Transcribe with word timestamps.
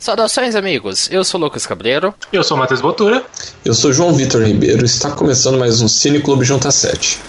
Saudações, 0.00 0.54
amigos. 0.56 1.10
Eu 1.10 1.22
sou 1.22 1.38
Lucas 1.38 1.66
Cabreiro. 1.66 2.14
Eu 2.32 2.42
sou 2.42 2.56
Matheus 2.56 2.80
Botura. 2.80 3.22
Eu 3.62 3.74
sou 3.74 3.92
João 3.92 4.14
Vitor 4.14 4.42
Ribeiro. 4.42 4.82
Está 4.82 5.10
começando 5.10 5.58
mais 5.58 5.82
um 5.82 5.88
Cine 5.88 6.20
Clube 6.22 6.42
Junta 6.42 6.70
7. 6.70 7.20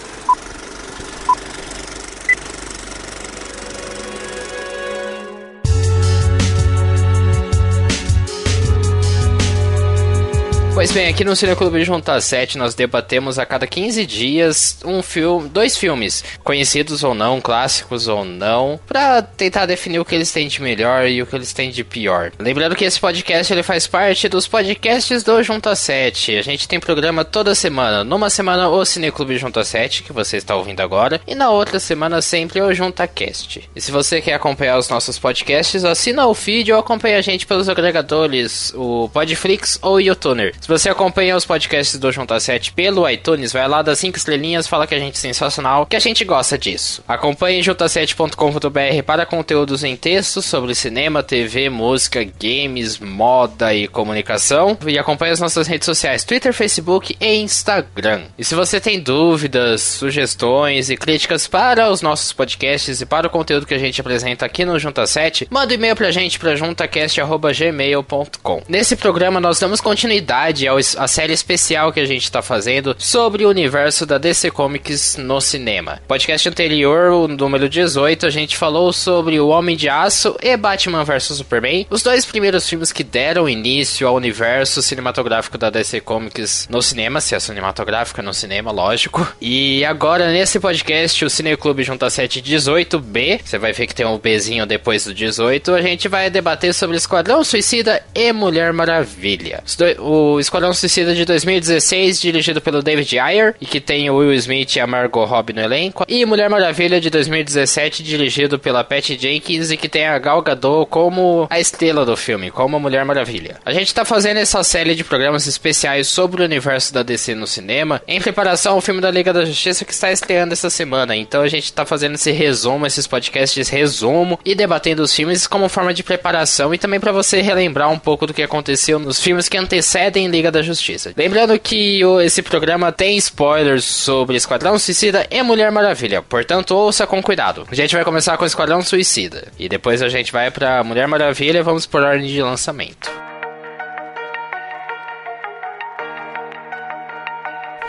Pois 10.72 10.90
bem, 10.90 11.01
aqui 11.12 11.24
no 11.24 11.36
Cineclube 11.36 11.84
Junta 11.84 12.18
7 12.18 12.56
nós 12.56 12.74
debatemos 12.74 13.38
a 13.38 13.44
cada 13.44 13.66
15 13.66 14.06
dias 14.06 14.78
um 14.82 15.02
filme, 15.02 15.46
dois 15.46 15.76
filmes, 15.76 16.24
conhecidos 16.42 17.04
ou 17.04 17.14
não, 17.14 17.38
clássicos 17.38 18.08
ou 18.08 18.24
não, 18.24 18.80
para 18.86 19.20
tentar 19.20 19.66
definir 19.66 19.98
o 19.98 20.06
que 20.06 20.14
eles 20.14 20.32
têm 20.32 20.48
de 20.48 20.62
melhor 20.62 21.06
e 21.06 21.20
o 21.20 21.26
que 21.26 21.36
eles 21.36 21.52
têm 21.52 21.70
de 21.70 21.84
pior. 21.84 22.32
Lembrando 22.38 22.74
que 22.74 22.86
esse 22.86 22.98
podcast 22.98 23.52
ele 23.52 23.62
faz 23.62 23.86
parte 23.86 24.26
dos 24.26 24.48
podcasts 24.48 25.22
do 25.22 25.42
Junta 25.42 25.76
7. 25.76 26.38
A 26.38 26.42
gente 26.42 26.66
tem 26.66 26.80
programa 26.80 27.26
toda 27.26 27.54
semana. 27.54 28.02
Numa 28.02 28.30
semana 28.30 28.70
o 28.70 28.82
Cineclube 28.82 29.36
Junta 29.36 29.62
7, 29.64 30.04
que 30.04 30.14
você 30.14 30.38
está 30.38 30.56
ouvindo 30.56 30.80
agora, 30.80 31.20
e 31.26 31.34
na 31.34 31.50
outra 31.50 31.78
semana 31.78 32.22
sempre 32.22 32.62
o 32.62 32.72
Junta 32.72 33.06
Cast. 33.06 33.68
E 33.76 33.80
se 33.82 33.92
você 33.92 34.22
quer 34.22 34.32
acompanhar 34.32 34.78
os 34.78 34.88
nossos 34.88 35.18
podcasts, 35.18 35.84
assina 35.84 36.26
o 36.26 36.32
feed 36.32 36.72
ou 36.72 36.80
acompanha 36.80 37.18
a 37.18 37.22
gente 37.22 37.46
pelos 37.46 37.68
agregadores, 37.68 38.72
o 38.74 39.10
Podflix 39.12 39.78
ou 39.82 39.96
o 39.96 40.00
YouTuner. 40.00 40.54
Se 40.58 40.66
você 40.66 40.88
acompanha 40.88 41.01
os 41.36 41.44
podcasts 41.44 41.98
do 41.98 42.12
Junta 42.12 42.38
7 42.38 42.72
pelo 42.72 43.08
iTunes, 43.08 43.52
vai 43.52 43.66
lá 43.66 43.82
das 43.82 43.98
5 43.98 44.16
estrelinhas, 44.16 44.66
fala 44.66 44.86
que 44.86 44.94
a 44.94 44.98
gente 44.98 45.14
é 45.14 45.18
sensacional, 45.18 45.86
que 45.86 45.96
a 45.96 46.00
gente 46.00 46.24
gosta 46.24 46.58
disso. 46.58 47.02
Acompanhe 47.08 47.60
junta7.com.br 47.60 49.02
para 49.04 49.26
conteúdos 49.26 49.84
em 49.84 49.96
texto 49.96 50.42
sobre 50.42 50.74
cinema, 50.74 51.22
TV, 51.22 51.70
música, 51.70 52.24
games, 52.24 52.98
moda 52.98 53.74
e 53.74 53.88
comunicação. 53.88 54.76
E 54.86 54.98
acompanhe 54.98 55.32
as 55.32 55.40
nossas 55.40 55.66
redes 55.66 55.86
sociais, 55.86 56.24
Twitter, 56.24 56.52
Facebook 56.52 57.16
e 57.20 57.36
Instagram. 57.36 58.22
E 58.38 58.44
se 58.44 58.54
você 58.54 58.80
tem 58.80 59.00
dúvidas, 59.00 59.82
sugestões 59.82 60.90
e 60.90 60.96
críticas 60.96 61.46
para 61.46 61.90
os 61.90 62.02
nossos 62.02 62.32
podcasts 62.32 63.00
e 63.00 63.06
para 63.06 63.26
o 63.26 63.30
conteúdo 63.30 63.66
que 63.66 63.74
a 63.74 63.78
gente 63.78 64.00
apresenta 64.00 64.46
aqui 64.46 64.64
no 64.64 64.78
Junta 64.78 65.06
7, 65.06 65.48
manda 65.50 65.72
um 65.72 65.76
e-mail 65.76 65.96
pra 65.96 66.10
gente 66.10 66.38
para 66.38 66.56
juntacast.gmail.com. 66.56 68.62
Nesse 68.68 68.96
programa 68.96 69.40
nós 69.40 69.58
damos 69.58 69.80
continuidade 69.80 70.66
a 70.96 71.06
série 71.08 71.32
especial 71.32 71.92
que 71.92 72.00
a 72.00 72.04
gente 72.04 72.24
está 72.24 72.42
fazendo 72.42 72.94
sobre 72.98 73.44
o 73.44 73.48
universo 73.48 74.04
da 74.06 74.18
DC 74.18 74.50
Comics 74.50 75.16
no 75.16 75.40
cinema. 75.40 76.00
Podcast 76.06 76.48
anterior, 76.48 77.12
o 77.12 77.28
número 77.28 77.68
18, 77.68 78.26
a 78.26 78.30
gente 78.30 78.56
falou 78.56 78.92
sobre 78.92 79.38
o 79.40 79.48
Homem 79.48 79.76
de 79.76 79.88
Aço 79.88 80.36
e 80.42 80.56
Batman 80.56 81.04
vs 81.04 81.36
Superman, 81.36 81.86
os 81.90 82.02
dois 82.02 82.24
primeiros 82.24 82.68
filmes 82.68 82.92
que 82.92 83.04
deram 83.04 83.48
início 83.48 84.06
ao 84.06 84.14
universo 84.14 84.82
cinematográfico 84.82 85.58
da 85.58 85.70
DC 85.70 86.00
Comics 86.00 86.68
no 86.70 86.82
cinema, 86.82 87.20
se 87.20 87.34
é 87.34 87.40
cinematográfica 87.40 88.22
no 88.22 88.34
cinema, 88.34 88.70
lógico. 88.70 89.26
E 89.40 89.84
agora 89.84 90.30
nesse 90.30 90.58
podcast, 90.60 91.24
o 91.24 91.30
Cineclube 91.30 91.82
Junta 91.82 92.08
7 92.10 92.42
18B, 92.42 93.40
você 93.44 93.58
vai 93.58 93.72
ver 93.72 93.86
que 93.86 93.94
tem 93.94 94.06
um 94.06 94.18
Bzinho 94.18 94.66
depois 94.66 95.04
do 95.04 95.14
18, 95.14 95.74
a 95.74 95.82
gente 95.82 96.08
vai 96.08 96.30
debater 96.30 96.74
sobre 96.74 96.96
Esquadrão 96.96 97.44
Suicida 97.44 98.02
e 98.14 98.32
Mulher 98.32 98.72
Maravilha. 98.72 99.62
O 99.98 100.38
Esquadrão 100.38 100.72
Suicida 100.82 101.14
de 101.14 101.24
2016, 101.24 102.20
dirigido 102.20 102.60
pelo 102.60 102.82
David 102.82 103.16
Ayer, 103.16 103.54
e 103.60 103.66
que 103.66 103.80
tem 103.80 104.10
o 104.10 104.16
Will 104.16 104.32
Smith 104.32 104.74
e 104.74 104.80
a 104.80 104.86
Margot 104.86 105.24
Robbie 105.24 105.52
no 105.52 105.60
elenco. 105.60 106.04
E 106.08 106.26
Mulher 106.26 106.50
Maravilha 106.50 107.00
de 107.00 107.08
2017, 107.08 108.02
dirigido 108.02 108.58
pela 108.58 108.82
Patty 108.82 109.16
Jenkins, 109.16 109.70
e 109.70 109.76
que 109.76 109.88
tem 109.88 110.06
a 110.06 110.18
Gal 110.18 110.42
Gadot 110.42 110.90
como 110.90 111.46
a 111.48 111.60
estrela 111.60 112.04
do 112.04 112.16
filme, 112.16 112.50
como 112.50 112.76
a 112.76 112.80
Mulher 112.80 113.04
Maravilha. 113.04 113.60
A 113.64 113.72
gente 113.72 113.94
tá 113.94 114.04
fazendo 114.04 114.38
essa 114.38 114.64
série 114.64 114.96
de 114.96 115.04
programas 115.04 115.46
especiais 115.46 116.08
sobre 116.08 116.42
o 116.42 116.44
universo 116.44 116.92
da 116.92 117.04
DC 117.04 117.36
no 117.36 117.46
cinema, 117.46 118.02
em 118.08 118.20
preparação 118.20 118.74
ao 118.74 118.80
filme 118.80 119.00
da 119.00 119.08
Liga 119.08 119.32
da 119.32 119.44
Justiça 119.44 119.84
que 119.84 119.92
está 119.92 120.10
estreando 120.10 120.52
essa 120.52 120.68
semana. 120.68 121.14
Então 121.14 121.42
a 121.42 121.48
gente 121.48 121.72
tá 121.72 121.86
fazendo 121.86 122.16
esse 122.16 122.32
resumo, 122.32 122.86
esses 122.86 123.06
podcasts 123.06 123.68
resumo, 123.68 124.36
e 124.44 124.52
debatendo 124.52 125.04
os 125.04 125.14
filmes 125.14 125.46
como 125.46 125.68
forma 125.68 125.94
de 125.94 126.02
preparação 126.02 126.74
e 126.74 126.78
também 126.78 126.98
para 126.98 127.12
você 127.12 127.40
relembrar 127.40 127.88
um 127.88 128.00
pouco 128.00 128.26
do 128.26 128.34
que 128.34 128.42
aconteceu 128.42 128.98
nos 128.98 129.20
filmes 129.20 129.48
que 129.48 129.56
antecedem 129.56 130.26
Liga 130.26 130.50
da 130.50 130.60
Justiça. 130.60 130.71
Lembrando 131.16 131.58
que 131.58 132.04
o, 132.04 132.20
esse 132.20 132.42
programa 132.42 132.92
tem 132.92 133.16
spoilers 133.16 133.84
sobre 133.84 134.36
Esquadrão 134.36 134.78
Suicida 134.78 135.26
e 135.30 135.42
Mulher 135.42 135.70
Maravilha, 135.70 136.22
portanto 136.22 136.72
ouça 136.72 137.06
com 137.06 137.22
cuidado. 137.22 137.66
A 137.70 137.74
gente 137.74 137.94
vai 137.94 138.04
começar 138.04 138.36
com 138.36 138.44
Esquadrão 138.44 138.82
Suicida 138.82 139.48
e 139.58 139.68
depois 139.68 140.02
a 140.02 140.08
gente 140.08 140.32
vai 140.32 140.50
para 140.50 140.82
Mulher 140.84 141.06
Maravilha 141.08 141.58
e 141.58 141.62
vamos 141.62 141.86
por 141.86 142.02
ordem 142.02 142.26
de 142.26 142.42
lançamento. 142.42 143.31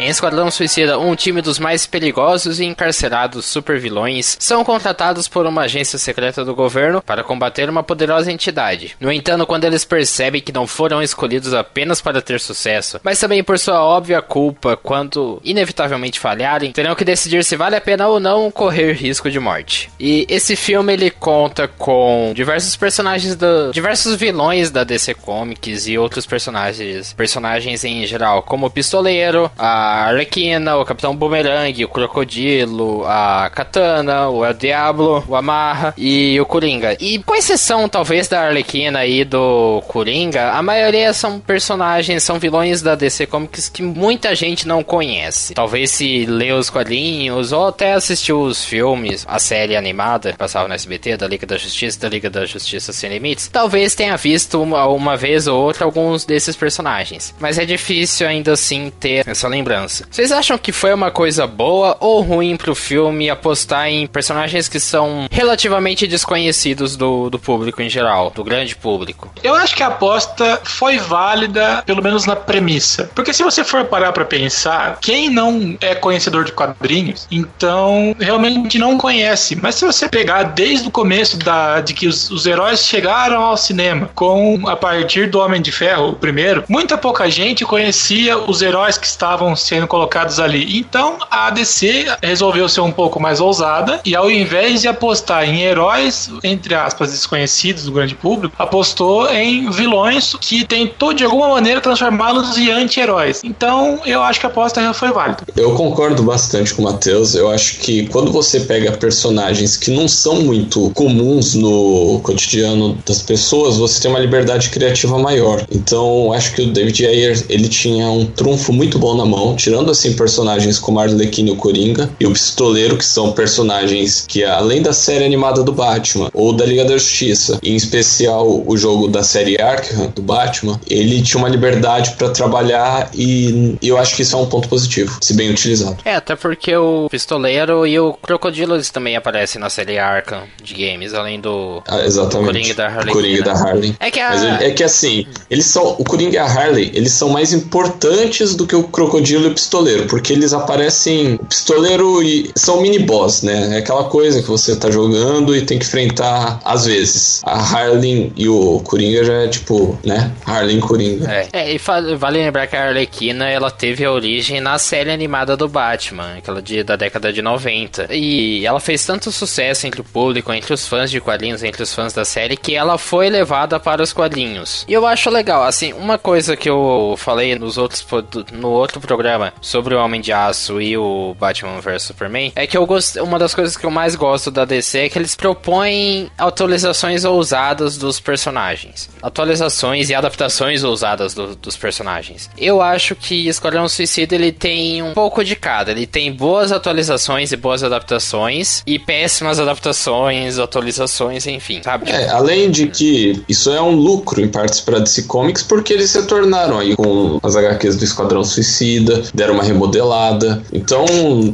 Em 0.03 0.09
Esquadrão 0.09 0.51
Suicida, 0.51 0.99
um 0.99 1.15
time 1.15 1.41
dos 1.41 1.57
mais 1.57 1.87
perigosos 1.87 2.59
e 2.59 2.65
encarcerados 2.65 3.45
supervilões 3.45 4.35
são 4.37 4.61
contratados 4.61 5.29
por 5.29 5.45
uma 5.45 5.61
agência 5.61 5.97
secreta 5.97 6.43
do 6.43 6.53
governo 6.53 7.01
para 7.01 7.23
combater 7.23 7.69
uma 7.69 7.83
poderosa 7.83 8.29
entidade. 8.29 8.97
No 8.99 9.09
entanto, 9.09 9.47
quando 9.47 9.63
eles 9.63 9.85
percebem 9.85 10.41
que 10.41 10.51
não 10.51 10.67
foram 10.67 11.01
escolhidos 11.01 11.53
apenas 11.53 12.01
para 12.01 12.21
ter 12.21 12.41
sucesso, 12.41 12.99
mas 13.01 13.17
também 13.17 13.41
por 13.41 13.57
sua 13.57 13.81
óbvia 13.81 14.21
culpa 14.21 14.75
quando 14.75 15.41
inevitavelmente 15.41 16.19
falharem, 16.19 16.73
terão 16.73 16.95
que 16.95 17.05
decidir 17.05 17.45
se 17.45 17.55
vale 17.55 17.77
a 17.77 17.81
pena 17.81 18.05
ou 18.09 18.19
não 18.19 18.51
correr 18.51 18.91
risco 18.91 19.31
de 19.31 19.39
morte. 19.39 19.89
E 19.97 20.27
esse 20.29 20.57
filme 20.57 20.91
ele 20.91 21.11
conta 21.11 21.65
com 21.65 22.33
diversos 22.35 22.75
personagens 22.75 23.37
do 23.37 23.71
diversos 23.71 24.17
vilões 24.17 24.69
da 24.69 24.83
DC 24.83 25.13
Comics 25.13 25.87
e 25.87 25.97
outros 25.97 26.25
personagens, 26.25 27.13
personagens 27.13 27.85
em 27.85 28.05
geral, 28.05 28.43
como 28.43 28.65
o 28.65 28.69
Pistoleiro, 28.69 29.49
a 29.57 29.92
a 29.93 30.07
Arlequina, 30.07 30.75
o 30.75 30.83
Capitão 30.83 31.15
Boomerang, 31.15 31.85
o 31.85 31.87
Crocodilo, 31.87 33.05
a 33.05 33.47
Katana, 33.53 34.27
o 34.27 34.43
El 34.43 34.53
Diablo, 34.55 35.23
o 35.27 35.35
Amarra 35.35 35.93
e 35.95 36.39
o 36.41 36.45
Coringa. 36.47 36.97
E 36.99 37.19
com 37.19 37.35
exceção, 37.35 37.87
talvez, 37.87 38.27
da 38.27 38.41
Arlequina 38.41 39.05
e 39.05 39.23
do 39.23 39.83
Coringa, 39.87 40.51
a 40.51 40.63
maioria 40.63 41.13
são 41.13 41.39
personagens, 41.39 42.23
são 42.23 42.39
vilões 42.39 42.81
da 42.81 42.95
DC 42.95 43.27
Comics 43.27 43.69
que 43.69 43.83
muita 43.83 44.33
gente 44.33 44.67
não 44.67 44.83
conhece. 44.83 45.53
Talvez 45.53 45.91
se 45.91 46.25
lê 46.25 46.51
os 46.51 46.71
quadrinhos 46.71 47.51
ou 47.51 47.67
até 47.67 47.93
assistiu 47.93 48.41
os 48.41 48.65
filmes, 48.65 49.23
a 49.29 49.37
série 49.37 49.75
animada 49.75 50.31
que 50.31 50.37
passava 50.39 50.67
no 50.67 50.73
SBT, 50.73 51.17
da 51.17 51.27
Liga 51.27 51.45
da 51.45 51.57
Justiça, 51.57 51.99
da 51.99 52.09
Liga 52.09 52.31
da 52.31 52.47
Justiça 52.47 52.91
Sem 52.91 53.11
Limites, 53.11 53.47
talvez 53.47 53.93
tenha 53.93 54.17
visto 54.17 54.59
uma, 54.59 54.87
uma 54.87 55.15
vez 55.15 55.45
ou 55.45 55.61
outra 55.61 55.85
alguns 55.85 56.25
desses 56.25 56.55
personagens. 56.55 57.35
Mas 57.39 57.59
é 57.59 57.65
difícil 57.65 58.27
ainda 58.27 58.53
assim 58.53 58.91
ter 58.99 59.27
essa 59.27 59.47
lembrança. 59.47 59.82
Vocês 59.87 60.31
acham 60.31 60.57
que 60.57 60.71
foi 60.71 60.93
uma 60.93 61.11
coisa 61.11 61.47
boa 61.47 61.97
ou 61.99 62.21
ruim 62.21 62.55
pro 62.55 62.75
filme 62.75 63.29
apostar 63.29 63.87
em 63.87 64.07
personagens 64.07 64.67
que 64.67 64.79
são 64.79 65.27
relativamente 65.31 66.07
desconhecidos 66.07 66.95
do, 66.95 67.29
do 67.29 67.39
público 67.39 67.81
em 67.81 67.89
geral, 67.89 68.31
do 68.31 68.43
grande 68.43 68.75
público? 68.75 69.31
Eu 69.43 69.55
acho 69.55 69.75
que 69.75 69.83
a 69.83 69.87
aposta 69.87 70.61
foi 70.63 70.97
válida, 70.97 71.83
pelo 71.85 72.01
menos 72.01 72.25
na 72.25 72.35
premissa. 72.35 73.09
Porque 73.15 73.33
se 73.33 73.43
você 73.43 73.63
for 73.63 73.85
parar 73.85 74.11
pra 74.11 74.25
pensar, 74.25 74.97
quem 75.01 75.29
não 75.29 75.77
é 75.81 75.95
conhecedor 75.95 76.45
de 76.45 76.51
quadrinhos, 76.51 77.27
então 77.31 78.15
realmente 78.19 78.77
não 78.77 78.97
conhece. 78.97 79.55
Mas 79.55 79.75
se 79.75 79.85
você 79.85 80.07
pegar 80.07 80.43
desde 80.43 80.87
o 80.87 80.91
começo 80.91 81.37
da, 81.37 81.81
de 81.81 81.93
que 81.93 82.07
os, 82.07 82.29
os 82.29 82.45
heróis 82.45 82.85
chegaram 82.85 83.41
ao 83.41 83.57
cinema, 83.57 84.09
com 84.15 84.67
a 84.67 84.75
partir 84.75 85.29
do 85.29 85.39
Homem 85.39 85.61
de 85.61 85.71
Ferro, 85.71 86.09
o 86.09 86.15
primeiro, 86.15 86.63
muita 86.67 86.97
pouca 86.97 87.29
gente 87.29 87.65
conhecia 87.65 88.37
os 88.37 88.61
heróis 88.61 88.97
que 88.97 89.05
estavam 89.05 89.55
sendo 89.63 89.87
colocados 89.87 90.39
ali. 90.39 90.77
Então 90.77 91.17
a 91.29 91.49
DC 91.49 92.05
resolveu 92.21 92.67
ser 92.69 92.81
um 92.81 92.91
pouco 92.91 93.19
mais 93.19 93.39
ousada 93.39 93.99
e 94.05 94.15
ao 94.15 94.29
invés 94.29 94.81
de 94.81 94.87
apostar 94.87 95.47
em 95.47 95.61
heróis, 95.61 96.29
entre 96.43 96.75
aspas, 96.75 97.11
desconhecidos 97.11 97.85
do 97.85 97.91
grande 97.91 98.15
público, 98.15 98.55
apostou 98.57 99.29
em 99.29 99.69
vilões 99.69 100.35
que 100.39 100.65
tentou 100.65 101.13
de 101.13 101.23
alguma 101.23 101.49
maneira 101.49 101.81
transformá-los 101.81 102.57
em 102.57 102.71
anti-heróis. 102.71 103.41
Então 103.43 103.99
eu 104.05 104.21
acho 104.21 104.39
que 104.39 104.45
a 104.45 104.49
aposta 104.49 104.93
foi 104.93 105.11
válida. 105.11 105.43
Eu 105.55 105.73
concordo 105.75 106.23
bastante 106.23 106.73
com 106.73 106.81
o 106.81 106.85
Matheus. 106.85 107.35
Eu 107.35 107.49
acho 107.49 107.77
que 107.77 108.07
quando 108.07 108.31
você 108.31 108.59
pega 108.59 108.91
personagens 108.91 109.77
que 109.77 109.91
não 109.91 110.07
são 110.07 110.41
muito 110.41 110.91
comuns 110.91 111.55
no 111.55 112.19
cotidiano 112.23 112.97
das 113.05 113.21
pessoas, 113.21 113.77
você 113.77 114.01
tem 114.01 114.11
uma 114.11 114.19
liberdade 114.19 114.69
criativa 114.69 115.17
maior. 115.17 115.65
Então 115.71 116.33
acho 116.33 116.53
que 116.53 116.61
o 116.61 116.71
David 116.71 117.05
Ayer 117.05 117.45
ele 117.49 117.67
tinha 117.67 118.09
um 118.09 118.25
trunfo 118.25 118.73
muito 118.73 118.99
bom 118.99 119.15
na 119.15 119.25
mão 119.25 119.52
tirando 119.55 119.91
assim 119.91 120.13
personagens 120.13 120.79
como 120.79 120.99
Arlequina 120.99 121.49
e 121.49 121.51
o 121.51 121.55
Coringa 121.55 122.09
e 122.19 122.25
o 122.25 122.31
Pistoleiro, 122.31 122.97
que 122.97 123.05
são 123.05 123.31
personagens 123.31 124.25
que 124.27 124.43
além 124.43 124.81
da 124.81 124.93
série 124.93 125.23
animada 125.23 125.63
do 125.63 125.71
Batman 125.71 126.29
ou 126.33 126.53
da 126.53 126.65
Liga 126.65 126.85
da 126.85 126.97
Justiça, 126.97 127.59
em 127.63 127.75
especial 127.75 128.63
o 128.65 128.77
jogo 128.77 129.07
da 129.07 129.23
série 129.23 129.61
Arkham 129.61 130.11
do 130.15 130.21
Batman, 130.21 130.79
ele 130.89 131.21
tinha 131.21 131.39
uma 131.39 131.49
liberdade 131.49 132.11
para 132.17 132.29
trabalhar 132.29 133.09
e 133.13 133.75
eu 133.81 133.97
acho 133.97 134.15
que 134.15 134.21
isso 134.21 134.35
é 134.35 134.39
um 134.39 134.45
ponto 134.45 134.67
positivo, 134.67 135.17
se 135.21 135.33
bem 135.33 135.49
utilizado. 135.49 135.97
É, 136.05 136.15
até 136.15 136.35
porque 136.35 136.75
o 136.75 137.07
Pistoleiro 137.09 137.85
e 137.85 137.99
o 137.99 138.13
Crocodilo 138.13 138.75
eles 138.75 138.89
também 138.89 139.15
aparecem 139.15 139.59
na 139.59 139.69
série 139.69 139.97
Arkham 139.97 140.43
de 140.61 140.73
games, 140.73 141.13
além 141.13 141.39
do, 141.39 141.81
ah, 141.87 142.05
exatamente. 142.05 142.39
do 142.39 142.45
Coringa 142.45 142.73
da 142.73 142.87
Harley. 142.87 143.13
Coringa 143.13 143.43
da 143.43 143.53
Harley. 143.53 143.95
É 143.99 144.11
que, 144.11 144.19
a... 144.19 144.29
Mas 144.29 144.61
é 144.61 144.71
que 144.71 144.83
assim, 144.83 145.25
eles 145.49 145.65
são 145.65 145.95
o 145.99 146.03
Coringa 146.03 146.35
e 146.35 146.37
a 146.37 146.45
Harley, 146.45 146.91
eles 146.93 147.11
são 147.11 147.29
mais 147.29 147.53
importantes 147.53 148.55
do 148.55 148.65
que 148.65 148.75
o 148.75 148.83
Crocodilo 148.83 149.42
e 149.43 149.47
o 149.47 149.53
Pistoleiro, 149.53 150.07
porque 150.07 150.33
eles 150.33 150.53
aparecem 150.53 151.35
o 151.35 151.45
Pistoleiro 151.45 152.21
e 152.23 152.51
são 152.55 152.81
mini 152.81 152.99
boss, 152.99 153.41
né? 153.43 153.75
É 153.75 153.77
aquela 153.79 154.05
coisa 154.05 154.41
que 154.41 154.47
você 154.47 154.75
tá 154.75 154.89
jogando 154.89 155.55
e 155.55 155.61
tem 155.61 155.79
que 155.79 155.85
enfrentar 155.85 156.59
às 156.63 156.85
vezes. 156.85 157.41
A 157.43 157.59
Harley 157.59 158.31
e 158.35 158.47
o 158.47 158.79
Coringa 158.81 159.23
já 159.23 159.33
é 159.33 159.47
tipo, 159.47 159.97
né? 160.03 160.31
Harley 160.45 160.77
e 160.77 160.81
Coringa. 160.81 161.31
É, 161.31 161.47
é 161.53 161.73
e 161.73 161.77
vale 161.77 162.39
lembrar 162.39 162.67
que 162.67 162.75
a 162.75 162.87
Arlequina 162.87 163.49
ela 163.49 163.71
teve 163.71 164.05
a 164.05 164.11
origem 164.11 164.61
na 164.61 164.77
série 164.77 165.11
animada 165.11 165.55
do 165.57 165.67
Batman, 165.67 166.35
aquela 166.37 166.61
de, 166.61 166.83
da 166.83 166.95
década 166.95 167.31
de 167.31 167.41
90. 167.41 168.07
E 168.11 168.65
ela 168.65 168.79
fez 168.79 169.05
tanto 169.05 169.31
sucesso 169.31 169.87
entre 169.87 170.01
o 170.01 170.03
público, 170.03 170.53
entre 170.53 170.73
os 170.73 170.87
fãs 170.87 171.09
de 171.09 171.19
quadrinhos, 171.19 171.63
entre 171.63 171.83
os 171.83 171.93
fãs 171.93 172.13
da 172.13 172.25
série, 172.25 172.57
que 172.57 172.75
ela 172.75 172.97
foi 172.97 173.29
levada 173.29 173.79
para 173.79 174.01
os 174.01 174.13
quadrinhos. 174.13 174.85
E 174.87 174.93
eu 174.93 175.05
acho 175.05 175.29
legal, 175.29 175.63
assim, 175.63 175.93
uma 175.93 176.17
coisa 176.17 176.55
que 176.55 176.69
eu 176.69 177.15
falei 177.17 177.57
nos 177.57 177.77
outros 177.77 178.05
no 178.51 178.69
outro 178.69 178.99
programa 178.99 179.32
sobre 179.61 179.95
o 179.95 179.99
Homem 179.99 180.21
de 180.21 180.31
Aço 180.31 180.81
e 180.81 180.97
o 180.97 181.35
Batman 181.39 181.79
vs 181.79 182.03
Superman 182.03 182.51
é 182.55 182.67
que 182.67 182.77
eu 182.77 182.85
gosto, 182.85 183.21
uma 183.23 183.39
das 183.39 183.53
coisas 183.53 183.77
que 183.77 183.85
eu 183.85 183.91
mais 183.91 184.15
gosto 184.15 184.51
da 184.51 184.65
DC 184.65 184.99
é 184.99 185.09
que 185.09 185.17
eles 185.17 185.35
propõem 185.35 186.29
atualizações 186.37 187.25
ousadas 187.25 187.97
dos 187.97 188.19
personagens. 188.19 189.09
Atualizações 189.21 190.09
e 190.09 190.15
adaptações 190.15 190.83
ousadas 190.83 191.33
do, 191.33 191.55
dos 191.55 191.75
personagens. 191.75 192.49
Eu 192.57 192.81
acho 192.81 193.15
que 193.15 193.47
Esquadrão 193.47 193.87
Suicida 193.87 194.35
ele 194.35 194.51
tem 194.51 195.01
um 195.01 195.13
pouco 195.13 195.43
de 195.43 195.55
cada. 195.55 195.91
Ele 195.91 196.05
tem 196.05 196.31
boas 196.31 196.71
atualizações 196.71 197.51
e 197.51 197.57
boas 197.57 197.83
adaptações 197.83 198.83
e 198.85 198.99
péssimas 198.99 199.59
adaptações, 199.59 200.59
atualizações, 200.59 201.47
enfim, 201.47 201.81
sabe? 201.83 202.11
É, 202.11 202.29
além 202.29 202.69
de 202.69 202.87
que 202.87 203.43
isso 203.47 203.71
é 203.71 203.81
um 203.81 203.95
lucro 203.95 204.41
em 204.41 204.47
partes 204.47 204.81
para 204.81 204.99
DC 204.99 205.23
Comics 205.23 205.63
porque 205.63 205.93
eles 205.93 206.09
se 206.09 206.21
tornaram 206.23 206.79
aí 206.79 206.95
com 206.95 207.39
as 207.41 207.55
HQs 207.55 207.97
do 207.97 208.03
Esquadrão 208.03 208.43
Suicida, 208.43 209.22
deram 209.33 209.55
uma 209.55 209.63
remodelada. 209.63 210.63
Então, 210.71 211.05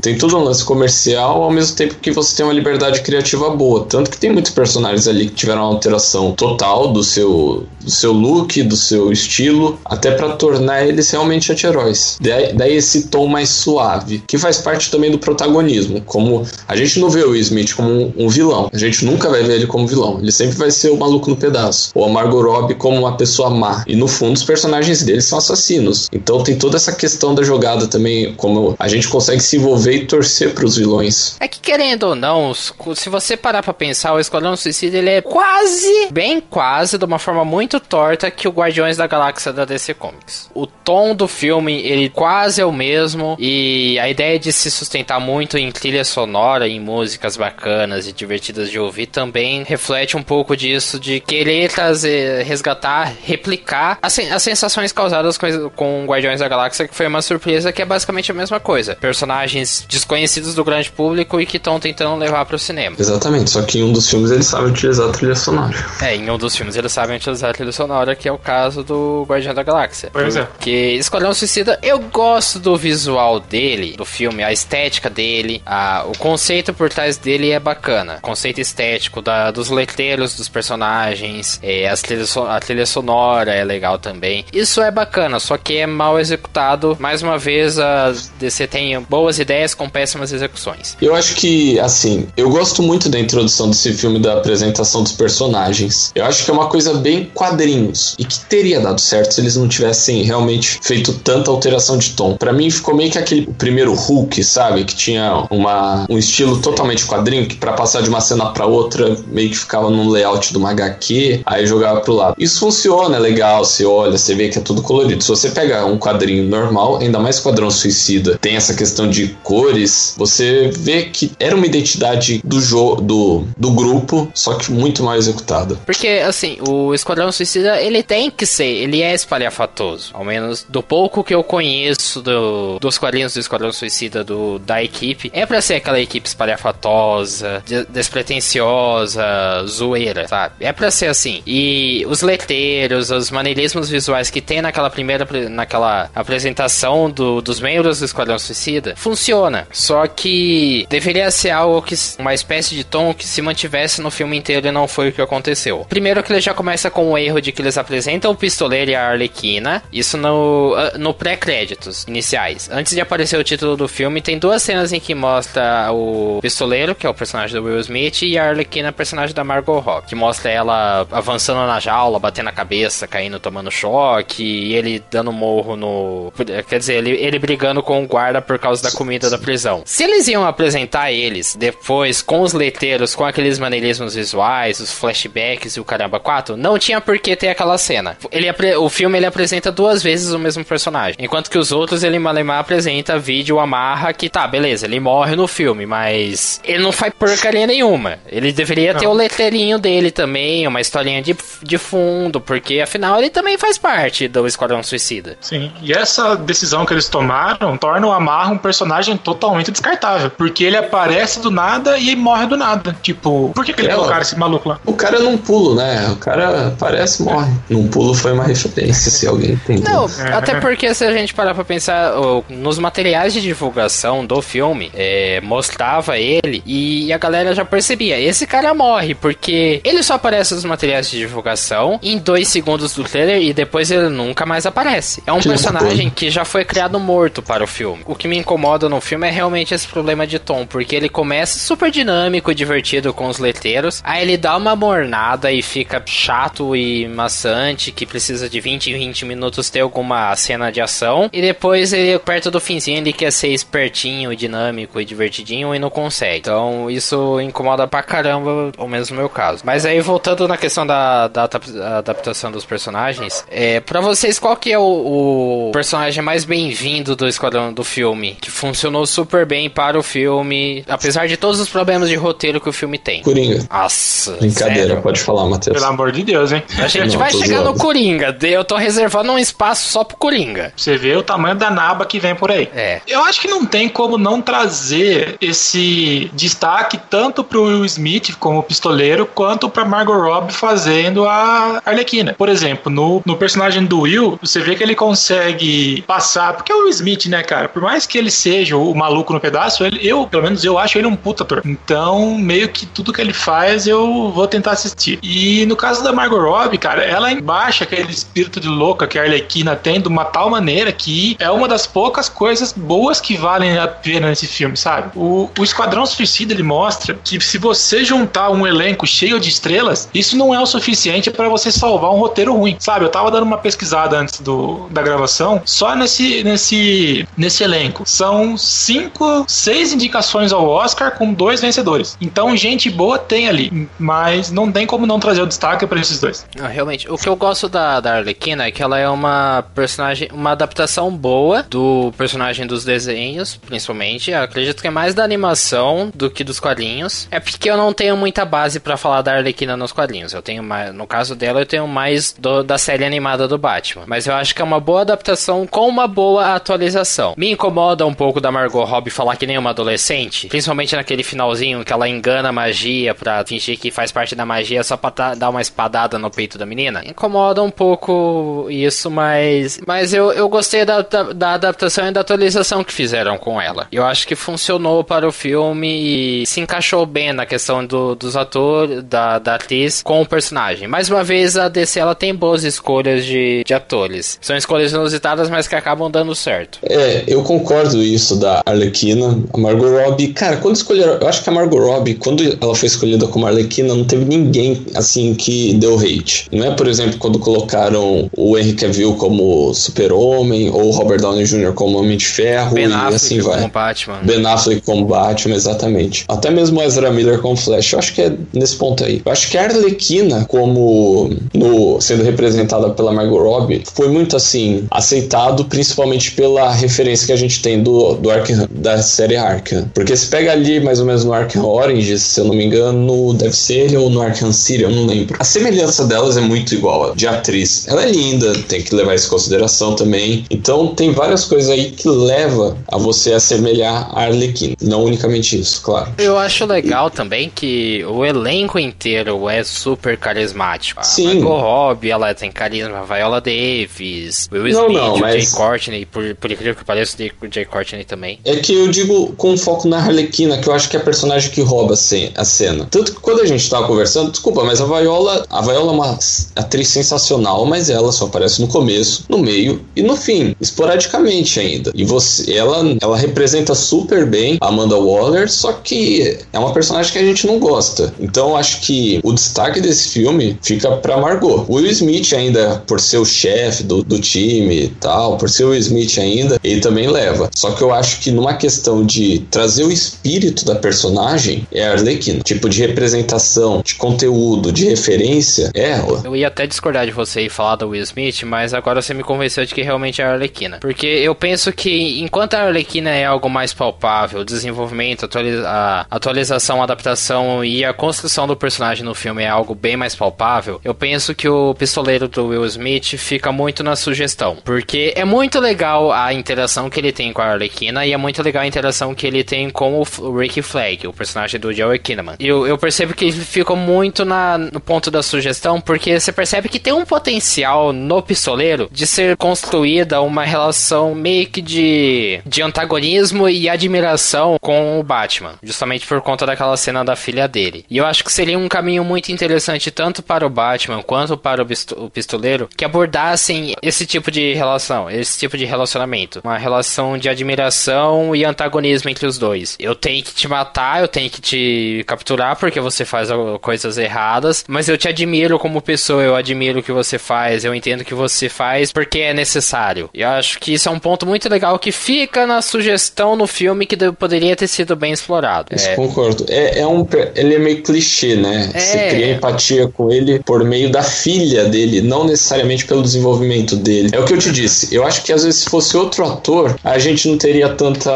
tem 0.02 0.18
todo 0.18 0.38
um 0.38 0.44
lance 0.44 0.64
comercial 0.64 1.44
ao 1.44 1.52
mesmo 1.52 1.76
tempo 1.76 1.96
que 1.96 2.12
você 2.12 2.38
tem 2.38 2.46
uma 2.46 2.54
liberdade 2.54 3.02
criativa 3.02 3.50
boa, 3.50 3.86
tanto 3.88 4.10
que 4.10 4.18
tem 4.18 4.32
muitos 4.32 4.52
personagens 4.52 5.08
ali 5.08 5.28
que 5.28 5.36
tiveram 5.36 5.62
uma 5.62 5.68
alteração 5.68 6.32
total 6.32 6.92
do 6.92 7.04
seu 7.04 7.66
do 7.90 7.96
seu 7.96 8.14
look, 8.14 8.62
do 8.64 8.78
seu 8.78 9.12
estilo, 9.12 9.80
até 9.84 10.12
para 10.12 10.30
tornar 10.30 10.86
eles 10.86 11.10
realmente 11.10 11.52
anti-heróis. 11.52 12.18
Daí, 12.20 12.76
esse 12.76 13.08
tom 13.08 13.28
mais 13.28 13.50
suave, 13.50 14.24
que 14.28 14.38
faz 14.38 14.60
parte 14.60 14.92
também 14.92 15.12
do 15.12 15.18
protagonismo. 15.18 16.02
Como 16.02 16.46
a 16.68 16.76
gente 16.76 17.00
não 17.00 17.10
vê 17.10 17.24
o 17.24 17.36
Smith 17.36 17.74
como 17.74 17.90
um, 17.90 18.14
um, 18.18 18.30
vilão, 18.30 18.70
a 18.72 18.78
gente 18.78 19.04
nunca 19.04 19.30
vai 19.30 19.44
ver 19.44 19.56
ele 19.56 19.68
como 19.68 19.88
vilão. 19.88 20.20
Ele 20.22 20.32
sempre 20.32 20.56
vai 20.56 20.70
ser 20.70 20.90
o 20.90 20.98
maluco 20.98 21.30
no 21.30 21.36
pedaço. 21.36 21.92
Ou 21.96 22.06
a 22.06 22.10
Margot 22.10 22.42
Robbie 22.42 22.76
como 22.76 23.00
uma 23.00 23.18
pessoa 23.18 23.50
má. 23.50 23.84
E 23.88 23.96
no 23.96 24.08
fundo, 24.08 24.38
os 24.38 24.44
personagens 24.44 25.04
deles 25.04 25.26
são 25.26 25.40
assassinos. 25.40 26.08
Então 26.14 26.44
tem 26.44 26.58
toda 26.58 26.78
essa 26.78 26.92
questão 26.92 27.34
da 27.34 27.42
jogada 27.42 27.88
também, 27.88 28.34
como 28.36 28.76
a 28.78 28.88
gente 28.88 29.08
consegue 29.08 29.42
se 29.42 29.58
envolver 29.58 29.94
e 29.94 30.06
torcer 30.06 30.54
para 30.54 30.66
os 30.66 30.78
vilões. 30.78 31.36
É 31.40 31.48
que 31.48 31.60
querendo 31.60 32.04
ou 32.04 32.16
não, 32.16 32.54
se 32.54 33.10
você 33.10 33.36
parar 33.36 33.64
para 33.64 33.74
pensar, 33.74 34.14
o 34.14 34.20
Esquadrão 34.20 34.56
Suicida 34.56 34.98
ele 34.98 35.10
é 35.10 35.22
quase, 35.22 36.10
bem 36.12 36.42
quase, 36.42 36.98
de 36.98 37.06
uma 37.06 37.18
forma 37.18 37.44
muito 37.44 37.79
torta 37.80 38.30
que 38.32 38.48
o 38.48 38.52
Guardiões 38.52 38.98
da 38.98 39.08
Galáxia 39.08 39.54
da 39.54 39.66
DC 39.66 39.94
Comics. 39.94 40.50
O 40.54 40.66
tom 40.66 41.16
do 41.16 41.28
filme, 41.28 41.82
ele 41.82 42.10
quase 42.10 42.62
é 42.62 42.66
o 42.66 42.72
mesmo 42.72 43.36
e 43.40 43.98
a 44.00 44.10
ideia 44.10 44.40
de 44.40 44.52
se 44.52 44.70
sustentar 44.72 45.20
muito 45.20 45.58
em 45.58 45.72
trilha 45.72 46.04
sonora, 46.04 46.68
em 46.68 46.80
músicas 46.80 47.38
bacanas 47.38 48.08
e 48.08 48.12
divertidas 48.12 48.70
de 48.70 48.80
ouvir 48.80 49.08
também 49.08 49.64
reflete 49.64 50.18
um 50.18 50.24
pouco 50.24 50.56
disso 50.56 51.00
de 51.00 51.20
querer 51.20 51.72
trazer, 51.72 52.44
resgatar, 52.44 53.14
replicar 53.24 53.98
as, 54.02 54.18
as 54.20 54.44
sensações 54.44 54.92
causadas 54.92 55.38
com, 55.38 55.70
com 55.76 56.06
Guardiões 56.06 56.40
da 56.40 56.48
Galáxia, 56.48 56.88
que 56.88 56.96
foi 56.96 57.08
uma 57.08 57.22
surpresa 57.22 57.72
que 57.72 57.82
é 57.82 57.86
basicamente 57.86 58.32
a 58.32 58.36
mesma 58.36 58.60
coisa. 58.60 58.96
Personagens 58.96 59.86
desconhecidos 59.88 60.56
do 60.56 60.64
grande 60.64 60.92
público 60.92 61.40
e 61.40 61.46
que 61.46 61.58
estão 61.58 61.80
tentando 61.80 62.16
levar 62.16 62.46
para 62.46 62.56
o 62.56 62.60
cinema. 62.60 62.96
Exatamente, 63.00 63.50
só 63.50 63.62
que 63.62 63.80
em 63.80 63.84
um 63.84 63.94
dos 63.94 64.10
filmes 64.10 64.32
eles 64.32 64.48
sabem 64.48 64.72
utilizar 64.72 65.10
a 65.10 65.12
trilha 65.12 65.36
sonora. 65.36 65.76
É, 66.02 66.16
em 66.16 66.30
um 66.30 66.38
dos 66.38 66.56
filmes 66.56 66.76
eles 66.76 66.92
sabem 66.92 67.18
utilizar 67.18 67.52
a 67.52 67.54
trilha 67.60 67.72
sonora, 67.74 68.16
que 68.16 68.28
é 68.28 68.32
o 68.32 68.38
caso 68.38 68.84
do 68.84 69.26
Guardião 69.28 69.54
da 69.54 69.64
Galáxia. 69.64 70.10
Pois 70.14 70.36
é. 70.36 70.48
Que 70.60 70.96
Esquadrão 70.96 71.34
Suicida, 71.34 71.78
eu 71.84 72.00
gosto 72.00 72.58
do 72.58 72.76
visual 72.78 73.40
dele, 73.40 73.96
do 73.98 74.06
filme, 74.06 74.44
a 74.44 74.52
estética 74.52 75.10
dele, 75.10 75.62
a, 75.66 76.06
o 76.08 76.18
conceito 76.18 76.74
por 76.74 76.90
trás 76.90 77.18
dele 77.18 77.52
é 77.52 77.60
bacana. 77.60 78.18
O 78.20 78.22
conceito 78.22 78.62
estético 78.62 79.22
da, 79.22 79.52
dos 79.52 79.70
letreiros 79.70 80.38
dos 80.38 80.48
personagens, 80.48 81.60
é, 81.62 81.90
as 81.90 82.02
trilhas, 82.02 82.36
a 82.38 82.60
trilha 82.60 82.86
sonora 82.86 83.54
é 83.54 83.64
legal 83.64 84.00
também. 84.00 84.46
Isso 84.54 84.82
é 84.82 84.90
bacana, 84.90 85.40
só 85.40 85.58
que 85.58 85.78
é 85.78 85.86
mal 85.86 86.20
executado. 86.20 86.96
Mais 87.00 87.22
uma 87.22 87.38
vez, 87.38 87.78
a 87.78 88.14
DC 88.40 88.68
tem 88.68 89.00
boas 89.02 89.38
ideias 89.38 89.74
com 89.74 89.90
péssimas 89.90 90.32
execuções. 90.32 90.96
Eu 91.02 91.14
acho 91.14 91.36
que, 91.36 91.80
assim, 91.80 92.28
eu 92.38 92.50
gosto 92.50 92.82
muito 92.82 93.10
da 93.10 93.20
introdução 93.20 93.70
desse 93.70 93.94
filme, 93.94 94.20
da 94.20 94.34
apresentação 94.34 95.04
dos 95.04 95.12
personagens. 95.12 96.12
Eu 96.16 96.24
acho 96.26 96.46
que 96.46 96.52
é 96.52 96.54
uma 96.54 96.68
coisa 96.68 96.94
bem 96.94 97.26
quadrinhos 97.50 98.16
e 98.18 98.24
que 98.24 98.40
teria 98.42 98.80
dado 98.80 99.02
certo 99.02 99.34
se 99.34 99.42
eles 99.42 99.56
não 99.56 99.68
tivessem 99.68 100.24
realmente 100.24 100.80
feito 100.82 101.14
tanta 101.14 101.50
alteração 101.50 101.98
de 101.98 102.12
tom. 102.12 102.36
Para 102.38 102.54
mim 102.54 102.70
ficou 102.70 102.96
meio 102.96 103.12
que 103.12 103.18
aquele 103.18 103.48
primeiro 103.58 103.94
Hulk, 103.94 104.44
sabe, 104.44 104.84
que 104.84 104.96
tinha 104.96 105.46
uma, 105.50 106.06
um 106.10 106.18
estilo 106.18 106.60
totalmente 106.62 107.06
quadrinho 107.06 107.48
que 107.48 107.56
para 107.56 107.74
passar 107.74 108.02
de 108.02 108.10
uma 108.10 108.22
cena 108.22 108.48
para 108.48 108.66
outra 108.66 109.18
meio 109.28 109.50
que 109.50 109.58
ficava 109.58 109.90
num 109.90 110.10
layout 110.10 110.52
de 110.52 110.58
uma 110.58 110.72
HQ, 110.72 111.42
aí 111.46 111.66
jogava 111.66 112.02
pro 112.02 112.14
lado. 112.14 112.36
Isso 112.38 112.60
funciona, 112.60 113.18
é 113.18 113.20
legal, 113.20 113.66
você 113.66 113.86
olha, 113.86 114.18
você 114.18 114.36
vê 114.36 114.50
que 114.50 114.60
é 114.60 114.62
tudo 114.62 114.82
colorido. 114.82 115.24
Se 115.24 115.30
você 115.30 115.50
pegar 115.50 115.86
um 115.86 115.98
quadrinho 115.98 116.44
normal, 116.44 116.98
ainda 116.98 117.20
mais 117.20 117.40
quadrão 117.40 117.72
suicida, 117.72 118.38
tem 118.40 118.56
essa 118.56 118.74
questão 118.74 119.10
de 119.10 119.30
cores, 119.44 120.14
você 120.18 120.70
vê 120.74 121.04
que 121.04 121.32
era 121.40 121.56
uma 121.56 121.66
identidade 121.66 122.42
do 122.44 122.62
jogo 122.62 123.02
do, 123.02 123.44
do 123.58 123.72
grupo, 123.72 124.30
só 124.34 124.54
que 124.54 124.72
muito 124.72 125.04
mal 125.04 125.16
executada. 125.16 125.76
Porque 125.86 126.08
assim, 126.08 126.58
o 126.68 126.94
Esquadrão 126.94 127.32
Suicida, 127.40 127.80
ele 127.82 128.04
tem 128.04 128.30
que 128.30 128.46
ser, 128.46 128.66
ele 128.66 129.02
é 129.02 129.14
espalhafatoso. 129.14 130.12
Ao 130.14 130.26
menos 130.26 130.66
do 130.68 130.84
pouco 130.84 131.24
que 131.24 131.34
eu 131.34 131.42
conheço 131.42 132.22
do, 132.22 132.78
dos 132.80 132.98
quadrinhos 132.98 133.34
do 133.34 133.40
Esquadrão 133.40 133.72
Suicida 133.72 134.24
do, 134.26 134.60
da 134.60 134.84
equipe, 134.84 135.32
é 135.34 135.46
para 135.46 135.62
ser 135.62 135.76
aquela 135.76 136.00
equipe 136.00 136.28
espalhafatosa, 136.28 137.64
despretensiosa, 137.88 139.24
zoeira, 139.66 140.28
sabe? 140.28 140.56
É 140.60 140.74
para 140.74 140.92
ser 140.92 141.08
assim. 141.08 141.42
E 141.48 142.06
os 142.10 142.22
letreiros, 142.22 143.10
os 143.10 143.32
maneirismos 143.32 143.90
visuais 143.90 144.30
que 144.30 144.42
tem 144.42 144.62
naquela 144.62 144.90
primeira 144.90 145.28
naquela 145.50 146.10
apresentação 146.14 147.10
do, 147.10 147.42
dos 147.42 147.62
membros 147.62 148.00
do 148.00 148.06
Esquadrão 148.06 148.38
Suicida, 148.38 148.96
funciona. 148.98 149.66
Só 149.72 150.08
que 150.08 150.86
deveria 150.90 151.32
ser 151.32 151.52
algo 151.52 151.82
que 151.82 151.96
uma 152.18 152.34
espécie 152.34 152.76
de 152.76 152.84
tom 152.84 153.14
que 153.14 153.26
se 153.26 153.42
mantivesse 153.42 154.02
no 154.02 154.12
filme 154.12 154.38
inteiro 154.38 154.68
e 154.68 154.72
não 154.72 154.88
foi 154.88 155.10
o 155.10 155.12
que 155.14 155.22
aconteceu. 155.22 155.86
Primeiro 155.88 156.22
que 156.22 156.34
ele 156.34 156.42
já 156.42 156.54
começa 156.54 156.90
com 156.90 157.12
o 157.12 157.18
erro 157.18 157.29
de 157.42 157.52
que 157.52 157.62
eles 157.62 157.78
apresentam 157.78 158.32
o 158.32 158.36
pistoleiro 158.36 158.92
e 158.92 158.96
a 158.96 159.10
Arlequina, 159.10 159.84
isso 159.92 160.18
no, 160.18 160.74
ah, 160.76 160.98
no 160.98 161.14
pré-créditos 161.14 162.04
iniciais. 162.08 162.70
Antes 162.72 162.94
de 162.94 163.02
aparecer 163.02 163.38
o 163.40 163.44
título 163.44 163.76
do 163.76 163.88
filme, 163.88 164.22
tem 164.22 164.40
duas 164.40 164.62
cenas 164.62 164.92
em 164.92 165.00
que 165.00 165.14
mostra 165.14 165.92
o 165.92 166.40
pistoleiro, 166.42 166.96
que 166.96 167.06
é 167.06 167.10
o 167.10 167.14
personagem 167.14 167.60
do 167.60 167.66
Will 167.66 167.80
Smith, 167.80 168.22
e 168.24 168.38
a 168.38 168.50
Arlequina, 168.50 168.92
personagem 168.92 169.36
da 169.36 169.44
Margot 169.44 169.80
Robbie, 169.80 170.08
que 170.08 170.16
mostra 170.16 170.50
ela 170.50 171.08
avançando 171.12 171.66
na 171.68 171.80
jaula, 171.80 172.20
batendo 172.20 172.50
a 172.50 172.54
cabeça, 172.54 173.08
caindo, 173.08 173.40
tomando 173.40 173.70
choque, 173.70 174.44
e 174.44 174.74
ele 174.74 175.04
dando 175.12 175.32
morro 175.32 175.76
no... 175.76 176.34
Quer 176.68 176.80
dizer, 176.80 176.96
ele, 176.96 177.12
ele 177.12 177.40
brigando 177.40 177.84
com 177.84 178.04
o 178.04 178.08
guarda 178.08 178.42
por 178.42 178.58
causa 178.58 178.82
da 178.82 178.92
comida 178.92 179.30
da 179.30 179.38
prisão. 179.38 179.84
Se 179.86 180.04
eles 180.04 180.28
iam 180.28 180.46
apresentar 180.46 181.12
eles 181.12 181.56
depois 181.56 182.22
com 182.22 182.42
os 182.42 182.54
letreiros, 182.54 183.16
com 183.16 183.26
aqueles 183.26 183.60
maneirismos 183.60 184.16
visuais, 184.16 184.80
os 184.80 184.92
flashbacks 184.92 185.76
e 185.76 185.80
o 185.80 185.86
caramba 185.86 186.20
4, 186.20 186.58
não 186.58 186.80
tinha 186.80 187.02
por 187.02 187.19
porque 187.20 187.36
tem 187.36 187.50
aquela 187.50 187.78
cena. 187.78 188.18
Ele, 188.32 188.50
o 188.78 188.90
filme 188.90 189.18
ele 189.18 189.26
apresenta 189.26 189.72
duas 189.72 190.02
vezes 190.02 190.32
o 190.32 190.40
mesmo 190.40 190.64
personagem. 190.64 191.16
Enquanto 191.20 191.50
que 191.50 191.58
os 191.58 191.72
outros, 191.72 192.04
ele 192.04 192.18
malemar 192.18 192.60
apresenta 192.60 193.20
vídeo 193.20 193.60
amarra 193.60 194.14
que 194.14 194.30
tá, 194.30 194.48
beleza, 194.48 194.86
ele 194.86 195.00
morre 195.00 195.36
no 195.36 195.48
filme, 195.48 195.86
mas 195.86 196.62
ele 196.64 196.82
não 196.82 196.92
faz 196.92 197.14
porcaria 197.18 197.68
nenhuma. 197.68 198.18
Ele 198.28 198.52
deveria 198.52 198.94
não. 198.94 199.00
ter 199.00 199.08
o 199.08 199.14
letreirinho 199.14 199.78
dele 199.78 200.12
também, 200.12 200.66
uma 200.66 200.80
historinha 200.80 201.22
de, 201.22 201.36
de 201.62 201.78
fundo, 201.78 202.40
porque 202.40 202.80
afinal 202.80 203.20
ele 203.20 203.30
também 203.30 203.58
faz 203.58 203.78
parte 203.78 204.28
do 204.28 204.48
Esquadrão 204.48 204.82
Suicida. 204.82 205.38
Sim, 205.42 205.72
e 205.82 205.92
essa 205.92 206.36
decisão 206.36 206.86
que 206.86 206.94
eles 206.94 207.10
tomaram 207.10 207.78
torna 207.78 208.08
o 208.08 208.12
Amarra 208.12 208.54
um 208.54 208.58
personagem 208.58 209.18
totalmente 209.18 209.72
descartável, 209.72 210.30
porque 210.32 210.64
ele 210.64 210.78
aparece 210.78 211.42
do 211.42 211.52
nada 211.52 211.98
e 211.98 212.16
morre 212.16 212.48
do 212.48 212.56
nada. 212.56 212.96
Tipo, 213.02 213.52
por 213.54 213.66
que, 213.66 213.74
que 213.74 213.82
ele 213.82 213.92
é, 213.92 213.96
colocaram 213.96 214.22
esse 214.22 214.38
maluco 214.38 214.70
lá? 214.70 214.80
O 214.86 214.94
cara 214.94 215.20
num 215.20 215.38
pulo, 215.38 215.76
né? 215.76 216.08
O 216.12 216.16
cara 216.16 216.70
aparece 216.70 217.09
e 217.18 217.24
morre. 217.24 217.52
Num 217.70 217.88
pulo 217.88 218.14
foi 218.14 218.34
uma 218.34 218.44
referência, 218.44 219.12
se 219.12 219.28
alguém 219.28 219.52
entendeu. 219.52 219.84
Não, 219.92 220.06
até 220.34 220.60
porque 220.60 220.94
se 220.94 221.04
a 221.04 221.12
gente 221.12 221.34
parar 221.34 221.54
pra 221.54 221.64
pensar, 221.64 222.14
nos 222.50 222.78
materiais 222.78 223.34
de 223.34 223.42
divulgação 223.42 224.26
do 224.26 224.42
filme, 224.42 224.92
é, 224.94 225.40
mostrava 225.42 226.18
ele 226.18 226.62
e 226.66 227.12
a 227.12 227.18
galera 227.18 227.54
já 227.54 227.66
percebia, 227.66 228.20
esse 228.20 228.46
cara 228.46 228.74
morre, 228.74 229.16
porque 229.16 229.82
ele 229.84 230.04
só 230.04 230.16
aparece 230.16 230.54
nos 230.54 230.66
materiais 230.66 231.10
de 231.10 231.18
divulgação 231.18 232.00
em 232.02 232.18
dois 232.18 232.48
segundos 232.48 232.94
do 232.94 233.04
trailer 233.04 233.42
e 233.42 233.54
depois 233.54 233.92
ele 233.92 234.10
nunca 234.10 234.46
mais 234.46 234.66
aparece. 234.66 235.24
É 235.26 235.34
um 235.34 235.40
que 235.40 235.50
personagem 235.50 236.10
que 236.10 236.30
já 236.30 236.46
foi 236.46 236.66
criado 236.66 237.00
morto 237.00 237.42
para 237.42 237.64
o 237.64 237.68
filme. 237.68 238.04
O 238.06 238.16
que 238.16 238.28
me 238.28 238.38
incomoda 238.38 238.90
no 238.90 239.02
filme 239.02 239.28
é 239.28 239.32
realmente 239.32 239.74
esse 239.74 239.88
problema 239.88 240.26
de 240.26 240.40
tom, 240.40 240.66
porque 240.66 240.96
ele 240.96 241.10
começa 241.10 241.60
super 241.60 241.92
dinâmico 241.92 242.52
e 242.52 242.56
divertido 242.56 243.14
com 243.14 243.28
os 243.28 243.40
letreiros, 243.40 244.02
aí 244.04 244.22
ele 244.22 244.38
dá 244.38 244.58
uma 244.58 244.76
mornada 244.76 245.52
e 245.52 245.62
fica 245.62 246.02
chato 246.06 246.76
e 246.76 246.99
maçante, 247.08 247.92
que 247.92 248.06
precisa 248.06 248.50
de 248.50 248.60
20 248.60 248.92
em 248.92 248.98
20 248.98 249.26
minutos 249.26 249.70
ter 249.70 249.82
alguma 249.82 250.36
cena 250.36 250.72
de 250.72 250.82
ação, 250.82 251.30
e 251.32 251.42
depois 251.42 251.94
ele, 251.94 252.20
perto 252.20 252.52
do 252.52 252.60
finzinho, 252.60 252.98
ele 252.98 253.14
quer 253.14 253.32
ser 253.32 253.50
espertinho, 253.50 254.36
dinâmico 254.36 255.00
e 255.00 255.06
divertidinho 255.06 255.74
e 255.74 255.80
não 255.80 255.90
consegue. 255.90 256.40
Então 256.40 256.90
isso 256.90 257.40
incomoda 257.42 257.88
pra 257.88 258.04
caramba, 258.04 258.72
ou 258.78 258.88
mesmo 258.88 259.16
no 259.16 259.22
meu 259.22 259.30
caso. 259.30 259.62
Mas 259.64 259.86
aí 259.86 260.00
voltando 260.02 260.48
na 260.48 260.58
questão 260.58 260.86
da, 260.86 261.28
da 261.28 261.50
adaptação 261.98 262.52
dos 262.52 262.66
personagens, 262.66 263.46
é, 263.50 263.80
para 263.80 264.02
vocês 264.02 264.40
qual 264.40 264.56
que 264.56 264.72
é 264.72 264.80
o, 264.80 265.70
o 265.70 265.72
personagem 265.72 266.24
mais 266.24 266.46
bem-vindo 266.46 267.16
do 267.16 267.28
Esquadrão 267.28 267.74
do 267.74 267.84
filme? 267.84 268.38
Que 268.40 268.52
funcionou 268.52 269.06
super 269.06 269.46
bem 269.46 269.70
para 269.70 269.98
o 269.98 270.04
filme, 270.04 270.84
apesar 270.88 271.28
de 271.28 271.38
todos 271.38 271.60
os 271.60 271.70
problemas 271.70 272.10
de 272.10 272.16
roteiro 272.16 272.62
que 272.62 272.70
o 272.70 272.74
filme 272.74 272.98
tem. 272.98 273.22
Coringa. 273.22 273.66
Nossa. 273.70 274.34
Brincadeira, 274.34 274.88
sério? 274.88 275.02
pode 275.02 275.20
falar, 275.20 275.46
Matheus. 275.46 275.78
Pelo 275.78 275.90
amor 275.90 276.12
de 276.12 276.24
Deus, 276.24 276.52
hein? 276.52 276.64
A 276.90 277.04
gente 277.04 277.14
não, 277.14 277.20
vai 277.20 277.32
chegar 277.32 277.62
no 277.62 277.76
Coringa. 277.76 278.36
Eu 278.42 278.64
tô 278.64 278.76
reservando 278.76 279.32
um 279.32 279.40
espaço 279.40 279.90
só 279.90 280.04
pro 280.04 280.18
Coringa. 280.18 280.74
Você 280.76 280.98
vê 280.98 281.16
o 281.16 281.24
tamanho 281.24 281.56
da 281.56 281.70
naba 281.70 282.06
que 282.06 282.20
vem 282.20 282.36
por 282.36 282.52
aí. 282.52 282.70
É. 282.76 283.02
Eu 283.08 283.24
acho 283.24 283.40
que 283.40 283.48
não 283.48 283.66
tem 283.66 283.88
como 283.88 284.18
não 284.18 284.42
trazer 284.42 285.38
esse 285.40 286.32
destaque 286.34 287.00
tanto 287.10 287.44
pro 287.44 287.64
Will 287.64 287.86
Smith 287.86 288.36
como 288.40 288.64
pistoleiro, 288.64 289.26
quanto 289.26 289.70
pra 289.70 289.86
Margot 289.86 290.20
Robbie 290.20 290.54
fazendo 290.54 291.28
a 291.28 291.82
Arlequina. 291.86 292.34
Por 292.34 292.50
exemplo, 292.50 292.92
no, 292.92 293.22
no 293.26 293.38
personagem 293.38 293.86
do 293.86 294.02
Will, 294.02 294.40
você 294.42 294.60
vê 294.60 294.76
que 294.76 294.84
ele 294.84 294.96
consegue 294.96 296.02
passar, 296.08 296.54
porque 296.54 296.72
é 296.72 296.76
o 296.76 296.80
Will 296.80 296.90
Smith, 296.90 297.26
né, 297.28 297.44
cara? 297.44 297.70
Por 297.70 297.82
mais 297.82 298.06
que 298.06 298.18
ele 298.18 298.32
seja 298.32 298.76
o 298.78 298.94
maluco 298.96 299.34
no 299.34 299.40
pedaço, 299.40 299.84
ele, 299.84 300.00
eu, 300.06 300.26
pelo 300.26 300.44
menos 300.44 300.64
eu 300.64 300.78
acho 300.78 300.98
ele 300.98 301.08
um 301.08 301.16
puta 301.16 301.44
ator. 301.44 301.62
Então, 301.66 302.36
meio 302.36 302.70
que 302.70 302.86
tudo 302.86 303.14
que 303.14 303.22
ele 303.22 303.34
faz, 303.34 303.88
eu 303.88 304.32
vou 304.32 304.48
tentar 304.48 304.72
assistir. 304.72 305.20
E 305.22 305.66
no 305.66 305.76
caso 305.76 306.04
da 306.04 306.12
Margot 306.12 306.40
Robbie, 306.40 306.78
cara, 306.80 307.04
ela 307.04 307.32
embaixa 307.32 307.84
aquele 307.84 308.12
espírito 308.12 308.60
de 308.60 308.68
louca 308.68 309.08
que 309.08 309.20
a 309.20 309.24
Arlequina 309.24 309.76
tem 309.76 310.02
de 310.02 310.08
uma 310.08 310.26
tal 310.26 310.50
maneira 310.50 310.92
que 310.92 311.36
é 311.40 311.50
uma 311.50 311.68
das 311.68 311.86
poucas 311.86 312.30
coisas 312.30 312.74
boas 312.74 313.20
que 313.22 313.38
valem 313.38 313.78
a 313.78 313.88
pena 313.88 314.30
nesse 314.30 314.48
filme, 314.48 314.76
sabe? 314.78 315.12
O, 315.16 315.50
o 315.58 315.64
Esquadrão 315.64 316.06
Suicida 316.06 316.54
ele 316.54 316.64
mostra 316.64 317.18
que 317.24 317.40
se 317.40 317.58
você 317.58 318.04
juntar 318.04 318.50
um 318.50 318.66
elenco 318.66 319.06
cheio 319.06 319.40
de 319.40 319.50
estrelas, 319.50 320.10
isso 320.14 320.38
não 320.38 320.54
é 320.54 320.60
o 320.60 320.66
suficiente 320.66 321.30
para 321.30 321.50
você 321.50 321.72
salvar 321.72 322.12
um 322.12 322.20
roteiro 322.20 322.56
ruim, 322.56 322.76
sabe? 322.80 323.06
Eu 323.06 323.10
tava 323.10 323.30
dando 323.32 323.44
uma 323.44 323.58
pesquisada 323.58 324.18
antes 324.18 324.40
do, 324.40 324.88
da 324.90 325.02
gravação, 325.02 325.62
só 325.66 325.96
nesse, 325.96 326.44
nesse, 326.44 327.28
nesse 327.38 327.64
elenco. 327.64 328.04
São 328.06 328.58
cinco, 328.58 329.46
seis 329.48 329.94
indicações 329.94 330.52
ao 330.52 330.68
Oscar 330.68 331.18
com 331.18 331.34
dois 331.34 331.62
vencedores. 331.62 332.18
Então, 332.22 332.56
gente 332.56 332.90
boa 332.90 333.18
tem 333.18 333.48
ali, 333.48 333.90
mas 333.98 334.52
não 334.52 334.72
tem 334.72 334.86
como 334.86 335.06
não 335.06 335.20
trazer 335.20 335.42
o 335.42 335.48
destaque 335.48 335.86
para 335.86 336.00
esses 336.00 336.20
dois. 336.20 336.46
Ah, 336.60 336.68
realmente, 336.68 337.10
o 337.10 337.18
que 337.18 337.28
eu 337.28 337.36
gosto 337.36 337.70
da, 337.70 338.00
da 338.00 338.16
Arlequina 338.18 338.66
é 338.66 338.72
que 338.72 338.84
ela 338.84 339.00
é 339.00 339.08
uma 339.08 339.64
personagem, 339.74 340.30
uma 340.32 340.52
adaptação 340.52 341.10
boa 341.16 341.64
do 341.64 342.14
personagem 342.18 342.68
dos 342.68 342.84
desenhos, 342.84 343.56
principalmente. 343.56 344.32
Eu 344.32 344.42
acredito 344.42 344.82
que 344.82 344.88
é 344.88 344.92
mais 344.92 345.14
da 345.14 345.24
animação 345.24 346.12
do 346.14 346.30
que 346.30 346.44
dos 346.44 346.60
quadrinhos. 346.60 347.28
É 347.32 347.40
porque 347.40 347.70
eu 347.70 347.78
não 347.78 347.94
tenho 347.94 348.18
muita 348.18 348.44
base 348.46 348.80
para 348.80 348.98
falar 348.98 349.22
da 349.22 349.36
Arlequina 349.36 349.78
nos 349.78 349.92
quadrinhos. 349.92 350.34
Eu 350.34 350.42
tenho 350.42 350.64
mais, 350.64 350.94
no 350.94 351.08
caso 351.08 351.36
dela, 351.36 351.62
eu 351.62 351.66
tenho 351.66 351.88
mais 351.88 352.34
do, 352.34 352.64
da 352.64 352.78
série 352.78 353.06
animada 353.06 353.48
do 353.48 353.58
Batman. 353.58 354.04
Mas 354.06 354.28
eu 354.28 354.34
acho 354.34 354.54
que 354.54 354.62
é 354.62 354.66
uma 354.66 354.80
boa 354.80 355.02
adaptação 355.02 355.66
com 355.66 355.88
uma 355.88 356.08
boa 356.08 356.56
atualização. 356.56 357.34
Me 357.38 357.52
incomoda 357.52 358.06
um 358.06 358.14
pouco 358.14 358.42
da 358.42 358.52
Margot 358.52 358.84
Robbie 358.84 359.10
falar 359.10 359.36
que 359.36 359.48
nem 359.48 359.58
uma 359.58 359.70
adolescente, 359.70 360.48
principalmente 360.48 360.96
naquele 360.96 361.24
finalzinho 361.24 361.86
que 361.86 361.94
ela 361.94 362.08
engana 362.08 362.50
a 362.50 362.54
magia 362.54 363.14
pra 363.16 363.46
fingir 363.46 363.78
que 363.78 363.92
faz 363.92 364.12
parte 364.12 364.36
da 364.36 364.46
magia 364.46 364.84
só 364.84 364.98
pra 364.98 365.36
dar 365.36 365.50
uma 365.50 365.62
espadada 365.62 366.18
no 366.18 366.30
peito 366.30 366.49
da 366.58 366.66
menina. 366.66 367.04
Incomoda 367.06 367.62
um 367.62 367.72
pouco 367.72 368.68
isso, 368.70 369.10
mas 369.10 369.80
mas 369.86 370.14
eu, 370.14 370.32
eu 370.32 370.48
gostei 370.50 370.86
da, 370.86 371.02
da, 371.02 371.24
da 371.24 371.54
adaptação 371.54 372.08
e 372.08 372.12
da 372.12 372.22
atualização 372.22 372.84
que 372.84 372.94
fizeram 372.94 373.38
com 373.38 373.62
ela. 373.62 373.88
Eu 373.92 374.06
acho 374.06 374.28
que 374.28 374.36
funcionou 374.36 375.04
para 375.04 375.28
o 375.28 375.32
filme 375.32 376.42
e 376.42 376.46
se 376.46 376.60
encaixou 376.60 377.06
bem 377.06 377.34
na 377.34 377.46
questão 377.46 377.86
do, 377.86 378.16
dos 378.16 378.36
atores, 378.36 379.04
da, 379.04 379.40
da 379.40 379.56
atriz 379.56 380.02
com 380.02 380.22
o 380.22 380.26
personagem. 380.26 380.88
Mais 380.88 381.10
uma 381.10 381.24
vez, 381.24 381.58
a 381.58 381.68
DC 381.68 382.00
ela 382.00 382.16
tem 382.16 382.34
boas 382.34 382.64
escolhas 382.64 383.26
de, 383.26 383.64
de 383.66 383.74
atores. 383.74 384.38
São 384.42 384.56
escolhas 384.56 384.92
inusitadas, 384.92 385.50
mas 385.50 385.68
que 385.68 385.76
acabam 385.76 386.10
dando 386.10 386.34
certo. 386.36 386.80
É, 386.84 387.24
eu 387.28 387.44
concordo 387.44 388.02
isso 388.02 388.36
da 388.36 388.62
Arlequina. 388.66 389.38
A 389.54 389.58
Margot 389.58 389.90
Robbie, 389.90 390.30
cara, 390.30 390.58
quando 390.58 390.76
escolheram. 390.76 391.14
Eu 391.14 391.28
acho 391.28 391.44
que 391.44 391.50
a 391.50 391.54
Margot 391.54 391.80
Robbie, 391.80 392.16
quando 392.16 392.44
ela 392.62 392.76
foi 392.76 392.88
escolhida 392.88 393.28
como 393.28 393.46
Arlequina, 393.46 393.94
não 393.94 394.04
teve 394.04 394.26
ninguém 394.26 394.86
assim 394.96 395.34
que 395.34 395.74
deu 395.74 395.98
hate. 395.98 396.39
Não 396.52 396.66
é, 396.66 396.72
por 396.72 396.88
exemplo, 396.88 397.18
quando 397.18 397.40
colocaram 397.40 398.30
o 398.36 398.58
Henry 398.58 398.74
Cavill 398.74 399.16
como 399.16 399.74
Super-Homem 399.74 400.70
ou 400.70 400.88
o 400.88 400.92
Robert 400.92 401.22
Downey 401.22 401.46
Jr. 401.46 401.74
como 401.74 401.98
Homem 401.98 402.18
de 402.18 402.26
Ferro 402.26 402.74
ben 402.74 402.90
e 402.90 402.94
Affleck 402.94 403.16
assim 403.16 403.40
vai. 403.40 403.58
Como 403.58 403.70
Batman. 403.70 404.20
Ben 404.24 404.46
Affleck 404.46 404.82
como 404.82 405.06
Batman, 405.06 405.56
exatamente. 405.56 406.26
Até 406.28 406.50
mesmo 406.50 406.82
Ezra 406.82 407.12
Miller 407.12 407.40
como 407.40 407.56
Flash. 407.56 407.94
Eu 407.94 408.00
acho 408.00 408.14
que 408.14 408.22
é 408.22 408.34
nesse 408.54 408.76
ponto 408.76 409.04
aí. 409.04 409.22
Eu 409.26 409.32
acho 409.32 409.50
que 409.50 409.58
a 409.58 409.64
Arlequina, 409.64 410.46
como 410.46 411.30
no, 411.54 412.00
sendo 412.02 412.24
representada 412.24 412.90
pela 412.92 413.12
Margot 413.12 413.42
Robbie, 413.42 413.84
foi 413.94 414.10
muito 414.10 414.36
assim 414.36 414.86
aceitado, 414.92 415.66
principalmente 415.66 416.32
pela 416.32 416.72
referência 416.72 417.28
que 417.28 417.34
a 417.34 417.38
gente 417.38 417.62
tem 417.62 417.82
do, 417.82 418.16
do 418.16 418.30
Arkham, 418.30 418.68
da 418.70 419.02
série 419.02 419.36
Arkham. 419.36 419.90
Porque 419.94 420.16
se 420.16 420.28
pega 420.28 420.52
ali 420.52 420.80
mais 420.80 421.00
ou 421.00 421.06
menos 421.06 421.24
no 421.24 421.34
Arkham 421.34 421.66
Orange, 421.66 422.18
se 422.20 422.40
eu 422.40 422.46
não 422.46 422.54
me 422.54 422.66
engano, 422.66 423.34
deve 423.34 423.56
ser 423.56 423.80
ele 423.80 423.98
ou 423.98 424.10
no 424.10 424.22
Arkham 424.22 424.52
City, 424.52 424.84
eu 424.84 424.92
não 424.92 425.06
lembro. 425.06 425.36
A 425.40 425.44
semelhança 425.44 426.06
delas 426.30 426.38
é 426.38 426.42
muito 426.42 426.74
igual 426.74 427.16
de 427.16 427.28
atriz. 427.28 427.88
Ela 427.88 428.04
é 428.04 428.12
linda, 428.12 428.54
tem 428.68 428.82
que 428.82 428.94
levar 428.94 429.16
isso 429.16 429.28
em 429.28 429.30
consideração 429.30 429.96
também. 429.96 430.46
Então 430.50 430.94
tem 430.94 431.12
várias 431.12 431.46
coisas 431.46 431.70
aí 431.70 431.92
que 431.92 432.08
leva 432.08 432.78
a 432.88 432.98
você 432.98 433.34
assemelhar 433.34 434.10
a 434.14 434.24
Arlequina. 434.24 434.76
Não 434.82 435.04
unicamente 435.04 435.60
isso, 435.60 435.82
claro. 435.82 436.12
Eu 436.18 436.38
acho 436.38 436.66
legal 436.66 437.10
também 437.10 437.52
que 437.54 438.04
o 438.06 438.26
elenco 438.26 438.78
inteiro 438.78 439.50
é 439.50 439.64
super 439.64 440.18
carismático. 440.18 441.06
Sim. 441.06 441.32
A 441.32 441.34
Margot 441.36 441.60
Robbie, 441.60 442.12
ela 442.12 442.34
tem 442.34 442.52
carisma. 442.52 443.04
Viola 443.04 443.42
Davis, 443.42 444.48
Will 444.52 444.68
Smith, 444.68 444.74
não, 444.74 444.90
não, 444.90 445.18
mas... 445.18 445.34
Jay 445.34 445.48
Courtney, 445.56 446.06
por, 446.06 446.36
por 446.36 446.52
incrível 446.52 446.76
que 446.76 446.86
pareça, 446.86 447.18
o 447.42 447.54
Jay 447.54 447.66
Courtney 447.66 448.04
também. 448.04 448.40
É 448.46 448.58
que 448.58 448.74
eu 448.74 448.88
digo 448.88 449.34
com 449.34 449.58
foco 449.58 449.88
na 449.88 449.98
Arlequina, 449.98 450.58
que 450.60 450.68
eu 450.68 450.74
acho 450.74 450.90
que 450.90 450.98
é 450.98 451.00
a 451.00 451.04
personagem 451.04 451.52
que 451.52 451.62
rouba 451.62 451.94
a 451.94 452.46
cena. 452.46 452.88
Tanto 452.90 453.14
que 453.14 453.20
quando 453.20 453.42
a 453.42 453.46
gente 453.46 453.68
tava 453.70 453.88
conversando, 453.88 454.32
desculpa, 454.32 454.64
mas 454.64 454.82
a 454.82 454.86
Viola, 454.86 455.46
a 455.50 455.62
Viola 455.62 455.92
é 455.92 455.96
uma 455.96 456.19
atriz 456.56 456.90
sensacional, 456.90 457.66
mas 457.66 457.90
ela 457.90 458.12
só 458.12 458.26
aparece 458.26 458.62
no 458.62 458.68
começo, 458.68 459.26
no 459.30 459.38
meio 459.38 459.82
e 459.96 460.02
no 460.02 460.16
fim, 460.16 460.56
esporadicamente 460.60 461.60
ainda. 461.60 461.92
E 461.96 462.04
você, 462.04 462.54
ela, 462.54 462.84
ela 463.02 463.18
representa 463.18 463.76
super 463.76 464.26
bem 464.26 464.58
a 464.62 464.68
Amanda 464.68 464.96
Waller, 464.98 465.52
só 465.52 465.74
que 465.74 466.38
é 466.52 466.60
uma 466.60 466.74
personagem 466.74 467.12
que 467.12 467.20
a 467.20 467.24
gente 467.24 467.48
não 467.48 467.60
gosta. 467.60 468.14
Então 468.20 468.56
acho 468.56 468.82
que 468.82 469.20
o 469.24 469.34
destaque 469.34 469.82
desse 469.82 470.10
filme 470.10 470.58
fica 470.62 470.92
pra 470.98 471.18
Margot. 471.18 471.66
O 471.68 471.76
Will 471.76 471.92
Smith 471.92 472.34
ainda, 472.34 472.84
por 472.88 473.00
ser 473.00 473.18
o 473.18 473.26
chefe 473.26 473.84
do, 473.84 474.04
do 474.04 474.20
time 474.20 474.86
e 474.86 474.88
tal, 474.90 475.38
por 475.38 475.50
ser 475.50 475.66
o 475.66 475.70
Will 475.70 475.80
Smith 475.80 476.18
ainda, 476.18 476.60
ele 476.64 476.82
também 476.82 477.08
leva. 477.08 477.50
Só 477.56 477.72
que 477.72 477.82
eu 477.82 477.94
acho 477.94 478.20
que 478.20 478.32
numa 478.32 478.54
questão 478.54 479.06
de 479.06 479.40
trazer 479.52 479.84
o 479.84 479.92
espírito 479.92 480.66
da 480.66 480.76
personagem, 480.76 481.68
é 481.72 481.88
a 481.88 481.92
Arlequina. 481.94 482.42
Tipo 482.44 482.70
de 482.70 482.80
representação, 482.82 483.82
de 483.84 483.96
conteúdo, 483.96 484.72
de 484.72 484.86
referência, 484.86 485.72
é 485.74 485.94
boa. 486.10 486.22
Eu 486.24 486.36
ia 486.36 486.48
até 486.48 486.66
discordar 486.66 487.06
de 487.06 487.12
você 487.12 487.42
e 487.42 487.50
falar 487.50 487.76
do 487.76 487.90
Will 487.90 488.04
Smith, 488.04 488.44
mas 488.44 488.74
agora 488.74 489.02
você 489.02 489.14
me 489.14 489.24
convenceu 489.24 489.66
de 489.66 489.74
que 489.74 489.82
realmente 489.82 490.22
é 490.22 490.26
a 490.26 490.34
Arlequina. 490.34 490.80
Porque 490.80 491.06
eu 491.06 491.36
penso 491.36 491.72
que 491.72 492.20
enquanto 492.22 492.56
a 492.56 492.64
Arlequina 492.64 493.10
é 493.10 493.26
algo 493.26 493.50
mais 493.50 493.74
palpável, 493.74 494.44
desenvolvimento, 494.44 495.26
atualiza 495.26 495.68
a 495.68 496.06
atualização, 496.10 496.82
adaptação 496.82 497.64
e 497.64 497.86
a 497.86 497.94
construção 497.94 498.48
do 498.48 498.56
personagem 498.56 499.04
no 499.04 499.14
filme 499.14 499.44
é 499.44 499.50
algo 499.50 499.76
bem 499.76 499.96
mais 499.96 500.16
palpável, 500.16 500.80
eu 500.84 500.94
penso 500.94 501.36
que 501.36 501.48
o 501.48 501.74
pistoleiro 501.76 502.28
do 502.28 502.48
Will 502.48 502.66
Smith 502.66 503.18
fica 503.18 503.52
muito 503.52 503.84
na 503.84 503.96
sugestão. 503.96 504.58
Porque 504.64 505.14
é 505.16 505.26
muito 505.26 505.60
legal 505.60 506.12
a 506.12 506.34
interação 506.34 506.90
que 506.90 507.00
ele 507.00 507.12
tem 507.12 507.32
com 507.32 507.42
a 507.42 507.52
Arlequina 507.52 508.06
e 508.06 508.14
é 508.14 508.18
muito 508.18 508.42
legal 508.42 508.64
a 508.64 508.68
interação 508.68 509.14
que 509.14 509.28
ele 509.28 509.44
tem 509.44 509.70
com 509.70 510.02
o 510.20 510.38
Ricky 510.38 510.62
Flag, 510.62 511.08
o 511.08 511.14
personagem 511.14 511.60
do 511.60 511.74
Joey 511.74 512.00
Kinnaman. 512.00 512.36
Eu, 512.40 512.66
eu 512.66 512.78
percebo 512.78 513.14
que 513.14 513.26
ele 513.26 513.32
fica 513.34 513.76
muito 513.76 514.26
na, 514.26 514.58
no 514.58 514.80
ponto 514.80 515.12
da 515.12 515.22
sugestão, 515.22 515.80
porque 515.80 515.99
você 516.00 516.32
percebe 516.32 516.70
que 516.70 516.80
tem 516.80 516.94
um 516.94 517.06
potencial 517.06 517.92
no 517.92 518.22
pistoleiro 518.22 518.90
de 518.92 519.06
ser 519.06 519.36
construída 519.38 520.22
uma 520.22 520.44
relação 520.44 521.14
meio 521.14 521.48
que 521.48 521.62
de, 521.62 522.42
de 522.46 522.62
antagonismo 522.62 523.48
e 523.50 523.70
admiração 523.70 524.58
com 524.62 525.00
o 525.00 525.04
Batman, 525.04 525.56
justamente 525.64 526.06
por 526.06 526.22
conta 526.22 526.46
daquela 526.46 526.78
cena 526.78 527.04
da 527.04 527.16
filha 527.16 527.48
dele. 527.48 527.86
E 527.90 527.98
eu 527.98 528.06
acho 528.06 528.24
que 528.24 528.32
seria 528.32 528.58
um 528.58 528.68
caminho 528.68 529.04
muito 529.04 529.32
interessante 529.32 529.92
tanto 529.92 530.22
para 530.22 530.46
o 530.46 530.50
Batman 530.50 531.04
quanto 531.04 531.38
para 531.38 531.64
o 531.64 532.10
pistoleiro 532.10 532.70
que 532.76 532.86
abordassem 532.86 533.76
esse 533.82 534.06
tipo 534.06 534.32
de 534.32 534.54
relação, 534.54 535.10
esse 535.10 535.38
tipo 535.38 535.58
de 535.58 535.66
relacionamento, 535.66 536.42
uma 536.44 536.58
relação 536.58 537.18
de 537.18 537.30
admiração 537.30 538.36
e 538.36 538.46
antagonismo 538.46 539.10
entre 539.10 539.26
os 539.26 539.38
dois. 539.38 539.76
Eu 539.80 539.96
tenho 539.96 540.24
que 540.24 540.34
te 540.34 540.48
matar, 540.48 541.02
eu 541.02 541.08
tenho 541.08 541.30
que 541.30 541.42
te 541.42 542.04
capturar 542.08 542.56
porque 542.56 542.80
você 542.80 543.06
faz 543.06 543.30
coisas 543.62 543.98
erradas, 543.98 544.64
mas 544.68 544.88
eu 544.88 544.98
te 544.98 545.08
admiro 545.08 545.60
como 545.60 545.82
pessoa, 545.90 546.22
eu 546.22 546.36
admiro 546.36 546.82
o 546.82 546.84
que 546.84 546.92
você 546.92 547.18
faz, 547.18 547.66
eu 547.66 547.74
entendo 547.74 548.02
o 548.02 548.06
que 548.06 548.14
você 548.14 548.48
faz 548.48 548.92
porque 548.92 549.18
é 549.22 549.34
necessário. 549.34 550.08
Eu 550.14 550.30
acho 550.30 550.60
que 550.60 550.72
isso 550.72 550.88
é 550.88 550.92
um 550.92 551.00
ponto 551.00 551.26
muito 551.26 551.50
legal 551.50 551.80
que 551.80 551.92
fica 551.92 552.46
na 552.46 552.62
sugestão 552.62 553.36
no 553.36 553.48
filme 553.48 553.88
que 553.88 553.98
poderia 554.12 554.56
ter 554.56 554.68
sido 554.68 554.96
bem 554.96 555.12
explorado. 555.12 555.74
Isso, 555.74 555.90
é. 555.90 555.96
concordo. 555.96 556.46
É, 556.48 556.82
é, 556.82 556.86
um, 556.86 557.08
ele 557.36 557.56
é 557.56 557.58
meio 557.58 557.82
clichê, 557.82 558.36
né? 558.36 558.70
É. 558.72 558.80
Você 558.80 559.10
cria 559.10 559.32
empatia 559.34 559.88
com 559.88 560.12
ele 560.12 560.38
por 560.46 560.64
meio 560.64 560.92
da 560.92 561.02
filha 561.02 561.66
dele, 561.66 562.04
não 562.04 562.24
necessariamente 562.24 562.86
pelo 562.86 563.02
desenvolvimento 563.02 563.76
dele. 563.76 564.10
É 564.12 564.20
o 564.20 564.26
que 564.26 564.34
eu 564.34 564.38
te 564.38 564.52
disse. 564.52 564.94
Eu 564.94 565.04
acho 565.04 565.24
que 565.24 565.34
às 565.34 565.44
vezes 565.44 565.62
se 565.62 565.70
fosse 565.72 565.98
outro 565.98 566.24
ator, 566.24 566.80
a 566.84 567.00
gente 567.00 567.28
não 567.28 567.38
teria 567.40 567.68
tanta, 567.70 568.12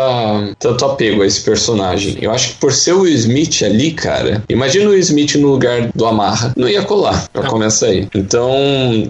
tanto 0.59 0.85
apego 0.85 1.23
a 1.23 1.25
esse 1.25 1.41
personagem. 1.41 2.19
Eu 2.21 2.29
acho 2.29 2.49
que 2.49 2.55
por 2.57 2.71
ser 2.71 2.93
o 2.93 3.01
Will 3.01 3.15
Smith 3.15 3.63
ali, 3.63 3.93
cara, 3.93 4.43
imagina 4.47 4.85
o 4.85 4.91
Will 4.91 4.99
Smith 4.99 5.33
no 5.37 5.47
lugar 5.47 5.89
do 5.95 6.05
Amarra. 6.05 6.53
Não 6.55 6.69
ia 6.69 6.83
colar, 6.83 7.27
pra 7.33 7.49
começar 7.53 7.87
aí. 7.87 8.07
Então, 8.15 8.51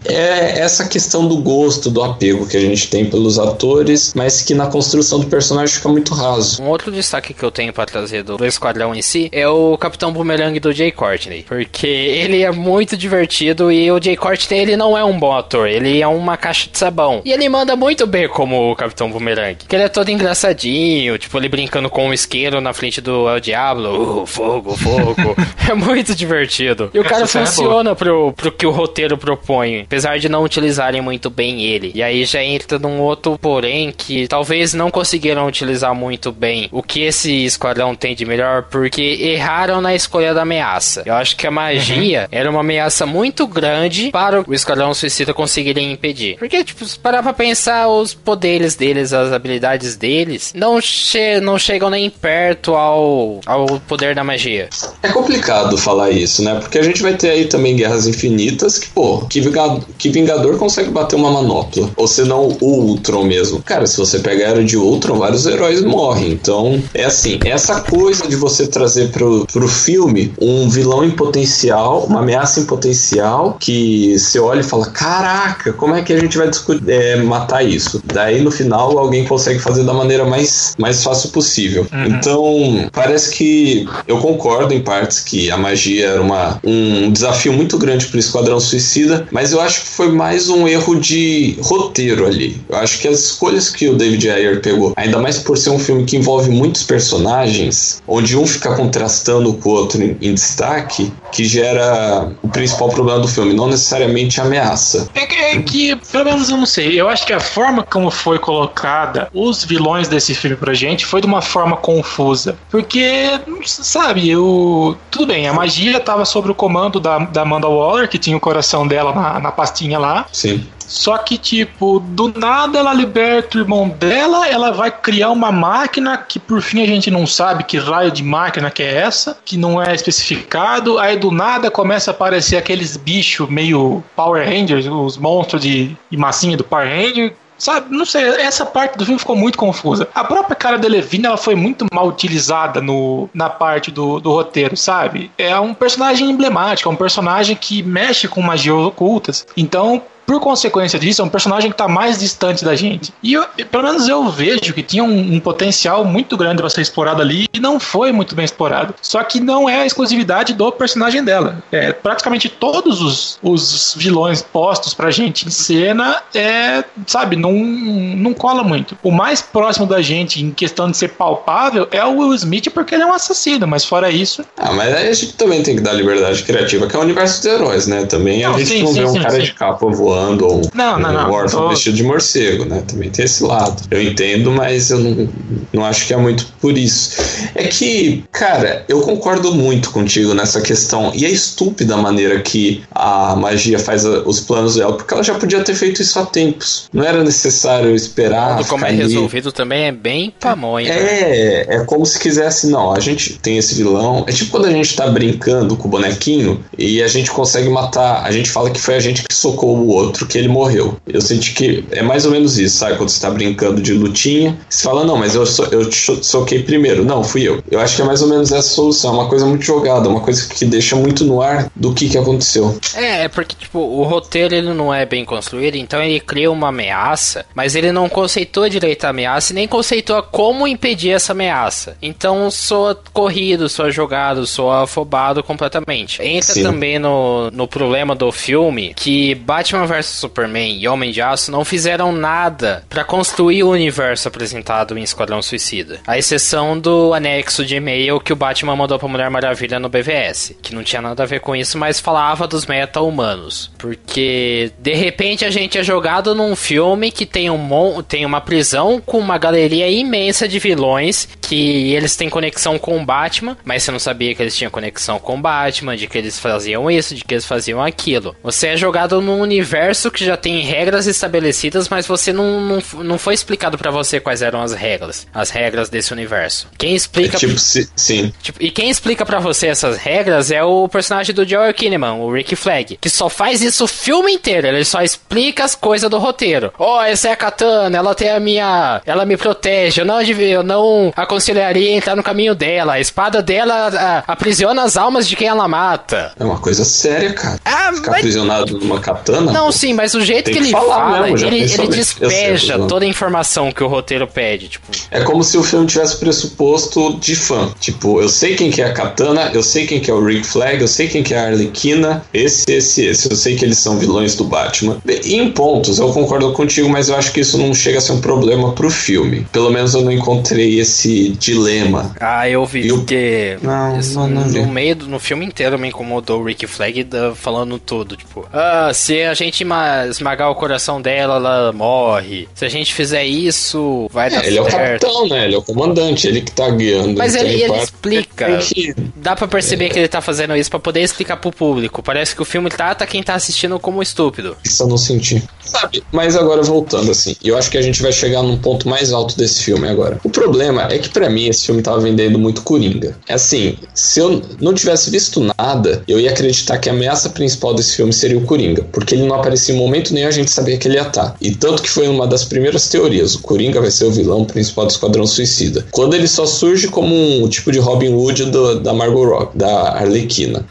é 0.06 0.60
essa 0.60 0.88
questão 0.88 1.28
do 1.28 1.38
gosto, 1.38 1.90
do 1.90 2.04
apego 2.04 2.46
que 2.46 2.58
a 2.58 2.60
gente 2.60 2.90
tem 2.90 3.06
pelos 3.06 3.40
atores, 3.40 4.14
mas 4.16 4.42
que 4.42 4.54
na 4.54 4.68
construção 4.68 5.20
do 5.20 5.28
personagem 5.28 5.76
fica 5.76 5.90
muito 5.90 6.14
raso. 6.14 6.62
Um 6.62 6.68
outro 6.68 6.92
destaque 6.92 7.34
que 7.34 7.44
eu 7.44 7.52
tenho 7.52 7.72
para 7.72 7.86
trazer 7.86 8.24
do, 8.24 8.38
do 8.38 8.46
esquadrão 8.46 8.94
em 8.94 9.02
si 9.02 9.30
é 9.32 9.48
o 9.48 9.78
Capitão 9.78 10.12
Boomerang 10.12 10.60
do 10.60 10.74
Jay 10.74 10.92
Courtney, 10.92 11.46
porque 11.48 11.88
ele 11.88 12.44
é 12.44 12.52
muito 12.52 12.98
divertido 12.98 13.72
e 13.72 13.90
o 13.90 14.02
Jay 14.02 14.18
Courtney 14.18 14.60
ele 14.60 14.76
não 14.76 14.98
é 14.98 15.04
um 15.04 15.18
bom 15.18 15.36
ator, 15.36 15.68
ele 15.68 16.02
é 16.02 16.08
uma 16.08 16.36
caixa 16.36 16.70
de 16.70 16.78
sabão. 16.78 17.22
E 17.24 17.32
ele 17.32 17.48
manda 17.48 17.76
muito 17.76 18.06
bem 18.06 18.28
como 18.28 18.72
o 18.72 18.76
Capitão 18.76 19.10
Boomerang, 19.10 19.56
que 19.56 19.76
ele 19.76 19.84
é 19.84 19.90
todo 19.90 20.10
engraçadinho, 20.10 21.18
tipo 21.18 21.38
ele 21.38 21.48
brincando 21.48 21.90
com 21.90 22.10
o 22.10 22.14
isqueiro 22.14 22.60
na 22.60 22.74
frente 22.74 23.00
do 23.00 23.30
El 23.30 23.40
Diablo, 23.40 24.24
uh, 24.24 24.26
fogo, 24.26 24.76
fogo. 24.76 25.36
é 25.70 25.74
muito 25.74 26.14
divertido. 26.14 26.90
E 26.94 27.00
o 27.00 27.04
cara 27.04 27.24
Essa 27.24 27.40
é 27.40 27.46
funciona 27.46 27.92
é 27.92 27.96
pro, 27.96 28.33
pro 28.36 28.52
que 28.52 28.66
o 28.66 28.72
roteiro 28.72 29.18
propõe, 29.18 29.82
apesar 29.82 30.20
de 30.20 30.30
não 30.30 30.44
utilizarem 30.44 31.02
muito 31.02 31.30
bem 31.30 31.64
ele. 31.64 31.92
E 31.96 32.04
aí 32.04 32.26
já 32.26 32.44
entra 32.44 32.80
num 32.80 33.00
outro 33.00 33.38
porém 33.38 33.92
que 33.96 34.28
talvez 34.28 34.74
não 34.74 34.92
conseguiram 34.92 35.48
utilizar 35.48 35.94
muito 35.94 36.32
bem 36.32 36.70
o 36.72 36.82
que 36.82 37.02
esse 37.02 37.46
esquadrão 37.46 37.96
tem 37.96 38.16
de 38.16 38.26
melhor 38.26 38.64
porque 38.64 39.02
erraram 39.02 39.82
na 39.82 39.96
escolha 39.96 40.34
da 40.34 40.42
ameaça. 40.42 41.04
Eu 41.06 41.16
acho 41.16 41.36
que 41.36 41.48
a 41.48 41.52
magia 41.52 42.22
uhum. 42.22 42.28
era 42.32 42.50
uma 42.50 42.62
ameaça 42.62 43.06
muito 43.06 43.46
grande 43.48 44.12
para 44.12 44.44
o 44.48 44.54
esquadrão 44.54 44.94
suicida 44.94 45.34
conseguirem 45.34 45.92
impedir. 45.92 46.38
Porque, 46.38 46.64
tipo, 46.64 46.86
se 46.86 46.98
parar 46.98 47.24
pra 47.24 47.34
pensar, 47.34 47.88
os 47.88 48.14
poderes 48.14 48.76
deles, 48.76 49.14
as 49.14 49.32
habilidades 49.32 49.96
deles, 49.96 50.54
não, 50.56 50.80
che 50.82 51.40
não 51.42 51.58
chegam 51.58 51.90
nem 51.90 52.10
perto 52.10 52.76
ao, 52.76 53.42
ao 53.46 53.66
poder 53.82 54.16
da 54.16 54.24
magia. 54.24 54.70
É 55.02 55.10
complicado 55.10 55.78
falar 55.78 56.12
isso, 56.12 56.44
né? 56.44 56.60
Porque 56.60 56.80
a 56.80 56.84
gente 56.84 57.02
vai 57.02 57.14
ter 57.14 57.30
aí 57.30 57.46
também 57.46 57.76
guerras 57.76 58.08
infinitas 58.24 58.80
que, 58.80 58.90
pô, 58.90 59.20
que 59.30 59.42
Vingador, 59.42 59.82
que 59.98 60.10
Vingador 60.10 60.58
consegue 60.58 60.90
bater 60.90 61.16
uma 61.16 61.32
manopla. 61.32 61.90
Ou 61.96 62.08
se 62.08 62.24
não, 62.24 62.58
o 62.62 62.66
Ultron 62.66 63.24
mesmo. 63.26 63.62
Cara, 63.62 63.86
se 63.86 63.98
você 63.98 64.20
pegar 64.20 64.48
a 64.48 64.50
Era 64.50 64.64
de 64.64 64.78
Ultron, 64.78 65.18
vários 65.18 65.46
heróis 65.46 65.82
morrem. 65.84 66.32
Então, 66.32 66.82
é 66.94 67.06
assim, 67.06 67.40
essa 67.46 67.82
coisa 67.82 68.28
de 68.28 68.36
você 68.36 68.68
trazer 68.68 69.10
pro, 69.10 69.46
pro 69.52 69.68
filme 69.68 70.34
um 70.42 70.70
vilão 70.70 71.04
em 71.04 71.12
potencial, 71.12 72.06
uma 72.06 72.20
ameaça 72.20 72.60
em 72.60 72.66
potencial, 72.66 73.58
que 73.60 74.18
você 74.18 74.40
olha 74.40 74.62
e 74.62 74.64
fala, 74.64 74.88
caraca, 74.88 75.74
como 75.74 75.96
é 75.96 76.02
que 76.02 76.14
a 76.14 76.20
gente 76.20 76.38
vai 76.38 76.50
é, 76.88 77.18
matar 77.18 77.64
isso? 77.64 78.02
Daí, 78.06 78.42
no 78.42 78.52
final, 78.52 78.98
alguém 78.98 79.26
consegue 79.26 79.60
fazer 79.60 79.84
da 79.84 79.94
maneira 79.94 80.26
mais, 80.26 80.74
mais 80.78 81.04
fácil 81.04 81.30
possível. 81.30 81.86
Uhum. 81.92 82.06
Então, 82.06 82.90
parece 82.92 83.36
que 83.36 83.88
eu 84.08 84.18
concordo 84.20 84.74
em 84.74 84.82
partes 84.82 85.20
que 85.20 85.52
a 85.52 85.58
magia 85.58 86.08
era 86.08 86.22
uma, 86.22 86.60
um 86.64 87.12
desafio 87.12 87.54
muito 87.54 87.78
grande 87.78 88.06
pro 88.14 88.20
Esquadrão 88.20 88.60
Suicida, 88.60 89.28
mas 89.32 89.52
eu 89.52 89.60
acho 89.60 89.82
que 89.82 89.88
foi 89.88 90.12
mais 90.12 90.48
um 90.48 90.68
erro 90.68 91.00
de 91.00 91.58
roteiro 91.62 92.28
ali. 92.28 92.62
Eu 92.70 92.78
acho 92.78 93.00
que 93.00 93.08
as 93.08 93.20
escolhas 93.20 93.72
que 93.72 93.90
o 93.90 93.96
David 93.96 94.30
Ayer 94.30 94.62
pegou, 94.62 94.94
ainda 94.96 95.18
mais 95.18 95.40
por 95.40 95.58
ser 95.58 95.72
um 95.72 95.80
filme 95.80 96.06
que 96.06 96.16
envolve 96.16 96.52
muitos 96.52 96.84
personagens, 96.84 98.04
onde 98.08 98.38
um 98.38 98.46
fica 98.46 98.76
contrastando 98.76 99.52
com 99.56 99.70
o 99.70 99.74
outro 99.74 100.00
em, 100.04 100.16
em 100.22 100.34
destaque, 100.36 101.12
que 101.32 101.44
gera 101.44 102.32
o 102.44 102.50
principal 102.50 102.90
problema 102.90 103.20
do 103.20 103.28
filme, 103.28 103.52
não 103.56 103.68
necessariamente 103.68 104.40
a 104.40 104.44
ameaça. 104.44 105.10
É 105.16 105.26
que, 105.26 105.36
é 105.36 105.62
que, 105.64 105.96
pelo 106.12 106.26
menos 106.26 106.52
eu 106.52 106.58
não 106.58 106.68
sei, 106.68 107.02
eu 107.02 107.10
acho 107.10 107.26
que 107.26 107.34
a 107.34 107.40
forma 107.40 107.82
como 107.82 108.12
foi 108.12 108.38
colocada 108.38 109.28
os 109.34 109.64
vilões 109.64 110.08
desse 110.08 110.36
filme 110.36 110.56
pra 110.56 110.76
gente 110.76 111.04
foi 111.04 111.20
de 111.20 111.26
uma 111.26 111.42
forma 111.42 111.76
confusa. 111.78 112.56
Porque, 112.70 113.40
sabe, 113.66 114.36
o. 114.36 114.96
Tudo 115.10 115.26
bem, 115.26 115.48
a 115.48 115.54
magia 115.54 116.00
tava 116.00 116.26
sob 116.26 116.52
o 116.52 116.56
comando 116.56 117.00
da, 117.00 117.18
da 117.18 117.42
Amanda 117.42 117.68
Waller, 117.68 118.03
que 118.08 118.18
tinha 118.18 118.38
o 118.38 118.40
coração 118.40 118.88
dela 118.88 119.14
na, 119.14 119.40
na 119.40 119.52
pastinha 119.52 120.00
lá. 120.00 120.26
Sim. 120.32 120.66
Só 120.80 121.18
que, 121.18 121.38
tipo, 121.38 122.00
do 122.00 122.28
nada 122.38 122.78
ela 122.78 122.94
liberta 122.94 123.58
o 123.58 123.62
irmão 123.62 123.90
dela, 123.90 124.48
ela 124.48 124.72
vai 124.72 124.92
criar 124.92 125.32
uma 125.32 125.52
máquina 125.52 126.18
que 126.18 126.40
por 126.40 126.62
fim 126.62 126.84
a 126.84 126.86
gente 126.86 127.10
não 127.10 127.26
sabe 127.26 127.64
que 127.64 127.78
raio 127.78 128.12
de 128.12 128.24
máquina 128.24 128.70
que 128.70 128.84
é 128.84 128.96
essa, 128.96 129.38
que 129.44 129.58
não 129.58 129.82
é 129.82 129.94
especificado. 129.94 131.00
Aí 131.00 131.18
do 131.18 131.32
nada 131.32 131.72
começa 131.72 132.12
a 132.12 132.14
aparecer 132.14 132.58
aqueles 132.58 132.98
bichos 132.98 133.50
meio 133.50 134.04
Power 134.16 134.48
Rangers, 134.48 134.86
os 134.86 135.18
monstros 135.18 135.62
de, 135.62 135.96
de 136.10 136.18
massinha 136.18 136.58
do 136.58 136.64
Power 136.64 136.88
Ranger, 136.88 137.34
Sabe, 137.64 137.96
não 137.96 138.06
sei, 138.06 138.24
essa 138.42 138.66
parte 138.66 138.98
do 138.98 139.06
filme 139.06 139.18
ficou 139.18 139.38
muito 139.38 139.58
confusa. 139.58 140.06
A 140.14 140.22
própria 140.26 140.54
cara 140.54 140.78
da 140.78 140.86
Levine, 140.86 141.28
ela 141.28 141.38
foi 141.38 141.56
muito 141.56 141.86
mal 141.94 142.10
utilizada 142.10 142.82
no, 142.82 143.30
na 143.34 143.50
parte 143.50 143.90
do, 143.90 144.20
do 144.20 144.32
roteiro, 144.32 144.76
sabe? 144.76 145.32
É 145.38 145.58
um 145.58 145.74
personagem 145.74 146.30
emblemático, 146.30 146.90
é 146.90 146.92
um 146.92 146.96
personagem 146.98 147.56
que 147.56 147.82
mexe 147.82 148.28
com 148.28 148.42
magias 148.42 148.76
ocultas. 148.76 149.48
Então, 149.56 150.02
por 150.26 150.40
consequência 150.40 150.98
disso, 150.98 151.22
é 151.22 151.26
um 151.26 151.30
personagem 151.30 151.70
que 151.70 151.74
está 151.74 151.88
mais 151.88 152.20
distante 152.20 152.64
da 152.64 152.76
gente. 152.76 153.14
E 153.22 153.34
eu, 153.34 153.46
pelo 153.70 153.84
menos 153.84 154.08
eu 154.08 154.30
vejo 154.30 154.74
que 154.74 154.82
tinha 154.82 155.04
um, 155.04 155.36
um 155.36 155.40
potencial 155.40 156.06
muito 156.06 156.38
grande 156.38 156.62
para 156.62 156.70
ser 156.70 156.82
explorado 156.82 157.22
ali 157.22 157.48
e 157.54 157.60
não 157.60 157.80
foi 157.80 158.12
muito 158.12 158.36
bem 158.36 158.46
explorado. 158.46 158.94
Só 159.02 159.22
que 159.24 159.40
não 159.40 159.70
é 159.70 159.82
a 159.82 159.86
exclusividade 159.86 160.54
do 160.54 160.72
personagem 160.72 161.24
dela. 161.24 161.62
É, 161.72 161.92
praticamente 161.92 162.48
todos 162.48 163.02
os, 163.02 163.40
os 163.42 163.96
vilões 163.98 164.42
postos 164.42 164.94
pra 164.94 165.12
gente 165.12 165.48
em 165.48 165.52
cena 165.52 166.22
é, 166.34 166.84
sabe, 167.06 167.36
não, 167.36 167.54
não 167.54 168.34
cola 168.34 168.64
muito. 168.64 168.98
O 169.04 169.12
mais 169.12 169.42
próximo 169.42 169.86
da 169.86 170.02
gente 170.02 170.42
em 170.44 170.52
questão 170.52 170.90
de 170.90 170.98
ser 170.98 171.10
palpável 171.10 171.88
é 171.92 172.04
o 172.04 172.18
Will 172.18 172.34
Smith 172.34 172.70
porque 172.70 172.96
ele 172.96 173.04
é 173.04 173.06
um 173.06 173.14
assassino, 173.14 173.68
mas 173.68 173.84
fora 173.84 174.10
isso. 174.10 174.44
Ah, 174.58 174.72
mas 174.72 174.94
aí 174.94 175.10
a 175.10 175.14
gente 175.14 175.34
também 175.34 175.62
tem 175.62 175.76
que 175.76 175.82
dar 175.82 175.94
liberdade 175.94 176.44
criativa, 176.44 176.88
que 176.88 176.96
é 176.96 177.00
o 177.00 177.02
universo 177.02 177.42
dos 177.42 177.46
heróis, 177.46 177.88
né? 177.88 178.06
Também 178.06 178.46
a 178.46 178.54
gente 178.54 178.68
sim, 178.68 178.84
não 178.84 178.94
sim, 178.94 179.00
vê 179.00 179.06
um 179.06 179.14
sim, 179.14 179.22
cara 179.22 179.40
de 179.40 179.54
capa 179.54 179.86
voando 179.88 180.13
voando 180.14 180.46
ou 180.48 180.62
não, 180.74 181.00
não, 181.00 181.12
não, 181.12 181.30
um 181.30 181.34
órfão 181.34 181.64
tô... 181.64 181.70
vestido 181.70 181.98
de 181.98 182.04
morcego, 182.04 182.66
né? 182.66 182.84
Também 182.88 183.10
tem 183.10 183.26
esse 183.26 183.44
lado. 183.44 183.82
Eu 183.90 184.02
entendo, 184.02 184.52
mas 184.52 184.92
eu 184.92 185.00
não, 185.00 185.30
não 185.74 185.86
acho 185.86 186.06
que 186.06 186.14
é 186.14 186.18
muito 186.18 186.46
por 186.62 186.78
isso. 186.78 187.18
É 187.56 187.64
que, 187.64 188.24
cara, 188.32 188.86
eu 188.88 189.02
concordo 189.02 189.54
muito 189.54 189.92
contigo 189.92 190.34
nessa 190.34 190.62
questão. 190.62 191.12
E 191.14 191.26
é 191.26 191.30
estúpida 191.30 191.96
a 191.96 191.98
maneira 191.98 192.40
que 192.42 192.84
a 192.92 193.36
magia 193.36 193.80
faz 193.80 194.06
os 194.06 194.40
planos 194.40 194.76
dela, 194.76 194.94
porque 194.94 195.14
ela 195.14 195.24
já 195.24 195.34
podia 195.36 195.62
ter 195.62 195.76
feito 195.76 196.02
isso 196.02 196.20
há 196.20 196.26
tempos. 196.26 196.90
Não 196.94 197.04
era 197.04 197.24
necessário 197.24 197.96
esperar. 197.96 198.58
Quando 198.58 198.68
como 198.68 198.86
é 198.86 198.92
resolvido 198.92 199.52
também 199.52 199.86
é 199.86 199.92
bem 199.92 200.34
pamonha. 200.40 200.92
É, 200.92 201.76
é 201.76 201.86
como 201.86 202.06
se 202.06 202.20
quisesse, 202.20 202.68
não, 202.68 202.94
a 202.94 203.00
gente 203.00 203.34
tem 203.40 203.58
esse 203.58 203.74
vilão. 203.76 204.26
É 204.28 204.32
tipo 204.32 204.52
quando 204.52 204.66
a 204.66 204.72
gente 204.72 204.96
tá 204.96 205.08
brincando 205.08 205.76
com 205.76 205.88
o 205.88 205.92
bonequinho 205.92 206.64
e 206.78 207.02
a 207.02 207.08
gente 207.08 207.32
consegue 207.32 207.70
matar. 207.70 208.24
A 208.24 208.32
gente 208.32 208.50
fala 208.50 208.70
que 208.70 208.80
foi 208.80 208.96
a 208.96 209.00
gente 209.00 209.24
que 209.24 209.34
socou 209.34 209.78
o 209.78 209.88
outro, 209.88 210.03
que 210.12 210.38
ele 210.38 210.48
morreu. 210.48 210.98
Eu 211.08 211.22
senti 211.22 211.54
que 211.54 211.84
é 211.92 212.02
mais 212.02 212.26
ou 212.26 212.32
menos 212.32 212.58
isso, 212.58 212.78
sabe? 212.78 212.98
Quando 212.98 213.10
você 213.10 213.22
tá 213.22 213.30
brincando 213.30 213.82
de 213.82 213.94
lutinha, 213.94 214.58
você 214.70 214.84
fala, 214.84 215.04
não, 215.04 215.18
mas 215.18 215.36
eu, 215.36 215.46
so, 215.46 215.64
eu 215.72 215.92
soquei 215.92 216.64
primeiro. 216.64 217.04
Não, 217.04 217.24
fui 217.24 217.44
eu. 217.44 217.62
Eu 217.70 217.80
acho 217.80 217.96
que 217.96 218.02
é 218.02 218.06
mais 218.06 218.22
ou 218.22 218.28
menos 218.28 218.52
essa 218.52 218.70
solução. 218.70 219.12
É 219.12 219.14
uma 219.14 219.30
coisa 219.30 219.46
muito 219.46 219.64
jogada, 219.64 220.10
uma 220.10 220.22
coisa 220.22 220.48
que 220.48 220.66
deixa 220.66 220.96
muito 220.96 221.24
no 221.26 221.42
ar 221.42 221.70
do 221.76 221.94
que, 221.94 222.10
que 222.10 222.18
aconteceu. 222.18 222.78
É, 222.96 223.24
é 223.26 223.28
porque, 223.28 223.56
tipo, 223.56 223.80
o 223.80 224.04
roteiro 224.04 224.54
ele 224.54 224.74
não 224.74 224.94
é 224.94 225.06
bem 225.06 225.26
construído, 225.26 225.76
então 225.76 226.02
ele 226.02 226.20
cria 226.20 226.52
uma 226.52 226.70
ameaça, 226.70 227.46
mas 227.54 227.76
ele 227.76 227.92
não 227.92 228.10
conceitou 228.10 228.68
direito 228.70 229.06
a 229.06 229.10
ameaça 229.10 229.52
e 229.52 229.56
nem 229.56 229.68
conceitou 229.68 230.22
como 230.24 230.68
impedir 230.68 231.12
essa 231.12 231.32
ameaça. 231.32 231.98
Então 232.02 232.50
soa 232.50 232.98
corrido, 233.12 233.70
soa 233.70 233.92
jogado, 233.92 234.46
soa 234.46 234.84
afobado 234.84 235.44
completamente. 235.44 236.22
Entra 236.22 236.54
Sim. 236.54 236.64
também 236.64 237.00
no, 237.00 237.50
no 237.52 237.68
problema 237.68 238.16
do 238.16 238.32
filme 238.32 238.94
que 238.96 239.36
Batman 239.36 239.86
vs 239.94 240.06
Superman 240.06 240.80
e 240.80 240.88
Homem 240.88 241.12
de 241.12 241.22
Aço 241.22 241.52
não 241.52 241.64
fizeram 241.64 242.12
nada 242.12 242.84
para 242.90 243.04
construir 243.04 243.64
o 243.64 243.70
universo 243.70 244.28
apresentado 244.28 244.98
em 244.98 245.04
Esquadrão 245.04 245.42
Suicida. 245.42 246.00
A 246.08 246.18
exceção 246.18 246.80
do 246.80 247.14
anexo 247.14 247.66
de 247.66 247.76
e-mail 247.76 248.20
que 248.20 248.34
o 248.34 248.36
Batman 248.36 248.76
mandou 248.76 248.98
pra 248.98 249.08
Mulher 249.08 249.30
Maravilha 249.30 249.80
no 249.80 249.90
BVS, 249.90 250.56
que 250.62 250.74
não 250.74 250.84
tinha 250.84 251.02
nada 251.02 251.24
a 251.24 251.26
ver 251.26 251.40
com 251.40 251.56
isso, 251.56 251.78
mas 251.78 252.00
falava 252.00 252.48
dos 252.48 252.66
meta-humanos. 252.66 253.72
Porque 253.78 254.72
de 254.80 254.94
repente 254.94 255.46
a 255.46 255.52
gente 255.52 255.78
é 255.78 255.84
jogado 255.84 256.34
num 256.34 256.56
filme 256.56 257.12
que 257.12 257.26
tem, 257.26 257.50
um, 257.50 258.02
tem 258.02 258.26
uma 258.26 258.42
prisão 258.42 259.02
com 259.06 259.20
uma 259.20 259.38
galeria 259.38 259.90
imensa 259.90 260.48
de 260.48 260.60
vilões 260.60 261.28
que 261.42 261.94
eles 261.94 262.16
têm 262.16 262.30
conexão 262.30 262.80
com 262.80 262.98
o 262.98 263.06
Batman, 263.06 263.58
mas 263.64 263.84
você 263.84 263.92
não 263.92 264.00
sabia 264.00 264.34
que 264.34 264.42
eles 264.42 264.56
tinham 264.56 264.72
conexão 264.72 265.20
com 265.20 265.36
o 265.36 265.42
Batman, 265.42 265.96
de 265.96 266.08
que 266.08 266.18
eles 266.18 266.40
faziam 266.40 266.90
isso, 266.90 267.14
de 267.14 267.24
que 267.24 267.34
eles 267.34 267.46
faziam 267.46 267.82
aquilo. 267.82 268.36
Você 268.42 268.70
é 268.70 268.78
jogado 268.78 269.22
num 269.22 269.40
universo 269.40 269.83
que 270.12 270.26
já 270.26 270.38
tem 270.38 270.62
regras 270.62 271.08
estabelecidas, 271.08 271.90
mas 271.90 272.06
você 272.06 272.32
não, 272.32 272.62
não, 272.62 272.84
não 273.04 273.18
foi 273.18 273.34
explicado 273.34 273.78
para 273.78 273.92
você 273.92 274.20
quais 274.20 274.42
eram 274.42 274.62
as 274.62 274.74
regras, 274.74 275.28
as 275.34 275.50
regras 275.50 275.90
desse 275.90 276.14
universo. 276.14 276.68
Quem 276.78 276.96
explica. 276.96 277.38
É 277.38 277.40
tipo, 277.40 277.58
sim. 277.58 278.34
Tipo, 278.42 278.64
e 278.64 278.70
quem 278.72 278.90
explica 278.90 279.26
para 279.26 279.40
você 279.40 279.68
essas 279.68 279.98
regras 279.98 280.52
é 280.52 280.64
o 280.64 280.88
personagem 280.88 281.34
do 281.34 281.48
Joel 281.48 281.74
Kinnaman, 281.74 282.16
o 282.16 282.32
Rick 282.32 282.56
Flag, 282.56 282.98
que 283.00 283.10
só 283.10 283.30
faz 283.30 283.62
isso 283.62 283.86
o 283.86 283.88
filme 283.88 284.34
inteiro. 284.34 284.68
Ele 284.68 284.86
só 284.86 285.02
explica 285.02 285.64
as 285.64 285.76
coisas 285.76 286.10
do 286.10 286.18
roteiro. 286.18 286.74
Ó, 286.78 287.00
oh, 287.00 287.02
essa 287.02 287.30
é 287.30 287.32
a 287.32 287.36
katana, 287.36 287.98
ela 287.98 288.16
tem 288.16 288.30
a 288.30 288.40
minha. 288.40 289.02
Ela 289.06 289.26
me 289.26 289.38
protege. 289.38 290.02
Eu 290.02 290.06
não, 290.06 290.22
eu 290.22 290.64
não 290.64 291.14
aconselharia 291.16 291.92
entrar 291.92 292.16
no 292.16 292.24
caminho 292.24 292.56
dela. 292.56 292.94
A 292.94 293.00
espada 293.00 293.42
dela 293.42 293.88
a, 293.88 294.32
aprisiona 294.32 294.84
as 294.84 294.98
almas 294.98 295.28
de 295.28 295.36
quem 295.36 295.48
ela 295.48 295.68
mata. 295.68 296.32
É 296.40 296.44
uma 296.44 296.60
coisa 296.60 296.86
séria, 296.86 297.34
cara. 297.34 297.60
Ah, 297.66 297.92
Ficar 297.94 298.12
mas... 298.12 298.20
aprisionado 298.20 298.78
numa 298.80 299.00
katana. 299.00 299.52
Não, 299.52 299.72
sim, 299.74 299.94
mas 299.94 300.14
o 300.14 300.22
jeito 300.22 300.46
que, 300.46 300.58
que 300.58 300.64
ele 300.64 300.72
fala, 300.72 301.28
mesmo, 301.28 301.48
ele, 301.48 301.62
ele 301.62 301.88
despeja 301.88 302.80
toda 302.80 303.06
a 303.06 303.08
informação 303.08 303.72
que 303.72 303.84
o 303.84 303.88
roteiro 303.88 304.28
pede. 304.28 304.70
Tipo. 304.70 304.88
É 305.12 305.22
como 305.22 305.44
se 305.44 305.58
o 305.58 305.64
filme 305.64 305.86
tivesse 305.88 306.18
pressuposto 306.18 307.18
de 307.20 307.36
fã. 307.36 307.72
Tipo, 307.80 308.22
eu 308.22 308.30
sei 308.30 308.56
quem 308.56 308.72
que 308.72 308.82
é 308.82 308.86
a 308.86 308.94
katana, 308.94 309.52
eu 309.54 309.64
sei 309.64 309.86
quem 309.86 310.00
que 310.00 310.10
é 310.10 310.14
o 310.14 310.24
Rick 310.24 310.46
Flag, 310.46 310.82
eu 310.82 310.88
sei 310.88 311.08
quem 311.08 311.24
que 311.24 311.34
é 311.34 311.40
a 311.40 311.46
Arlequina, 311.48 312.24
esse, 312.34 312.72
esse, 312.72 313.06
esse. 313.06 313.30
Eu 313.30 313.36
sei 313.36 313.56
que 313.56 313.66
eles 313.66 313.78
são 313.78 313.98
vilões 313.98 314.36
do 314.36 314.44
Batman. 314.44 314.98
E 315.06 315.36
em 315.36 315.52
pontos, 315.52 316.00
eu 316.00 316.12
concordo 316.12 316.52
contigo, 316.54 316.90
mas 316.90 317.10
eu 317.10 317.16
acho 317.16 317.32
que 317.32 317.42
isso 317.42 317.58
não 317.58 317.74
chega 317.74 317.98
a 317.98 318.02
ser 318.02 318.14
um 318.14 318.22
problema 318.22 318.74
pro 318.74 318.90
filme. 318.90 319.46
Pelo 319.52 319.72
menos 319.72 319.94
eu 319.94 320.02
não 320.02 320.12
encontrei 320.12 320.80
esse 320.80 321.30
dilema. 321.30 322.16
Ah, 322.20 322.50
eu 322.50 322.66
vi 322.66 322.88
eu... 322.88 323.04
que 323.04 323.58
não, 323.62 324.00
não, 324.00 324.28
não, 324.28 324.48
no 324.48 324.68
meio 324.68 324.96
do, 324.96 325.08
no 325.08 325.20
filme 325.20 325.46
inteiro 325.46 325.78
me 325.78 325.90
incomodou 325.90 326.42
o 326.42 326.44
Rick 326.44 326.68
Flag 326.68 327.08
falando 327.36 327.80
tudo, 327.80 328.16
tipo, 328.16 328.46
ah, 328.52 328.92
se 328.94 329.22
a 329.24 329.34
gente 329.34 329.63
esmagar 330.10 330.50
o 330.50 330.56
coração 330.56 331.02
dela, 331.02 331.36
ela 331.36 331.72
morre. 331.72 332.48
Se 332.54 332.66
a 332.66 332.70
gente 332.70 332.94
fizer 332.94 333.24
isso, 333.24 334.08
vai 334.12 334.28
é, 334.28 334.30
dar 334.32 334.46
ele 334.46 334.56
certo. 334.56 334.58
Ele 334.58 334.58
é 334.58 334.62
o 334.62 334.88
capitão, 334.88 335.28
né? 335.28 335.46
Ele 335.46 335.56
é 335.56 335.58
o 335.58 335.62
comandante, 335.62 336.28
ele 336.28 336.42
que 336.42 336.52
tá 336.52 336.70
guiando. 336.70 337.18
Mas 337.18 337.36
então 337.36 337.48
ele, 337.48 337.64
ele 337.64 337.78
explica. 337.78 338.58
Que... 338.58 338.96
Dá 339.16 339.36
para 339.36 339.48
perceber 339.48 339.86
é. 339.86 339.90
que 339.90 340.00
ele 340.00 340.08
tá 340.08 340.22
fazendo 340.22 340.56
isso 340.56 340.70
para 340.70 340.80
poder 340.80 341.02
explicar 341.02 341.38
pro 341.38 341.52
público. 341.52 342.02
Parece 342.04 342.36
que 342.36 342.42
o 342.42 342.46
filme 342.46 342.70
trata 342.70 343.06
quem 343.06 343.24
tá 343.24 343.36
assistindo 343.36 343.80
como 343.80 344.02
estúpido. 344.02 344.58
Isso 344.64 344.84
eu 344.84 344.88
não 344.88 344.98
senti. 344.98 345.44
Sabe, 345.64 346.04
mas 346.12 346.36
agora 346.36 346.62
voltando 346.62 347.12
assim, 347.12 347.36
eu 347.44 347.58
acho 347.58 347.72
que 347.72 347.78
a 347.78 347.82
gente 347.82 348.02
vai 348.02 348.12
chegar 348.12 348.44
num 348.44 348.58
ponto 348.58 348.88
mais 348.88 349.14
alto 349.14 349.38
desse 349.38 349.64
filme 349.64 349.88
agora. 349.88 350.20
O 350.24 350.30
problema 350.30 350.88
é 350.92 350.98
que 350.98 351.10
para 351.10 351.30
mim 351.30 351.48
esse 351.48 351.66
filme 351.66 351.82
tava 351.82 352.00
vendendo 352.00 352.38
muito 352.38 352.62
Coringa. 352.62 353.18
É 353.28 353.34
assim, 353.34 353.78
se 353.94 354.20
eu 354.20 354.42
não 354.60 354.74
tivesse 354.74 355.10
visto 355.10 355.40
nada, 355.58 356.04
eu 356.08 356.20
ia 356.20 356.32
acreditar 356.32 356.78
que 356.78 356.90
a 356.90 356.94
ameaça 356.94 357.30
principal 357.30 357.74
desse 357.74 357.96
filme 357.96 358.12
seria 358.12 358.38
o 358.38 358.46
Coringa, 358.46 358.84
porque 358.92 359.16
ele 359.16 359.26
não 359.26 359.36
aparecia 359.54 359.74
em 359.74 359.78
momento 359.78 360.14
nenhum, 360.14 360.28
a 360.28 360.32
gente 360.32 360.52
sabia 360.52 360.78
que 360.78 360.88
ele 360.88 360.96
ia 360.96 361.04
estar. 361.04 361.30
Tá. 361.30 361.36
E 361.40 361.52
tanto 361.52 361.82
que 361.82 361.90
foi 361.90 362.08
uma 362.08 362.28
das 362.28 362.44
primeiras 362.44 362.90
teorias, 362.90 363.36
o 363.36 363.42
Coringa 363.42 363.80
vai 363.80 363.92
ser 363.92 364.06
o 364.06 364.12
vilão 364.12 364.44
principal 364.46 364.86
do 364.86 364.92
Esquadrão 364.92 365.26
Suicida. 365.26 365.86
Quando 365.92 366.16
ele 366.16 366.28
só 366.28 366.46
surge 366.46 366.88
como 366.88 367.16
um 367.16 367.48
tipo 367.48 367.72
de 367.72 367.80
Robin 367.80 368.14
Hood 368.14 368.46
do, 368.46 368.80
da 368.80 368.94
Margot 368.94 369.26
Rock, 369.26 369.58
da 369.58 369.94
Arlequina. 369.94 370.66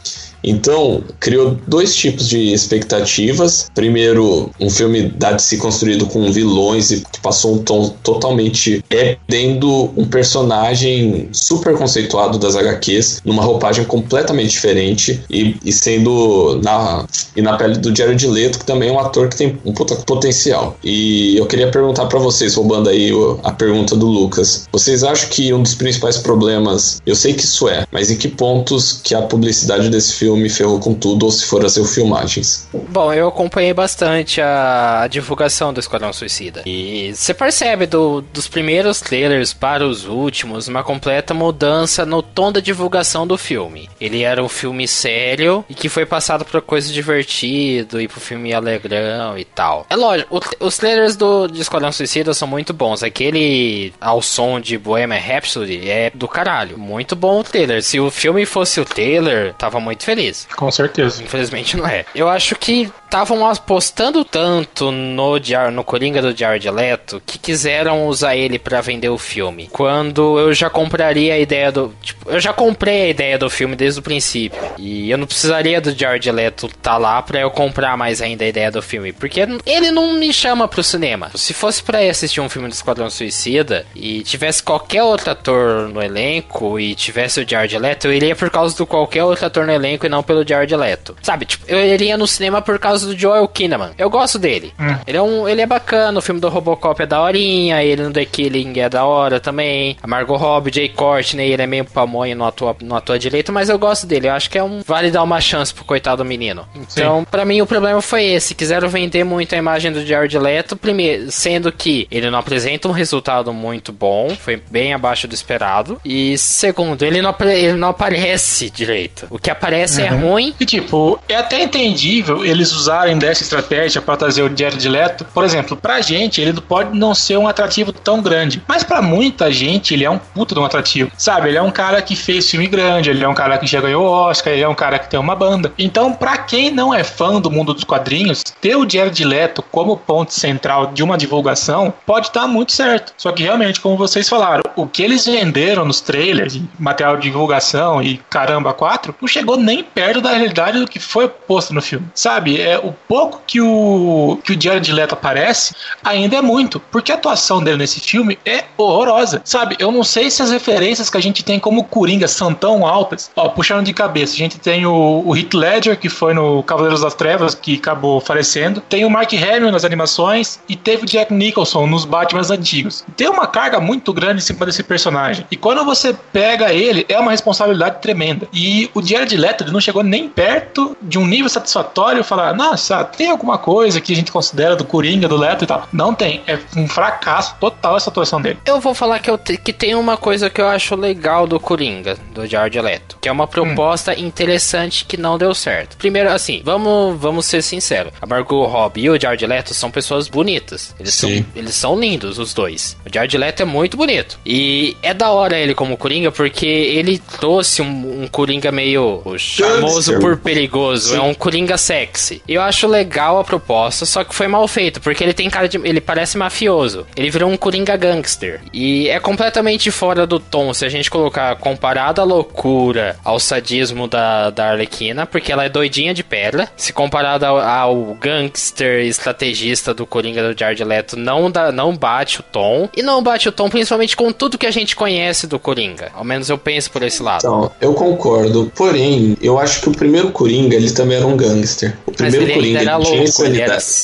Então, 0.44 1.02
criou 1.20 1.56
dois 1.66 1.94
tipos 1.94 2.28
de 2.28 2.52
expectativas. 2.52 3.70
Primeiro, 3.74 4.50
um 4.58 4.68
filme 4.68 5.02
da 5.08 5.32
DC 5.32 5.56
construído 5.58 6.06
com 6.06 6.30
vilões 6.32 6.90
e 6.90 7.00
que 7.00 7.20
passou 7.20 7.54
um 7.54 7.58
tom 7.58 7.88
totalmente 8.02 8.84
perdendo 8.88 9.92
um 9.96 10.04
personagem 10.04 11.28
super 11.32 11.76
conceituado 11.76 12.38
das 12.38 12.56
HQs 12.56 13.22
numa 13.24 13.42
roupagem 13.42 13.84
completamente 13.84 14.50
diferente 14.50 15.22
e, 15.30 15.56
e 15.64 15.72
sendo 15.72 16.60
na, 16.62 17.06
e 17.36 17.42
na 17.42 17.56
pele 17.56 17.78
do 17.78 17.94
Jared 17.94 18.26
Leto, 18.26 18.58
que 18.58 18.64
também 18.64 18.88
é 18.88 18.92
um 18.92 18.98
ator 18.98 19.28
que 19.28 19.36
tem 19.36 19.58
um 19.64 19.72
puta 19.72 19.94
potencial. 19.96 20.76
E 20.82 21.36
eu 21.36 21.46
queria 21.46 21.70
perguntar 21.70 22.06
para 22.06 22.18
vocês, 22.18 22.54
roubando 22.54 22.88
aí 22.88 23.10
a 23.42 23.52
pergunta 23.52 23.94
do 23.94 24.06
Lucas, 24.06 24.68
vocês 24.72 25.04
acham 25.04 25.28
que 25.28 25.52
um 25.52 25.62
dos 25.62 25.74
principais 25.74 26.18
problemas, 26.18 27.00
eu 27.06 27.14
sei 27.14 27.34
que 27.34 27.44
isso 27.44 27.68
é, 27.68 27.86
mas 27.92 28.10
em 28.10 28.16
que 28.16 28.28
pontos 28.28 29.00
que 29.02 29.14
a 29.14 29.22
publicidade 29.22 29.88
desse 29.88 30.14
filme 30.14 30.31
filme 30.34 30.48
ferrou 30.48 30.78
com 30.78 30.94
tudo 30.94 31.24
ou 31.24 31.30
se 31.30 31.44
for 31.46 31.64
a 31.64 31.68
ser 31.68 31.84
filmagens. 31.84 32.68
Bom, 32.72 33.12
eu 33.12 33.28
acompanhei 33.28 33.72
bastante 33.72 34.40
a 34.40 35.06
divulgação 35.10 35.72
do 35.72 35.80
Esquadrão 35.80 36.12
Suicida. 36.12 36.62
E 36.66 37.12
você 37.14 37.34
percebe 37.34 37.86
do, 37.86 38.20
dos 38.20 38.48
primeiros 38.48 39.00
trailers 39.00 39.52
para 39.52 39.86
os 39.86 40.06
últimos 40.06 40.68
uma 40.68 40.82
completa 40.82 41.34
mudança 41.34 42.04
no 42.04 42.22
tom 42.22 42.52
da 42.52 42.60
divulgação 42.60 43.26
do 43.26 43.36
filme. 43.36 43.88
Ele 44.00 44.22
era 44.22 44.42
um 44.42 44.48
filme 44.48 44.86
sério 44.88 45.64
e 45.68 45.74
que 45.74 45.88
foi 45.88 46.06
passado 46.06 46.44
para 46.44 46.60
coisa 46.60 46.92
divertido 46.92 48.00
e 48.00 48.08
pro 48.08 48.20
filme 48.20 48.52
alegrão 48.52 49.36
e 49.38 49.44
tal. 49.44 49.86
É 49.88 49.96
lógico, 49.96 50.36
o, 50.36 50.66
os 50.66 50.76
trailers 50.76 51.16
do 51.16 51.46
de 51.46 51.60
Esquadrão 51.60 51.92
Suicida 51.92 52.34
são 52.34 52.48
muito 52.48 52.72
bons. 52.72 53.02
Aquele 53.02 53.92
ao 54.00 54.22
som 54.22 54.60
de 54.60 54.78
Bohemian 54.78 55.18
Rhapsody 55.18 55.88
é 55.88 56.10
do 56.14 56.28
caralho. 56.28 56.78
Muito 56.78 57.14
bom 57.14 57.40
o 57.40 57.44
trailer. 57.44 57.82
Se 57.82 58.00
o 58.00 58.10
filme 58.10 58.46
fosse 58.46 58.80
o 58.80 58.84
trailer, 58.84 59.54
tava 59.54 59.80
muito 59.80 60.04
feliz. 60.04 60.21
Com 60.56 60.70
certeza. 60.70 61.22
Infelizmente 61.22 61.76
não 61.76 61.86
é. 61.86 62.04
Eu 62.14 62.28
acho 62.28 62.54
que 62.56 62.90
estavam 63.12 63.46
apostando 63.46 64.24
tanto 64.24 64.90
no, 64.90 65.34
no 65.70 65.84
Coringa 65.84 66.22
do 66.22 66.34
Jared 66.34 66.70
Leto 66.70 67.22
que 67.26 67.38
quiseram 67.38 68.06
usar 68.06 68.34
ele 68.36 68.58
para 68.58 68.80
vender 68.80 69.10
o 69.10 69.18
filme. 69.18 69.68
Quando 69.70 70.38
eu 70.38 70.54
já 70.54 70.70
compraria 70.70 71.34
a 71.34 71.38
ideia 71.38 71.70
do. 71.70 71.94
Tipo, 72.00 72.30
eu 72.30 72.40
já 72.40 72.54
comprei 72.54 73.02
a 73.02 73.08
ideia 73.08 73.38
do 73.38 73.50
filme 73.50 73.76
desde 73.76 74.00
o 74.00 74.02
princípio. 74.02 74.58
E 74.78 75.10
eu 75.10 75.18
não 75.18 75.26
precisaria 75.26 75.78
do 75.80 75.92
Jared 75.92 76.30
Leto 76.30 76.68
tá 76.80 76.96
lá 76.96 77.20
pra 77.20 77.40
eu 77.40 77.50
comprar 77.50 77.96
mais 77.98 78.22
ainda 78.22 78.44
a 78.44 78.48
ideia 78.48 78.70
do 78.70 78.80
filme. 78.80 79.12
Porque 79.12 79.40
ele 79.66 79.90
não 79.90 80.14
me 80.14 80.32
chama 80.32 80.66
pro 80.66 80.82
cinema. 80.82 81.30
Se 81.34 81.52
fosse 81.52 81.82
para 81.82 81.98
assistir 81.98 82.40
um 82.40 82.48
filme 82.48 82.68
do 82.68 82.74
Esquadrão 82.74 83.10
Suicida 83.10 83.84
e 83.94 84.22
tivesse 84.22 84.62
qualquer 84.62 85.02
outro 85.02 85.30
ator 85.30 85.88
no 85.88 86.02
elenco 86.02 86.80
e 86.80 86.94
tivesse 86.94 87.40
o 87.40 87.48
Jared 87.48 87.76
Leto, 87.76 88.06
eu 88.06 88.12
iria 88.14 88.34
por 88.34 88.48
causa 88.48 88.74
do 88.76 88.86
qualquer 88.86 89.24
outro 89.24 89.44
ator 89.44 89.66
no 89.66 89.72
elenco 89.72 90.06
e 90.06 90.08
não 90.12 90.22
pelo 90.22 90.46
Jared 90.46 90.76
Leto. 90.76 91.16
Sabe, 91.22 91.46
tipo, 91.46 91.64
eu 91.66 91.82
iria 91.82 92.18
no 92.18 92.26
cinema 92.26 92.60
por 92.60 92.78
causa 92.78 93.06
do 93.06 93.18
Joel 93.18 93.48
Kinnaman. 93.48 93.92
Eu 93.96 94.10
gosto 94.10 94.38
dele. 94.38 94.72
Hum. 94.78 94.96
Ele 95.06 95.16
é 95.16 95.22
um, 95.22 95.48
ele 95.48 95.62
é 95.62 95.66
bacana, 95.66 96.18
o 96.18 96.22
filme 96.22 96.40
do 96.40 96.48
Robocop 96.50 97.02
é 97.02 97.06
daorinha, 97.06 97.82
ele 97.82 98.02
no 98.02 98.12
The 98.12 98.26
Killing 98.26 98.78
é 98.78 98.88
da 98.88 99.04
hora 99.04 99.40
também. 99.40 99.96
A 100.02 100.06
Margot 100.06 100.36
Robbie, 100.36 100.72
Jay 100.72 100.88
Courtney, 100.90 101.50
ele 101.50 101.62
é 101.62 101.66
meio 101.66 101.84
pamonha 101.84 102.34
no 102.34 102.44
atua, 102.44 102.76
no 102.82 102.94
atua 102.94 103.18
direito, 103.18 103.52
mas 103.52 103.70
eu 103.70 103.78
gosto 103.78 104.06
dele. 104.06 104.28
Eu 104.28 104.32
acho 104.32 104.50
que 104.50 104.58
é 104.58 104.62
um 104.62 104.82
vale 104.86 105.10
dar 105.10 105.22
uma 105.22 105.40
chance 105.40 105.72
pro 105.72 105.84
coitado 105.84 106.24
menino. 106.24 106.66
Então, 106.74 107.24
para 107.24 107.44
mim 107.44 107.62
o 107.62 107.66
problema 107.66 108.02
foi 108.02 108.24
esse, 108.24 108.54
quiseram 108.54 108.88
vender 108.88 109.24
muito 109.24 109.54
a 109.54 109.58
imagem 109.58 109.90
do 109.90 110.04
Jared 110.04 110.36
Leto, 110.38 110.76
primeiro, 110.76 111.30
sendo 111.30 111.72
que 111.72 112.06
ele 112.10 112.28
não 112.30 112.38
apresenta 112.38 112.88
um 112.88 112.92
resultado 112.92 113.52
muito 113.52 113.92
bom, 113.92 114.30
foi 114.30 114.60
bem 114.70 114.92
abaixo 114.92 115.26
do 115.26 115.34
esperado. 115.34 116.00
E 116.04 116.36
segundo, 116.36 117.02
ele 117.02 117.22
não, 117.22 117.34
ele 117.40 117.72
não 117.74 117.88
aparece 117.88 118.68
direito. 118.68 119.26
O 119.30 119.38
que 119.38 119.50
aparece. 119.50 120.01
É 120.06 120.10
ruim. 120.10 120.54
E 120.58 120.66
tipo, 120.66 121.18
é 121.28 121.36
até 121.36 121.62
entendível 121.62 122.44
eles 122.44 122.72
usarem 122.72 123.18
dessa 123.18 123.42
estratégia 123.42 124.00
para 124.00 124.16
trazer 124.16 124.42
o 124.42 124.56
Jared 124.56 124.88
Leto. 124.88 125.24
Por 125.24 125.44
exemplo, 125.44 125.76
pra 125.76 126.00
gente, 126.00 126.40
ele 126.40 126.52
pode 126.60 126.96
não 126.96 127.14
ser 127.14 127.36
um 127.36 127.48
atrativo 127.48 127.92
tão 127.92 128.22
grande. 128.22 128.62
Mas 128.66 128.82
para 128.82 129.02
muita 129.02 129.50
gente, 129.50 129.94
ele 129.94 130.04
é 130.04 130.10
um 130.10 130.18
puto 130.18 130.54
de 130.54 130.60
um 130.60 130.64
atrativo. 130.64 131.10
Sabe, 131.16 131.48
ele 131.48 131.58
é 131.58 131.62
um 131.62 131.70
cara 131.70 132.00
que 132.02 132.16
fez 132.16 132.48
filme 132.48 132.66
grande, 132.66 133.10
ele 133.10 133.24
é 133.24 133.28
um 133.28 133.34
cara 133.34 133.58
que 133.58 133.66
já 133.66 133.80
ganhou 133.80 134.04
Oscar, 134.04 134.52
ele 134.52 134.62
é 134.62 134.68
um 134.68 134.74
cara 134.74 134.98
que 134.98 135.08
tem 135.08 135.18
uma 135.18 135.34
banda. 135.34 135.72
Então, 135.78 136.12
para 136.12 136.38
quem 136.38 136.70
não 136.70 136.92
é 136.94 137.04
fã 137.04 137.40
do 137.40 137.50
mundo 137.50 137.74
dos 137.74 137.84
quadrinhos, 137.84 138.42
ter 138.60 138.76
o 138.76 138.88
Jared 138.88 139.24
Leto 139.24 139.62
como 139.62 139.96
ponto 139.96 140.32
central 140.32 140.88
de 140.88 141.02
uma 141.02 141.16
divulgação 141.16 141.92
pode 142.06 142.28
estar 142.28 142.46
muito 142.46 142.72
certo. 142.72 143.12
Só 143.16 143.32
que 143.32 143.42
realmente, 143.42 143.80
como 143.80 143.96
vocês 143.96 144.28
falaram, 144.28 144.62
o 144.76 144.86
que 144.86 145.02
eles 145.02 145.26
venderam 145.26 145.84
nos 145.84 146.00
trailers, 146.00 146.58
material 146.78 147.16
de 147.16 147.22
divulgação 147.22 148.02
e 148.02 148.18
caramba, 148.28 148.72
quatro, 148.72 149.14
não 149.20 149.28
chegou 149.28 149.56
nem 149.56 149.82
perto 149.94 150.20
da 150.20 150.30
realidade 150.30 150.78
do 150.78 150.86
que 150.86 150.98
foi 150.98 151.28
posto 151.28 151.74
no 151.74 151.82
filme. 151.82 152.06
Sabe, 152.14 152.60
é 152.60 152.78
o 152.78 152.92
pouco 152.92 153.40
que 153.46 153.60
o 153.60 154.38
que 154.44 154.52
o 154.52 154.60
Jared 154.60 154.92
Leto 154.92 155.14
aparece 155.14 155.74
ainda 156.02 156.36
é 156.36 156.42
muito, 156.42 156.80
porque 156.90 157.12
a 157.12 157.14
atuação 157.14 157.62
dele 157.62 157.78
nesse 157.78 158.00
filme 158.00 158.38
é 158.44 158.64
horrorosa. 158.76 159.40
Sabe, 159.44 159.76
eu 159.78 159.90
não 159.90 160.04
sei 160.04 160.30
se 160.30 160.42
as 160.42 160.50
referências 160.50 161.08
que 161.08 161.16
a 161.16 161.22
gente 161.22 161.42
tem 161.42 161.58
como 161.58 161.84
Coringa 161.84 162.28
são 162.28 162.52
tão 162.52 162.86
altas. 162.86 163.30
Ó, 163.36 163.48
puxando 163.48 163.84
de 163.84 163.92
cabeça, 163.92 164.34
a 164.34 164.38
gente 164.38 164.58
tem 164.58 164.86
o, 164.86 165.22
o 165.24 165.36
Heath 165.36 165.54
Ledger, 165.54 165.98
que 165.98 166.08
foi 166.08 166.34
no 166.34 166.62
Cavaleiros 166.62 167.00
das 167.00 167.14
Trevas, 167.14 167.54
que 167.54 167.76
acabou 167.76 168.20
falecendo. 168.20 168.80
Tem 168.80 169.04
o 169.04 169.10
Mark 169.10 169.32
Hamill 169.32 169.72
nas 169.72 169.84
animações 169.84 170.60
e 170.68 170.76
teve 170.76 171.04
o 171.04 171.06
Jack 171.06 171.32
Nicholson 171.32 171.86
nos 171.86 172.04
Batman 172.04 172.42
antigos. 172.50 173.04
Tem 173.16 173.28
uma 173.28 173.46
carga 173.46 173.80
muito 173.80 174.12
grande 174.12 174.42
em 174.42 174.44
cima 174.44 174.66
desse 174.66 174.82
personagem. 174.82 175.46
E 175.50 175.56
quando 175.56 175.84
você 175.84 176.14
pega 176.32 176.72
ele, 176.72 177.06
é 177.08 177.18
uma 177.18 177.30
responsabilidade 177.30 178.00
tremenda. 178.00 178.48
E 178.52 178.90
o 178.94 179.02
Jared 179.02 179.36
Leto 179.36 179.64
não 179.72 179.80
chegou 179.80 180.02
nem 180.02 180.28
perto 180.28 180.96
de 181.00 181.18
um 181.18 181.26
nível 181.26 181.48
satisfatório 181.48 182.22
falar, 182.22 182.54
nossa, 182.54 183.04
tem 183.04 183.30
alguma 183.30 183.58
coisa 183.58 184.00
que 184.00 184.12
a 184.12 184.16
gente 184.16 184.32
considera 184.32 184.76
do 184.76 184.84
Coringa, 184.84 185.28
do 185.28 185.36
Leto 185.36 185.64
e 185.64 185.66
tal. 185.66 185.88
Não 185.92 186.14
tem. 186.14 186.42
É 186.46 186.58
um 186.76 186.88
fracasso 186.88 187.56
total 187.60 187.96
essa 187.96 188.10
atuação 188.10 188.40
dele. 188.40 188.58
Eu 188.64 188.80
vou 188.80 188.94
falar 188.94 189.18
que, 189.18 189.30
eu 189.30 189.38
te, 189.38 189.56
que 189.56 189.72
tem 189.72 189.94
uma 189.94 190.16
coisa 190.16 190.50
que 190.50 190.60
eu 190.60 190.66
acho 190.66 190.94
legal 190.94 191.46
do 191.46 191.58
Coringa, 191.58 192.16
do 192.32 192.46
Jared 192.46 192.80
Leto, 192.80 193.16
que 193.20 193.28
é 193.28 193.32
uma 193.32 193.46
proposta 193.46 194.12
hum. 194.12 194.16
interessante 194.18 195.04
que 195.04 195.16
não 195.16 195.38
deu 195.38 195.54
certo. 195.54 195.96
Primeiro, 195.96 196.30
assim, 196.30 196.62
vamos, 196.64 197.18
vamos 197.18 197.46
ser 197.46 197.62
sinceros. 197.62 198.12
A 198.20 198.26
Margot 198.26 198.64
Robbie 198.66 199.04
e 199.04 199.10
o 199.10 199.20
Jared 199.20 199.46
Leto 199.46 199.74
são 199.74 199.90
pessoas 199.90 200.28
bonitas. 200.28 200.94
Eles, 200.98 201.14
são, 201.14 201.30
eles 201.54 201.74
são 201.74 201.98
lindos, 201.98 202.38
os 202.38 202.54
dois. 202.54 202.96
O 203.06 203.12
Jared 203.12 203.36
Leto 203.36 203.62
é 203.62 203.66
muito 203.66 203.96
bonito. 203.96 204.38
E 204.44 204.96
é 205.02 205.14
da 205.14 205.30
hora 205.30 205.56
ele 205.56 205.74
como 205.74 205.96
Coringa, 205.96 206.30
porque 206.30 206.66
ele 206.66 207.18
trouxe 207.18 207.82
um, 207.82 208.22
um 208.22 208.28
Coringa 208.28 208.70
meio 208.72 209.22
charmoso 209.62 210.18
por 210.20 210.36
perigoso. 210.36 211.10
Sim. 211.10 211.16
É 211.16 211.20
um 211.20 211.34
Coringa 211.34 211.76
sexy. 211.76 212.42
Eu 212.48 212.62
acho 212.62 212.86
legal 212.86 213.38
a 213.38 213.44
proposta, 213.44 214.04
só 214.06 214.24
que 214.24 214.34
foi 214.34 214.46
mal 214.46 214.66
feito, 214.68 215.00
porque 215.00 215.22
ele 215.22 215.32
tem 215.32 215.48
cara 215.50 215.68
de. 215.68 215.78
Ele 215.82 216.00
parece 216.00 216.36
mafioso. 216.36 217.06
Ele 217.16 217.30
virou 217.30 217.50
um 217.50 217.56
Coringa 217.56 217.96
gangster. 217.96 218.60
E 218.72 219.08
é 219.08 219.18
completamente 219.20 219.90
fora 219.90 220.26
do 220.26 220.38
tom 220.38 220.72
se 220.72 220.84
a 220.84 220.88
gente 220.88 221.10
colocar 221.10 221.56
comparado 221.56 222.20
à 222.20 222.24
loucura, 222.24 223.16
ao 223.24 223.38
sadismo 223.38 224.06
da, 224.06 224.50
da 224.50 224.70
Arlequina, 224.70 225.26
porque 225.26 225.52
ela 225.52 225.64
é 225.64 225.68
doidinha 225.68 226.14
de 226.14 226.24
pedra. 226.24 226.68
Se 226.76 226.92
comparado 226.92 227.44
ao, 227.44 227.58
ao 227.58 228.14
gangster 228.14 229.04
estrategista 229.04 229.94
do 229.94 230.06
Coringa 230.06 230.42
do 230.42 230.58
Jared 230.58 230.82
Leto, 230.84 231.16
não, 231.16 231.50
dá, 231.50 231.72
não 231.72 231.96
bate 231.96 232.40
o 232.40 232.42
tom. 232.42 232.88
E 232.96 233.02
não 233.02 233.22
bate 233.22 233.48
o 233.48 233.52
tom 233.52 233.68
principalmente 233.68 234.16
com 234.16 234.32
tudo 234.32 234.58
que 234.58 234.66
a 234.66 234.70
gente 234.70 234.96
conhece 234.96 235.46
do 235.46 235.58
Coringa. 235.58 236.10
Ao 236.14 236.24
menos 236.24 236.48
eu 236.48 236.58
penso 236.58 236.90
por 236.90 237.02
esse 237.02 237.22
lado. 237.22 237.40
Então, 237.40 237.70
eu 237.80 237.94
concordo. 237.94 238.70
Porém, 238.74 239.36
eu 239.40 239.51
acho 239.58 239.80
que 239.80 239.88
o 239.88 239.92
primeiro 239.92 240.30
Coringa, 240.30 240.76
ele 240.76 240.90
também 240.90 241.16
era 241.16 241.26
um 241.26 241.36
gangster. 241.36 241.96
O 242.06 242.12
primeiro 242.12 242.52
Coringa, 242.52 242.80
ele, 242.80 242.90
ele 242.90 243.04
tinha 243.04 243.22
essa 243.24 243.46
ele 243.46 243.62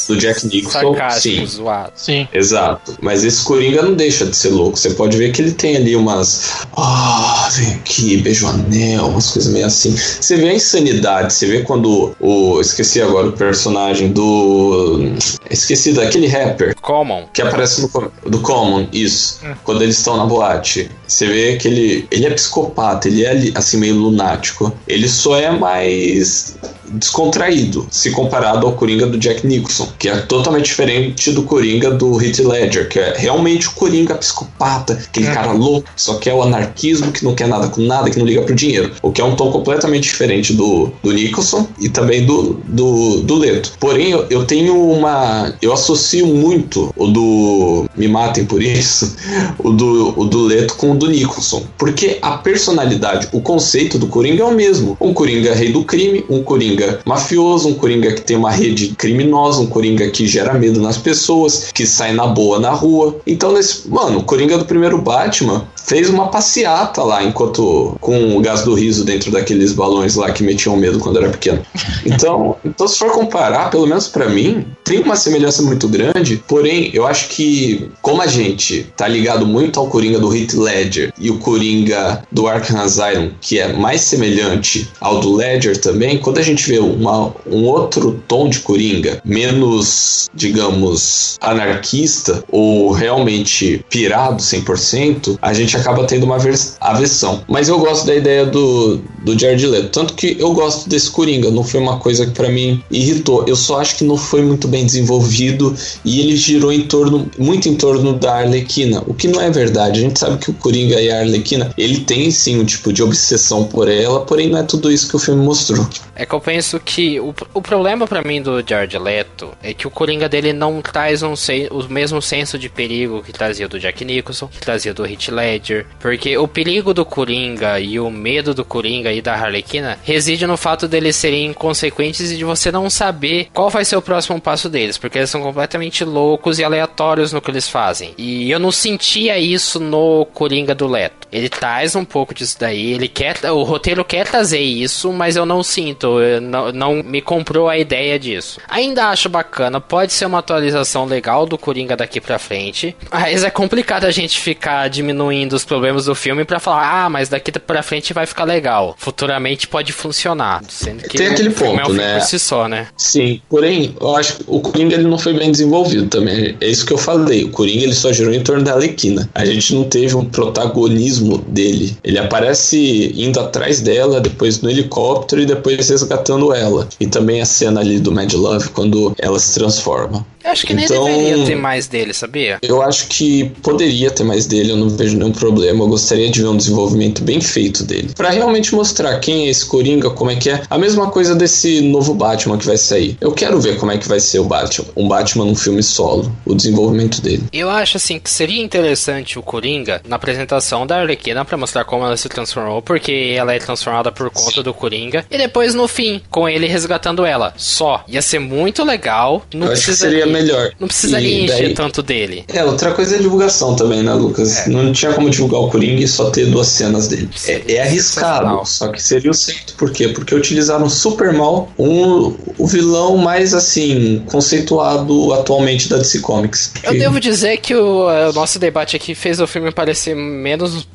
do 0.08 0.16
Jack 0.16 0.46
Nicholson. 0.46 0.96
Sim. 1.18 1.46
Zoado. 1.46 1.92
sim. 1.94 2.28
Exato. 2.32 2.96
Mas 3.00 3.24
esse 3.24 3.44
Coringa 3.44 3.82
não 3.82 3.94
deixa 3.94 4.26
de 4.26 4.36
ser 4.36 4.50
louco. 4.50 4.78
Você 4.78 4.90
pode 4.90 5.16
ver 5.16 5.32
que 5.32 5.42
ele 5.42 5.52
tem 5.52 5.76
ali 5.76 5.94
umas. 5.94 6.66
Ah, 6.76 7.46
oh, 7.48 7.50
vem 7.52 7.74
aqui, 7.74 8.16
beijo 8.18 8.46
anel, 8.46 9.06
umas 9.06 9.30
coisas 9.30 9.52
meio 9.52 9.66
assim. 9.66 9.94
Você 9.96 10.36
vê 10.36 10.48
a 10.48 10.54
insanidade, 10.54 11.32
você 11.32 11.46
vê 11.46 11.62
quando 11.62 12.14
o. 12.20 12.60
Esqueci 12.60 13.00
agora 13.00 13.28
o 13.28 13.32
personagem 13.32 14.12
do. 14.12 15.12
Esqueci 15.50 15.92
daquele 15.92 16.26
rapper. 16.26 16.74
Common. 16.80 17.26
Que 17.32 17.42
aparece 17.42 17.82
no. 17.82 18.12
Do 18.26 18.40
Common, 18.40 18.88
isso. 18.92 19.40
Hum. 19.44 19.54
Quando 19.64 19.82
eles 19.82 19.98
estão 19.98 20.16
na 20.16 20.24
boate. 20.24 20.90
Você 21.08 21.26
vê 21.26 21.56
que 21.56 21.66
ele, 21.66 22.06
ele 22.10 22.26
é 22.26 22.30
psicopata, 22.30 23.08
ele 23.08 23.24
é 23.24 23.52
assim 23.54 23.78
meio 23.78 23.96
lunático. 23.96 24.72
Ele 24.86 25.08
só 25.08 25.36
é 25.38 25.50
mais 25.50 26.56
descontraído, 26.92 27.86
se 27.90 28.10
comparado 28.10 28.66
ao 28.66 28.72
Coringa 28.72 29.06
do 29.06 29.18
Jack 29.18 29.46
Nicholson, 29.46 29.88
que 29.98 30.08
é 30.08 30.16
totalmente 30.16 30.66
diferente 30.66 31.32
do 31.32 31.42
Coringa 31.42 31.90
do 31.90 32.20
Heath 32.22 32.38
Ledger, 32.40 32.88
que 32.88 32.98
é 32.98 33.14
realmente 33.16 33.68
o 33.68 33.72
Coringa 33.72 34.14
psicopata, 34.14 34.94
aquele 34.94 35.26
é. 35.26 35.34
cara 35.34 35.52
louco, 35.52 35.88
que 35.94 36.02
só 36.02 36.14
quer 36.14 36.34
o 36.34 36.42
anarquismo, 36.42 37.12
que 37.12 37.24
não 37.24 37.34
quer 37.34 37.48
nada 37.48 37.68
com 37.68 37.80
nada, 37.82 38.10
que 38.10 38.18
não 38.18 38.26
liga 38.26 38.42
pro 38.42 38.54
dinheiro. 38.54 38.92
O 39.02 39.12
que 39.12 39.20
é 39.20 39.24
um 39.24 39.34
tom 39.36 39.50
completamente 39.50 40.04
diferente 40.04 40.52
do, 40.52 40.90
do 41.02 41.12
Nicholson 41.12 41.68
e 41.80 41.88
também 41.88 42.24
do, 42.24 42.60
do, 42.66 43.22
do 43.22 43.36
Leto. 43.36 43.72
Porém, 43.78 44.10
eu, 44.10 44.26
eu 44.30 44.44
tenho 44.44 44.76
uma. 44.90 45.54
Eu 45.60 45.72
associo 45.72 46.26
muito 46.26 46.92
o 46.96 47.06
do. 47.06 47.86
Me 47.96 48.08
matem 48.08 48.44
por 48.44 48.62
isso, 48.62 49.16
o 49.58 49.72
do, 49.72 50.20
o 50.20 50.24
do 50.24 50.42
Leto 50.42 50.74
com 50.76 50.92
o 50.92 50.94
do 50.94 51.08
Nicholson. 51.08 51.64
Porque 51.76 52.18
a 52.22 52.38
personalidade, 52.38 53.28
o 53.32 53.40
conceito 53.40 53.98
do 53.98 54.06
Coringa 54.06 54.42
é 54.42 54.46
o 54.46 54.54
mesmo. 54.54 54.96
Um 55.00 55.12
Coringa 55.12 55.54
rei 55.54 55.72
do 55.72 55.84
crime, 55.84 56.24
um 56.28 56.42
Coringa 56.42 56.77
coringa 56.78 57.00
mafioso, 57.04 57.68
um 57.68 57.74
coringa 57.74 58.12
que 58.12 58.20
tem 58.22 58.36
uma 58.36 58.50
rede 58.50 58.88
criminosa, 58.96 59.60
um 59.60 59.66
coringa 59.66 60.08
que 60.10 60.26
gera 60.26 60.54
medo 60.54 60.80
nas 60.80 60.96
pessoas, 60.96 61.70
que 61.72 61.84
sai 61.84 62.12
na 62.12 62.26
boa 62.26 62.60
na 62.60 62.70
rua. 62.70 63.16
Então, 63.26 63.52
nesse, 63.52 63.88
mano, 63.88 64.20
o 64.20 64.24
coringa 64.24 64.56
do 64.56 64.64
primeiro 64.64 64.98
Batman 64.98 65.66
fez 65.88 66.10
uma 66.10 66.28
passeata 66.28 67.02
lá 67.02 67.24
enquanto 67.24 67.96
com 68.00 68.36
o 68.36 68.40
gás 68.40 68.62
do 68.62 68.74
riso 68.74 69.04
dentro 69.04 69.30
daqueles 69.30 69.72
balões 69.72 70.16
lá 70.16 70.30
que 70.30 70.42
metiam 70.42 70.76
medo 70.76 70.98
quando 70.98 71.18
era 71.18 71.30
pequeno. 71.30 71.60
Então, 72.04 72.56
então 72.64 72.86
se 72.86 72.98
for 72.98 73.10
comparar, 73.10 73.70
pelo 73.70 73.86
menos 73.86 74.06
para 74.06 74.28
mim, 74.28 74.66
tem 74.84 75.00
uma 75.00 75.16
semelhança 75.16 75.62
muito 75.62 75.88
grande, 75.88 76.42
porém, 76.46 76.90
eu 76.92 77.06
acho 77.06 77.28
que 77.28 77.90
como 78.02 78.20
a 78.20 78.26
gente 78.26 78.86
tá 78.96 79.08
ligado 79.08 79.46
muito 79.46 79.80
ao 79.80 79.88
Coringa 79.88 80.18
do 80.18 80.34
Heath 80.34 80.54
Ledger 80.54 81.12
e 81.18 81.30
o 81.30 81.38
Coringa 81.38 82.22
do 82.30 82.46
Arkham 82.46 82.80
Asylum, 82.80 83.30
que 83.40 83.58
é 83.58 83.72
mais 83.72 84.02
semelhante 84.02 84.88
ao 85.00 85.20
do 85.20 85.34
Ledger 85.34 85.80
também, 85.80 86.18
quando 86.18 86.38
a 86.38 86.42
gente 86.42 86.68
vê 86.68 86.78
uma, 86.78 87.32
um 87.46 87.64
outro 87.64 88.22
tom 88.28 88.48
de 88.48 88.60
Coringa, 88.60 89.20
menos, 89.24 90.28
digamos, 90.34 91.38
anarquista 91.40 92.44
ou 92.50 92.90
realmente 92.92 93.84
pirado 93.88 94.42
100%, 94.42 95.38
a 95.40 95.52
gente 95.52 95.77
acaba 95.78 96.04
tendo 96.04 96.24
uma 96.24 96.36
aversão. 96.80 97.42
Mas 97.48 97.68
eu 97.68 97.78
gosto 97.78 98.06
da 98.06 98.14
ideia 98.14 98.46
do, 98.46 99.00
do 99.22 99.38
Jared 99.38 99.66
Leto. 99.66 99.88
Tanto 99.90 100.14
que 100.14 100.36
eu 100.38 100.52
gosto 100.52 100.88
desse 100.88 101.10
Coringa. 101.10 101.50
Não 101.50 101.64
foi 101.64 101.80
uma 101.80 101.98
coisa 101.98 102.26
que 102.26 102.32
para 102.32 102.48
mim 102.48 102.82
irritou. 102.90 103.44
Eu 103.46 103.56
só 103.56 103.80
acho 103.80 103.96
que 103.96 104.04
não 104.04 104.16
foi 104.16 104.42
muito 104.42 104.68
bem 104.68 104.84
desenvolvido 104.84 105.74
e 106.04 106.20
ele 106.20 106.36
girou 106.36 106.72
em 106.72 106.82
torno, 106.82 107.30
muito 107.38 107.68
em 107.68 107.74
torno 107.74 108.12
da 108.14 108.36
Arlequina. 108.36 109.02
O 109.06 109.14
que 109.14 109.28
não 109.28 109.40
é 109.40 109.50
verdade. 109.50 110.00
A 110.00 110.02
gente 110.02 110.18
sabe 110.18 110.38
que 110.38 110.50
o 110.50 110.54
Coringa 110.54 111.00
e 111.00 111.10
a 111.10 111.20
Arlequina, 111.20 111.72
ele 111.76 112.00
tem 112.00 112.30
sim 112.30 112.58
um 112.58 112.64
tipo 112.64 112.92
de 112.92 113.02
obsessão 113.02 113.64
por 113.64 113.88
ela, 113.88 114.20
porém 114.20 114.48
não 114.48 114.58
é 114.58 114.62
tudo 114.62 114.90
isso 114.90 115.08
que 115.08 115.16
o 115.16 115.18
filme 115.18 115.44
mostrou. 115.44 115.86
É 116.14 116.26
que 116.26 116.34
eu 116.34 116.40
penso 116.40 116.80
que 116.80 117.20
o, 117.20 117.34
o 117.54 117.62
problema 117.62 118.06
para 118.06 118.22
mim 118.22 118.42
do 118.42 118.62
Jared 118.66 118.98
Leto 118.98 119.50
é 119.62 119.72
que 119.72 119.86
o 119.86 119.90
Coringa 119.90 120.28
dele 120.28 120.52
não 120.52 120.80
traz 120.82 121.22
um, 121.22 121.34
o 121.70 121.92
mesmo 121.92 122.20
senso 122.20 122.58
de 122.58 122.68
perigo 122.68 123.22
que 123.22 123.32
trazia 123.32 123.68
do 123.68 123.78
Jack 123.78 124.04
Nicholson, 124.04 124.48
que 124.48 124.58
trazia 124.58 124.92
do 124.92 125.06
Heath 125.06 125.28
Ledger, 125.28 125.86
porque 126.00 126.36
o 126.36 126.48
perigo 126.48 126.92
do 126.92 127.04
Coringa 127.04 127.78
e 127.78 128.00
o 128.00 128.10
medo 128.10 128.52
do 128.52 128.64
Coringa 128.64 129.12
e 129.18 129.22
da 129.22 129.34
Harlequina 129.34 129.98
reside 130.02 130.46
no 130.46 130.56
fato 130.56 130.88
deles 130.88 131.16
serem 131.16 131.46
inconsequentes 131.46 132.30
e 132.30 132.36
de 132.36 132.44
você 132.44 132.70
não 132.72 132.88
saber 132.88 133.48
qual 133.52 133.70
vai 133.70 133.84
ser 133.84 133.96
o 133.96 134.02
próximo 134.02 134.40
passo 134.40 134.68
deles, 134.68 134.98
porque 134.98 135.18
eles 135.18 135.30
são 135.30 135.42
completamente 135.42 136.04
loucos 136.04 136.58
e 136.58 136.64
aleatórios 136.64 137.32
no 137.32 137.40
que 137.40 137.50
eles 137.50 137.68
fazem. 137.68 138.14
E 138.16 138.50
eu 138.50 138.58
não 138.58 138.72
sentia 138.72 139.38
isso 139.38 139.80
no 139.80 140.26
Coringa 140.26 140.74
do 140.74 140.86
Leto. 140.86 141.28
Ele 141.30 141.48
traz 141.48 141.94
um 141.94 142.04
pouco 142.04 142.34
disso 142.34 142.56
daí, 142.58 142.92
ele 142.92 143.08
quer, 143.08 143.36
o 143.50 143.62
roteiro 143.62 144.04
quer 144.04 144.26
trazer 144.26 144.60
isso, 144.60 145.12
mas 145.12 145.36
eu 145.36 145.44
não 145.44 145.62
sinto, 145.62 146.20
eu 146.20 146.40
não, 146.40 146.72
não 146.72 147.02
me 147.02 147.20
comprou 147.20 147.68
a 147.68 147.76
ideia 147.76 148.18
disso. 148.18 148.60
Ainda 148.68 149.08
acho 149.08 149.28
bacana, 149.28 149.80
pode 149.80 150.12
ser 150.12 150.26
uma 150.26 150.38
atualização 150.38 151.04
legal 151.04 151.44
do 151.44 151.58
Coringa 151.58 151.96
daqui 151.96 152.20
pra 152.20 152.38
frente, 152.38 152.96
mas 153.10 153.44
é 153.44 153.50
complicado 153.50 154.04
a 154.04 154.10
gente 154.10 154.40
ficar 154.40 154.88
diminuindo 154.88 155.54
os 155.54 155.64
problemas 155.64 156.06
do 156.06 156.14
filme 156.14 156.44
para 156.44 156.58
falar, 156.58 157.04
ah, 157.04 157.10
mas 157.10 157.28
daqui 157.28 157.52
pra 157.52 157.82
frente 157.82 158.14
vai 158.14 158.26
ficar 158.26 158.44
legal. 158.44 158.96
Futuramente 158.98 159.68
pode 159.68 159.92
funcionar, 159.92 160.60
sendo 160.68 161.04
que 161.04 161.16
Tem 161.16 161.28
aquele 161.28 161.50
ponto, 161.50 161.80
é 161.80 161.86
um 161.86 161.92
né? 161.92 162.18
por 162.18 162.26
si 162.26 162.36
só, 162.36 162.66
né? 162.66 162.88
Sim, 162.96 163.40
porém, 163.48 163.94
eu 164.00 164.16
acho 164.16 164.38
que 164.38 164.44
o 164.48 164.60
Coringa 164.60 164.96
ele 164.96 165.04
não 165.04 165.16
foi 165.16 165.34
bem 165.34 165.52
desenvolvido 165.52 166.08
também. 166.08 166.56
É 166.60 166.66
isso 166.68 166.84
que 166.84 166.92
eu 166.92 166.98
falei. 166.98 167.44
O 167.44 167.50
Coringa 167.50 167.84
ele 167.84 167.94
só 167.94 168.12
girou 168.12 168.34
em 168.34 168.42
torno 168.42 168.64
da 168.64 168.72
Arlequina. 168.72 169.30
A 169.36 169.44
gente 169.46 169.72
não 169.72 169.84
teve 169.84 170.16
um 170.16 170.24
protagonismo 170.24 171.38
dele. 171.38 171.96
Ele 172.02 172.18
aparece 172.18 173.12
indo 173.16 173.38
atrás 173.38 173.80
dela, 173.80 174.20
depois 174.20 174.60
no 174.60 174.68
helicóptero 174.68 175.42
e 175.42 175.46
depois 175.46 175.88
resgatando 175.88 176.52
ela. 176.52 176.88
E 176.98 177.06
também 177.06 177.40
a 177.40 177.46
cena 177.46 177.80
ali 177.80 178.00
do 178.00 178.10
Mad 178.10 178.32
Love 178.32 178.70
quando 178.70 179.14
ela 179.18 179.38
se 179.38 179.54
transforma. 179.54 180.26
Eu 180.48 180.52
acho 180.52 180.66
que 180.66 180.72
nem 180.72 180.86
Então- 180.86 181.04
deveria 181.04 181.44
ter 181.44 181.54
mais 181.56 181.86
dele, 181.86 182.14
sabia? 182.14 182.58
Eu 182.62 182.80
acho 182.80 183.06
que 183.08 183.50
poderia 183.62 184.10
ter 184.10 184.24
mais 184.24 184.46
dele, 184.46 184.72
eu 184.72 184.76
não 184.78 184.88
vejo 184.88 185.16
nenhum 185.16 185.30
problema. 185.30 185.84
Eu 185.84 185.88
gostaria 185.88 186.30
de 186.30 186.40
ver 186.40 186.48
um 186.48 186.56
desenvolvimento 186.56 187.22
bem 187.22 187.38
feito 187.40 187.84
dele. 187.84 188.10
Pra 188.16 188.30
realmente 188.30 188.74
mostrar 188.74 189.18
quem 189.20 189.46
é 189.46 189.50
esse 189.50 189.66
Coringa, 189.66 190.08
como 190.10 190.30
é 190.30 190.36
que 190.36 190.48
é. 190.48 190.62
A 190.70 190.78
mesma 190.78 191.10
coisa 191.10 191.34
desse 191.34 191.82
novo 191.82 192.14
Batman 192.14 192.56
que 192.56 192.64
vai 192.64 192.78
sair. 192.78 193.16
Eu 193.20 193.32
quero 193.32 193.60
ver 193.60 193.76
como 193.76 193.92
é 193.92 193.98
que 193.98 194.08
vai 194.08 194.20
ser 194.20 194.38
o 194.38 194.44
Batman. 194.44 194.86
Um 194.96 195.06
Batman 195.06 195.44
num 195.44 195.54
filme 195.54 195.82
solo. 195.82 196.32
O 196.46 196.54
desenvolvimento 196.54 197.20
dele. 197.20 197.42
Eu 197.52 197.68
acho 197.68 197.98
assim 197.98 198.18
que 198.18 198.30
seria 198.30 198.62
interessante 198.62 199.38
o 199.38 199.42
Coringa 199.42 200.00
na 200.08 200.16
apresentação 200.16 200.86
da 200.86 200.98
Arlequina 201.00 201.44
pra 201.44 201.58
mostrar 201.58 201.84
como 201.84 202.04
ela 202.06 202.16
se 202.16 202.28
transformou, 202.28 202.80
porque 202.80 203.34
ela 203.36 203.52
é 203.52 203.58
transformada 203.58 204.10
por 204.10 204.30
conta 204.30 204.62
do 204.62 204.72
Coringa, 204.72 205.26
e 205.30 205.36
depois 205.36 205.74
no 205.74 205.86
fim, 205.86 206.22
com 206.30 206.48
ele 206.48 206.66
resgatando 206.66 207.24
ela. 207.26 207.52
Só. 207.56 208.02
Ia 208.08 208.22
ser 208.22 208.38
muito 208.38 208.82
legal. 208.82 209.44
Não 209.52 209.66
eu 209.66 209.72
acho 209.72 209.80
que 209.82 209.86
precisaria, 209.88 210.26
melhor. 210.38 210.72
Não 210.78 210.88
precisaria 210.88 211.44
encher 211.44 211.62
daí- 211.64 211.74
tanto 211.74 212.02
dele. 212.02 212.44
É, 212.48 212.64
outra 212.64 212.92
coisa 212.92 213.16
é 213.16 213.18
a 213.18 213.22
divulgação 213.22 213.74
também, 213.76 214.02
né, 214.02 214.12
Lucas? 214.14 214.66
É. 214.66 214.68
Não 214.70 214.92
tinha 214.92 215.12
como 215.12 215.28
divulgar 215.30 215.60
o 215.60 215.68
Coringa 215.68 216.02
e 216.02 216.08
só 216.08 216.30
ter 216.30 216.46
duas 216.46 216.68
cenas 216.68 217.08
dele. 217.08 217.28
É, 217.46 217.62
é 217.74 217.82
arriscado, 217.82 218.64
só 218.66 218.88
que 218.88 219.02
seria 219.02 219.30
o 219.30 219.34
certo. 219.34 219.74
Por 219.74 219.90
quê? 219.90 220.08
Porque 220.08 220.34
utilizaram 220.34 220.88
super 220.88 221.32
mal 221.32 221.70
um, 221.78 222.34
o 222.56 222.66
vilão 222.66 223.16
mais, 223.16 223.54
assim, 223.54 224.22
conceituado 224.26 225.32
atualmente 225.32 225.88
da 225.88 225.96
DC 225.96 226.20
Comics. 226.20 226.72
Eu 226.82 226.92
devo 226.98 227.20
dizer 227.20 227.58
que 227.58 227.74
o, 227.74 228.06
o 228.06 228.32
nosso 228.32 228.58
debate 228.58 228.96
aqui 228.96 229.14
fez 229.14 229.40
o 229.40 229.46
filme 229.46 229.70
parecer 229.70 230.14
menos 230.14 230.86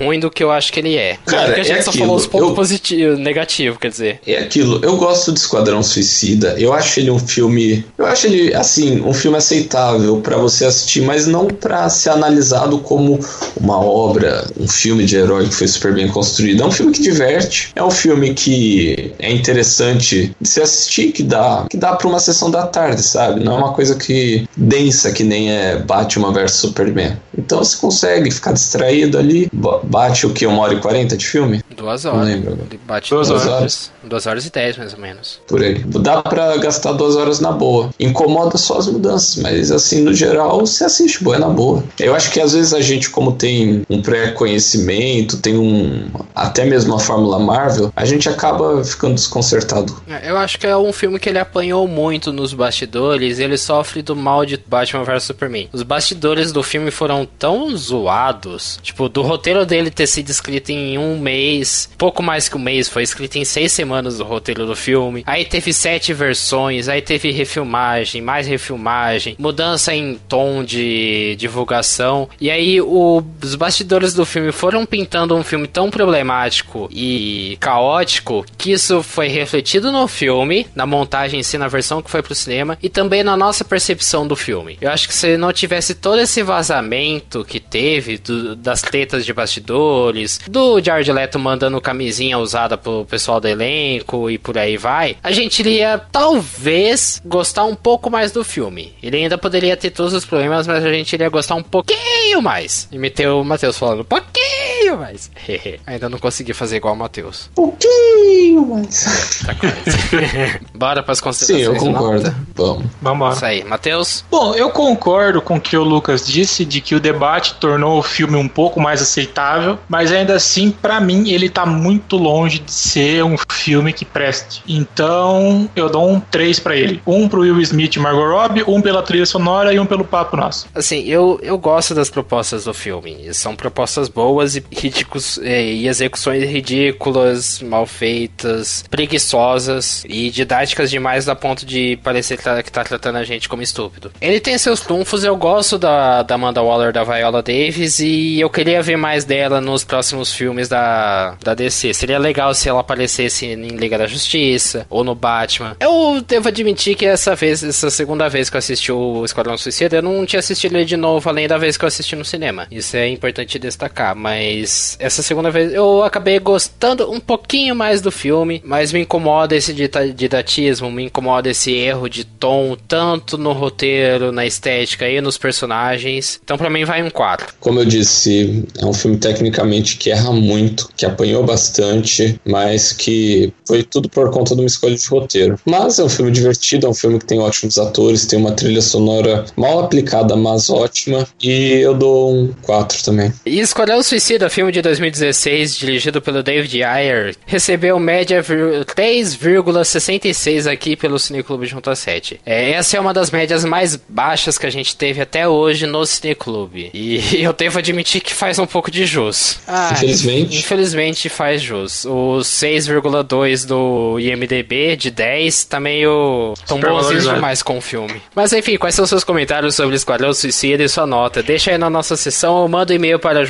ruim 0.00 0.18
do 0.20 0.30
que 0.30 0.42
eu 0.42 0.50
acho 0.50 0.72
que 0.72 0.80
ele 0.80 0.96
é. 0.96 1.16
Cara, 1.26 1.46
Porque 1.46 1.60
a 1.60 1.64
gente 1.64 1.78
é 1.78 1.82
só 1.82 1.90
aquilo, 1.90 2.04
falou 2.06 2.16
os 2.20 2.26
pontos 2.26 2.48
eu- 2.48 2.54
positivos, 2.54 3.18
negativos, 3.18 3.78
quer 3.78 3.90
dizer. 3.90 4.20
É 4.26 4.38
aquilo, 4.38 4.80
eu 4.84 4.96
gosto 4.96 5.32
do 5.32 5.36
Esquadrão 5.36 5.82
Suicida. 5.82 6.54
Eu 6.58 6.72
acho 6.72 7.00
ele 7.00 7.10
um 7.10 7.18
filme. 7.18 7.84
Eu 7.96 8.06
acho 8.06 8.26
ele, 8.26 8.54
assim, 8.54 9.00
um 9.00 9.14
filme 9.14 9.36
aceitável 9.38 10.20
pra 10.20 10.36
você 10.36 10.64
assistir, 10.64 11.02
mas 11.02 11.26
não 11.26 11.46
pra 11.46 11.88
ser 11.88 12.10
analisado 12.10 12.78
como 12.80 13.18
uma 13.60 13.78
obra, 13.80 14.46
um 14.58 14.66
filme 14.68 15.04
de 15.04 15.16
herói 15.16 15.46
que 15.48 15.54
foi 15.54 15.68
super 15.68 15.94
bem 15.94 16.08
construído. 16.08 16.62
É 16.62 16.66
um 16.66 16.70
filme 16.72 16.92
que 16.92 17.00
diverte, 17.02 17.70
é 17.74 17.82
um 17.82 17.90
filme 17.90 18.34
que 18.34 19.12
é 19.18 19.30
interessante 19.32 20.32
de 20.40 20.48
se 20.48 20.60
assistir, 20.60 21.12
que 21.12 21.22
dá, 21.22 21.66
que 21.70 21.76
dá 21.76 21.94
pra 21.94 22.08
uma 22.08 22.18
sessão 22.18 22.50
da 22.50 22.66
tarde, 22.66 23.02
sabe? 23.02 23.42
Não 23.42 23.54
é 23.56 23.58
uma 23.58 23.72
coisa 23.72 23.94
que 23.94 24.46
densa 24.56 25.12
que 25.12 25.22
nem 25.24 25.50
é 25.52 25.76
Batman 25.78 26.32
vs 26.32 26.52
Superman. 26.52 27.16
Então 27.36 27.58
você 27.58 27.76
consegue 27.76 28.30
ficar 28.30 28.52
distraído 28.52 29.18
ali, 29.18 29.48
bate 29.84 30.26
o 30.26 30.32
que? 30.32 30.46
Uma 30.46 30.62
hora 30.62 30.74
e 30.74 30.80
quarenta 30.80 31.16
de 31.16 31.26
filme? 31.26 31.62
Duas 31.78 32.04
Não 32.04 32.14
horas. 32.16 32.26
lembro 32.28 32.52
agora. 32.52 32.66
Ele 32.70 32.80
bate 32.86 33.10
Duas 33.10 33.28
duas, 33.28 33.42
horas. 33.42 33.54
horas. 33.54 33.92
Duas 34.04 34.26
horas 34.26 34.46
e 34.46 34.50
dez, 34.50 34.76
mais 34.76 34.92
ou 34.92 34.98
menos. 35.00 35.40
por 35.46 35.62
aí. 35.62 35.78
Dá 35.84 36.22
pra 36.22 36.56
gastar 36.58 36.92
duas 36.92 37.16
horas 37.16 37.40
na 37.40 37.52
boa. 37.52 37.90
Incomoda 37.98 38.58
só 38.58 38.78
as 38.78 38.86
mudanças, 38.88 39.36
mas 39.42 39.70
assim, 39.70 40.00
no 40.02 40.12
geral, 40.12 40.60
você 40.60 40.84
assiste 40.84 41.22
boa, 41.22 41.36
é 41.36 41.38
na 41.38 41.48
boa. 41.48 41.82
Eu 41.98 42.14
acho 42.14 42.30
que 42.30 42.40
às 42.40 42.52
vezes 42.52 42.74
a 42.74 42.80
gente, 42.80 43.08
como 43.10 43.32
tem 43.32 43.84
um 43.88 44.02
pré-conhecimento, 44.02 45.36
tem 45.38 45.56
um. 45.56 46.08
até 46.34 46.64
mesmo 46.64 46.94
a 46.94 46.98
Fórmula 46.98 47.38
Marvel, 47.38 47.92
a 47.94 48.04
gente 48.04 48.28
acaba 48.28 48.82
ficando 48.84 49.14
desconcertado. 49.14 49.94
É, 50.08 50.30
Eu 50.30 50.36
acho 50.36 50.58
que 50.58 50.66
é 50.66 50.76
um 50.76 50.92
filme 50.92 51.18
que 51.18 51.28
ele 51.28 51.38
apanhou 51.38 51.86
muito 51.86 52.32
nos 52.32 52.52
bastidores. 52.52 53.38
Ele 53.38 53.56
sofre 53.56 54.02
do 54.02 54.16
mal 54.16 54.44
de 54.44 54.56
Batman 54.66 55.04
vs 55.04 55.22
Superman. 55.24 55.68
Os 55.72 55.82
bastidores 55.82 56.52
do 56.52 56.62
filme 56.62 56.90
foram 56.90 57.26
tão 57.38 57.76
zoados. 57.76 58.78
Tipo, 58.82 59.08
do 59.08 59.22
roteiro 59.22 59.64
dele 59.64 59.90
ter 59.90 60.06
sido 60.06 60.30
escrito 60.30 60.70
em 60.70 60.98
um 60.98 61.18
mês, 61.18 61.67
pouco 61.96 62.22
mais 62.22 62.48
que 62.48 62.56
um 62.56 62.60
mês, 62.60 62.88
foi 62.88 63.02
escrito 63.02 63.36
em 63.36 63.44
seis 63.44 63.72
semanas 63.72 64.20
o 64.20 64.24
roteiro 64.24 64.66
do 64.66 64.76
filme. 64.76 65.22
Aí 65.26 65.44
teve 65.44 65.72
sete 65.72 66.12
versões, 66.12 66.88
aí 66.88 67.00
teve 67.02 67.30
refilmagem, 67.30 68.20
mais 68.22 68.46
refilmagem, 68.46 69.36
mudança 69.38 69.94
em 69.94 70.18
tom 70.28 70.62
de 70.64 71.36
divulgação. 71.38 72.28
E 72.40 72.50
aí 72.50 72.80
o- 72.80 73.22
os 73.42 73.54
bastidores 73.54 74.14
do 74.14 74.24
filme 74.26 74.52
foram 74.52 74.84
pintando 74.86 75.34
um 75.36 75.42
filme 75.42 75.66
tão 75.66 75.90
problemático 75.90 76.88
e 76.92 77.56
caótico 77.60 78.44
que 78.56 78.72
isso 78.72 79.02
foi 79.02 79.28
refletido 79.28 79.90
no 79.92 80.06
filme, 80.08 80.66
na 80.74 80.86
montagem 80.86 81.40
em 81.40 81.42
si, 81.42 81.58
na 81.58 81.68
versão 81.68 82.02
que 82.02 82.10
foi 82.10 82.22
pro 82.22 82.34
cinema 82.34 82.78
e 82.82 82.88
também 82.88 83.22
na 83.22 83.36
nossa 83.36 83.64
percepção 83.64 84.26
do 84.26 84.36
filme. 84.36 84.78
Eu 84.80 84.90
acho 84.90 85.08
que 85.08 85.14
se 85.14 85.36
não 85.36 85.52
tivesse 85.52 85.94
todo 85.94 86.20
esse 86.20 86.42
vazamento 86.42 87.44
que 87.44 87.60
teve 87.60 88.18
do- 88.18 88.54
das 88.56 88.82
tretas 88.82 89.24
de 89.24 89.32
bastidores, 89.32 90.40
do 90.48 90.80
Jared 90.80 91.10
Leto 91.12 91.38
mandando 91.38 91.57
camisinha 91.80 92.38
usada 92.38 92.76
pro 92.76 93.04
pessoal 93.04 93.40
do 93.40 93.48
elenco 93.48 94.30
e 94.30 94.38
por 94.38 94.56
aí 94.58 94.76
vai, 94.76 95.16
a 95.22 95.32
gente 95.32 95.60
iria 95.60 95.98
talvez 96.10 97.20
gostar 97.24 97.64
um 97.64 97.74
pouco 97.74 98.10
mais 98.10 98.32
do 98.32 98.44
filme. 98.44 98.94
Ele 99.02 99.16
ainda 99.16 99.38
poderia 99.38 99.76
ter 99.76 99.90
todos 99.90 100.12
os 100.12 100.24
problemas, 100.24 100.66
mas 100.66 100.84
a 100.84 100.92
gente 100.92 101.12
iria 101.12 101.28
gostar 101.28 101.54
um 101.54 101.62
pouquinho 101.62 102.42
mais. 102.42 102.88
E 102.92 102.98
meteu 102.98 103.40
o 103.40 103.44
Matheus 103.44 103.78
falando, 103.78 104.04
pouquinho 104.04 104.57
mais. 104.96 105.30
ainda 105.86 106.08
não 106.08 106.18
consegui 106.18 106.52
fazer 106.52 106.76
igual 106.76 106.94
o 106.94 106.96
Matheus. 106.96 107.50
pouquinho 107.54 108.66
mais. 108.66 109.42
Tá 109.44 109.54
quase. 109.54 110.60
Bora 110.74 111.02
pras 111.02 111.18
Sim, 111.18 111.24
considerações. 111.24 111.66
eu 111.66 111.72
de 111.74 111.78
concordo. 111.94 112.34
Vamos. 112.54 112.84
Vambora. 113.00 113.34
Isso 113.34 113.44
aí, 113.44 113.64
Matheus. 113.64 114.24
Bom, 114.30 114.54
eu 114.54 114.70
concordo 114.70 115.40
com 115.40 115.56
o 115.56 115.60
que 115.60 115.76
o 115.76 115.82
Lucas 115.82 116.26
disse 116.26 116.64
de 116.64 116.80
que 116.80 116.94
o 116.94 117.00
debate 117.00 117.54
tornou 117.54 117.98
o 117.98 118.02
filme 118.02 118.36
um 118.36 118.48
pouco 118.48 118.80
mais 118.80 119.00
aceitável, 119.02 119.78
mas 119.88 120.12
ainda 120.12 120.34
assim, 120.34 120.70
pra 120.70 121.00
mim, 121.00 121.30
ele 121.30 121.48
tá 121.48 121.64
muito 121.66 122.16
longe 122.16 122.58
de 122.58 122.72
ser 122.72 123.24
um 123.24 123.36
filme 123.50 123.92
que 123.92 124.04
preste. 124.04 124.62
Então, 124.66 125.68
eu 125.74 125.88
dou 125.88 126.08
um 126.08 126.20
3 126.20 126.58
pra 126.60 126.76
ele. 126.76 127.00
Um 127.06 127.28
pro 127.28 127.40
Will 127.40 127.60
Smith 127.60 127.96
e 127.96 127.98
Margot 127.98 128.28
Robbie, 128.28 128.64
um 128.66 128.80
pela 128.80 129.02
trilha 129.02 129.26
sonora 129.26 129.72
e 129.72 129.78
um 129.78 129.86
pelo 129.86 130.04
papo 130.04 130.36
nosso. 130.36 130.66
Assim, 130.74 131.04
eu, 131.04 131.38
eu 131.42 131.58
gosto 131.58 131.94
das 131.94 132.10
propostas 132.10 132.64
do 132.64 132.74
filme. 132.74 133.32
São 133.34 133.54
propostas 133.54 134.08
boas 134.08 134.56
e, 134.56 134.64
ridículos, 134.80 135.38
eh, 135.42 135.72
e 135.72 135.88
execuções 135.88 136.44
ridículas, 136.44 137.60
mal 137.60 137.86
feitas, 137.86 138.84
preguiçosas 138.90 140.04
e 140.08 140.30
didáticas 140.30 140.90
demais 140.90 141.28
a 141.28 141.34
ponto 141.34 141.66
de 141.66 141.98
parecer 142.02 142.36
que 142.36 142.44
tá, 142.44 142.62
que 142.62 142.72
tá 142.72 142.84
tratando 142.84 143.16
a 143.16 143.24
gente 143.24 143.48
como 143.48 143.62
estúpido. 143.62 144.10
Ele 144.20 144.40
tem 144.40 144.56
seus 144.58 144.80
trunfos, 144.80 145.24
eu 145.24 145.36
gosto 145.36 145.78
da, 145.78 146.22
da 146.22 146.34
Amanda 146.34 146.62
Waller, 146.62 146.92
da 146.92 147.04
Viola 147.04 147.42
Davis 147.42 147.98
e 148.00 148.40
eu 148.40 148.50
queria 148.50 148.82
ver 148.82 148.96
mais 148.96 149.24
dela 149.24 149.60
nos 149.60 149.84
próximos 149.84 150.32
filmes 150.32 150.68
da, 150.68 151.36
da 151.42 151.54
DC. 151.54 151.94
Seria 151.94 152.18
legal 152.18 152.54
se 152.54 152.68
ela 152.68 152.80
aparecesse 152.80 153.46
em 153.46 153.68
Liga 153.76 153.98
da 153.98 154.06
Justiça 154.06 154.86
ou 154.88 155.02
no 155.04 155.14
Batman. 155.14 155.76
Eu 155.80 156.20
devo 156.26 156.48
admitir 156.48 156.94
que 156.94 157.06
essa 157.06 157.34
vez, 157.34 157.62
essa 157.62 157.90
segunda 157.90 158.28
vez 158.28 158.48
que 158.48 158.56
eu 158.56 158.58
assisti 158.58 158.92
o 158.92 159.24
Esquadrão 159.24 159.56
Suicida, 159.56 159.96
eu 159.96 160.02
não 160.02 160.24
tinha 160.24 160.40
assistido 160.40 160.76
ele 160.76 160.84
de 160.84 160.96
novo, 160.96 161.28
além 161.28 161.48
da 161.48 161.58
vez 161.58 161.76
que 161.76 161.84
eu 161.84 161.88
assisti 161.88 162.14
no 162.16 162.24
cinema. 162.24 162.66
Isso 162.70 162.96
é 162.96 163.08
importante 163.08 163.58
destacar, 163.58 164.14
mas 164.14 164.67
essa 164.98 165.22
segunda 165.22 165.50
vez 165.50 165.72
eu 165.72 166.02
acabei 166.02 166.38
gostando 166.38 167.10
um 167.10 167.20
pouquinho 167.20 167.74
mais 167.74 168.00
do 168.00 168.10
filme, 168.10 168.62
mas 168.64 168.92
me 168.92 169.00
incomoda 169.00 169.56
esse 169.56 169.72
didatismo, 169.72 170.90
me 170.90 171.04
incomoda 171.04 171.50
esse 171.50 171.72
erro 171.72 172.08
de 172.08 172.24
tom, 172.24 172.76
tanto 172.86 173.36
no 173.36 173.52
roteiro, 173.52 174.32
na 174.32 174.46
estética 174.46 175.08
e 175.08 175.20
nos 175.20 175.38
personagens. 175.38 176.40
Então 176.42 176.56
pra 176.56 176.70
mim 176.70 176.84
vai 176.84 177.02
um 177.02 177.10
4. 177.10 177.54
Como 177.60 177.80
eu 177.80 177.84
disse, 177.84 178.64
é 178.78 178.86
um 178.86 178.92
filme 178.92 179.16
tecnicamente 179.16 179.96
que 179.96 180.10
erra 180.10 180.32
muito, 180.32 180.88
que 180.96 181.06
apanhou 181.06 181.44
bastante, 181.44 182.40
mas 182.44 182.92
que 182.92 183.52
foi 183.66 183.82
tudo 183.82 184.08
por 184.08 184.30
conta 184.30 184.54
de 184.54 184.60
uma 184.60 184.66
escolha 184.66 184.96
de 184.96 185.08
roteiro. 185.08 185.58
Mas 185.64 185.98
é 185.98 186.04
um 186.04 186.08
filme 186.08 186.30
divertido, 186.30 186.86
é 186.86 186.90
um 186.90 186.94
filme 186.94 187.18
que 187.18 187.26
tem 187.26 187.38
ótimos 187.38 187.78
atores, 187.78 188.26
tem 188.26 188.38
uma 188.38 188.52
trilha 188.52 188.82
sonora 188.82 189.44
mal 189.56 189.80
aplicada, 189.80 190.36
mas 190.36 190.70
ótima, 190.70 191.26
e 191.42 191.80
eu 191.80 191.94
dou 191.94 192.34
um 192.34 192.52
4 192.62 193.02
também. 193.04 193.32
E 193.44 193.60
Esquadrão 193.60 194.02
Suicida, 194.02 194.48
filme 194.58 194.72
de 194.72 194.82
2016, 194.82 195.78
dirigido 195.78 196.20
pelo 196.20 196.42
David 196.42 196.82
Ayer, 196.82 197.36
recebeu 197.46 197.96
média 198.00 198.42
3,66 198.42 200.68
aqui 200.68 200.96
pelo 200.96 201.16
Cineclube 201.16 201.64
Junto 201.64 201.88
a 201.88 201.94
7. 201.94 202.40
É, 202.44 202.72
essa 202.72 202.96
é 202.96 203.00
uma 203.00 203.14
das 203.14 203.30
médias 203.30 203.64
mais 203.64 203.94
baixas 203.94 204.58
que 204.58 204.66
a 204.66 204.70
gente 204.70 204.96
teve 204.96 205.20
até 205.20 205.46
hoje 205.46 205.86
no 205.86 206.04
Cineclube. 206.04 206.90
E 206.92 207.20
eu 207.40 207.52
devo 207.52 207.78
admitir 207.78 208.20
que 208.20 208.34
faz 208.34 208.58
um 208.58 208.66
pouco 208.66 208.90
de 208.90 209.06
jus. 209.06 209.60
Ah, 209.64 209.90
infelizmente. 209.92 210.58
Infelizmente 210.58 211.28
faz 211.28 211.62
jus. 211.62 212.04
O 212.04 212.38
6,2 212.38 213.64
do 213.64 214.18
IMDB 214.18 214.96
de 214.96 215.12
10 215.12 215.66
tá 215.66 215.78
meio 215.78 216.54
tão 216.66 216.80
bonzinho 216.80 217.20
demais 217.20 217.62
com 217.62 217.78
o 217.78 217.80
filme. 217.80 218.20
Mas 218.34 218.52
enfim, 218.52 218.76
quais 218.76 218.96
são 218.96 219.06
seus 219.06 219.22
comentários 219.22 219.76
sobre 219.76 219.94
Esquadrão 219.94 220.32
Suicida 220.32 220.82
e 220.82 220.88
sua 220.88 221.06
nota? 221.06 221.44
Deixa 221.44 221.70
aí 221.70 221.78
na 221.78 221.88
nossa 221.88 222.16
sessão 222.16 222.56
ou 222.56 222.66
manda 222.66 222.92
um 222.92 222.96
e-mail 222.96 223.20
para 223.20 223.44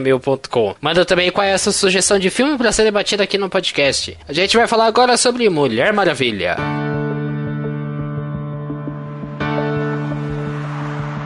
juntacast.gmail.com. 0.00 0.74
Manda 0.80 1.04
também 1.04 1.30
qual 1.30 1.46
é 1.46 1.52
a 1.52 1.58
sua 1.58 1.72
sugestão 1.72 2.18
de 2.18 2.30
filme 2.30 2.56
para 2.56 2.72
ser 2.72 2.84
debatida 2.84 3.22
aqui 3.22 3.38
no 3.38 3.48
podcast. 3.48 4.16
A 4.26 4.32
gente 4.32 4.56
vai 4.56 4.66
falar 4.66 4.86
agora 4.86 5.16
sobre 5.16 5.48
Mulher 5.48 5.92
Maravilha. 5.92 6.56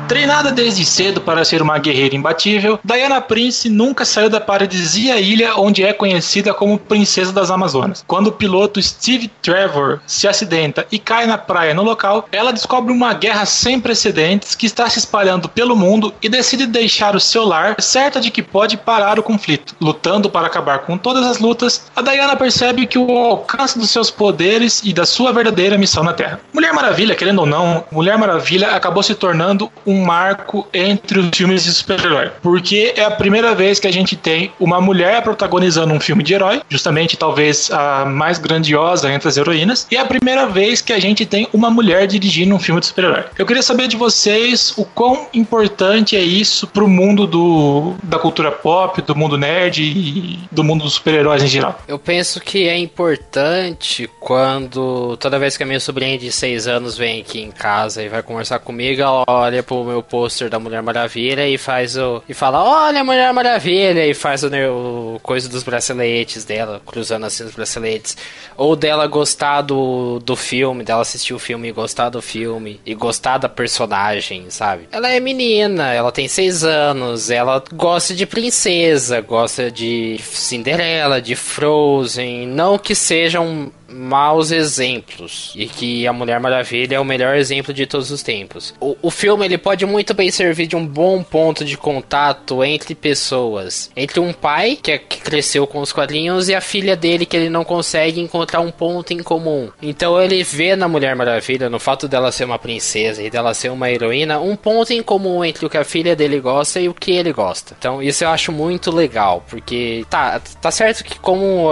Treinada 0.08 0.52
desde 0.52 0.84
cedo 0.84 1.20
para 1.22 1.44
ser 1.44 1.62
uma 1.62 1.78
guerreira 1.78 2.14
imbatível, 2.14 2.78
Diana 2.84 3.22
Prince 3.22 3.70
nunca 3.70 4.04
saiu 4.04 4.28
da 4.28 4.38
paradisíaca 4.38 5.18
ilha 5.18 5.56
onde 5.56 5.82
é 5.82 5.92
conhecida 5.92 6.52
como 6.52 6.78
Princesa 6.78 7.32
das 7.32 7.50
Amazonas. 7.50 8.04
Quando 8.06 8.26
o 8.26 8.32
piloto 8.32 8.82
Steve 8.82 9.28
Trevor 9.40 10.00
se 10.06 10.28
acidenta 10.28 10.86
e 10.92 10.98
cai 10.98 11.26
na 11.26 11.38
praia 11.38 11.72
no 11.72 11.82
local, 11.82 12.28
ela 12.30 12.52
descobre 12.52 12.92
uma 12.92 13.14
guerra 13.14 13.46
sem 13.46 13.80
precedentes 13.80 14.54
que 14.54 14.66
está 14.66 14.88
se 14.90 14.98
espalhando 14.98 15.48
pelo 15.48 15.74
mundo 15.74 16.12
e 16.22 16.28
decide 16.28 16.66
deixar 16.66 17.16
o 17.16 17.20
seu 17.20 17.44
lar 17.44 17.76
certa 17.80 18.20
de 18.20 18.30
que 18.30 18.42
pode 18.42 18.76
parar 18.76 19.18
o 19.18 19.22
conflito. 19.22 19.74
Lutando 19.80 20.28
para 20.28 20.46
acabar 20.46 20.80
com 20.80 20.98
todas 20.98 21.24
as 21.24 21.38
lutas, 21.38 21.90
a 21.96 22.02
Diana 22.02 22.36
percebe 22.36 22.86
que 22.86 22.98
o 22.98 23.10
alcance 23.10 23.78
dos 23.78 23.90
seus 23.90 24.10
poderes 24.10 24.82
e 24.84 24.92
da 24.92 25.06
sua 25.06 25.32
verdadeira 25.32 25.78
missão 25.78 26.04
na 26.04 26.12
Terra. 26.12 26.40
Mulher 26.52 26.72
Maravilha, 26.74 27.14
querendo 27.14 27.40
ou 27.40 27.46
não, 27.46 27.84
Mulher 27.90 28.18
Maravilha 28.18 28.70
acabou 28.70 29.02
se 29.02 29.14
tornando 29.14 29.70
um 29.86 30.03
marco 30.04 30.66
entre 30.72 31.18
os 31.18 31.30
filmes 31.34 31.64
de 31.64 31.72
super-herói. 31.72 32.30
Porque 32.42 32.94
é 32.96 33.04
a 33.04 33.10
primeira 33.10 33.54
vez 33.54 33.78
que 33.78 33.86
a 33.86 33.92
gente 33.92 34.16
tem 34.16 34.52
uma 34.60 34.80
mulher 34.80 35.22
protagonizando 35.22 35.92
um 35.92 36.00
filme 36.00 36.22
de 36.22 36.34
herói, 36.34 36.62
justamente 36.68 37.16
talvez 37.16 37.70
a 37.70 38.04
mais 38.04 38.38
grandiosa 38.38 39.10
entre 39.12 39.28
as 39.28 39.36
heroínas, 39.36 39.86
e 39.90 39.96
é 39.96 40.00
a 40.00 40.04
primeira 40.04 40.46
vez 40.46 40.80
que 40.80 40.92
a 40.92 41.00
gente 41.00 41.24
tem 41.24 41.48
uma 41.52 41.70
mulher 41.70 42.06
dirigindo 42.06 42.54
um 42.54 42.58
filme 42.58 42.80
de 42.80 42.86
super-herói. 42.86 43.24
Eu 43.38 43.46
queria 43.46 43.62
saber 43.62 43.88
de 43.88 43.96
vocês 43.96 44.74
o 44.76 44.84
quão 44.84 45.26
importante 45.32 46.16
é 46.16 46.22
isso 46.22 46.66
pro 46.66 46.88
mundo 46.88 47.26
do, 47.26 47.94
da 48.02 48.18
cultura 48.18 48.50
pop, 48.50 49.00
do 49.02 49.14
mundo 49.14 49.36
nerd 49.38 49.82
e 49.82 50.38
do 50.50 50.62
mundo 50.62 50.84
dos 50.84 50.94
super-heróis 50.94 51.42
em 51.42 51.46
geral. 51.46 51.78
Eu 51.86 51.98
penso 51.98 52.40
que 52.40 52.68
é 52.68 52.78
importante 52.78 54.08
quando 54.20 55.16
toda 55.18 55.38
vez 55.38 55.56
que 55.56 55.62
a 55.62 55.66
minha 55.66 55.80
sobrinha 55.80 56.18
de 56.18 56.30
6 56.30 56.66
anos 56.66 56.96
vem 56.96 57.20
aqui 57.20 57.40
em 57.40 57.50
casa 57.50 58.02
e 58.02 58.08
vai 58.08 58.22
conversar 58.22 58.58
comigo, 58.58 59.00
ela 59.00 59.24
olha 59.26 59.62
pro 59.62 59.83
meu 59.84 60.02
pôster 60.02 60.48
da 60.48 60.58
Mulher 60.58 60.82
Maravilha 60.82 61.46
e 61.48 61.58
faz 61.58 61.96
o. 61.96 62.22
e 62.28 62.34
fala, 62.34 62.62
olha 62.62 63.04
Mulher 63.04 63.32
Maravilha! 63.32 64.06
E 64.06 64.14
faz 64.14 64.42
o, 64.42 64.48
o 64.48 65.20
coisa 65.22 65.48
dos 65.48 65.62
braceletes 65.62 66.44
dela, 66.44 66.80
cruzando 66.84 67.26
assim 67.26 67.44
os 67.44 67.52
braceletes. 67.52 68.16
Ou 68.56 68.76
dela 68.76 69.06
gostar 69.06 69.62
do, 69.62 70.18
do 70.20 70.36
filme, 70.36 70.84
dela 70.84 71.02
assistir 71.02 71.34
o 71.34 71.38
filme 71.38 71.68
e 71.68 71.72
gostar 71.72 72.08
do 72.08 72.22
filme. 72.22 72.80
E 72.84 72.94
gostar 72.94 73.38
da 73.38 73.48
personagem, 73.48 74.46
sabe? 74.50 74.88
Ela 74.92 75.10
é 75.10 75.20
menina, 75.20 75.92
ela 75.92 76.12
tem 76.12 76.28
seis 76.28 76.64
anos, 76.64 77.30
ela 77.30 77.62
gosta 77.72 78.14
de 78.14 78.26
princesa, 78.26 79.20
gosta 79.20 79.70
de 79.70 80.18
Cinderela, 80.22 81.20
de 81.20 81.34
Frozen. 81.34 82.46
Não 82.46 82.78
que 82.78 82.94
sejam 82.94 83.72
maus 83.94 84.50
exemplos 84.50 85.52
e 85.54 85.66
que 85.66 86.06
a 86.06 86.12
Mulher 86.12 86.40
Maravilha 86.40 86.96
é 86.96 87.00
o 87.00 87.04
melhor 87.04 87.36
exemplo 87.36 87.72
de 87.72 87.86
todos 87.86 88.10
os 88.10 88.22
tempos. 88.22 88.74
O, 88.80 88.96
o 89.00 89.10
filme 89.10 89.44
ele 89.44 89.56
pode 89.56 89.86
muito 89.86 90.12
bem 90.12 90.30
servir 90.30 90.66
de 90.66 90.76
um 90.76 90.84
bom 90.84 91.22
ponto 91.22 91.64
de 91.64 91.76
contato 91.76 92.64
entre 92.64 92.94
pessoas, 92.94 93.90
entre 93.96 94.18
um 94.18 94.32
pai 94.32 94.76
que, 94.80 94.90
é, 94.90 94.98
que 94.98 95.20
cresceu 95.20 95.66
com 95.66 95.80
os 95.80 95.92
quadrinhos 95.92 96.48
e 96.48 96.54
a 96.54 96.60
filha 96.60 96.96
dele 96.96 97.24
que 97.24 97.36
ele 97.36 97.48
não 97.48 97.64
consegue 97.64 98.20
encontrar 98.20 98.60
um 98.60 98.70
ponto 98.70 99.12
em 99.12 99.22
comum. 99.22 99.70
Então 99.80 100.20
ele 100.20 100.42
vê 100.42 100.74
na 100.74 100.88
Mulher 100.88 101.14
Maravilha, 101.14 101.70
no 101.70 101.78
fato 101.78 102.08
dela 102.08 102.32
ser 102.32 102.44
uma 102.44 102.58
princesa 102.58 103.22
e 103.22 103.30
dela 103.30 103.54
ser 103.54 103.70
uma 103.70 103.90
heroína, 103.90 104.40
um 104.40 104.56
ponto 104.56 104.92
em 104.92 105.02
comum 105.02 105.44
entre 105.44 105.64
o 105.64 105.70
que 105.70 105.78
a 105.78 105.84
filha 105.84 106.16
dele 106.16 106.40
gosta 106.40 106.80
e 106.80 106.88
o 106.88 106.94
que 106.94 107.12
ele 107.12 107.32
gosta. 107.32 107.76
Então 107.78 108.02
isso 108.02 108.24
eu 108.24 108.28
acho 108.28 108.50
muito 108.50 108.90
legal, 108.90 109.44
porque 109.48 110.04
tá, 110.10 110.40
tá 110.60 110.70
certo 110.70 111.04
que 111.04 111.18
como 111.18 111.68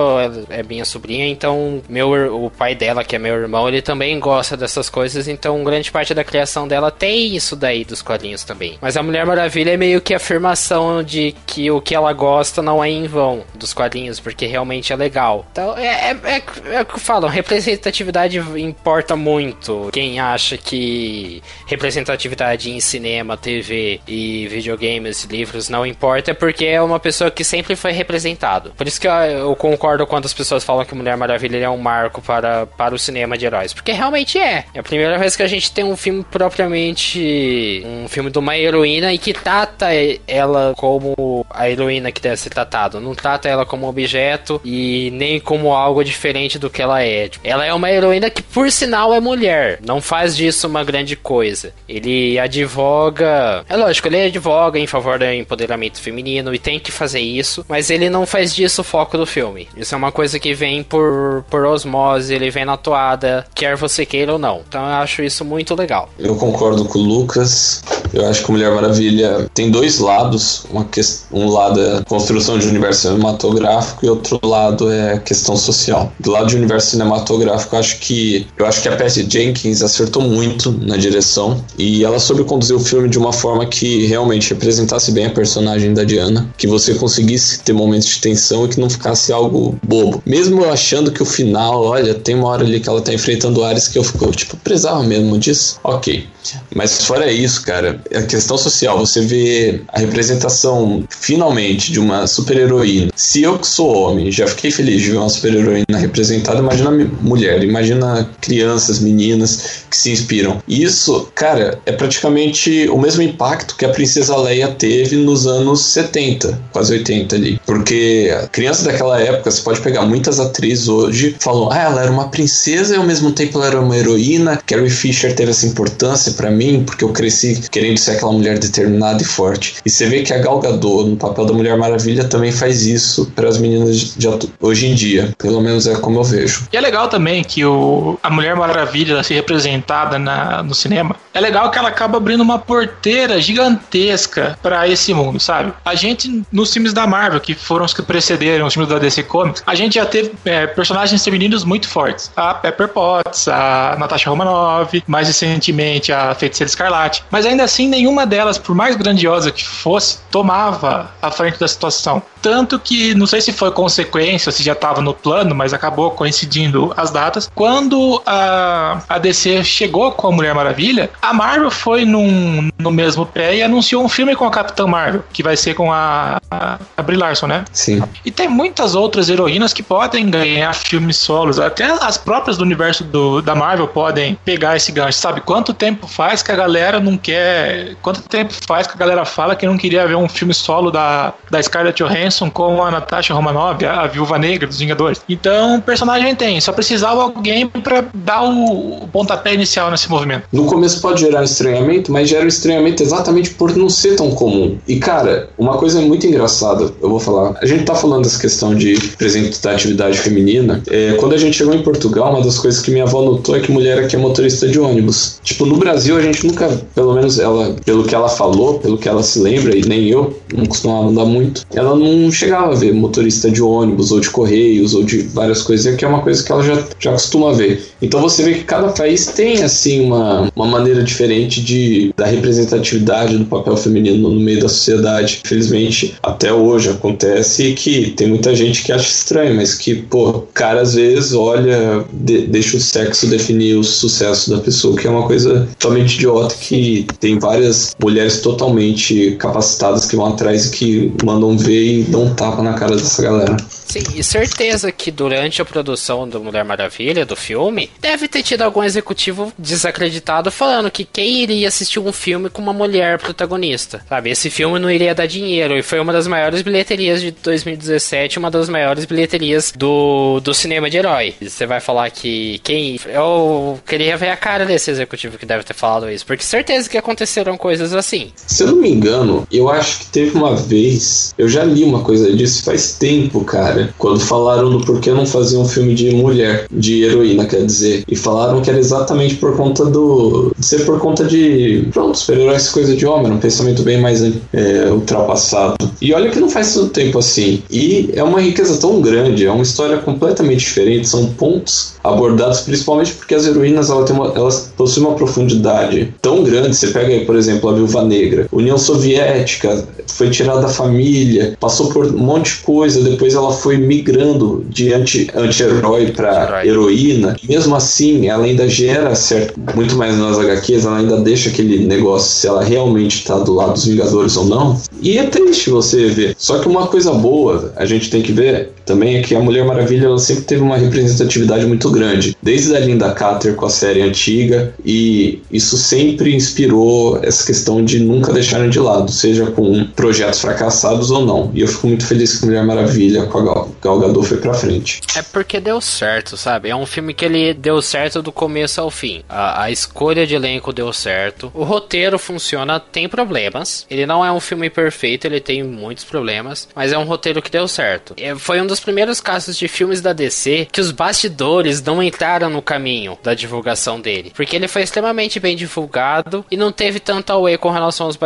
é 0.49 0.63
minha 0.63 0.85
sobrinha, 0.85 1.27
então 1.27 1.83
meu 1.89 2.12
o 2.15 2.51
pai 2.51 2.75
dela, 2.75 3.05
que 3.05 3.17
é 3.17 3.19
meu 3.19 3.35
irmão, 3.35 3.69
ele 3.69 3.83
também 3.83 4.19
gosta 4.19 4.57
dessas 4.57 4.89
coisas, 4.89 5.29
então 5.29 5.63
grande 5.65 5.91
parte 5.91 6.15
da 6.15 6.25
criação 6.25 6.67
dela 6.67 6.91
tem 6.91 7.35
isso 7.35 7.57
daí 7.57 7.85
dos 7.85 8.03
quadrinhos 8.03 8.45
também. 8.45 8.79
Mas 8.81 8.97
a 8.97 9.03
Mulher 9.03 9.27
Maravilha 9.27 9.73
é 9.73 9.77
meio 9.77 10.01
que 10.01 10.15
a 10.15 10.17
afirmação 10.17 11.03
de 11.03 11.35
que 11.47 11.71
o 11.71 11.81
que 11.81 11.95
ela 11.95 12.13
gosta 12.13 12.63
não 12.63 12.83
é 12.83 12.91
em 12.91 13.07
vão 13.07 13.45
dos 13.55 13.73
quadrinhos, 13.73 14.21
porque 14.21 14.47
realmente 14.47 14.93
é 14.93 14.97
legal. 14.97 15.47
Então 15.53 15.77
é, 15.77 16.11
é, 16.11 16.17
é, 16.25 16.43
é 16.77 16.83
o 16.83 16.87
que 16.87 17.01
falo, 17.01 17.27
representatividade 17.27 18.39
importa 18.39 19.17
muito. 19.17 19.89
Quem 19.93 20.21
acha 20.21 20.57
que 20.57 21.43
representatividade 21.67 22.71
em 22.71 22.81
cinema, 22.81 23.37
TV 23.37 24.01
e 24.07 24.47
videogames, 24.49 25.25
livros 25.25 25.69
não 25.69 25.87
importa, 25.87 26.31
é 26.31 26.35
porque 26.35 26.65
é 26.65 26.81
uma 26.81 27.01
pessoa 27.01 27.31
que 27.31 27.45
sempre 27.45 27.77
foi 27.77 27.93
representado. 27.93 28.73
Por 28.77 28.87
isso 28.87 29.01
que 29.01 29.09
eu, 29.09 29.13
eu 29.13 29.57
concordo 29.57 30.07
quando 30.07 30.27
as 30.27 30.35
pessoas 30.35 30.65
falam 30.65 30.85
que 30.85 30.95
Mulher 30.95 31.17
Maravilha 31.17 31.59
é 31.59 31.69
um 31.69 31.79
marco 31.93 32.23
para, 32.23 32.67
para 32.67 32.95
o 32.95 32.99
cinema 32.99 33.37
de 33.37 33.45
heróis. 33.45 33.73
Porque 33.73 33.93
realmente 33.93 34.39
é. 34.39 34.65
É 34.73 34.81
a 34.81 34.83
primeira 34.83 35.19
vez 35.19 35.37
que 35.37 35.43
a 35.43 35.47
gente 35.47 35.71
tem 35.73 35.85
um 35.85 35.97
filme 35.97 36.25
propriamente. 36.25 37.83
Um 37.85 38.09
filme 38.09 38.31
de 38.31 38.39
uma 38.39 38.57
heroína 38.57 39.13
e 39.13 39.19
que 39.19 39.33
trata 39.33 39.89
ela 40.27 40.73
como 40.77 41.45
a 41.51 41.69
heroína 41.69 42.11
que 42.11 42.21
deve 42.21 42.37
ser 42.37 42.51
tratado. 42.51 43.01
Não 43.01 43.15
trata 43.15 43.49
ela 43.49 43.67
como 43.67 43.87
objeto 43.87 44.61
e 44.65 45.11
nem 45.13 45.39
como 45.39 45.73
algo 45.73 46.03
diferente 46.03 46.59
do 46.59 46.71
que 46.71 46.81
ela 46.81 47.03
é. 47.03 47.31
Ela 47.45 47.67
é 47.67 47.75
uma 47.75 47.91
heroína 47.91 48.31
que, 48.31 48.43
por 48.43 48.71
sinal, 48.71 49.13
é 49.13 49.21
mulher. 49.21 49.79
Não 49.87 50.01
faz 50.01 50.37
disso 50.37 50.67
uma 50.67 50.83
grande 50.83 51.15
coisa. 51.15 51.73
Ele 51.89 52.39
advoga. 52.39 53.65
É 53.69 53.77
lógico, 53.77 54.09
ele 54.09 54.23
advoga 54.23 54.79
em 54.79 54.87
favor 54.87 55.19
do 55.19 55.25
empoderamento 55.25 56.01
feminino 56.01 56.55
e 56.55 56.59
tem 56.59 56.81
que 56.81 56.91
fazer 56.91 57.21
isso, 57.21 57.65
mas 57.69 57.91
ele 57.91 58.09
não 58.09 58.27
faz 58.27 58.55
disso 58.55 58.81
o 58.81 58.85
foco 58.85 59.17
do 59.17 59.27
filme. 59.27 59.69
Isso 59.77 59.95
é 59.95 59.99
uma 59.99 60.11
coisa 60.11 60.39
que 60.39 60.55
vem 60.55 60.83
por, 60.83 61.45
por 61.51 61.65
osmose 61.65 61.82
osmose, 61.83 62.35
ele 62.35 62.51
vem 62.51 62.65
na 62.65 62.77
toada, 62.77 63.45
quer 63.55 63.77
você 63.77 64.07
queira 64.07 64.33
ou 64.33 64.39
não. 64.39 64.63
Então 64.69 64.81
eu 64.81 64.95
acho 64.95 65.23
isso 65.23 65.45
muito 65.45 65.75
legal. 65.75 66.09
Eu 66.19 66.37
concordo 66.37 66.85
com 66.85 66.99
o 66.99 67.03
Lucas. 67.03 67.83
Eu 68.13 68.27
acho 68.29 68.43
que 68.45 68.49
o 68.51 68.53
Mulher 68.53 68.71
Maravilha 68.73 69.51
tem 69.55 69.71
dois 69.71 69.99
lados. 69.99 70.65
Uma 70.71 70.85
que... 70.85 71.01
Um 71.33 71.49
lado 71.49 71.81
é 71.81 71.99
a 71.99 72.05
construção 72.05 72.59
de 72.59 72.69
universo 72.69 73.09
cinematográfico 73.09 74.05
e 74.05 74.09
outro 74.09 74.39
lado 74.45 74.91
é 74.91 75.15
a 75.15 75.19
questão 75.19 75.57
social. 75.57 76.13
Do 76.21 76.31
lado 76.31 76.47
de 76.47 76.57
universo 76.57 76.91
cinematográfico, 76.91 77.75
eu 77.75 77.81
acho 77.81 77.99
que 77.99 78.47
eu 78.57 78.67
acho 78.67 78.83
que 78.83 78.89
a 78.89 78.97
Patty 78.97 79.27
Jenkins 79.29 79.83
acertou 79.83 80.23
muito 80.23 80.71
na 80.71 80.97
direção 80.97 81.63
e 81.79 82.05
ela 82.05 82.19
soube 82.19 82.45
conduzir 82.45 82.77
o 82.77 82.81
filme 82.81 83.09
de 83.09 83.19
uma 83.19 83.33
forma 83.33 83.67
que 83.67 84.07
realmente 84.07 84.51
representasse 84.51 85.11
bem 85.11 85.27
a 85.27 85.31
personagem 85.31 85.95
da 85.95 86.05
Diana, 86.05 86.49
que 86.57 86.67
você 86.67 86.95
conseguisse 86.95 87.61
ter 87.61 87.73
momentos 87.73 88.09
de 88.09 88.21
tensão 88.21 88.65
e 88.65 88.69
que 88.69 88.81
não 88.81 88.89
ficasse 88.89 89.33
algo 89.33 89.77
bobo. 89.83 90.23
Mesmo 90.25 90.65
achando 90.65 91.11
que 91.11 91.23
o 91.23 91.27
final 91.27 91.72
olha, 91.77 92.15
tem 92.15 92.35
uma 92.35 92.49
hora 92.49 92.65
ali 92.65 92.81
que 92.81 92.89
ela 92.89 93.01
tá 93.01 93.13
enfrentando 93.13 93.65
Ares 93.65 93.89
que 93.89 93.99
eu 93.99 94.05
fico, 94.05 94.31
tipo, 94.33 94.57
precisava 94.57 95.03
mesmo 95.03 95.39
disso? 95.39 95.79
Ok. 95.85 96.27
Mas 96.75 97.05
fora 97.05 97.31
isso, 97.31 97.63
cara, 97.65 98.01
a 98.15 98.23
questão 98.23 98.59
social, 98.59 98.99
você 98.99 99.21
vê 99.21 99.83
a 99.89 100.01
representação 100.01 101.05
finalmente 101.09 101.93
de 101.93 102.01
uma 102.01 102.27
super-heroína. 102.27 103.13
Se 103.15 103.43
eu 103.43 103.59
que 103.59 103.67
sou 103.67 103.95
homem 103.95 104.31
já 104.31 104.47
fiquei 104.47 104.71
feliz 104.71 105.03
de 105.03 105.11
ver 105.11 105.19
uma 105.19 105.29
super-heroína 105.29 105.99
representada, 105.99 106.59
imagina 106.59 106.91
mulher, 107.21 107.63
imagina 107.63 108.29
crianças, 108.41 108.99
meninas 108.99 109.85
que 109.89 109.97
se 109.97 110.11
inspiram. 110.11 110.63
Isso, 110.67 111.29
cara, 111.35 111.79
é 111.87 111.93
praticamente 111.93 112.89
o 112.89 112.99
mesmo 112.99 113.23
impacto 113.23 113.77
que 113.77 113.85
a 113.85 113.91
princesa 113.91 114.37
Leia 114.37 114.69
teve 114.69 115.17
nos 115.17 115.47
anos 115.47 115.81
70, 115.85 116.61
quase 116.73 116.93
80 116.95 117.37
ali. 117.37 117.61
Porque 117.65 118.35
criança 118.51 118.85
daquela 118.85 119.21
época, 119.21 119.51
você 119.51 119.63
pode 119.63 119.81
pegar 119.81 120.03
muitas 120.03 120.41
atrizes 120.41 120.89
hoje, 120.89 121.37
ah, 121.71 121.79
ela 121.79 122.03
era 122.03 122.11
uma 122.11 122.29
princesa 122.29 122.95
e 122.95 122.99
ao 122.99 123.05
mesmo 123.05 123.33
tempo 123.33 123.59
ela 123.59 123.67
era 123.67 123.81
uma 123.81 123.97
heroína. 123.97 124.61
Carrie 124.67 124.91
Fisher 124.91 125.35
teve 125.35 125.51
essa 125.51 125.67
importância 125.67 126.33
para 126.33 126.51
mim, 126.51 126.83
porque 126.85 127.05
eu 127.05 127.11
cresci 127.11 127.61
querendo 127.71 127.99
ser 127.99 128.13
aquela 128.13 128.33
mulher 128.33 128.59
determinada 128.59 129.23
e 129.23 129.25
forte. 129.25 129.77
E 129.85 129.91
você 129.91 130.07
vê 130.07 130.23
que 130.23 130.33
a 130.33 130.39
Gal 130.39 130.61
Gadot, 130.61 131.09
no 131.09 131.17
papel 131.17 131.45
da 131.45 131.53
Mulher 131.53 131.77
Maravilha, 131.77 132.25
também 132.25 132.53
faz 132.53 132.87
isso 132.87 133.31
para 133.35 133.49
as 133.49 133.59
meninas 133.59 134.15
de 134.17 134.29
hoje 134.61 134.87
em 134.87 134.95
dia. 134.95 135.35
Pelo 135.39 135.61
menos 135.61 135.87
é 135.87 135.95
como 135.97 136.19
eu 136.19 136.25
vejo. 136.25 136.67
E 136.73 136.77
é 136.77 136.81
legal 136.81 137.09
também 137.09 137.43
que 137.45 137.65
o, 137.65 138.19
a 138.23 138.31
Mulher 138.31 138.57
Maravilha 138.57 139.23
se 139.23 139.35
representada 139.35 140.19
na, 140.19 140.63
no 140.63 140.75
cinema. 140.75 141.17
É 141.35 141.41
legal 141.41 141.71
que 141.71 141.79
ela 141.79 141.89
acaba 141.89 142.19
abrindo 142.19 142.43
uma 142.43 142.59
porteira 142.59 143.41
gigantesca 143.41 144.59
para 144.63 144.87
esse 144.89 145.15
mundo, 145.15 145.41
sabe? 145.41 145.73
A 145.85 145.95
gente, 145.95 146.43
nos 146.53 146.73
filmes 146.73 146.93
da 146.93 147.07
Marvel, 147.07 147.41
que 147.41 147.55
foram 147.55 147.85
os 147.85 147.95
que 147.95 148.03
precederam 148.03 148.67
os 148.67 148.75
filmes 148.75 148.91
da 148.91 148.99
DC 148.99 149.23
Comics, 149.25 149.63
a 149.67 149.75
gente 149.75 149.95
já 149.95 150.05
teve 150.05 150.33
é, 150.45 150.67
personagens 150.67 151.25
muito 151.65 151.89
fortes. 151.89 152.31
A 152.37 152.55
Pepper 152.55 152.89
Potts, 152.89 153.49
a 153.49 153.97
Natasha 153.99 154.31
Romanoff, 154.31 155.03
mais 155.07 155.29
recentemente 155.29 156.13
a 156.13 156.35
Feiticeira 156.35 156.69
Escarlate. 156.69 157.23
Mas 157.31 157.45
ainda 157.45 157.65
assim, 157.65 157.89
nenhuma 157.89 158.27
delas, 158.27 158.59
por 158.59 158.75
mais 158.75 158.97
grandiosa 158.97 159.51
que 159.51 159.65
fosse, 159.65 160.19
tomava 160.31 161.11
a 161.21 161.31
frente 161.31 161.59
da 161.59 161.69
situação. 161.69 162.23
Tanto 162.41 162.79
que, 162.79 163.15
não 163.15 163.27
sei 163.27 163.41
se 163.41 163.53
foi 163.53 163.71
consequência, 163.71 164.51
se 164.51 164.63
já 164.63 164.73
estava 164.73 165.01
no 165.01 165.15
plano, 165.15 165.55
mas 165.55 165.73
acabou 165.73 166.11
coincidindo 166.11 166.93
as 166.97 167.11
datas. 167.11 167.51
Quando 167.55 168.21
a, 168.27 169.01
a 169.09 169.19
DC 169.19 169.63
chegou 169.63 170.11
com 170.13 170.29
a 170.29 170.33
Mulher 170.33 170.55
Maravilha, 170.55 171.11
a 171.21 171.33
Marvel 171.33 171.71
foi 171.71 172.05
num, 172.05 172.69
no 172.79 172.91
mesmo 172.91 173.25
pé 173.25 173.57
e 173.57 173.63
anunciou 173.63 174.05
um 174.05 174.09
filme 174.09 174.35
com 174.35 174.45
a 174.45 174.51
Capitã 174.51 174.87
Marvel, 174.87 175.23
que 175.33 175.43
vai 175.43 175.57
ser 175.57 175.75
com 175.75 175.93
a, 175.93 176.41
a, 176.51 176.79
a 176.97 177.03
Brie 177.03 177.17
Larson, 177.17 177.47
né? 177.47 177.65
Sim. 177.73 178.03
E 178.25 178.31
tem 178.31 178.49
muitas 178.49 178.95
outras 178.95 179.29
heroínas 179.29 179.73
que 179.73 179.83
podem 179.83 180.29
ganhar 180.29 180.75
filmes 180.75 181.17
solos. 181.43 181.59
Até 181.59 181.85
as 181.85 182.17
próprias 182.17 182.57
do 182.57 182.63
universo 182.63 183.05
do, 183.05 183.43
da 183.43 183.55
Marvel 183.55 183.89
podem 183.89 184.39
pegar 184.45 184.77
esse 184.77 184.93
gancho, 184.93 185.19
sabe? 185.19 185.41
Quanto 185.41 185.75
tempo 185.75 186.07
faz 186.07 186.43
que 186.43 186.53
a 186.53 186.57
galera 186.57 187.01
não 187.01 187.17
quer. 187.17 187.97
Quanto 188.01 188.23
tempo 188.23 188.55
faz 188.67 188.87
que 188.87 188.95
a 188.95 188.97
galera 188.97 189.25
fala 189.25 189.57
que 189.57 189.67
não 189.67 189.77
queria 189.77 190.07
ver 190.07 190.17
um 190.17 190.29
filme 190.29 190.55
solo 190.55 190.91
da, 190.91 191.33
da 191.51 191.63
Scarlett 191.63 192.03
Johansson 192.03 192.51
com 192.51 192.83
a 192.83 192.91
Natasha 192.91 193.35
Romanoff, 193.35 193.85
a, 193.85 194.03
a 194.03 194.07
Viúva 194.07 194.39
Negra 194.39 194.67
dos 194.67 194.79
Vingadores? 194.79 195.21
Então, 195.29 195.77
o 195.77 195.83
personagem 195.83 196.35
tem, 196.35 196.61
só 196.61 196.73
precisava 196.73 197.23
alguém 197.23 197.67
para 197.67 198.05
dar 198.15 198.43
o, 198.43 199.03
o 199.05 199.09
pontapé 199.09 199.55
inicial 199.55 199.91
nesse 199.91 200.09
movimento. 200.09 200.45
No 200.53 200.67
começo 200.67 201.01
pode 201.01 201.21
gerar 201.21 201.43
estranhamento, 201.43 202.13
mas 202.13 202.29
gera 202.29 202.47
estranhamento 202.47 203.03
exatamente 203.03 203.51
por 203.51 203.75
não 203.77 203.89
ser 203.89 204.17
tão 204.17 204.31
comum. 204.31 204.79
E 204.87 204.97
cara, 204.97 205.51
uma 205.59 205.77
coisa 205.77 206.01
muito 206.01 206.27
engraçada, 206.27 206.93
eu 207.01 207.09
vou 207.09 207.19
falar. 207.19 207.55
A 207.61 207.67
gente 207.67 207.85
tá 207.85 207.95
falando 207.95 208.25
dessa 208.25 208.41
questão 208.41 208.75
de 208.75 208.95
representatividade 208.95 210.19
feminina. 210.19 210.83
É, 210.89 211.15
quando 211.19 211.32
a 211.33 211.39
gente 211.39 211.57
chegou 211.57 211.75
em 211.75 211.83
Portugal, 211.83 212.33
uma 212.33 212.43
das 212.43 212.59
coisas 212.59 212.81
que 212.81 212.91
minha 212.91 213.05
avó 213.05 213.23
notou 213.23 213.57
é 213.57 213.61
que 213.61 213.73
mulher 213.73 213.99
aqui 213.99 214.17
é 214.17 214.19
motorista 214.19 214.69
de 214.69 214.79
ônibus. 214.79 215.41
Tipo, 215.43 215.67
no 215.67 215.77
Brasil 215.77 216.17
a 216.17 216.21
gente 216.21 216.47
nunca, 216.47 216.69
pelo 216.95 217.15
menos 217.15 217.39
ela, 217.39 217.75
pelo 217.85 218.05
que 218.05 218.15
ela 218.15 218.29
falou, 218.29 218.79
pelo 218.79 218.99
que 218.99 219.09
ela 219.09 219.23
se 219.23 219.39
lembra, 219.39 219.77
e 219.77 219.83
nem 219.83 220.09
eu, 220.09 220.39
não 220.55 220.67
costumava 220.67 221.09
andar 221.09 221.25
muito, 221.25 221.67
ela 221.75 221.97
não 221.97 222.31
chegava 222.31 222.73
a 222.73 222.77
ver 222.77 222.93
motorista 222.93 223.51
de 223.51 223.63
ônibus 223.63 224.13
ou 224.13 224.21
de 224.21 224.31
correios 224.31 224.95
ou 224.95 225.03
de 225.03 225.23
várias 225.23 225.63
coisas, 225.63 225.95
que 225.97 226.05
é 226.05 226.09
uma 226.09 226.21
coisa 226.21 226.43
que 226.43 226.53
ela 226.53 226.63
já, 226.63 226.83
já 226.99 227.13
costuma 227.13 227.53
ver. 227.53 227.83
Então 228.01 228.21
você 228.21 228.43
vê 228.43 228.55
que 228.55 228.65
cada 228.65 228.89
país 228.89 229.27
tem, 229.27 229.63
assim, 229.63 230.05
uma, 230.05 230.51
uma 230.55 230.67
maneira 230.67 231.03
diferente 231.03 231.63
de, 231.63 232.13
da 232.17 232.27
representatividade 232.27 233.37
do 233.37 233.45
papel 233.45 233.77
feminino 233.77 234.31
no 234.31 234.41
meio 234.41 234.61
da 234.61 234.69
sociedade. 234.69 235.41
Infelizmente, 235.45 236.15
até 236.23 236.53
hoje 236.53 236.91
acontece 236.91 237.73
que 237.73 238.11
tem 238.11 238.29
muita 238.29 238.55
gente 238.55 238.83
que 238.83 238.93
acha 238.93 239.09
estranho, 239.09 239.55
mas 239.55 239.75
que, 239.75 239.95
pô, 239.95 240.45
cara 240.53 240.81
às 240.81 240.95
vezes 240.95 241.22
olha, 241.33 242.05
de, 242.13 242.47
deixa 242.47 242.77
o 242.77 242.81
sexo 242.81 243.27
definir 243.29 243.77
o 243.77 243.85
sucesso 243.85 244.51
da 244.51 244.59
pessoa, 244.59 244.97
que 244.97 245.07
é 245.07 245.11
uma 245.11 245.27
coisa 245.27 245.69
totalmente 245.79 246.17
idiota 246.17 246.55
que 246.55 247.07
tem 247.21 247.39
várias 247.39 247.95
mulheres 248.03 248.41
totalmente 248.41 249.37
capacitadas 249.39 250.07
que 250.07 250.17
vão 250.17 250.27
atrás 250.27 250.67
e 250.67 250.71
que 250.71 251.13
mandam 251.25 251.57
ver 251.57 252.01
e 252.01 252.03
dão 252.05 252.25
um 252.25 252.35
tapa 252.35 252.63
na 252.63 252.75
cara 252.75 252.97
dessa 252.97 253.23
galera. 253.23 253.57
Sim, 253.93 254.05
e 254.15 254.25
certeza 254.25 254.91
que 254.91 255.11
durante 255.11 255.61
a 255.61 255.67
produção 255.67 256.27
do 256.27 256.43
Mulher 256.43 256.65
Maravilha, 256.65 257.27
do 257.27 257.37
filme, 257.37 257.91
deve 258.01 258.27
ter 258.27 258.43
tido 258.43 258.63
algum 258.63 258.83
executivo 258.83 259.53
desacreditado 259.59 260.51
falando 260.51 260.91
que 260.91 261.05
quem 261.05 261.43
iria 261.43 261.69
assistir 261.69 261.99
um 261.99 262.11
filme 262.11 262.49
com 262.49 262.63
uma 262.63 262.73
mulher 262.73 263.19
protagonista, 263.19 264.03
sabe? 264.09 264.31
Esse 264.31 264.49
filme 264.49 264.79
não 264.79 264.91
iria 264.91 265.15
dar 265.15 265.27
dinheiro 265.27 265.77
e 265.77 265.83
foi 265.83 266.01
uma 266.01 266.11
das 266.11 266.27
maiores 266.27 266.63
bilheterias 266.63 267.21
de 267.21 267.33
2017, 267.33 268.39
uma 268.39 268.51
das 268.51 268.67
maiores 268.67 269.05
bilheterias 269.05 269.75
do, 269.77 270.41
do 270.41 270.55
cinema 270.55 270.89
de 270.89 270.97
herói. 270.97 271.35
Você 271.43 271.67
vai 271.67 271.79
falar 271.79 272.09
que 272.11 272.61
quem. 272.65 272.99
Eu 273.05 273.79
queria 273.87 274.17
ver 274.17 274.31
a 274.31 274.39
cara 274.39 274.65
desse 274.65 274.91
executivo 274.91 275.37
que 275.37 275.45
deve 275.45 275.65
ter 275.65 275.75
falado 275.75 276.11
isso, 276.11 276.25
porque 276.25 276.45
certeza 276.45 276.89
que 276.89 276.97
aconteceram 276.97 277.59
coisas 277.59 277.93
assim. 277.93 278.33
Se 278.35 278.63
eu 278.63 278.69
não 278.69 278.77
me 278.77 278.89
engano, 278.89 279.47
eu 279.53 279.69
acho 279.69 279.99
que 279.99 280.07
teve 280.07 280.35
uma 280.35 280.57
vez, 280.57 281.35
eu 281.37 281.47
já 281.47 281.63
li 281.63 281.85
uma 281.85 282.01
coisa 282.01 282.35
disso 282.35 282.65
faz 282.65 282.95
tempo, 282.95 283.45
cara 283.45 283.82
quando 283.99 284.21
falaram 284.21 284.71
do 284.71 284.85
porquê 284.85 285.11
não 285.11 285.27
fazer 285.27 285.57
um 285.57 285.65
filme 285.65 285.95
de 285.95 286.15
mulher, 286.15 286.67
de 286.71 287.03
heroína, 287.03 287.47
quer 287.47 287.65
dizer. 287.65 288.05
E 288.09 288.17
falaram 288.17 288.61
que 288.61 288.71
era 288.71 288.79
exatamente 288.79 289.37
por 289.37 289.57
conta 289.57 289.85
do. 289.85 290.53
ser 290.61 290.85
por 290.85 290.99
conta 291.01 291.25
de. 291.25 291.89
Pronto, 291.93 292.17
super-heróis 292.17 292.69
coisa 292.69 292.95
de 292.95 293.07
homem, 293.07 293.33
um 293.33 293.39
pensamento 293.39 293.83
bem 293.83 294.01
mais 294.01 294.23
é, 294.53 294.91
ultrapassado. 294.91 295.91
E 296.01 296.13
olha 296.13 296.31
que 296.31 296.41
não 296.41 296.49
faz 296.49 296.75
tanto 296.75 296.91
tempo 296.91 297.19
assim. 297.19 297.63
E 297.71 298.11
é 298.15 298.23
uma 298.23 298.41
riqueza 298.41 298.79
tão 298.81 299.01
grande, 299.01 299.47
é 299.47 299.51
uma 299.51 299.63
história 299.63 299.99
completamente 299.99 300.61
diferente, 300.61 301.09
são 301.09 301.27
pontos 301.27 301.92
abordados 302.03 302.61
principalmente 302.61 303.13
porque 303.13 303.35
as 303.35 303.47
heroínas 303.47 303.91
ela 303.91 304.05
tem 304.05 304.15
uma, 304.15 304.33
elas 304.35 304.73
possuem 304.77 305.07
uma 305.07 305.15
profundidade 305.15 306.15
tão 306.21 306.43
grande. 306.43 306.77
Você 306.77 306.89
pega 306.89 307.09
aí, 307.09 307.25
por 307.25 307.37
exemplo, 307.37 307.71
a 307.71 307.75
Viúva 307.75 308.05
Negra, 308.05 308.47
União 308.53 308.79
Soviética, 308.79 309.87
foi 310.07 310.31
tirada 310.31 310.63
da 310.63 310.69
família, 310.69 311.57
passou 311.61 311.91
por 311.93 312.07
um 312.07 312.19
monte 312.19 312.57
de 312.57 312.63
coisa, 312.63 313.03
depois 313.03 313.35
ela 313.35 313.53
foi 313.53 313.77
migrando 313.77 314.65
de 314.69 314.93
anti-herói 314.93 316.05
anti 316.05 316.13
para 316.13 316.67
heroína. 316.67 317.37
Mesmo 317.49 317.75
assim, 317.75 318.29
ela 318.29 318.45
ainda 318.45 318.69
gera 318.69 319.15
certo, 319.15 319.59
muito 319.75 319.97
mais 319.97 320.17
nas 320.17 320.39
HQs, 320.39 320.85
ela 320.85 320.99
ainda 320.99 321.21
deixa 321.21 321.51
aquele 321.51 321.87
negócio 321.87 322.33
se 322.33 322.47
ela 322.47 322.63
realmente 322.63 323.19
está 323.19 323.39
do 323.39 323.55
lado 323.55 323.73
dos 323.73 323.85
Vingadores 323.85 324.37
ou 324.37 324.47
não. 324.47 324.81
E 325.01 325.19
é 325.19 325.25
triste 325.25 325.71
você 325.71 326.07
ver. 326.09 326.35
Só 326.39 326.59
que 326.59 326.69
uma 326.69 326.87
coisa 326.87 327.13
boa 327.13 327.73
a 327.77 327.85
gente 327.85 328.11
tem 328.11 328.23
que 328.23 328.33
ver 328.33 328.71
também 328.85 329.17
é 329.17 329.23
que 329.23 329.35
a 329.35 329.41
Mulher 329.41 329.65
Maravilha 329.65 330.07
ela 330.07 330.19
sempre 330.19 330.45
teve 330.45 330.63
uma 330.63 330.77
representatividade 330.77 331.67
muito 331.67 331.91
grande, 331.93 332.37
desde 332.43 332.75
a 332.75 332.81
Linda 332.81 333.13
Carter 333.13 333.55
com 333.55 333.67
a 333.67 333.71
série 333.71 334.03
antiga, 334.03 334.75
e 334.85 335.41
isso 335.51 335.77
sempre 335.77 336.35
inspirou 336.35 337.21
essa 337.23 337.47
questão 337.47 337.85
de 337.85 338.01
nunca 338.01 338.33
deixarem 338.33 338.71
de 338.71 338.81
lado, 338.81 339.11
seja 339.11 339.47
com 339.47 339.85
projetos 339.95 340.41
fracassados 340.41 341.11
ou 341.11 341.25
não. 341.25 341.51
E 341.55 341.61
eu 341.61 341.69
fico 341.69 341.87
muito 341.87 342.07
feliz 342.07 342.39
que 342.39 342.47
Mulher 342.47 342.65
Maravilha 342.65 343.27
com 343.27 343.39
a 343.39 343.43
Gal, 343.43 343.71
Gal 343.81 344.01
Gadot 344.01 344.27
foi 344.27 344.39
pra 344.39 344.55
frente. 344.55 345.01
É 345.17 345.23
porque 345.23 345.61
deu 345.61 345.81
certo, 345.81 346.37
sabe? 346.37 346.69
É 346.71 346.77
um 346.77 346.87
filme 346.87 347.15
que 347.15 347.25
ele 347.25 347.55
deu 347.55 347.81
certo 347.83 348.23
do 348.23 348.33
começo 348.33 348.81
ao 348.81 348.91
fim. 348.91 349.23
A, 349.29 349.65
a 349.65 349.71
escolha 349.71 350.27
de 350.27 350.35
elenco 350.35 350.73
deu 350.73 350.93
certo, 350.93 351.51
o 351.55 351.65
roteiro 351.65 352.19
funciona, 352.19 352.81
tem 352.81 353.09
problemas. 353.09 353.87
Ele 353.91 354.07
não 354.07 354.25
é 354.25 354.33
um 354.33 354.41
filme 354.41 354.71
perfeito, 354.71 355.27
ele 355.27 355.41
tem 355.41 355.63
muitos 355.63 356.05
problemas, 356.05 356.69
mas 356.75 356.93
é 356.93 356.99
um 356.99 357.05
roteiro 357.05 357.43
que 357.43 357.51
deu 357.51 357.69
certo. 357.69 358.15
É, 358.17 358.35
foi 358.35 358.61
um 358.61 358.67
dos 358.67 358.81
primeiros 358.81 359.21
casos 359.21 359.57
de 359.57 359.69
filmes 359.69 360.01
da 360.01 360.13
DC 360.13 360.69
que 360.71 360.81
os 360.81 360.91
bastidores 360.91 361.81
não 361.85 362.03
entraram 362.03 362.49
no 362.49 362.63
caminho 362.63 363.19
da 363.23 363.35
divulgação 363.35 364.01
dele. 364.01 364.33
Porque 364.35 364.57
ele 364.57 364.69
foi 364.69 364.83
extremamente 364.83 365.39
bem 365.41 365.57
divulgado 365.57 366.45
e 366.51 366.57
não 366.57 366.73
teve 366.73 367.01
tanto 367.01 367.33
away 367.33 367.57
com 367.59 367.71
relação 367.71 368.07
aos, 368.07 368.19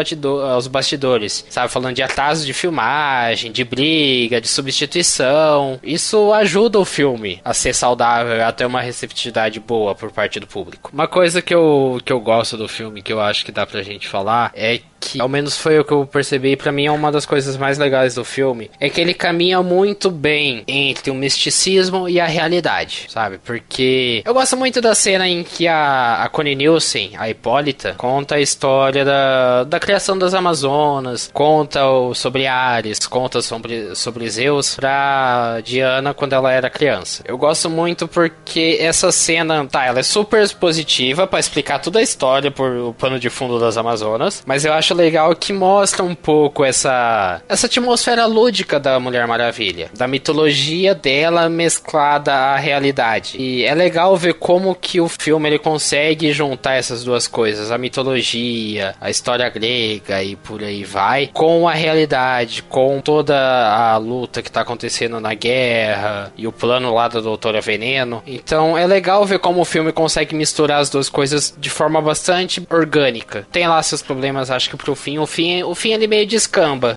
aos 0.52 0.66
bastidores. 0.66 1.44
Sabe, 1.50 1.72
falando 1.72 1.96
de 1.96 2.02
atraso 2.02 2.44
de 2.44 2.52
filmagem, 2.52 3.52
de 3.52 3.64
briga, 3.64 4.40
de 4.40 4.48
substituição. 4.48 5.78
Isso 5.82 6.32
ajuda 6.32 6.78
o 6.78 6.84
filme 6.84 7.40
a 7.44 7.54
ser 7.54 7.74
saudável, 7.74 8.44
a 8.44 8.52
ter 8.52 8.66
uma 8.66 8.80
receptividade 8.80 9.60
boa 9.60 9.94
por 9.94 10.10
parte 10.10 10.40
do 10.40 10.46
público. 10.46 10.90
Uma 10.92 11.08
coisa 11.08 11.42
que 11.42 11.54
eu, 11.54 12.00
que 12.04 12.12
eu 12.12 12.20
gosto 12.20 12.56
do 12.56 12.68
filme, 12.68 13.02
que 13.02 13.12
eu 13.12 13.20
acho 13.20 13.44
que 13.44 13.52
dá 13.52 13.66
pra 13.66 13.82
gente 13.82 14.08
falar, 14.08 14.50
é 14.54 14.80
que, 14.98 15.20
ao 15.20 15.28
menos 15.28 15.56
foi 15.56 15.78
o 15.78 15.84
que 15.84 15.92
eu 15.92 16.06
percebi, 16.06 16.56
para 16.56 16.72
mim 16.72 16.86
é 16.86 16.90
uma 16.90 17.12
das 17.12 17.26
coisas 17.26 17.56
mais 17.56 17.78
legais 17.78 18.14
do 18.14 18.24
filme, 18.24 18.70
é 18.80 18.88
que 18.88 19.00
ele 19.00 19.14
caminha 19.14 19.62
muito 19.62 20.10
bem 20.10 20.64
entre 20.66 21.10
o 21.10 21.14
misticismo 21.14 22.08
e 22.08 22.18
a 22.18 22.26
realidade, 22.26 23.06
sabe? 23.08 23.38
Porque 23.46 24.22
eu 24.24 24.34
gosto 24.34 24.56
muito 24.56 24.80
da 24.80 24.94
cena 24.94 25.28
em 25.28 25.44
que 25.44 25.68
a, 25.68 26.24
a 26.24 26.28
Connie 26.28 26.56
Nielsen, 26.56 27.12
a 27.16 27.30
Hipólita, 27.30 27.94
conta 27.96 28.34
a 28.34 28.40
história 28.40 29.04
da, 29.04 29.62
da 29.62 29.78
criação 29.78 30.18
das 30.18 30.34
Amazonas, 30.34 31.30
conta 31.32 31.86
o, 31.86 32.12
sobre 32.12 32.46
Ares, 32.48 33.06
conta 33.06 33.40
sobre, 33.40 33.94
sobre 33.94 34.28
Zeus 34.28 34.74
pra 34.74 35.60
Diana 35.64 36.12
quando 36.12 36.32
ela 36.32 36.50
era 36.50 36.68
criança. 36.68 37.22
Eu 37.24 37.38
gosto 37.38 37.70
muito 37.70 38.08
porque 38.08 38.78
essa 38.80 39.12
cena, 39.12 39.64
tá, 39.66 39.84
ela 39.84 40.00
é 40.00 40.02
super 40.02 40.52
positiva 40.54 41.26
para 41.26 41.38
explicar 41.38 41.78
toda 41.78 42.00
a 42.00 42.02
história 42.02 42.50
por 42.50 42.70
o 42.70 42.94
pano 42.94 43.18
de 43.18 43.30
fundo 43.30 43.60
das 43.60 43.76
Amazonas, 43.76 44.42
mas 44.44 44.64
eu 44.64 44.72
acho 44.72 44.92
legal 44.92 45.34
que 45.36 45.52
mostra 45.52 46.02
um 46.02 46.14
pouco 46.14 46.64
essa, 46.64 47.40
essa 47.48 47.66
atmosfera 47.66 48.26
lúdica 48.26 48.80
da 48.80 48.98
Mulher 48.98 49.26
Maravilha, 49.26 49.88
da 49.96 50.08
mitologia 50.08 50.94
dela 50.94 51.48
mesclada 51.48 52.34
à 52.34 52.56
realidade. 52.56 53.35
E 53.38 53.64
é 53.64 53.74
legal 53.74 54.16
ver 54.16 54.34
como 54.34 54.74
que 54.74 55.00
o 55.00 55.08
filme 55.08 55.48
ele 55.48 55.58
consegue 55.58 56.32
juntar 56.32 56.74
essas 56.74 57.04
duas 57.04 57.26
coisas, 57.26 57.70
a 57.70 57.78
mitologia, 57.78 58.94
a 59.00 59.10
história 59.10 59.48
grega 59.48 60.22
e 60.22 60.36
por 60.36 60.62
aí 60.62 60.84
vai, 60.84 61.28
com 61.32 61.68
a 61.68 61.72
realidade, 61.72 62.62
com 62.62 63.00
toda 63.00 63.36
a 63.36 63.96
luta 63.96 64.42
que 64.42 64.50
tá 64.50 64.62
acontecendo 64.62 65.20
na 65.20 65.34
guerra 65.34 66.32
e 66.36 66.46
o 66.46 66.52
plano 66.52 66.94
lá 66.94 67.08
da 67.08 67.20
Doutora 67.20 67.60
Veneno. 67.60 68.22
Então 68.26 68.76
é 68.76 68.86
legal 68.86 69.24
ver 69.24 69.38
como 69.38 69.60
o 69.60 69.64
filme 69.64 69.92
consegue 69.92 70.34
misturar 70.34 70.80
as 70.80 70.90
duas 70.90 71.08
coisas 71.08 71.54
de 71.58 71.70
forma 71.70 72.00
bastante 72.00 72.62
orgânica. 72.70 73.46
Tem 73.52 73.66
lá 73.66 73.82
seus 73.82 74.02
problemas, 74.02 74.50
acho 74.50 74.70
que 74.70 74.76
pro 74.76 74.94
fim, 74.94 75.18
o 75.18 75.26
fim, 75.26 75.62
o 75.62 75.74
fim 75.74 75.92
ele 75.92 76.06
meio 76.06 76.26
descamba 76.26 76.96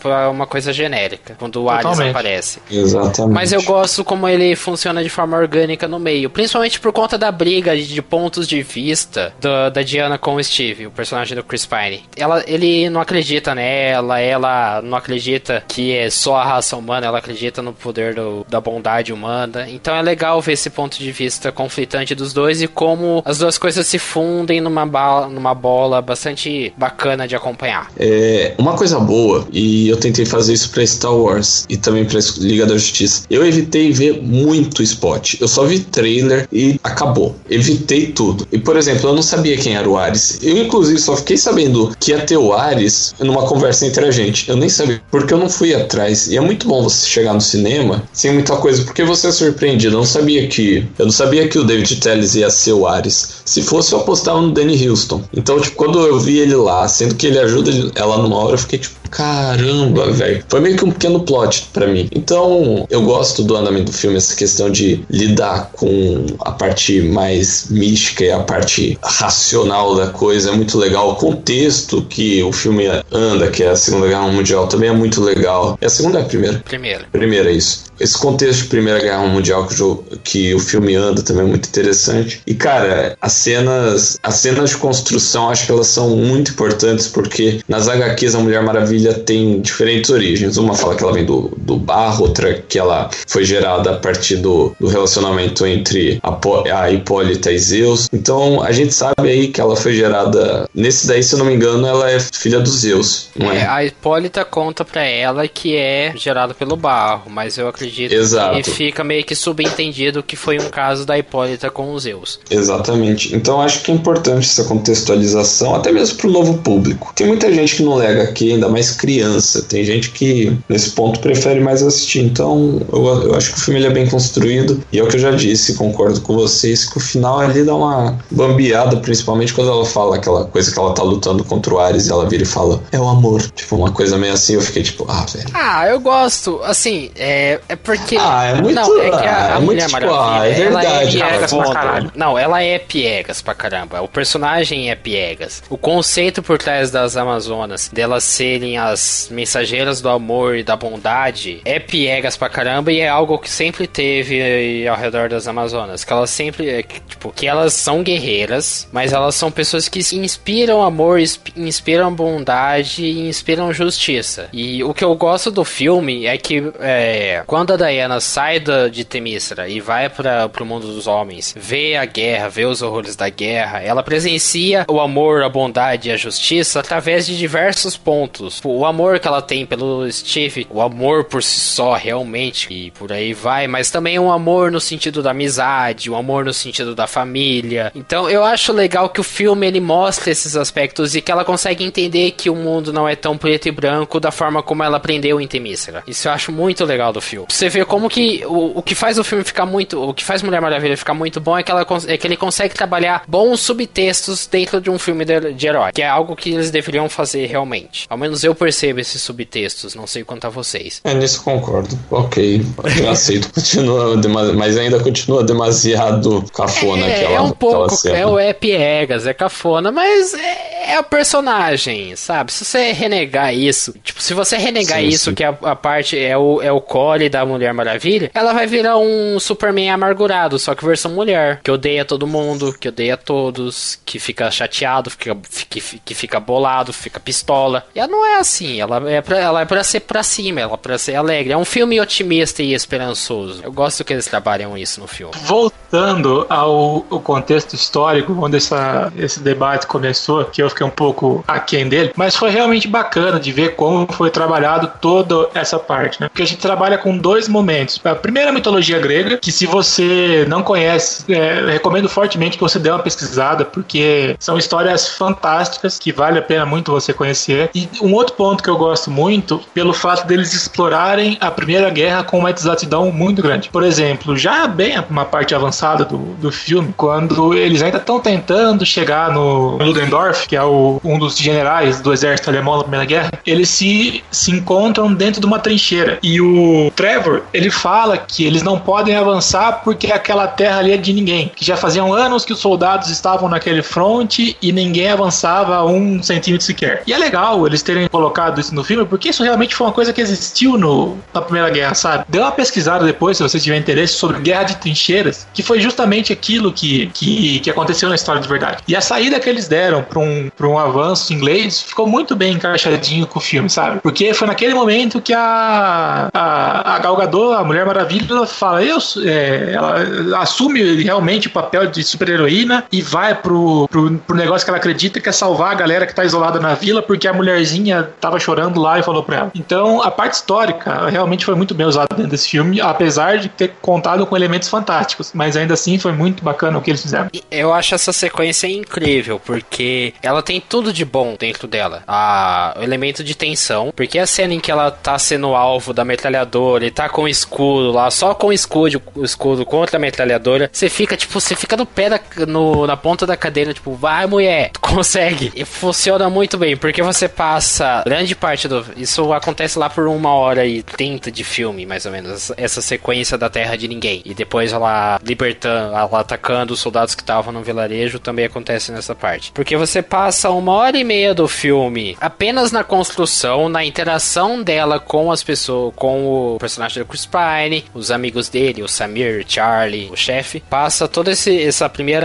pra 0.00 0.30
uma 0.30 0.46
coisa 0.46 0.72
genérica, 0.72 1.34
quando 1.38 1.62
o 1.62 1.70
Ares 1.70 1.98
aparece. 2.00 2.60
Exatamente. 2.70 3.34
Mas 3.34 3.52
eu 3.52 3.62
gosto 3.62 4.04
como 4.04 4.28
ele 4.28 4.54
funciona 4.56 5.02
de 5.02 5.08
forma 5.08 5.36
orgânica 5.36 5.69
no 5.88 5.98
meio, 5.98 6.30
principalmente 6.30 6.80
por 6.80 6.92
conta 6.92 7.16
da 7.16 7.30
briga 7.30 7.76
de 7.76 8.02
pontos 8.02 8.46
de 8.46 8.62
vista 8.62 9.32
do, 9.40 9.70
da 9.70 9.82
Diana 9.82 10.18
com 10.18 10.34
o 10.34 10.44
Steve, 10.44 10.86
o 10.86 10.90
personagem 10.90 11.36
do 11.36 11.42
Chris 11.42 11.66
Pine. 11.66 12.02
Ela, 12.16 12.44
ele 12.46 12.88
não 12.90 13.00
acredita 13.00 13.54
nela, 13.54 14.20
ela 14.20 14.82
não 14.82 14.96
acredita 14.96 15.62
que 15.66 15.92
é 15.92 16.10
só 16.10 16.36
a 16.36 16.44
raça 16.44 16.76
humana, 16.76 17.06
ela 17.06 17.18
acredita 17.18 17.62
no 17.62 17.72
poder 17.72 18.14
do, 18.14 18.46
da 18.48 18.60
bondade 18.60 19.12
humana. 19.12 19.66
Então 19.68 19.94
é 19.94 20.02
legal 20.02 20.40
ver 20.40 20.52
esse 20.52 20.70
ponto 20.70 20.98
de 20.98 21.10
vista 21.12 21.50
conflitante 21.52 22.14
dos 22.14 22.32
dois 22.32 22.62
e 22.62 22.68
como 22.68 23.22
as 23.24 23.38
duas 23.38 23.58
coisas 23.58 23.86
se 23.86 23.98
fundem 23.98 24.60
numa, 24.60 24.84
numa 25.28 25.54
bola 25.54 26.00
bastante 26.02 26.72
bacana 26.76 27.26
de 27.26 27.34
acompanhar. 27.34 27.90
É 27.98 28.54
uma 28.58 28.76
coisa 28.76 28.98
boa, 28.98 29.46
e 29.52 29.88
eu 29.88 29.96
tentei 29.96 30.24
fazer 30.24 30.52
isso 30.52 30.70
pra 30.70 30.86
Star 30.86 31.14
Wars 31.14 31.64
e 31.68 31.76
também 31.76 32.04
pra 32.04 32.20
Liga 32.38 32.66
da 32.66 32.74
Justiça. 32.74 33.24
Eu 33.30 33.44
evitei 33.44 33.92
ver 33.92 34.20
muito 34.22 34.82
spot. 34.82 35.34
Eu 35.40 35.48
só 35.48 35.59
vi 35.66 35.80
trailer 35.80 36.48
e 36.52 36.78
acabou. 36.82 37.36
Evitei 37.48 38.06
tudo. 38.06 38.46
E, 38.52 38.58
por 38.58 38.76
exemplo, 38.76 39.10
eu 39.10 39.14
não 39.14 39.22
sabia 39.22 39.56
quem 39.56 39.76
era 39.76 39.88
o 39.88 39.96
Ares. 39.96 40.38
Eu, 40.42 40.56
inclusive, 40.56 40.98
só 40.98 41.16
fiquei 41.16 41.36
sabendo 41.36 41.94
que 41.98 42.12
ia 42.12 42.20
ter 42.20 42.36
o 42.36 42.52
Ares 42.52 43.14
numa 43.20 43.46
conversa 43.46 43.86
entre 43.86 44.04
a 44.04 44.10
gente. 44.10 44.48
Eu 44.48 44.56
nem 44.56 44.68
sabia, 44.68 45.00
porque 45.10 45.34
eu 45.34 45.38
não 45.38 45.48
fui 45.48 45.74
atrás. 45.74 46.28
E 46.28 46.36
é 46.36 46.40
muito 46.40 46.66
bom 46.66 46.82
você 46.82 47.06
chegar 47.06 47.34
no 47.34 47.40
cinema 47.40 48.02
sem 48.12 48.32
muita 48.32 48.56
coisa, 48.56 48.82
porque 48.84 49.04
você 49.04 49.28
é 49.28 49.32
surpreendido. 49.32 49.94
Eu 49.94 49.98
não 49.98 50.06
sabia 50.06 50.46
que. 50.48 50.86
Eu 50.98 51.06
não 51.06 51.12
sabia 51.12 51.48
que 51.48 51.58
o 51.58 51.64
David 51.64 51.96
Telles 51.96 52.34
ia 52.34 52.50
ser 52.50 52.72
o 52.72 52.86
Ares. 52.86 53.39
Se 53.50 53.62
fosse, 53.62 53.92
eu 53.92 53.98
apostava 53.98 54.40
no 54.40 54.52
Danny 54.52 54.88
Houston. 54.88 55.24
Então, 55.36 55.60
tipo, 55.60 55.74
quando 55.74 55.98
eu 56.06 56.20
vi 56.20 56.38
ele 56.38 56.54
lá, 56.54 56.86
sendo 56.86 57.16
que 57.16 57.26
ele 57.26 57.36
ajuda 57.36 57.72
ela 57.96 58.16
numa 58.18 58.36
hora, 58.36 58.54
eu 58.54 58.58
fiquei 58.58 58.78
tipo, 58.78 58.94
caramba, 59.10 60.12
velho. 60.12 60.44
Foi 60.48 60.60
meio 60.60 60.76
que 60.76 60.84
um 60.84 60.92
pequeno 60.92 61.18
plot 61.18 61.68
para 61.72 61.88
mim. 61.88 62.08
Então, 62.14 62.86
eu 62.88 63.02
gosto 63.02 63.42
do 63.42 63.56
andamento 63.56 63.90
do 63.90 63.92
filme, 63.92 64.16
essa 64.16 64.36
questão 64.36 64.70
de 64.70 65.04
lidar 65.10 65.70
com 65.72 66.26
a 66.38 66.52
parte 66.52 67.02
mais 67.02 67.66
mística 67.70 68.24
e 68.24 68.30
a 68.30 68.38
parte 68.38 68.96
racional 69.02 69.96
da 69.96 70.10
coisa 70.10 70.50
é 70.50 70.52
muito 70.52 70.78
legal. 70.78 71.10
O 71.10 71.16
contexto 71.16 72.02
que 72.02 72.40
o 72.44 72.52
filme 72.52 72.86
anda, 73.10 73.50
que 73.50 73.64
é 73.64 73.70
a 73.70 73.76
Segunda 73.76 74.06
Guerra 74.06 74.28
Mundial, 74.28 74.68
também 74.68 74.90
é 74.90 74.92
muito 74.92 75.20
legal. 75.20 75.76
É 75.80 75.86
a 75.86 75.90
segunda 75.90 76.18
ou 76.18 76.22
é 76.22 76.26
a 76.26 76.28
primeira? 76.28 76.58
Primeira. 76.60 77.04
Primeira, 77.10 77.50
é 77.50 77.54
isso. 77.54 77.90
Esse 77.98 78.16
contexto 78.16 78.62
de 78.62 78.68
Primeira 78.68 79.00
Guerra 79.00 79.26
Mundial 79.26 79.66
que 79.66 79.82
o, 79.82 80.04
que 80.22 80.54
o 80.54 80.58
filme 80.58 80.94
anda 80.94 81.20
também 81.22 81.44
é 81.44 81.46
muito 81.46 81.68
interessante. 81.68 82.40
E, 82.46 82.54
cara, 82.54 83.16
as 83.20 83.39
cenas, 83.42 84.18
as 84.22 84.34
cenas 84.36 84.70
de 84.70 84.76
construção, 84.76 85.50
acho 85.50 85.66
que 85.66 85.72
elas 85.72 85.86
são 85.86 86.10
muito 86.10 86.52
importantes, 86.52 87.08
porque 87.08 87.60
nas 87.68 87.88
HQs 87.88 88.34
a 88.34 88.38
Mulher 88.38 88.62
Maravilha 88.62 89.14
tem 89.14 89.60
diferentes 89.60 90.10
origens. 90.10 90.56
Uma 90.56 90.74
fala 90.74 90.94
que 90.94 91.02
ela 91.02 91.12
vem 91.12 91.24
do, 91.24 91.52
do 91.56 91.76
barro, 91.76 92.24
outra 92.24 92.54
que 92.68 92.78
ela 92.78 93.10
foi 93.26 93.44
gerada 93.44 93.92
a 93.92 93.96
partir 93.96 94.36
do, 94.36 94.74
do 94.78 94.88
relacionamento 94.88 95.66
entre 95.66 96.20
a, 96.22 96.38
a 96.82 96.90
Hipólita 96.90 97.52
e 97.52 97.58
Zeus. 97.58 98.08
Então, 98.12 98.62
a 98.62 98.72
gente 98.72 98.94
sabe 98.94 99.28
aí 99.28 99.48
que 99.48 99.60
ela 99.60 99.76
foi 99.76 99.94
gerada. 99.94 100.68
Nesse 100.74 101.06
daí, 101.06 101.22
se 101.22 101.34
eu 101.34 101.38
não 101.38 101.46
me 101.46 101.54
engano, 101.54 101.86
ela 101.86 102.10
é 102.10 102.18
filha 102.20 102.60
dos 102.60 102.80
Zeus, 102.80 103.28
não 103.36 103.50
é? 103.50 103.58
é 103.58 103.66
a 103.66 103.84
Hipólita 103.84 104.44
conta 104.44 104.84
pra 104.84 105.02
ela 105.02 105.46
que 105.46 105.76
é 105.76 106.12
gerada 106.16 106.54
pelo 106.54 106.76
barro, 106.76 107.30
mas 107.30 107.58
eu 107.58 107.68
acredito 107.68 107.90
acredito 107.90 108.14
Exato. 108.14 108.56
que 108.56 108.70
fica 108.70 109.04
meio 109.04 109.24
que 109.24 109.34
subentendido 109.34 110.22
que 110.22 110.36
foi 110.36 110.58
um 110.58 110.68
caso 110.68 111.04
da 111.04 111.18
Hipólita 111.18 111.70
com 111.70 111.92
os 111.92 112.04
Zeus. 112.04 112.40
Exatamente. 112.50 113.29
Então 113.32 113.60
acho 113.60 113.82
que 113.82 113.90
é 113.90 113.94
importante 113.94 114.48
essa 114.48 114.64
contextualização, 114.64 115.74
até 115.74 115.92
mesmo 115.92 116.16
para 116.16 116.28
o 116.28 116.30
novo 116.30 116.58
público. 116.58 117.12
Tem 117.14 117.26
muita 117.26 117.52
gente 117.52 117.76
que 117.76 117.82
não 117.82 117.94
lega 117.94 118.22
aqui, 118.24 118.52
ainda 118.52 118.68
mais 118.68 118.92
criança. 118.92 119.62
Tem 119.62 119.84
gente 119.84 120.10
que 120.10 120.56
nesse 120.68 120.90
ponto 120.90 121.20
prefere 121.20 121.60
mais 121.60 121.82
assistir. 121.82 122.20
Então 122.20 122.80
eu, 122.92 123.06
eu 123.24 123.34
acho 123.34 123.52
que 123.52 123.58
o 123.58 123.60
filme 123.60 123.84
é 123.84 123.90
bem 123.90 124.06
construído 124.06 124.82
e 124.92 124.98
é 124.98 125.02
o 125.02 125.08
que 125.08 125.16
eu 125.16 125.20
já 125.20 125.30
disse, 125.30 125.74
concordo 125.74 126.20
com 126.20 126.34
vocês, 126.34 126.84
que 126.84 126.96
o 126.96 127.00
final 127.00 127.40
ali 127.40 127.64
dá 127.64 127.74
uma 127.74 128.18
bambeada, 128.30 128.96
principalmente 128.96 129.54
quando 129.54 129.70
ela 129.70 129.84
fala 129.84 130.16
aquela 130.16 130.44
coisa 130.44 130.72
que 130.72 130.78
ela 130.78 130.92
tá 130.92 131.02
lutando 131.02 131.44
contra 131.44 131.74
o 131.74 131.78
Ares 131.78 132.06
e 132.06 132.12
ela 132.12 132.28
vira 132.28 132.42
e 132.42 132.46
fala, 132.46 132.80
é 132.92 132.98
o 132.98 133.08
amor. 133.08 133.42
Tipo, 133.52 133.76
uma 133.76 133.90
coisa 133.90 134.16
meio 134.16 134.32
assim, 134.32 134.54
eu 134.54 134.60
fiquei 134.60 134.82
tipo, 134.82 135.06
ah, 135.08 135.26
velho. 135.32 135.48
Ah, 135.54 135.88
eu 135.88 136.00
gosto. 136.00 136.60
Assim, 136.64 137.10
é, 137.16 137.60
é 137.68 137.76
porque. 137.76 138.16
Ah, 138.18 138.44
é 138.46 138.60
muito. 138.60 138.74
Não, 138.74 139.00
é 139.00 139.10
que 139.10 139.26
a, 139.26 139.54
a 139.54 139.58
é 139.58 139.60
Mulher 139.60 139.88
muito, 139.88 139.92
Maravilha. 139.92 140.20
Ah, 140.20 140.46
é 140.46 140.52
verdade. 140.52 140.86
Ela 140.86 141.02
é 141.02 141.06
piegas 141.06 141.52
pra 141.52 141.72
caralho. 141.72 142.12
Não, 142.14 142.38
ela 142.38 142.62
é 142.62 142.78
piegas 142.78 143.09
pra 143.42 143.54
caramba. 143.54 144.00
O 144.02 144.08
personagem 144.08 144.90
é 144.90 144.94
piegas. 144.94 145.62
O 145.68 145.76
conceito 145.76 146.42
por 146.42 146.58
trás 146.58 146.90
das 146.90 147.16
Amazonas, 147.16 147.88
delas 147.92 148.24
serem 148.24 148.78
as 148.78 149.28
mensageiras 149.30 150.00
do 150.00 150.08
amor 150.08 150.56
e 150.56 150.62
da 150.62 150.76
bondade, 150.76 151.60
é 151.64 151.78
piegas 151.78 152.36
pra 152.36 152.48
caramba 152.48 152.92
e 152.92 153.00
é 153.00 153.08
algo 153.08 153.38
que 153.38 153.50
sempre 153.50 153.86
teve 153.86 154.86
ao 154.86 154.96
redor 154.96 155.28
das 155.28 155.46
Amazonas. 155.46 156.04
Que 156.04 156.12
elas 156.12 156.30
sempre. 156.30 156.68
É, 156.68 156.82
tipo, 156.82 157.32
que 157.32 157.46
elas 157.46 157.74
são 157.74 158.02
guerreiras, 158.02 158.88
mas 158.92 159.12
elas 159.12 159.34
são 159.34 159.50
pessoas 159.50 159.88
que 159.88 160.00
inspiram 160.16 160.82
amor, 160.82 161.20
inspiram 161.56 162.12
bondade 162.12 163.04
e 163.04 163.28
inspiram 163.28 163.72
justiça. 163.72 164.48
E 164.52 164.82
o 164.82 164.94
que 164.94 165.04
eu 165.04 165.14
gosto 165.14 165.50
do 165.50 165.64
filme 165.64 166.26
é 166.26 166.36
que 166.36 166.62
é, 166.80 167.42
quando 167.46 167.72
a 167.72 167.76
Diana 167.76 168.20
sai 168.20 168.60
da, 168.60 168.88
de 168.88 169.04
Temistra 169.04 169.68
e 169.68 169.80
vai 169.80 170.08
para 170.08 170.50
o 170.60 170.64
mundo 170.64 170.86
dos 170.86 171.06
homens, 171.06 171.54
vê 171.56 171.96
a 171.96 172.04
guerra, 172.04 172.48
vê 172.48 172.64
os 172.64 172.82
horrores 172.82 172.99
da 173.16 173.28
guerra, 173.28 173.80
ela 173.80 174.02
presencia 174.02 174.84
o 174.88 175.00
amor, 175.00 175.42
a 175.42 175.48
bondade 175.48 176.08
e 176.08 176.12
a 176.12 176.16
justiça 176.16 176.80
através 176.80 177.26
de 177.26 177.36
diversos 177.36 177.96
pontos. 177.96 178.60
O 178.64 178.84
amor 178.84 179.18
que 179.18 179.28
ela 179.28 179.42
tem 179.42 179.66
pelo 179.66 180.10
Steve, 180.10 180.66
o 180.70 180.80
amor 180.80 181.24
por 181.24 181.42
si 181.42 181.60
só, 181.60 181.94
realmente, 181.94 182.72
e 182.72 182.90
por 182.90 183.12
aí 183.12 183.32
vai, 183.32 183.66
mas 183.66 183.90
também 183.90 184.18
um 184.18 184.30
amor 184.30 184.70
no 184.70 184.80
sentido 184.80 185.22
da 185.22 185.30
amizade, 185.30 186.10
um 186.10 186.16
amor 186.16 186.44
no 186.44 186.52
sentido 186.52 186.94
da 186.94 187.06
família. 187.06 187.90
Então 187.94 188.28
eu 188.28 188.44
acho 188.44 188.72
legal 188.72 189.08
que 189.08 189.20
o 189.20 189.24
filme 189.24 189.66
ele 189.66 189.80
mostra 189.80 190.30
esses 190.30 190.56
aspectos 190.56 191.14
e 191.14 191.20
que 191.20 191.30
ela 191.30 191.44
consegue 191.44 191.84
entender 191.84 192.32
que 192.32 192.50
o 192.50 192.54
mundo 192.54 192.92
não 192.92 193.08
é 193.08 193.16
tão 193.16 193.36
preto 193.36 193.68
e 193.68 193.72
branco 193.72 194.20
da 194.20 194.30
forma 194.30 194.62
como 194.62 194.82
ela 194.82 194.96
aprendeu 194.96 195.40
em 195.40 195.46
Temistra. 195.46 196.02
Isso 196.06 196.28
eu 196.28 196.32
acho 196.32 196.52
muito 196.52 196.84
legal 196.84 197.12
do 197.12 197.20
filme. 197.20 197.46
Você 197.48 197.68
vê 197.68 197.84
como 197.84 198.08
que 198.08 198.44
o, 198.46 198.78
o 198.78 198.82
que 198.82 198.94
faz 198.94 199.18
o 199.18 199.24
filme 199.24 199.44
ficar 199.44 199.66
muito. 199.66 200.00
O 200.02 200.14
que 200.14 200.24
faz 200.24 200.42
Mulher 200.42 200.60
Maravilha 200.60 200.96
ficar 200.96 201.14
muito 201.14 201.40
bom 201.40 201.56
é 201.56 201.62
que, 201.62 201.70
ela, 201.70 201.86
é 202.06 202.16
que 202.16 202.26
ele 202.26 202.36
consegue 202.36 202.74
trabalhar 202.74 202.89
bons 203.26 203.60
subtextos 203.60 204.46
dentro 204.46 204.80
de 204.80 204.90
um 204.90 204.98
filme 204.98 205.24
de, 205.24 205.52
de 205.52 205.66
herói. 205.66 205.92
Que 205.92 206.02
é 206.02 206.08
algo 206.08 206.36
que 206.36 206.50
eles 206.50 206.70
deveriam 206.70 207.08
fazer 207.08 207.46
realmente. 207.46 208.06
Ao 208.08 208.16
menos 208.16 208.44
eu 208.44 208.54
percebo 208.54 209.00
esses 209.00 209.22
subtextos, 209.22 209.94
não 209.94 210.06
sei 210.06 210.24
quanto 210.24 210.46
a 210.46 210.50
vocês. 210.50 211.00
É, 211.04 211.14
nisso 211.14 211.42
concordo. 211.42 211.98
Ok. 212.10 212.64
Aceito. 213.10 213.50
continua, 213.54 214.16
mas 214.54 214.76
ainda 214.76 214.98
continua 215.00 215.44
demasiado 215.44 216.44
cafona 216.52 217.06
é, 217.06 217.14
aquela. 217.14 217.36
É 217.36 217.40
um 217.40 217.50
pouco. 217.50 218.08
É 218.08 218.26
o 218.26 218.38
é 218.38 218.52
piegas, 218.52 219.26
é 219.26 219.34
cafona, 219.34 219.92
mas 219.92 220.34
é, 220.34 220.94
é 220.94 221.00
o 221.00 221.04
personagem, 221.04 222.16
sabe? 222.16 222.52
Se 222.52 222.64
você 222.64 222.92
renegar 222.92 223.54
isso, 223.54 223.94
tipo, 224.02 224.22
se 224.22 224.34
você 224.34 224.56
renegar 224.56 225.00
sim, 225.00 225.06
isso, 225.06 225.30
sim. 225.30 225.34
que 225.34 225.44
a, 225.44 225.50
a, 225.62 225.76
parte 225.76 226.18
é 226.18 226.36
o, 226.36 226.60
é 226.62 226.72
o 226.72 226.80
core 226.80 227.28
da 227.28 227.44
Mulher 227.44 227.72
Maravilha, 227.72 228.30
ela 228.34 228.52
vai 228.52 228.66
virar 228.66 228.98
um 228.98 229.38
Superman 229.38 229.90
amargurado, 229.90 230.58
só 230.58 230.74
que 230.74 230.84
versão 230.84 231.12
mulher, 231.12 231.60
que 231.62 231.70
odeia 231.70 232.04
todo 232.04 232.26
mundo, 232.26 232.74
que 232.80 232.88
odeia 232.88 233.16
todos, 233.16 234.00
que 234.04 234.18
fica 234.18 234.50
chateado, 234.50 235.10
fica, 235.10 235.36
que, 235.68 235.80
que 235.80 236.14
fica 236.14 236.40
bolado, 236.40 236.92
fica 236.92 237.20
pistola. 237.20 237.84
E 237.94 238.00
ela 238.00 238.08
não 238.08 238.26
é 238.26 238.38
assim, 238.38 238.80
ela 238.80 239.10
é 239.10 239.20
pra, 239.20 239.38
ela 239.38 239.60
é 239.60 239.64
pra 239.64 239.84
ser 239.84 240.00
pra 240.00 240.22
cima, 240.22 240.60
ela 240.60 240.74
é 240.74 240.76
pra 240.76 240.98
ser 240.98 241.14
alegre. 241.14 241.52
É 241.52 241.56
um 241.56 241.64
filme 241.64 242.00
otimista 242.00 242.62
e 242.62 242.72
esperançoso. 242.72 243.60
Eu 243.62 243.72
gosto 243.72 244.04
que 244.04 244.12
eles 244.12 244.26
trabalham 244.26 244.76
isso 244.76 245.00
no 245.00 245.06
filme. 245.06 245.34
Voltando 245.42 246.46
ao, 246.48 247.04
ao 247.10 247.20
contexto 247.20 247.74
histórico, 247.74 248.32
onde 248.40 248.56
essa, 248.56 249.12
esse 249.16 249.40
debate 249.40 249.86
começou, 249.86 250.44
que 250.46 250.62
eu 250.62 250.70
fiquei 250.70 250.86
um 250.86 250.90
pouco 250.90 251.44
aquém 251.46 251.88
dele, 251.88 252.12
mas 252.16 252.34
foi 252.34 252.50
realmente 252.50 252.88
bacana 252.88 253.38
de 253.38 253.52
ver 253.52 253.74
como 253.74 254.10
foi 254.12 254.30
trabalhado 254.30 254.90
toda 255.00 255.48
essa 255.54 255.78
parte, 255.78 256.20
né? 256.20 256.28
Porque 256.28 256.42
a 256.42 256.46
gente 256.46 256.60
trabalha 256.60 256.96
com 256.96 257.16
dois 257.16 257.48
momentos. 257.48 258.00
A 258.04 258.14
primeira 258.14 258.52
mitologia 258.52 258.98
grega, 258.98 259.36
que 259.36 259.52
se 259.52 259.66
você 259.66 260.46
não 260.48 260.62
conhece, 260.62 261.30
é, 261.32 261.72
recomendo 261.72 262.08
fortemente 262.08 262.56
que 262.56 262.62
você 262.62 262.69
dê 262.78 262.90
uma 262.90 262.98
pesquisada, 262.98 263.64
porque 263.64 264.36
são 264.38 264.58
histórias 264.58 265.08
fantásticas 265.08 265.98
que 265.98 266.12
vale 266.12 266.38
a 266.38 266.42
pena 266.42 266.66
muito 266.66 266.92
você 266.92 267.12
conhecer. 267.12 267.70
E 267.74 267.88
um 268.00 268.12
outro 268.14 268.34
ponto 268.34 268.62
que 268.62 268.70
eu 268.70 268.76
gosto 268.76 269.10
muito, 269.10 269.60
pelo 269.74 269.92
fato 269.92 270.26
deles 270.26 270.52
explorarem 270.52 271.36
a 271.40 271.50
Primeira 271.50 271.90
Guerra 271.90 272.24
com 272.24 272.38
uma 272.38 272.50
exatidão 272.50 273.10
muito 273.10 273.42
grande. 273.42 273.68
Por 273.68 273.82
exemplo, 273.82 274.36
já 274.36 274.66
bem 274.66 275.02
uma 275.10 275.24
parte 275.24 275.54
avançada 275.54 276.04
do, 276.04 276.18
do 276.36 276.52
filme, 276.52 276.94
quando 276.96 277.54
eles 277.54 277.82
ainda 277.82 277.98
estão 277.98 278.20
tentando 278.20 278.84
chegar 278.84 279.32
no 279.32 279.76
Ludendorff, 279.78 280.46
que 280.46 280.56
é 280.56 280.62
o, 280.62 281.00
um 281.04 281.18
dos 281.18 281.36
generais 281.36 282.00
do 282.00 282.12
exército 282.12 282.50
alemão 282.50 282.76
na 282.76 282.82
Primeira 282.82 283.04
Guerra, 283.04 283.32
eles 283.46 283.68
se, 283.68 284.22
se 284.30 284.50
encontram 284.50 285.12
dentro 285.12 285.40
de 285.40 285.46
uma 285.46 285.58
trincheira. 285.58 286.18
E 286.22 286.40
o 286.40 286.90
Trevor, 286.94 287.42
ele 287.52 287.70
fala 287.70 288.16
que 288.16 288.44
eles 288.44 288.62
não 288.62 288.78
podem 288.78 289.16
avançar 289.16 289.82
porque 289.84 290.12
aquela 290.12 290.46
terra 290.46 290.78
ali 290.78 290.92
é 290.92 290.96
de 290.96 291.12
ninguém. 291.12 291.50
Que 291.54 291.64
já 291.64 291.76
faziam 291.76 292.12
anos 292.12 292.44
que 292.44 292.52
os 292.52 292.59
soldados 292.60 293.08
estavam 293.10 293.48
naquele 293.48 293.82
fronte 293.82 294.56
e 294.60 294.72
ninguém 294.72 295.08
avançava 295.08 295.84
um 295.84 296.22
centímetro 296.22 296.66
sequer. 296.66 297.02
E 297.06 297.12
é 297.12 297.18
legal 297.18 297.66
eles 297.66 297.82
terem 297.82 298.08
colocado 298.08 298.60
isso 298.60 298.74
no 298.74 298.84
filme, 298.84 299.04
porque 299.04 299.30
isso 299.30 299.42
realmente 299.42 299.74
foi 299.74 299.86
uma 299.86 299.92
coisa 299.92 300.12
que 300.12 300.20
existiu 300.20 300.76
no, 300.76 301.16
na 301.32 301.40
Primeira 301.40 301.70
Guerra, 301.70 301.94
sabe? 301.94 302.24
Dê 302.28 302.38
uma 302.38 302.52
pesquisada 302.52 303.04
depois, 303.04 303.36
se 303.36 303.42
você 303.42 303.58
tiver 303.58 303.76
interesse, 303.76 304.14
sobre 304.14 304.38
guerra 304.40 304.64
de 304.64 304.76
trincheiras, 304.76 305.46
que 305.52 305.62
foi 305.62 305.80
justamente 305.80 306.32
aquilo 306.32 306.72
que, 306.72 307.06
que, 307.14 307.60
que 307.60 307.70
aconteceu 307.70 308.08
na 308.08 308.14
história 308.14 308.40
de 308.40 308.48
verdade. 308.48 308.82
E 308.86 308.94
a 308.94 309.00
saída 309.00 309.38
que 309.40 309.48
eles 309.48 309.68
deram 309.68 310.02
para 310.02 310.18
um, 310.18 310.50
um 310.60 310.78
avanço 310.78 311.32
inglês 311.32 311.82
ficou 311.82 312.06
muito 312.06 312.36
bem 312.36 312.54
encaixadinho 312.54 313.26
com 313.26 313.38
o 313.38 313.42
filme, 313.42 313.68
sabe? 313.68 314.00
Porque 314.00 314.34
foi 314.34 314.46
naquele 314.46 314.74
momento 314.74 315.20
que 315.20 315.32
a, 315.32 316.28
a, 316.32 316.96
a 316.96 316.98
Gal 316.98 317.20
a 317.52 317.64
Mulher 317.64 317.86
Maravilha, 317.86 318.46
fala, 318.46 318.82
eu, 318.82 318.98
é, 319.24 319.72
ela 319.74 320.40
assume 320.40 321.02
realmente 321.02 321.48
o 321.48 321.50
papel 321.50 321.86
de 321.86 322.02
super-heroína 322.50 322.84
e 322.90 323.00
vai 323.00 323.34
pro, 323.34 323.86
pro, 323.88 324.18
pro 324.18 324.36
negócio 324.36 324.64
que 324.64 324.70
ela 324.70 324.78
acredita 324.78 325.20
que 325.20 325.28
é 325.28 325.32
salvar 325.32 325.72
a 325.72 325.74
galera 325.74 326.06
que 326.06 326.14
tá 326.14 326.24
isolada 326.24 326.58
na 326.58 326.74
vila 326.74 327.02
porque 327.02 327.28
a 327.28 327.32
mulherzinha 327.32 328.10
tava 328.20 328.38
chorando 328.38 328.80
lá 328.80 328.98
e 328.98 329.02
falou 329.02 329.22
pra 329.22 329.36
ela. 329.36 329.50
Então, 329.54 330.02
a 330.02 330.10
parte 330.10 330.34
histórica 330.34 331.08
realmente 331.08 331.44
foi 331.44 331.54
muito 331.54 331.74
bem 331.74 331.86
usada 331.86 332.14
dentro 332.14 332.30
desse 332.30 332.48
filme, 332.48 332.80
apesar 332.80 333.38
de 333.38 333.48
ter 333.48 333.74
contado 333.80 334.26
com 334.26 334.36
elementos 334.36 334.68
fantásticos, 334.68 335.30
mas 335.32 335.56
ainda 335.56 335.74
assim 335.74 335.98
foi 335.98 336.12
muito 336.12 336.42
bacana 336.42 336.78
o 336.78 336.82
que 336.82 336.90
eles 336.90 337.02
fizeram. 337.02 337.30
Eu 337.50 337.72
acho 337.72 337.94
essa 337.94 338.12
sequência 338.12 338.66
incrível, 338.66 339.40
porque 339.44 340.14
ela 340.22 340.42
tem 340.42 340.60
tudo 340.60 340.92
de 340.92 341.04
bom 341.04 341.36
dentro 341.38 341.68
dela. 341.68 342.02
A, 342.06 342.76
o 342.78 342.82
elemento 342.82 343.22
de 343.22 343.34
tensão, 343.34 343.92
porque 343.94 344.18
a 344.18 344.26
cena 344.26 344.54
em 344.54 344.60
que 344.60 344.70
ela 344.70 344.90
tá 344.90 345.18
sendo 345.18 345.54
alvo 345.54 345.92
da 345.92 346.04
metralhadora 346.04 346.86
e 346.86 346.90
tá 346.90 347.08
com 347.08 347.22
o 347.22 347.28
escudo 347.28 347.92
lá, 347.92 348.10
só 348.10 348.34
com 348.34 348.48
o 348.48 348.52
escudo, 348.52 349.00
o 349.14 349.24
escudo 349.24 349.64
contra 349.64 349.96
a 349.96 350.00
metralhadora, 350.00 350.70
você 350.72 350.88
fica, 350.88 351.16
tipo, 351.16 351.38
você 351.38 351.54
fica 351.54 351.76
no 351.76 351.86
pé 351.86 352.08
da, 352.08 352.20
no, 352.46 352.86
na 352.86 352.96
ponta 352.96 353.26
da 353.26 353.36
cadeira, 353.36 353.74
tipo, 353.74 353.94
vai 353.94 354.26
mulher, 354.26 354.70
tu 354.72 354.80
consegue. 354.80 355.52
E 355.54 355.64
funciona 355.64 356.28
muito 356.28 356.56
bem, 356.56 356.76
porque 356.76 357.02
você 357.02 357.28
passa 357.28 358.02
grande 358.04 358.34
parte 358.34 358.68
do. 358.68 358.84
Isso 358.96 359.32
acontece 359.32 359.78
lá 359.78 359.88
por 359.88 360.06
uma 360.06 360.32
hora 360.32 360.66
e 360.66 360.82
trinta 360.82 361.30
de 361.30 361.44
filme, 361.44 361.86
mais 361.86 362.06
ou 362.06 362.12
menos, 362.12 362.52
essa 362.56 362.80
sequência 362.80 363.36
da 363.36 363.48
Terra 363.48 363.76
de 363.76 363.88
Ninguém. 363.88 364.22
E 364.24 364.34
depois 364.34 364.72
ela 364.72 365.18
libertando, 365.22 365.94
ela 365.94 366.20
atacando 366.20 366.74
os 366.74 366.80
soldados 366.80 367.14
que 367.14 367.22
estavam 367.22 367.52
no 367.52 367.62
vilarejo 367.62 368.18
também 368.18 368.44
acontece 368.44 368.92
nessa 368.92 369.14
parte. 369.14 369.52
Porque 369.52 369.76
você 369.76 370.02
passa 370.02 370.50
uma 370.50 370.72
hora 370.72 370.98
e 370.98 371.04
meia 371.04 371.34
do 371.34 371.48
filme 371.48 372.16
apenas 372.20 372.72
na 372.72 372.84
construção, 372.84 373.68
na 373.68 373.84
interação 373.84 374.62
dela 374.62 374.98
com 374.98 375.30
as 375.32 375.42
pessoas, 375.42 375.92
com 375.96 376.54
o 376.54 376.58
personagem 376.58 377.02
do 377.02 377.08
Chris 377.08 377.26
Pine, 377.26 377.84
os 377.94 378.10
amigos 378.10 378.48
dele, 378.48 378.82
o 378.82 378.88
Samir, 378.88 379.44
Charlie, 379.46 380.08
o 380.10 380.16
chefe. 380.16 380.62
Passa 380.68 381.08
todo 381.08 381.30
esse 381.30 381.60
essa 381.62 381.88
primeira 381.88 382.19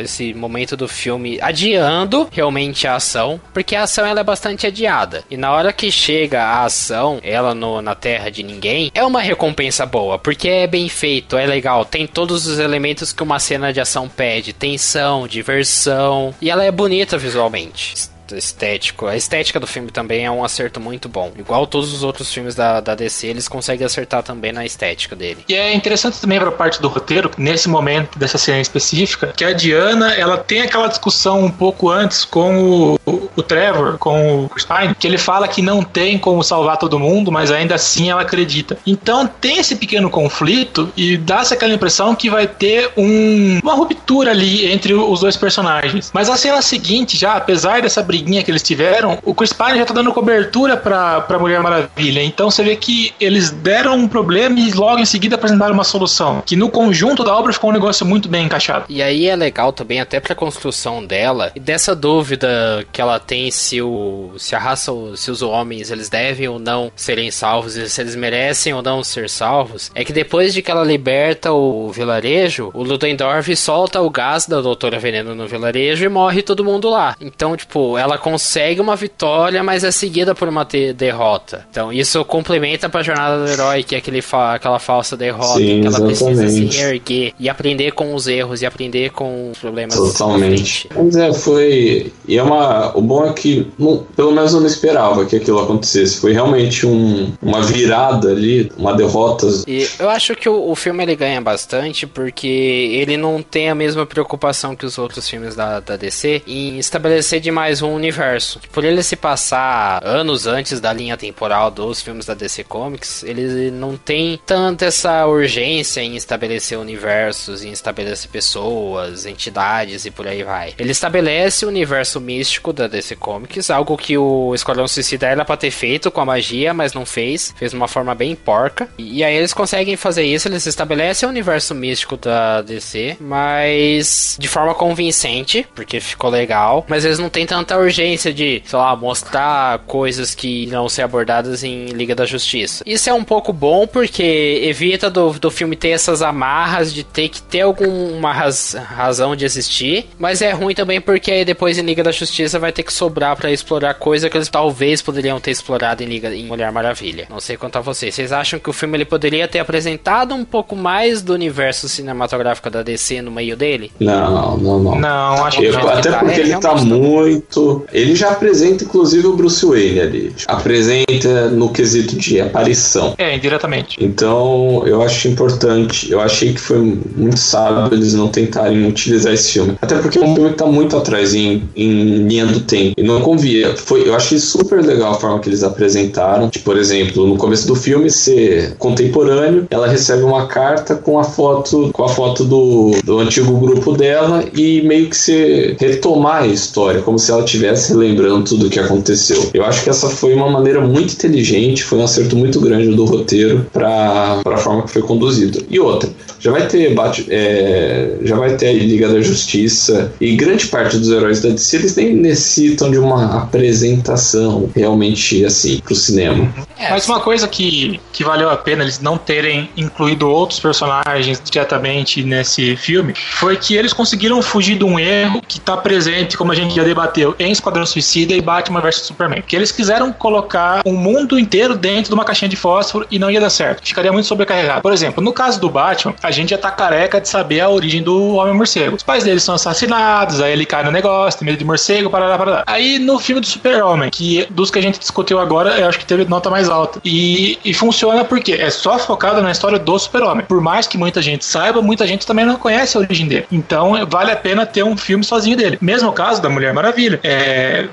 esse 0.00 0.34
momento 0.34 0.76
do 0.76 0.88
filme 0.88 1.38
adiando 1.40 2.28
realmente 2.30 2.86
a 2.86 2.96
ação, 2.96 3.40
porque 3.52 3.74
a 3.74 3.82
ação 3.82 4.04
ela 4.04 4.20
é 4.20 4.24
bastante 4.24 4.66
adiada. 4.66 5.24
E 5.30 5.36
na 5.36 5.52
hora 5.52 5.72
que 5.72 5.90
chega 5.90 6.42
a 6.42 6.64
ação, 6.64 7.20
ela 7.22 7.54
no, 7.54 7.80
na 7.82 7.94
terra 7.94 8.30
de 8.30 8.42
ninguém, 8.42 8.90
é 8.94 9.04
uma 9.04 9.20
recompensa 9.20 9.86
boa, 9.86 10.18
porque 10.18 10.48
é 10.48 10.66
bem 10.66 10.88
feito, 10.88 11.36
é 11.36 11.46
legal, 11.46 11.84
tem 11.84 12.06
todos 12.06 12.46
os 12.46 12.58
elementos 12.58 13.12
que 13.12 13.22
uma 13.22 13.38
cena 13.38 13.72
de 13.72 13.80
ação 13.80 14.08
pede, 14.08 14.52
tensão, 14.52 15.26
diversão, 15.26 16.34
e 16.40 16.50
ela 16.50 16.64
é 16.64 16.70
bonita 16.70 17.16
visualmente 17.16 18.17
estético. 18.36 19.06
A 19.06 19.16
estética 19.16 19.60
do 19.60 19.66
filme 19.66 19.90
também 19.90 20.24
é 20.24 20.30
um 20.30 20.44
acerto 20.44 20.80
muito 20.80 21.08
bom. 21.08 21.32
Igual 21.36 21.66
todos 21.66 21.92
os 21.92 22.02
outros 22.02 22.32
filmes 22.32 22.54
da, 22.54 22.80
da 22.80 22.94
DC, 22.94 23.26
eles 23.26 23.48
conseguem 23.48 23.86
acertar 23.86 24.22
também 24.22 24.52
na 24.52 24.64
estética 24.64 25.14
dele. 25.14 25.44
E 25.48 25.54
é 25.54 25.74
interessante 25.74 26.20
também 26.20 26.38
pra 26.38 26.52
parte 26.52 26.80
do 26.80 26.88
roteiro, 26.88 27.30
nesse 27.36 27.68
momento 27.68 28.18
dessa 28.18 28.38
cena 28.38 28.60
específica, 28.60 29.32
que 29.36 29.44
a 29.44 29.52
Diana, 29.52 30.14
ela 30.14 30.36
tem 30.36 30.62
aquela 30.62 30.88
discussão 30.88 31.44
um 31.44 31.50
pouco 31.50 31.90
antes 31.90 32.24
com 32.24 32.58
o, 32.58 32.94
o, 33.06 33.30
o 33.36 33.42
Trevor, 33.42 33.98
com 33.98 34.44
o 34.46 34.50
Spine, 34.58 34.94
que 34.94 35.06
ele 35.06 35.18
fala 35.18 35.48
que 35.48 35.62
não 35.62 35.82
tem 35.82 36.18
como 36.18 36.42
salvar 36.42 36.76
todo 36.76 36.98
mundo, 36.98 37.30
mas 37.30 37.50
ainda 37.50 37.74
assim 37.74 38.10
ela 38.10 38.22
acredita. 38.22 38.78
Então 38.86 39.26
tem 39.26 39.58
esse 39.58 39.76
pequeno 39.76 40.10
conflito 40.10 40.92
e 40.96 41.16
dá-se 41.16 41.54
aquela 41.54 41.72
impressão 41.72 42.14
que 42.14 42.30
vai 42.30 42.46
ter 42.46 42.90
um, 42.96 43.58
uma 43.62 43.74
ruptura 43.74 44.30
ali 44.30 44.70
entre 44.70 44.94
os 44.94 45.20
dois 45.20 45.36
personagens. 45.36 46.10
Mas 46.12 46.28
a 46.28 46.36
cena 46.36 46.62
seguinte, 46.62 47.16
já, 47.16 47.34
apesar 47.34 47.82
dessa 47.82 48.02
briga 48.02 48.17
briguinha 48.18 48.42
que 48.42 48.50
eles 48.50 48.62
tiveram, 48.62 49.18
o 49.24 49.34
Chris 49.34 49.52
Pine 49.52 49.78
já 49.78 49.84
tá 49.84 49.94
dando 49.94 50.12
cobertura 50.12 50.76
pra, 50.76 51.20
pra 51.20 51.38
Mulher 51.38 51.60
Maravilha. 51.60 52.22
Então 52.22 52.50
você 52.50 52.62
vê 52.62 52.76
que 52.76 53.12
eles 53.20 53.50
deram 53.50 53.96
um 53.96 54.08
problema 54.08 54.58
e 54.58 54.72
logo 54.72 54.98
em 54.98 55.04
seguida 55.04 55.36
apresentaram 55.36 55.74
uma 55.74 55.84
solução. 55.84 56.42
Que 56.44 56.56
no 56.56 56.68
conjunto 56.68 57.22
da 57.22 57.36
obra 57.36 57.52
ficou 57.52 57.70
um 57.70 57.72
negócio 57.72 58.04
muito 58.04 58.28
bem 58.28 58.46
encaixado. 58.46 58.86
E 58.88 59.02
aí 59.02 59.26
é 59.26 59.36
legal 59.36 59.72
também, 59.72 60.00
até 60.00 60.20
pra 60.20 60.34
construção 60.34 61.04
dela, 61.04 61.52
e 61.54 61.60
dessa 61.60 61.94
dúvida 61.94 62.84
que 62.92 63.00
ela 63.00 63.18
tem 63.18 63.50
se 63.50 63.80
o 63.80 64.32
se 64.36 64.54
a 64.54 64.58
raça, 64.58 64.92
se 65.16 65.30
os 65.30 65.42
homens, 65.42 65.90
eles 65.90 66.08
devem 66.08 66.48
ou 66.48 66.58
não 66.58 66.90
serem 66.96 67.30
salvos, 67.30 67.76
e 67.76 67.88
se 67.88 68.00
eles 68.00 68.16
merecem 68.16 68.72
ou 68.72 68.82
não 68.82 69.02
ser 69.04 69.28
salvos, 69.28 69.90
é 69.94 70.04
que 70.04 70.12
depois 70.12 70.52
de 70.52 70.62
que 70.62 70.70
ela 70.70 70.84
liberta 70.84 71.52
o 71.52 71.90
vilarejo, 71.90 72.70
o 72.74 72.82
Ludendorff 72.82 73.54
solta 73.56 74.00
o 74.00 74.10
gás 74.10 74.46
da 74.46 74.60
Doutora 74.60 74.98
Veneno 74.98 75.34
no 75.34 75.46
vilarejo 75.46 76.04
e 76.04 76.08
morre 76.08 76.42
todo 76.42 76.64
mundo 76.64 76.88
lá. 76.88 77.16
Então, 77.20 77.56
tipo, 77.56 77.98
ela 77.98 78.07
consegue 78.16 78.80
uma 78.80 78.96
vitória, 78.96 79.62
mas 79.62 79.84
é 79.84 79.90
seguida 79.90 80.34
por 80.34 80.48
uma 80.48 80.66
derrota. 80.96 81.66
Então, 81.70 81.92
isso 81.92 82.24
complementa 82.24 82.88
pra 82.88 83.02
jornada 83.02 83.44
do 83.44 83.50
herói, 83.50 83.82
que 83.82 83.94
é 83.94 83.98
aquele 83.98 84.22
fa 84.22 84.54
aquela 84.54 84.78
falsa 84.78 85.16
derrota, 85.16 85.58
Sim, 85.58 85.80
que 85.80 85.86
ela 85.86 86.10
exatamente. 86.10 86.24
precisa 86.24 86.48
se 86.48 86.78
reerguer 86.78 87.34
e 87.38 87.48
aprender 87.48 87.90
com 87.92 88.14
os 88.14 88.26
erros 88.28 88.62
e 88.62 88.66
aprender 88.66 89.10
com 89.10 89.50
os 89.50 89.58
problemas. 89.58 89.96
Totalmente. 89.96 90.88
Mas 90.94 91.16
é, 91.16 91.32
foi. 91.32 92.12
E 92.26 92.38
é 92.38 92.42
uma. 92.42 92.96
O 92.96 93.02
bom 93.02 93.26
é 93.26 93.32
que, 93.32 93.66
não, 93.78 94.06
pelo 94.16 94.32
menos 94.32 94.54
eu 94.54 94.60
não 94.60 94.66
esperava 94.66 95.26
que 95.26 95.36
aquilo 95.36 95.60
acontecesse. 95.60 96.20
Foi 96.20 96.32
realmente 96.32 96.86
um, 96.86 97.32
uma 97.42 97.62
virada 97.62 98.30
ali, 98.30 98.70
uma 98.76 98.94
derrota. 98.94 99.46
E 99.66 99.88
eu 99.98 100.08
acho 100.08 100.34
que 100.34 100.48
o, 100.48 100.70
o 100.70 100.74
filme 100.74 101.02
ele 101.02 101.16
ganha 101.16 101.40
bastante 101.40 102.06
porque 102.06 102.46
ele 102.46 103.16
não 103.16 103.42
tem 103.42 103.70
a 103.70 103.74
mesma 103.74 104.06
preocupação 104.06 104.76
que 104.76 104.86
os 104.86 104.98
outros 104.98 105.28
filmes 105.28 105.54
da, 105.54 105.80
da 105.80 105.96
DC 105.96 106.42
em 106.46 106.78
estabelecer 106.78 107.40
demais 107.40 107.82
um 107.82 107.97
universo. 107.98 108.60
Por 108.72 108.84
ele 108.84 109.02
se 109.02 109.16
passar 109.16 110.00
anos 110.04 110.46
antes 110.46 110.80
da 110.80 110.92
linha 110.92 111.16
temporal 111.16 111.70
dos 111.70 112.00
filmes 112.00 112.26
da 112.26 112.34
DC 112.34 112.64
Comics, 112.64 113.22
ele 113.22 113.70
não 113.70 113.96
tem 113.96 114.40
tanta 114.46 114.86
essa 114.86 115.26
urgência 115.26 116.00
em 116.00 116.16
estabelecer 116.16 116.78
universos, 116.78 117.64
em 117.64 117.70
estabelecer 117.70 118.30
pessoas, 118.30 119.26
entidades 119.26 120.04
e 120.04 120.10
por 120.10 120.26
aí 120.26 120.42
vai. 120.42 120.74
Ele 120.78 120.90
estabelece 120.90 121.64
o 121.64 121.68
universo 121.68 122.20
místico 122.20 122.72
da 122.72 122.86
DC 122.86 123.16
Comics, 123.16 123.70
algo 123.70 123.96
que 123.96 124.16
o 124.16 124.54
Esquadrão 124.54 124.88
Suicida 124.88 125.26
era 125.26 125.44
pra 125.44 125.56
ter 125.56 125.70
feito 125.70 126.10
com 126.10 126.20
a 126.20 126.24
magia, 126.24 126.72
mas 126.72 126.92
não 126.92 127.04
fez. 127.04 127.54
Fez 127.56 127.72
de 127.72 127.76
uma 127.76 127.88
forma 127.88 128.14
bem 128.14 128.34
porca. 128.34 128.88
E 128.96 129.22
aí 129.22 129.34
eles 129.34 129.52
conseguem 129.52 129.96
fazer 129.96 130.24
isso, 130.24 130.48
eles 130.48 130.66
estabelecem 130.66 131.26
o 131.26 131.30
universo 131.30 131.74
místico 131.74 132.16
da 132.16 132.62
DC, 132.62 133.16
mas 133.20 134.36
de 134.38 134.48
forma 134.48 134.74
convincente, 134.74 135.66
porque 135.74 136.00
ficou 136.00 136.30
legal, 136.30 136.84
mas 136.88 137.04
eles 137.04 137.18
não 137.18 137.28
têm 137.28 137.46
tanta 137.46 137.77
urgência 137.78 138.32
de, 138.32 138.62
sei 138.64 138.78
lá, 138.78 138.94
mostrar 138.96 139.78
coisas 139.80 140.34
que 140.34 140.66
não 140.66 140.88
ser 140.88 141.02
abordadas 141.02 141.62
em 141.64 141.86
Liga 141.86 142.14
da 142.14 142.26
Justiça. 142.26 142.82
Isso 142.86 143.08
é 143.08 143.14
um 143.14 143.24
pouco 143.24 143.52
bom 143.52 143.86
porque 143.86 144.60
evita 144.64 145.08
do, 145.10 145.32
do 145.32 145.50
filme 145.50 145.76
ter 145.76 145.90
essas 145.90 146.22
amarras 146.22 146.92
de 146.92 147.04
ter 147.04 147.28
que 147.28 147.40
ter 147.42 147.62
alguma 147.62 148.32
raz, 148.32 148.74
razão 148.74 149.34
de 149.36 149.44
existir, 149.44 150.06
mas 150.18 150.42
é 150.42 150.50
ruim 150.52 150.74
também 150.74 151.00
porque 151.00 151.30
aí 151.30 151.44
depois 151.44 151.78
em 151.78 151.82
Liga 151.82 152.02
da 152.02 152.12
Justiça 152.12 152.58
vai 152.58 152.72
ter 152.72 152.82
que 152.82 152.92
sobrar 152.92 153.36
para 153.36 153.50
explorar 153.50 153.94
coisa 153.94 154.28
que 154.28 154.36
eles 154.36 154.48
talvez 154.48 155.00
poderiam 155.02 155.40
ter 155.40 155.50
explorado 155.50 156.02
em 156.02 156.06
Liga 156.06 156.34
em 156.34 156.44
Mulher 156.46 156.70
Maravilha. 156.72 157.26
Não 157.30 157.40
sei 157.40 157.56
quanto 157.56 157.76
a 157.78 157.80
vocês. 157.80 158.14
Vocês 158.14 158.32
acham 158.32 158.58
que 158.58 158.70
o 158.70 158.72
filme 158.72 158.96
ele 158.96 159.04
poderia 159.04 159.46
ter 159.48 159.58
apresentado 159.58 160.34
um 160.34 160.44
pouco 160.44 160.74
mais 160.76 161.22
do 161.22 161.32
universo 161.32 161.88
cinematográfico 161.88 162.70
da 162.70 162.82
DC 162.82 163.22
no 163.22 163.30
meio 163.30 163.56
dele? 163.56 163.92
Não, 164.00 164.56
não, 164.56 164.78
não. 164.78 164.94
Não, 164.96 165.44
acho 165.44 165.58
que 165.58 165.66
Eu- 165.66 165.72
não. 165.72 165.88
até 165.88 166.10
tá, 166.10 166.18
porque 166.20 166.40
é, 166.40 166.44
ele 166.44 166.52
tá 166.54 166.60
tá. 166.60 166.74
muito. 166.76 167.67
Ele 167.92 168.14
já 168.14 168.30
apresenta, 168.30 168.84
inclusive, 168.84 169.26
o 169.26 169.36
Bruce 169.36 169.64
Wayne 169.64 170.00
ali. 170.00 170.32
Apresenta 170.46 171.48
no 171.50 171.70
quesito 171.70 172.16
de 172.16 172.40
aparição. 172.40 173.14
É, 173.18 173.34
indiretamente. 173.34 173.96
Então, 174.00 174.82
eu 174.86 175.02
acho 175.02 175.28
importante. 175.28 176.10
Eu 176.10 176.20
achei 176.20 176.52
que 176.52 176.60
foi 176.60 176.78
muito 177.16 177.38
sábio 177.38 177.94
eles 177.94 178.14
não 178.14 178.28
tentarem 178.28 178.86
utilizar 178.86 179.32
esse 179.32 179.52
filme. 179.52 179.76
Até 179.80 179.96
porque 179.96 180.18
é 180.18 180.22
um 180.22 180.34
filme 180.34 180.50
que 180.50 180.56
tá 180.56 180.66
muito 180.66 180.96
atrás 180.96 181.34
em, 181.34 181.68
em 181.76 182.26
linha 182.26 182.46
do 182.46 182.60
tempo. 182.60 182.94
E 182.96 183.02
não 183.02 183.20
convia. 183.20 183.76
Foi, 183.76 184.08
eu 184.08 184.14
achei 184.14 184.38
super 184.38 184.84
legal 184.84 185.12
a 185.12 185.14
forma 185.14 185.38
que 185.40 185.48
eles 185.48 185.62
apresentaram. 185.62 186.48
Tipo, 186.48 186.66
por 186.66 186.76
exemplo, 186.76 187.26
no 187.26 187.36
começo 187.36 187.66
do 187.66 187.74
filme, 187.74 188.10
ser 188.10 188.74
contemporâneo, 188.78 189.66
ela 189.70 189.88
recebe 189.88 190.22
uma 190.22 190.46
carta 190.46 190.94
com 190.94 191.18
a 191.18 191.24
foto, 191.24 191.90
com 191.92 192.04
a 192.04 192.08
foto 192.08 192.44
do, 192.44 192.92
do 193.04 193.18
antigo 193.18 193.56
grupo 193.58 193.92
dela 193.92 194.44
e 194.54 194.82
meio 194.82 195.08
que 195.08 195.16
se 195.16 195.76
retomar 195.78 196.42
a 196.42 196.46
história, 196.46 197.02
como 197.02 197.18
se 197.18 197.30
ela 197.30 197.42
estivesse 197.58 197.92
relembrando 197.92 198.44
tudo 198.44 198.66
o 198.66 198.70
que 198.70 198.78
aconteceu. 198.78 199.50
Eu 199.52 199.64
acho 199.64 199.82
que 199.82 199.90
essa 199.90 200.08
foi 200.08 200.34
uma 200.34 200.48
maneira 200.48 200.80
muito 200.80 201.12
inteligente, 201.14 201.82
foi 201.82 201.98
um 201.98 202.04
acerto 202.04 202.36
muito 202.36 202.60
grande 202.60 202.88
do 202.94 203.04
roteiro 203.04 203.66
para 203.72 204.40
a 204.44 204.56
forma 204.56 204.82
que 204.84 204.90
foi 204.92 205.02
conduzido. 205.02 205.64
E 205.68 205.78
outra, 205.80 206.08
já 206.40 206.50
vai 206.50 206.66
ter 206.66 206.94
Bat- 206.94 207.26
é, 207.28 208.16
já 208.22 208.36
vai 208.36 208.56
ter 208.56 208.72
Liga 208.72 209.08
da 209.08 209.20
Justiça 209.20 210.12
e 210.20 210.36
grande 210.36 210.66
parte 210.66 210.96
dos 210.96 211.10
heróis 211.10 211.40
da 211.40 211.48
DC 211.50 211.76
eles 211.76 211.96
nem 211.96 212.14
necessitam 212.14 212.90
de 212.90 212.98
uma 212.98 213.42
apresentação 213.42 214.68
realmente 214.74 215.44
assim 215.44 215.80
pro 215.80 215.94
cinema. 215.94 216.48
É, 216.78 216.90
Mas 216.90 217.06
uma 217.08 217.20
coisa 217.20 217.48
que, 217.48 218.00
que 218.12 218.22
valeu 218.22 218.48
a 218.50 218.56
pena 218.56 218.82
eles 218.84 219.00
não 219.00 219.18
terem 219.18 219.68
incluído 219.76 220.28
outros 220.28 220.60
personagens 220.60 221.40
diretamente 221.50 222.22
nesse 222.22 222.76
filme 222.76 223.14
foi 223.32 223.56
que 223.56 223.74
eles 223.74 223.92
conseguiram 223.92 224.40
fugir 224.42 224.78
de 224.78 224.84
um 224.84 224.98
erro 224.98 225.42
que 225.46 225.58
está 225.58 225.76
presente, 225.76 226.36
como 226.36 226.52
a 226.52 226.54
gente 226.54 226.74
já 226.74 226.84
debateu, 226.84 227.34
em 227.38 227.47
Esquadrão 227.50 227.86
Suicida 227.86 228.34
e 228.34 228.40
Batman 228.40 228.80
vs 228.80 229.02
Superman. 229.02 229.42
Que 229.46 229.56
eles 229.56 229.72
quiseram 229.72 230.12
colocar 230.12 230.82
um 230.84 230.94
mundo 230.94 231.38
inteiro 231.38 231.76
dentro 231.76 232.10
de 232.10 232.14
uma 232.14 232.24
caixinha 232.24 232.48
de 232.48 232.56
fósforo 232.56 233.06
e 233.10 233.18
não 233.18 233.30
ia 233.30 233.40
dar 233.40 233.50
certo. 233.50 233.86
Ficaria 233.86 234.12
muito 234.12 234.26
sobrecarregado. 234.26 234.82
Por 234.82 234.92
exemplo, 234.92 235.22
no 235.22 235.32
caso 235.32 235.60
do 235.60 235.68
Batman, 235.68 236.14
a 236.22 236.30
gente 236.30 236.50
já 236.50 236.58
tá 236.58 236.70
careca 236.70 237.20
de 237.20 237.28
saber 237.28 237.60
a 237.60 237.68
origem 237.68 238.02
do 238.02 238.34
Homem-Morcego. 238.34 238.96
Os 238.96 239.02
pais 239.02 239.24
dele 239.24 239.40
são 239.40 239.54
assassinados, 239.54 240.40
aí 240.40 240.52
ele 240.52 240.66
cai 240.66 240.84
no 240.84 240.90
negócio, 240.90 241.38
tem 241.38 241.46
medo 241.46 241.58
de 241.58 241.64
morcego, 241.64 242.10
parará, 242.10 242.38
parará. 242.38 242.64
Aí 242.66 242.98
no 242.98 243.18
filme 243.18 243.40
do 243.40 243.46
Super-Homem, 243.46 244.10
que 244.10 244.46
dos 244.50 244.70
que 244.70 244.78
a 244.78 244.82
gente 244.82 244.98
discutiu 244.98 245.38
agora, 245.38 245.78
eu 245.78 245.88
acho 245.88 245.98
que 245.98 246.06
teve 246.06 246.24
nota 246.24 246.50
mais 246.50 246.68
alta. 246.68 247.00
E, 247.04 247.58
e 247.64 247.74
funciona 247.74 248.24
porque 248.24 248.52
é 248.52 248.70
só 248.70 248.98
focado 248.98 249.40
na 249.42 249.50
história 249.50 249.78
do 249.78 249.98
Super-Homem. 249.98 250.44
Por 250.46 250.60
mais 250.60 250.86
que 250.86 250.98
muita 250.98 251.22
gente 251.22 251.44
saiba, 251.44 251.82
muita 251.82 252.06
gente 252.06 252.26
também 252.26 252.44
não 252.44 252.56
conhece 252.56 252.96
a 252.96 253.00
origem 253.00 253.26
dele. 253.26 253.46
Então 253.50 253.94
vale 254.06 254.30
a 254.30 254.36
pena 254.36 254.66
ter 254.66 254.82
um 254.82 254.96
filme 254.96 255.24
sozinho 255.24 255.56
dele. 255.56 255.78
Mesmo 255.80 256.12
caso 256.12 256.40
da 256.42 256.48
Mulher 256.48 256.72
Maravilha. 256.72 257.20
É, 257.22 257.37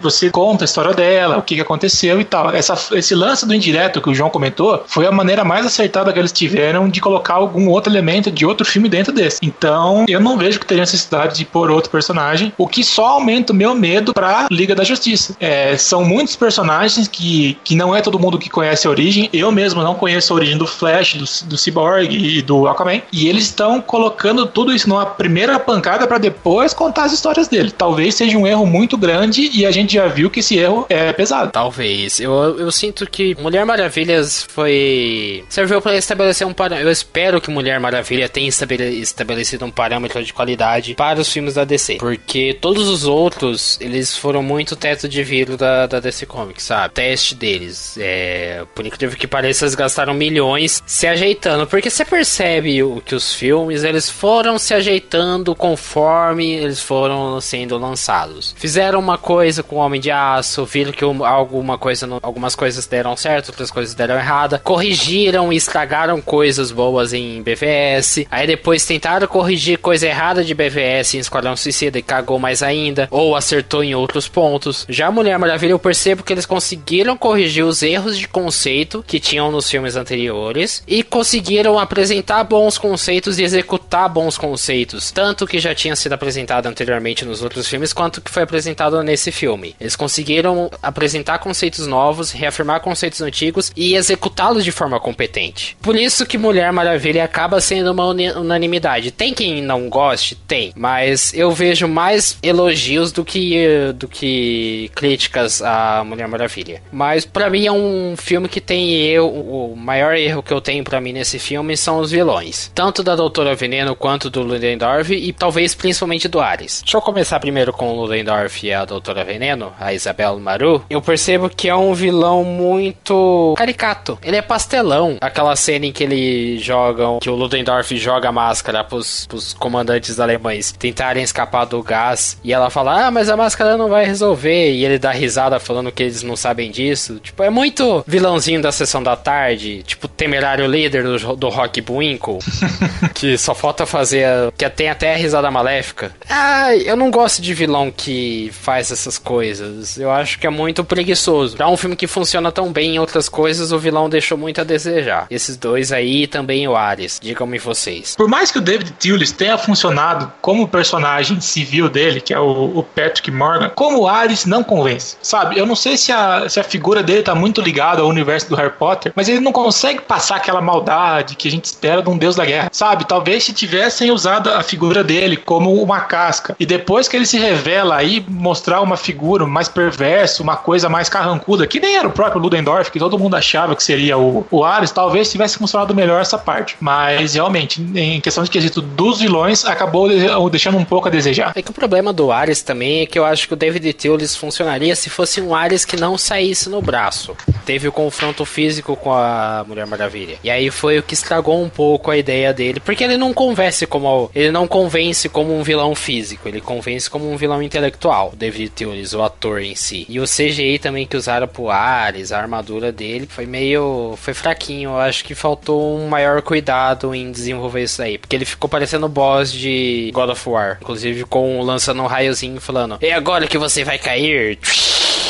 você 0.01 0.29
conta 0.29 0.63
a 0.63 0.65
história 0.65 0.93
dela, 0.93 1.37
o 1.37 1.41
que 1.41 1.55
que 1.55 1.61
aconteceu 1.61 2.19
e 2.19 2.23
tal. 2.23 2.51
Essa, 2.51 2.75
esse 2.97 3.15
lance 3.15 3.45
do 3.45 3.53
indireto 3.53 4.01
que 4.01 4.09
o 4.09 4.13
João 4.13 4.29
comentou 4.29 4.83
foi 4.87 5.05
a 5.05 5.11
maneira 5.11 5.43
mais 5.43 5.65
acertada 5.65 6.11
que 6.11 6.19
eles 6.19 6.31
tiveram 6.31 6.89
de 6.89 7.01
colocar 7.01 7.35
algum 7.35 7.69
outro 7.69 7.91
elemento 7.91 8.31
de 8.31 8.45
outro 8.45 8.65
filme 8.65 8.89
dentro 8.89 9.13
desse. 9.13 9.39
Então 9.41 10.05
eu 10.07 10.19
não 10.19 10.37
vejo 10.37 10.59
que 10.59 10.65
teria 10.65 10.81
necessidade 10.81 11.35
de 11.37 11.45
pôr 11.45 11.71
outro 11.71 11.89
personagem, 11.89 12.53
o 12.57 12.67
que 12.67 12.83
só 12.83 13.05
aumenta 13.07 13.53
o 13.53 13.55
meu 13.55 13.73
medo 13.75 14.13
pra 14.13 14.47
Liga 14.51 14.75
da 14.75 14.83
Justiça. 14.83 15.35
É, 15.39 15.77
são 15.77 16.03
muitos 16.03 16.35
personagens 16.35 17.07
que, 17.07 17.57
que 17.63 17.75
não 17.75 17.95
é 17.95 18.01
todo 18.01 18.19
mundo 18.19 18.37
que 18.37 18.49
conhece 18.49 18.87
a 18.87 18.89
origem. 18.89 19.29
Eu 19.33 19.51
mesmo 19.51 19.83
não 19.83 19.95
conheço 19.95 20.33
a 20.33 20.35
origem 20.35 20.57
do 20.57 20.67
Flash, 20.67 21.15
do, 21.15 21.47
do 21.49 21.57
Cyborg 21.57 22.09
e 22.09 22.41
do 22.41 22.67
Aquaman. 22.67 23.01
E 23.11 23.27
eles 23.27 23.45
estão 23.45 23.81
colocando 23.81 24.45
tudo 24.45 24.73
isso 24.73 24.87
numa 24.89 25.05
primeira 25.05 25.59
pancada 25.59 26.07
pra 26.07 26.17
depois 26.17 26.73
contar 26.73 27.05
as 27.05 27.13
histórias 27.13 27.47
dele. 27.47 27.71
Talvez 27.71 28.15
seja 28.15 28.37
um 28.37 28.47
erro 28.47 28.65
muito 28.65 28.97
grande 28.97 29.34
e 29.41 29.65
a 29.65 29.71
gente 29.71 29.93
já 29.93 30.07
viu 30.07 30.29
que 30.29 30.39
esse 30.39 30.57
erro 30.57 30.85
é 30.89 31.11
pesado. 31.13 31.51
Talvez. 31.51 32.19
Eu, 32.19 32.33
eu 32.59 32.71
sinto 32.71 33.09
que 33.09 33.35
Mulher 33.35 33.65
Maravilhas 33.65 34.43
foi. 34.43 35.43
serviu 35.49 35.81
para 35.81 35.97
estabelecer 35.97 36.45
um 36.45 36.53
parâmetro. 36.53 36.87
Eu 36.87 36.91
espero 36.91 37.41
que 37.41 37.49
Mulher 37.49 37.79
Maravilha 37.79 38.27
tenha 38.29 38.47
estabele- 38.47 38.99
estabelecido 38.99 39.65
um 39.65 39.71
parâmetro 39.71 40.23
de 40.23 40.33
qualidade 40.33 40.95
para 40.95 41.19
os 41.19 41.31
filmes 41.31 41.53
da 41.55 41.63
DC. 41.63 41.95
Porque 41.95 42.57
todos 42.59 42.87
os 42.87 43.05
outros, 43.05 43.77
eles 43.81 44.17
foram 44.17 44.41
muito 44.43 44.75
teto 44.75 45.07
de 45.07 45.23
vidro 45.23 45.57
da, 45.57 45.87
da 45.87 45.99
DC 45.99 46.25
Comics, 46.25 46.63
sabe? 46.63 46.93
Teste 46.93 47.35
deles. 47.35 47.97
É, 47.99 48.63
por 48.73 48.85
incrível 48.85 49.17
que 49.17 49.27
pareça, 49.27 49.65
eles 49.65 49.75
gastaram 49.75 50.13
milhões 50.13 50.81
se 50.85 51.07
ajeitando. 51.07 51.67
Porque 51.67 51.89
você 51.89 52.05
percebe 52.05 52.81
o, 52.83 53.01
que 53.01 53.15
os 53.15 53.33
filmes, 53.33 53.83
eles 53.83 54.09
foram 54.09 54.57
se 54.57 54.73
ajeitando 54.73 55.55
conforme 55.55 56.53
eles 56.53 56.79
foram 56.81 57.39
sendo 57.41 57.77
lançados. 57.77 58.55
Fizeram 58.57 58.99
uma 58.99 59.17
coisa 59.25 59.63
com 59.63 59.77
o 59.77 59.79
Homem 59.79 59.99
de 59.99 60.11
Aço, 60.11 60.63
viram 60.65 60.91
que 60.91 61.03
um- 61.03 61.25
alguma 61.25 61.79
coisa 61.79 62.07
algumas 62.21 62.55
coisas 62.55 62.85
deram 62.85 63.17
certo, 63.17 63.49
outras 63.49 63.71
coisas 63.71 63.95
deram 63.95 64.13
errada, 64.15 64.59
corrigiram 64.63 65.51
e 65.51 65.55
estragaram 65.55 66.21
coisas 66.21 66.71
boas 66.71 67.11
em 67.11 67.41
BVS, 67.41 68.27
aí 68.29 68.45
depois 68.45 68.85
tentaram 68.85 69.25
corrigir 69.27 69.79
coisa 69.79 70.05
errada 70.05 70.43
de 70.43 70.53
BVS 70.53 71.15
em 71.15 71.19
Esquadrão 71.19 71.57
Suicida 71.57 71.97
e 71.97 72.03
cagou 72.03 72.37
mais 72.37 72.61
ainda, 72.61 73.07
ou 73.09 73.35
acertou 73.35 73.83
em 73.83 73.95
outros 73.95 74.27
pontos. 74.27 74.85
Já 74.87 75.09
Mulher 75.09 75.39
Maravilha 75.39 75.71
eu 75.71 75.79
percebo 75.79 76.21
que 76.21 76.31
eles 76.31 76.45
conseguiram 76.45 77.17
corrigir 77.17 77.65
os 77.65 77.81
erros 77.81 78.15
de 78.19 78.27
conceito 78.27 79.03
que 79.07 79.19
tinham 79.19 79.49
nos 79.51 79.67
filmes 79.67 79.95
anteriores 79.95 80.83
e 80.87 81.01
conseguiram 81.01 81.79
apresentar 81.79 82.43
bons 82.43 82.77
conceitos 82.77 83.39
e 83.39 83.43
executar 83.43 84.07
bons 84.07 84.37
conceitos, 84.37 85.11
tanto 85.11 85.47
que 85.47 85.57
já 85.57 85.73
tinha 85.73 85.95
sido 85.95 86.13
apresentado 86.13 86.67
anteriormente 86.67 87.25
nos 87.25 87.41
outros 87.41 87.67
filmes 87.67 87.91
quanto 87.91 88.21
que 88.21 88.29
foi 88.29 88.43
apresentado 88.43 89.01
nesse 89.01 89.14
filme. 89.31 89.75
Eles 89.79 89.95
conseguiram 89.95 90.69
apresentar 90.81 91.39
conceitos 91.39 91.87
novos, 91.87 92.31
reafirmar 92.31 92.79
conceitos 92.79 93.21
antigos 93.21 93.71
e 93.75 93.95
executá-los 93.95 94.63
de 94.63 94.71
forma 94.71 94.99
competente. 94.99 95.77
Por 95.81 95.95
isso 95.95 96.25
que 96.25 96.37
Mulher 96.37 96.71
Maravilha 96.71 97.23
acaba 97.23 97.61
sendo 97.61 97.91
uma 97.91 98.05
unanimidade. 98.05 99.11
Tem 99.11 99.33
quem 99.33 99.61
não 99.61 99.89
goste, 99.89 100.35
tem, 100.35 100.73
mas 100.75 101.33
eu 101.33 101.51
vejo 101.51 101.87
mais 101.87 102.37
elogios 102.41 103.11
do 103.11 103.23
que 103.23 103.93
do 103.95 104.07
que 104.07 104.89
críticas 104.95 105.61
a 105.61 106.03
Mulher 106.03 106.27
Maravilha. 106.27 106.81
Mas 106.91 107.25
pra 107.25 107.49
mim 107.49 107.65
é 107.65 107.71
um 107.71 108.15
filme 108.17 108.47
que 108.49 108.61
tem 108.61 109.01
eu, 109.03 109.27
o 109.29 109.75
maior 109.75 110.15
erro 110.15 110.43
que 110.43 110.53
eu 110.53 110.61
tenho 110.61 110.83
pra 110.83 110.99
mim 111.01 111.13
nesse 111.13 111.39
filme 111.39 111.77
são 111.77 111.99
os 111.99 112.11
vilões, 112.11 112.71
tanto 112.73 113.03
da 113.03 113.15
Doutora 113.15 113.55
Veneno 113.55 113.95
quanto 113.95 114.29
do 114.29 114.41
Ludendorff 114.41 115.13
e 115.13 115.31
talvez 115.31 115.75
principalmente 115.75 116.27
do 116.27 116.39
Ares. 116.39 116.81
Deixa 116.83 116.97
eu 116.97 117.01
começar 117.01 117.39
primeiro 117.39 117.71
com 117.71 117.91
o 117.91 118.01
Ludendorff 118.01 118.65
e 118.65 118.73
a 118.73 118.85
Doutora 118.85 119.04
Veneno, 119.13 119.73
a 119.79 119.93
Isabel 119.93 120.39
Maru. 120.39 120.83
Eu 120.89 121.01
percebo 121.01 121.49
que 121.49 121.69
é 121.69 121.75
um 121.75 121.93
vilão 121.93 122.43
muito 122.43 123.53
caricato. 123.57 124.17
Ele 124.23 124.37
é 124.37 124.41
pastelão. 124.41 125.17
Aquela 125.21 125.55
cena 125.55 125.85
em 125.85 125.91
que 125.91 126.03
ele 126.03 126.57
jogam, 126.59 127.19
que 127.19 127.29
o 127.29 127.35
Ludendorff 127.35 127.95
joga 127.97 128.29
a 128.29 128.31
máscara 128.31 128.83
pros, 128.83 129.25
pros 129.27 129.53
comandantes 129.53 130.19
alemães 130.19 130.71
tentarem 130.71 131.23
escapar 131.23 131.65
do 131.65 131.81
gás 131.81 132.37
e 132.43 132.53
ela 132.53 132.69
fala: 132.69 133.07
"Ah, 133.07 133.11
mas 133.11 133.29
a 133.29 133.37
máscara 133.37 133.77
não 133.77 133.89
vai 133.89 134.05
resolver". 134.05 134.71
E 134.71 134.85
ele 134.85 134.97
dá 134.99 135.11
risada 135.11 135.59
falando 135.59 135.91
que 135.91 136.03
eles 136.03 136.23
não 136.23 136.35
sabem 136.35 136.71
disso. 136.71 137.19
Tipo, 137.21 137.43
é 137.43 137.49
muito 137.49 138.03
vilãozinho 138.07 138.61
da 138.61 138.71
sessão 138.71 139.01
da 139.01 139.15
tarde, 139.15 139.83
tipo 139.83 140.07
temerário 140.07 140.67
líder 140.67 141.03
do, 141.03 141.35
do 141.35 141.49
Rock 141.49 141.81
Buinkle, 141.81 142.39
que 143.13 143.37
só 143.37 143.53
falta 143.53 143.85
fazer, 143.85 144.27
que 144.57 144.69
tem 144.69 144.89
até 144.89 145.13
a 145.13 145.17
risada 145.17 145.49
maléfica. 145.51 146.13
Ah, 146.29 146.75
eu 146.75 146.95
não 146.95 147.11
gosto 147.11 147.41
de 147.41 147.53
vilão 147.53 147.91
que 147.91 148.49
faz 148.51 148.84
essas 148.91 149.17
coisas. 149.17 149.97
Eu 149.97 150.11
acho 150.11 150.39
que 150.39 150.47
é 150.47 150.49
muito 150.49 150.83
preguiçoso. 150.83 151.57
Pra 151.57 151.67
um 151.67 151.77
filme 151.77 151.95
que 151.95 152.07
funciona 152.07 152.51
tão 152.51 152.71
bem 152.71 152.95
em 152.95 152.99
outras 152.99 153.29
coisas, 153.29 153.71
o 153.71 153.79
vilão 153.79 154.09
deixou 154.09 154.37
muito 154.37 154.61
a 154.61 154.63
desejar. 154.63 155.27
Esses 155.29 155.57
dois 155.57 155.91
aí 155.91 156.23
e 156.23 156.27
também 156.27 156.67
o 156.67 156.75
Ares. 156.75 157.19
Digam-me 157.21 157.57
vocês. 157.57 158.15
Por 158.15 158.27
mais 158.27 158.51
que 158.51 158.57
o 158.57 158.61
David 158.61 158.91
Thewlis 158.93 159.31
tenha 159.31 159.57
funcionado 159.57 160.31
como 160.41 160.67
personagem 160.67 161.39
civil 161.41 161.89
dele, 161.89 162.21
que 162.21 162.33
é 162.33 162.39
o, 162.39 162.79
o 162.79 162.83
Patrick 162.83 163.29
Morgan, 163.31 163.69
como 163.75 164.01
o 164.01 164.07
Ares 164.07 164.45
não 164.45 164.63
convence, 164.63 165.17
sabe? 165.21 165.57
Eu 165.57 165.65
não 165.65 165.75
sei 165.75 165.97
se 165.97 166.11
a, 166.11 166.47
se 166.49 166.59
a 166.59 166.63
figura 166.63 167.03
dele 167.03 167.23
tá 167.23 167.35
muito 167.35 167.61
ligada 167.61 168.01
ao 168.01 168.07
universo 168.07 168.49
do 168.49 168.55
Harry 168.55 168.73
Potter, 168.77 169.11
mas 169.15 169.29
ele 169.29 169.39
não 169.39 169.51
consegue 169.51 170.01
passar 170.01 170.37
aquela 170.37 170.61
maldade 170.61 171.35
que 171.35 171.47
a 171.47 171.51
gente 171.51 171.65
espera 171.65 172.01
de 172.01 172.09
um 172.09 172.17
deus 172.17 172.35
da 172.35 172.45
guerra, 172.45 172.69
sabe? 172.71 173.05
Talvez 173.05 173.43
se 173.43 173.53
tivessem 173.53 174.11
usado 174.11 174.49
a 174.49 174.63
figura 174.63 175.03
dele 175.03 175.37
como 175.37 175.73
uma 175.81 176.01
casca, 176.01 176.55
e 176.59 176.65
depois 176.65 177.07
que 177.07 177.15
ele 177.15 177.25
se 177.25 177.37
revela 177.37 177.95
aí, 177.95 178.25
mostrar 178.27 178.74
uma 178.81 178.97
figura 178.97 179.45
mais 179.45 179.67
perversa, 179.67 180.41
uma 180.41 180.55
coisa 180.55 180.89
mais 180.89 181.09
carrancuda, 181.09 181.67
que 181.67 181.79
nem 181.79 181.97
era 181.97 182.07
o 182.07 182.11
próprio 182.11 182.41
Ludendorff, 182.41 182.91
que 182.91 182.99
todo 182.99 183.17
mundo 183.17 183.35
achava 183.35 183.75
que 183.75 183.83
seria 183.83 184.17
o, 184.17 184.45
o 184.49 184.63
Ares, 184.63 184.91
talvez 184.91 185.31
tivesse 185.31 185.57
funcionado 185.57 185.93
melhor 185.93 186.21
essa 186.21 186.37
parte. 186.37 186.75
Mas 186.79 187.33
realmente, 187.33 187.81
em 187.95 188.19
questão 188.21 188.43
de 188.43 188.49
quesito 188.49 188.81
dos 188.81 189.19
vilões, 189.19 189.65
acabou 189.65 190.09
deixando 190.49 190.77
um 190.77 190.85
pouco 190.85 191.07
a 191.07 191.11
desejar. 191.11 191.53
É 191.55 191.61
que 191.61 191.71
o 191.71 191.73
problema 191.73 192.11
do 192.11 192.31
Ares 192.31 192.61
também 192.61 193.01
é 193.01 193.05
que 193.05 193.17
eu 193.17 193.25
acho 193.25 193.47
que 193.47 193.53
o 193.53 193.57
David 193.57 193.93
Thewlis 193.93 194.35
funcionaria 194.35 194.95
se 194.95 195.09
fosse 195.09 195.41
um 195.41 195.55
Ares 195.55 195.85
que 195.85 195.97
não 195.97 196.17
saísse 196.17 196.69
no 196.69 196.81
braço. 196.81 197.35
Teve 197.65 197.87
o 197.87 197.91
confronto 197.91 198.45
físico 198.45 198.95
com 198.95 199.13
a 199.13 199.65
Mulher 199.67 199.85
Maravilha. 199.87 200.37
E 200.43 200.49
aí 200.49 200.69
foi 200.69 200.99
o 200.99 201.03
que 201.03 201.13
estragou 201.13 201.61
um 201.61 201.69
pouco 201.69 202.11
a 202.11 202.17
ideia 202.17 202.53
dele, 202.53 202.79
porque 202.79 203.03
ele 203.03 203.17
não 203.17 203.33
convence 203.33 203.85
como 203.85 204.29
ele 204.33 204.51
não 204.51 204.67
convence 204.67 205.27
como 205.29 205.57
um 205.57 205.63
vilão 205.63 205.95
físico, 205.95 206.47
ele 206.47 206.61
convence 206.61 207.09
como 207.09 207.31
um 207.31 207.37
vilão 207.37 207.61
intelectual. 207.61 208.31
O 208.33 208.35
Thewlis, 208.69 209.13
o 209.13 209.23
ator 209.23 209.61
em 209.61 209.75
si. 209.75 210.05
E 210.09 210.19
o 210.19 210.25
CGI 210.25 210.79
também 210.79 211.05
que 211.05 211.17
usaram 211.17 211.47
pro 211.47 211.69
Ares, 211.69 212.31
a 212.31 212.39
armadura 212.39 212.91
dele 212.91 213.27
foi 213.29 213.45
meio 213.45 214.15
foi 214.17 214.33
fraquinho. 214.33 214.91
Eu 214.91 214.97
acho 214.97 215.23
que 215.23 215.35
faltou 215.35 215.97
um 215.97 216.07
maior 216.07 216.41
cuidado 216.41 217.13
em 217.13 217.31
desenvolver 217.31 217.83
isso 217.83 218.01
aí, 218.01 218.17
porque 218.17 218.35
ele 218.35 218.45
ficou 218.45 218.69
parecendo 218.69 219.05
o 219.05 219.09
boss 219.09 219.51
de 219.51 220.11
God 220.13 220.29
of 220.29 220.49
War, 220.49 220.77
inclusive 220.81 221.23
com 221.25 221.61
lançando 221.61 222.01
um 222.01 222.07
raiozinho 222.07 222.59
falando: 222.59 222.97
"É 223.01 223.13
agora 223.13 223.47
que 223.47 223.57
você 223.57 223.83
vai 223.83 223.97
cair". 223.97 224.57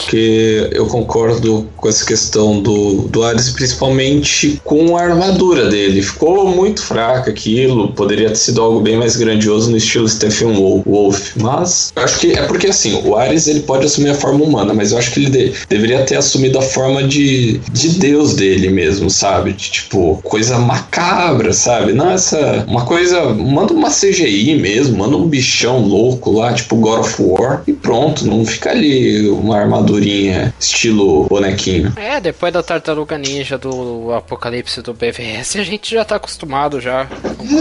Porque 0.06 0.70
eu 0.72 0.86
concordo 0.86 1.68
com 1.76 1.90
essa 1.90 2.06
questão 2.06 2.62
do, 2.62 3.08
do 3.08 3.24
Ares, 3.24 3.50
principalmente 3.50 4.62
com 4.64 4.96
a 4.96 5.02
armadura 5.02 5.68
dele. 5.68 6.02
Ficou 6.02 6.48
muito 6.48 6.82
fraca 6.84 7.32
aquilo, 7.32 7.92
poderia 7.92 8.30
ter 8.30 8.36
sido 8.36 8.62
algo 8.62 8.80
bem 8.82 8.98
mais 8.98 9.18
grandioso 9.18 9.72
no 9.72 9.78
estilo 9.78 10.08
Stephen 10.08 10.54
Wolf, 10.86 11.36
mas 11.38 11.92
acho 11.96 12.20
que 12.20 12.34
é 12.34 12.44
porque 12.44 12.68
assim, 12.68 13.02
o 13.04 13.16
Ares 13.16 13.48
ele 13.48 13.62
pode 13.62 13.86
assumir 13.86 14.12
a 14.12 14.16
forma 14.16 14.44
humana, 14.44 14.74
mas 14.74 14.92
eu 14.92 15.00
acho 15.00 15.12
que 15.12 15.22
ele 15.22 15.30
de, 15.30 15.54
deveria 15.68 16.04
ter 16.04 16.18
assumido 16.18 16.60
a 16.60 16.62
forma 16.62 17.04
de, 17.04 17.60
de 17.72 17.90
Deus 17.90 18.36
dele 18.36 18.70
mesmo, 18.70 19.10
sabe? 19.10 19.54
De, 19.54 19.72
tipo, 19.72 20.20
coisa 20.24 20.60
macabra, 20.60 21.52
sabe? 21.52 21.94
Não 21.94 22.12
essa, 22.12 22.64
uma 22.68 22.86
coisa, 22.86 23.24
manda 23.34 23.74
uma 23.74 23.90
CGI 23.90 24.56
mesmo, 24.56 25.00
manda 25.00 25.18
um 25.18 25.28
bichão 25.28 25.80
louco 25.80 26.32
lá, 26.32 26.54
tipo 26.54 26.76
God 26.76 27.00
of 27.00 27.16
War, 27.20 27.64
e 27.66 27.74
pronto, 27.74 28.28
não 28.28 28.46
fica 28.46 28.70
ali 28.70 29.28
uma 29.30 29.58
armadura 29.58 29.95
estilo 30.00 31.26
bonequinho. 31.26 31.94
É, 31.96 32.20
depois 32.20 32.54
da 32.54 32.64
tartaruga 32.64 33.18
ninja 33.18 33.58
do 33.58 34.12
apocalipse 34.14 34.82
do 34.82 34.94
BVS, 34.94 35.58
a 35.58 35.64
gente 35.64 35.94
já 35.94 36.04
tá 36.04 36.16
acostumado 36.16 36.80
já. 36.80 37.08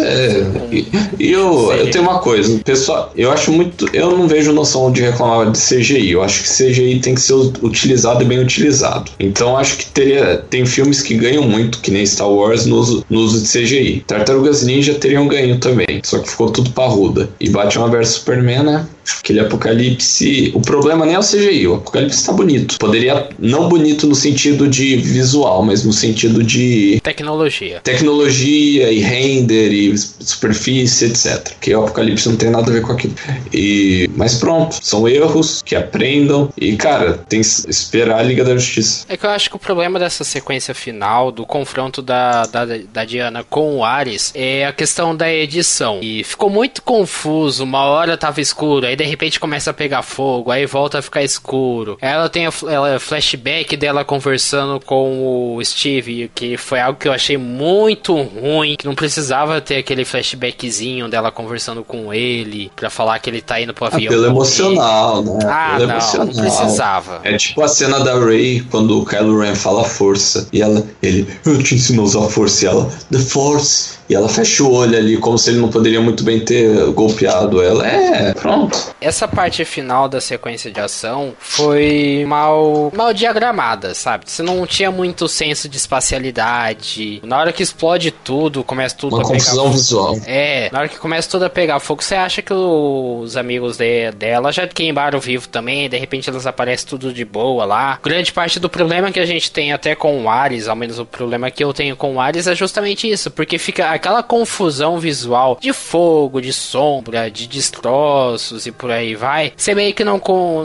É, 0.03 0.75
e, 0.75 0.87
e 1.19 1.33
eu, 1.33 1.73
eu 1.73 1.91
tenho 1.91 2.05
uma 2.05 2.19
coisa, 2.19 2.59
pessoal, 2.65 3.13
eu 3.17 3.31
acho 3.31 3.53
muito. 3.53 3.89
Eu 3.93 4.17
não 4.17 4.27
vejo 4.27 4.53
noção 4.53 4.91
de 4.91 5.03
reclamar 5.03 5.51
de 5.51 5.59
CGI. 5.59 6.13
Eu 6.13 6.23
acho 6.23 6.43
que 6.43 6.49
CGI 6.49 7.01
tem 7.01 7.15
que 7.15 7.21
ser 7.21 7.35
utilizado 7.35 8.23
e 8.23 8.27
bem 8.27 8.39
utilizado. 8.39 9.11
Então 9.19 9.57
acho 9.57 9.77
que 9.79 9.87
teria. 9.87 10.45
Tem 10.49 10.65
filmes 10.67 11.03
que 11.03 11.15
ganham 11.15 11.43
muito, 11.43 11.79
que 11.81 11.91
nem 11.91 12.05
Star 12.05 12.31
Wars, 12.31 12.67
no 12.67 12.77
uso, 12.77 13.05
no 13.09 13.21
uso 13.21 13.43
de 13.43 13.49
CGI. 13.49 14.05
Tartarugas 14.07 14.63
Ninja 14.63 14.95
teriam 14.95 15.27
ganho 15.29 15.59
também. 15.59 16.01
Só 16.03 16.19
que 16.19 16.31
ficou 16.31 16.51
tudo 16.51 16.71
parruda. 16.71 17.29
E 17.41 17.49
Batman 17.49 17.91
vs 17.91 18.09
Superman, 18.09 18.63
né? 18.63 18.87
Aquele 19.19 19.41
apocalipse. 19.41 20.53
O 20.55 20.61
problema 20.61 21.05
nem 21.07 21.15
é 21.15 21.19
o 21.19 21.23
CGI, 21.23 21.67
o 21.67 21.75
apocalipse 21.75 22.19
está 22.19 22.33
bonito. 22.33 22.79
Poderia. 22.79 23.29
Não 23.39 23.69
bonito 23.69 24.07
no 24.07 24.15
sentido 24.15 24.69
de 24.69 24.97
visual, 24.97 25.63
mas 25.63 25.85
no 25.85 25.93
sentido 25.93 26.43
de. 26.43 27.01
Tecnologia. 27.03 27.81
Tecnologia 27.83 28.91
e 28.91 29.01
render 29.01 29.73
e 29.73 29.97
superfície, 29.97 31.07
etc. 31.07 31.53
Que 31.61 31.75
o 31.75 31.81
apocalipse 31.81 32.29
não 32.29 32.37
tem 32.37 32.51
nada 32.51 32.71
a 32.71 32.75
ver 32.75 32.83
com 32.83 32.93
aquilo. 32.93 33.15
E, 33.53 34.09
mas 34.17 34.35
pronto, 34.35 34.79
são 34.83 35.09
erros 35.09 35.63
que 35.63 35.75
aprendam. 35.75 36.51
E, 36.57 36.77
cara, 36.77 37.15
tem 37.29 37.41
que 37.41 37.47
esperar 37.69 38.21
a 38.21 38.23
Liga 38.23 38.45
da 38.45 38.57
Justiça. 38.57 39.05
É 39.09 39.17
que 39.17 39.27
eu 39.27 39.31
acho 39.31 39.51
que 39.51 39.57
o 39.57 39.59
problema 39.59 39.99
dessa 39.99 40.25
sequência 40.25 40.75
final, 40.75 41.31
do 41.31 41.45
confronto 41.47 42.03
da, 42.03 42.45
da, 42.47 42.65
da 42.65 43.05
Diana 43.05 43.45
com 43.45 43.77
o 43.77 43.85
Ares, 43.85 44.33
é 44.35 44.67
a 44.67 44.73
questão 44.73 45.15
da 45.17 45.33
edição. 45.33 46.01
E 46.03 46.25
ficou 46.25 46.51
muito 46.51 46.83
confuso. 46.83 47.65
Uma 47.65 47.85
hora 47.85 48.17
tava 48.17 48.41
escuro, 48.41 48.87
aí 48.95 48.97
de 48.97 49.05
repente 49.05 49.39
começa 49.39 49.71
a 49.71 49.75
pegar 49.75 50.03
fogo, 50.03 50.51
aí 50.51 50.65
volta 50.65 50.99
a 50.99 51.03
ficar 51.03 51.23
escuro. 51.23 51.99
Ela 52.01 52.29
tem 52.29 52.47
a 52.47 52.53
ela, 52.69 52.99
flashback 52.99 53.77
dela 53.77 54.05
conversando 54.05 54.81
com 54.81 55.57
o 55.57 55.65
Steve, 55.65 56.31
que 56.35 56.57
foi 56.57 56.81
algo 56.81 56.99
que 56.99 57.09
eu 57.09 57.13
achei 57.13 57.37
muito 57.37 58.15
ruim, 58.15 58.77
que 58.79 58.87
não 58.87 58.95
precisava 58.95 59.61
ter 59.61 59.77
aquele 59.77 60.05
flashbackzinho 60.05 61.09
dela 61.09 61.31
conversando 61.31 61.85
com 61.85 62.15
ele, 62.15 62.71
pra 62.75 62.89
falar 62.89 63.19
que 63.19 63.29
ele 63.29 63.43
tá 63.43 63.61
indo 63.61 63.75
pro 63.75 63.87
avião. 63.87 64.13
Apelo 64.13 64.27
emocional, 64.27 65.23
né? 65.23 65.39
Ah, 65.45 65.75
Apelo 65.75 65.89
não, 65.89 65.95
emocional. 65.95 66.27
não 66.27 66.35
precisava. 66.35 67.21
É 67.25 67.37
tipo 67.37 67.63
a 67.63 67.69
cena 67.69 68.01
da 68.01 68.19
Ray 68.19 68.61
quando 68.71 69.01
o 69.01 69.05
Kylo 69.05 69.41
Ren 69.41 69.55
fala 69.55 69.85
força 69.85 70.49
e 70.53 70.63
ela, 70.63 70.87
ele, 71.03 71.27
eu 71.45 71.63
te 71.63 71.75
ensino 71.75 72.03
a 72.03 72.05
usar 72.05 72.25
a 72.25 72.29
força 72.29 72.65
e 72.65 72.69
ela, 72.69 72.91
The 73.11 73.19
Force. 73.19 74.04
E 74.09 74.15
ela 74.15 74.29
fecha 74.29 74.63
o 74.63 74.73
olho 74.73 74.97
ali, 74.97 75.17
como 75.17 75.39
se 75.39 75.51
ele 75.51 75.61
não 75.61 75.69
poderia 75.69 76.01
muito 76.01 76.23
bem 76.23 76.41
ter 76.41 76.91
golpeado 76.93 77.63
ela. 77.63 77.87
É, 77.87 78.35
pronto. 78.35 78.95
Essa 79.01 79.27
parte 79.27 79.65
final 79.65 80.09
da 80.09 80.21
sequência 80.21 80.71
de 80.71 80.81
ação 80.81 81.33
foi 81.39 82.25
mal, 82.27 82.93
mal 82.95 83.13
diagramada, 83.15 83.95
sabe? 83.95 84.25
Você 84.27 84.43
não 84.43 84.67
tinha 84.67 84.91
muito 84.91 85.29
senso 85.29 85.69
de 85.69 85.77
espacialidade. 85.77 87.21
Na 87.25 87.39
hora 87.39 87.53
que 87.53 87.63
explode 87.63 88.11
tudo, 88.11 88.63
começa 88.63 88.97
tudo 88.97 89.17
Uma 89.17 89.23
a 89.23 89.27
confusão 89.27 89.65
pegar 89.65 89.77
visual. 89.77 90.19
É, 90.27 90.69
na 90.71 90.81
hora 90.81 90.89
que 90.89 90.99
começa 90.99 91.29
tudo 91.29 91.45
a 91.45 91.51
pegar 91.51 91.81
fogo, 91.81 92.03
você 92.03 92.15
acha 92.15 92.43
que 92.43 92.53
os 92.53 93.37
amigos 93.37 93.77
de, 93.77 94.11
dela 94.13 94.53
já 94.53 94.67
queimaram 94.67 95.19
vivo 95.19 95.49
também, 95.49 95.89
de 95.89 95.97
repente 95.97 96.29
elas 96.29 96.47
aparecem 96.47 96.87
tudo 96.87 97.13
de 97.13 97.25
boa 97.25 97.65
lá. 97.65 97.99
Grande 98.03 98.33
parte 98.33 98.61
do 98.61 98.69
problema 98.69 99.11
que 99.11 99.21
a 99.21 99.27
gente 99.27 99.51
tem 99.51 99.73
até 99.73 99.95
com 99.95 100.23
o 100.23 100.29
Ares, 100.29 100.69
ao 100.69 100.77
menos 100.77 100.99
o 100.99 101.07
problema 101.07 101.51
que 101.51 101.65
eu 101.65 101.73
tenho 101.73 101.97
com 101.97 102.17
o 102.17 102.21
Ares 102.21 102.47
é 102.47 102.55
justamente 102.55 103.11
isso, 103.11 103.31
porque 103.31 103.59
fica 103.59 103.94
aquela 103.95 104.23
confusão 104.23 104.99
visual 104.99 105.59
de 105.61 105.73
fogo, 105.73 106.41
de 106.41 106.53
sombra, 106.53 107.31
de 107.31 107.47
destroços 107.47 108.67
e 108.67 108.73
por 108.73 108.91
aí 108.91 109.15
vai. 109.15 109.53
Você 109.57 109.75
meio 109.75 109.95
que 109.95 110.05
não, 110.05 110.21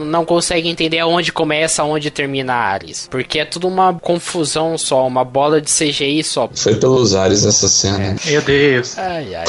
não 0.06 0.26
consegue 0.26 0.68
entender 0.68 1.00
aonde 1.00 1.32
começa, 1.32 1.82
aonde 1.82 2.12
termina 2.12 2.54
a 2.54 2.70
Ares, 2.70 3.08
porque 3.10 3.40
é 3.40 3.46
tudo 3.46 3.68
uma 3.68 3.94
confusão 3.94 4.78
só, 4.78 5.06
uma 5.08 5.24
bola 5.24 5.62
de 5.62 5.72
CGI 5.72 6.24
só. 6.24 6.50
Foi 6.54 6.76
pelos 6.76 7.16
ares 7.16 7.46
essa 7.46 7.68
cena. 7.68 8.16
Meu 8.26 8.42
Deus. 8.42 8.98
Ai, 8.98 9.36
ai. 9.36 9.46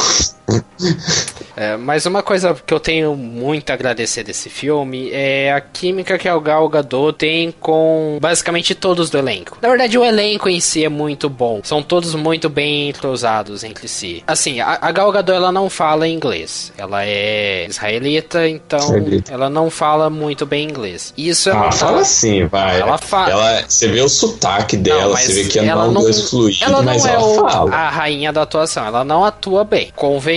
É, 1.56 1.76
mas 1.76 2.06
uma 2.06 2.22
coisa 2.22 2.54
que 2.64 2.72
eu 2.72 2.80
tenho 2.80 3.14
muito 3.14 3.70
a 3.70 3.74
agradecer 3.74 4.22
desse 4.24 4.48
filme 4.48 5.10
é 5.12 5.52
a 5.52 5.60
química 5.60 6.16
que 6.16 6.28
o 6.30 6.40
Gal 6.40 6.66
Gadot 6.68 7.12
tem 7.18 7.52
com 7.60 8.18
basicamente 8.20 8.74
todos 8.74 9.10
do 9.10 9.18
elenco. 9.18 9.58
Na 9.60 9.68
verdade, 9.68 9.98
o 9.98 10.04
elenco 10.04 10.48
em 10.48 10.60
si 10.60 10.84
é 10.84 10.88
muito 10.88 11.28
bom. 11.28 11.60
São 11.62 11.82
todos 11.82 12.14
muito 12.14 12.48
bem 12.48 12.88
entrosados 12.88 13.62
entre 13.64 13.88
si. 13.88 14.22
Assim, 14.26 14.60
a, 14.60 14.78
a 14.80 14.90
Gal 14.92 15.10
Gadot 15.12 15.36
ela 15.36 15.52
não 15.52 15.68
fala 15.68 16.08
inglês. 16.08 16.72
Ela 16.78 17.04
é 17.04 17.66
israelita, 17.68 18.48
então 18.48 18.78
Israelita. 18.78 19.32
ela 19.32 19.50
não 19.50 19.68
fala 19.68 20.08
muito 20.08 20.46
bem 20.46 20.64
inglês. 20.68 21.12
Isso 21.16 21.50
é 21.50 21.52
Ah, 21.52 21.70
fala 21.72 22.00
assim, 22.00 22.46
vai. 22.46 22.80
Ela 22.80 22.96
fala. 22.96 23.30
Ela, 23.30 23.64
você 23.68 23.88
vê 23.88 24.00
o 24.00 24.08
sotaque 24.08 24.76
dela, 24.76 25.10
Não, 25.10 25.16
você 25.16 25.32
vê 25.42 25.44
que 25.48 25.58
é 25.58 25.66
ela 25.66 25.88
um 25.88 25.92
não- 25.92 26.00
inglês 26.02 26.30
fluido, 26.30 26.64
ela 26.64 26.78
não 26.78 26.84
mas 26.84 27.04
é 27.04 27.12
ela 27.14 27.50
fala. 27.50 27.74
a 27.74 27.90
rainha 27.90 28.32
da 28.32 28.42
atuação. 28.42 28.86
Ela 28.86 29.04
não 29.04 29.24
atua 29.24 29.62
bem. 29.64 29.90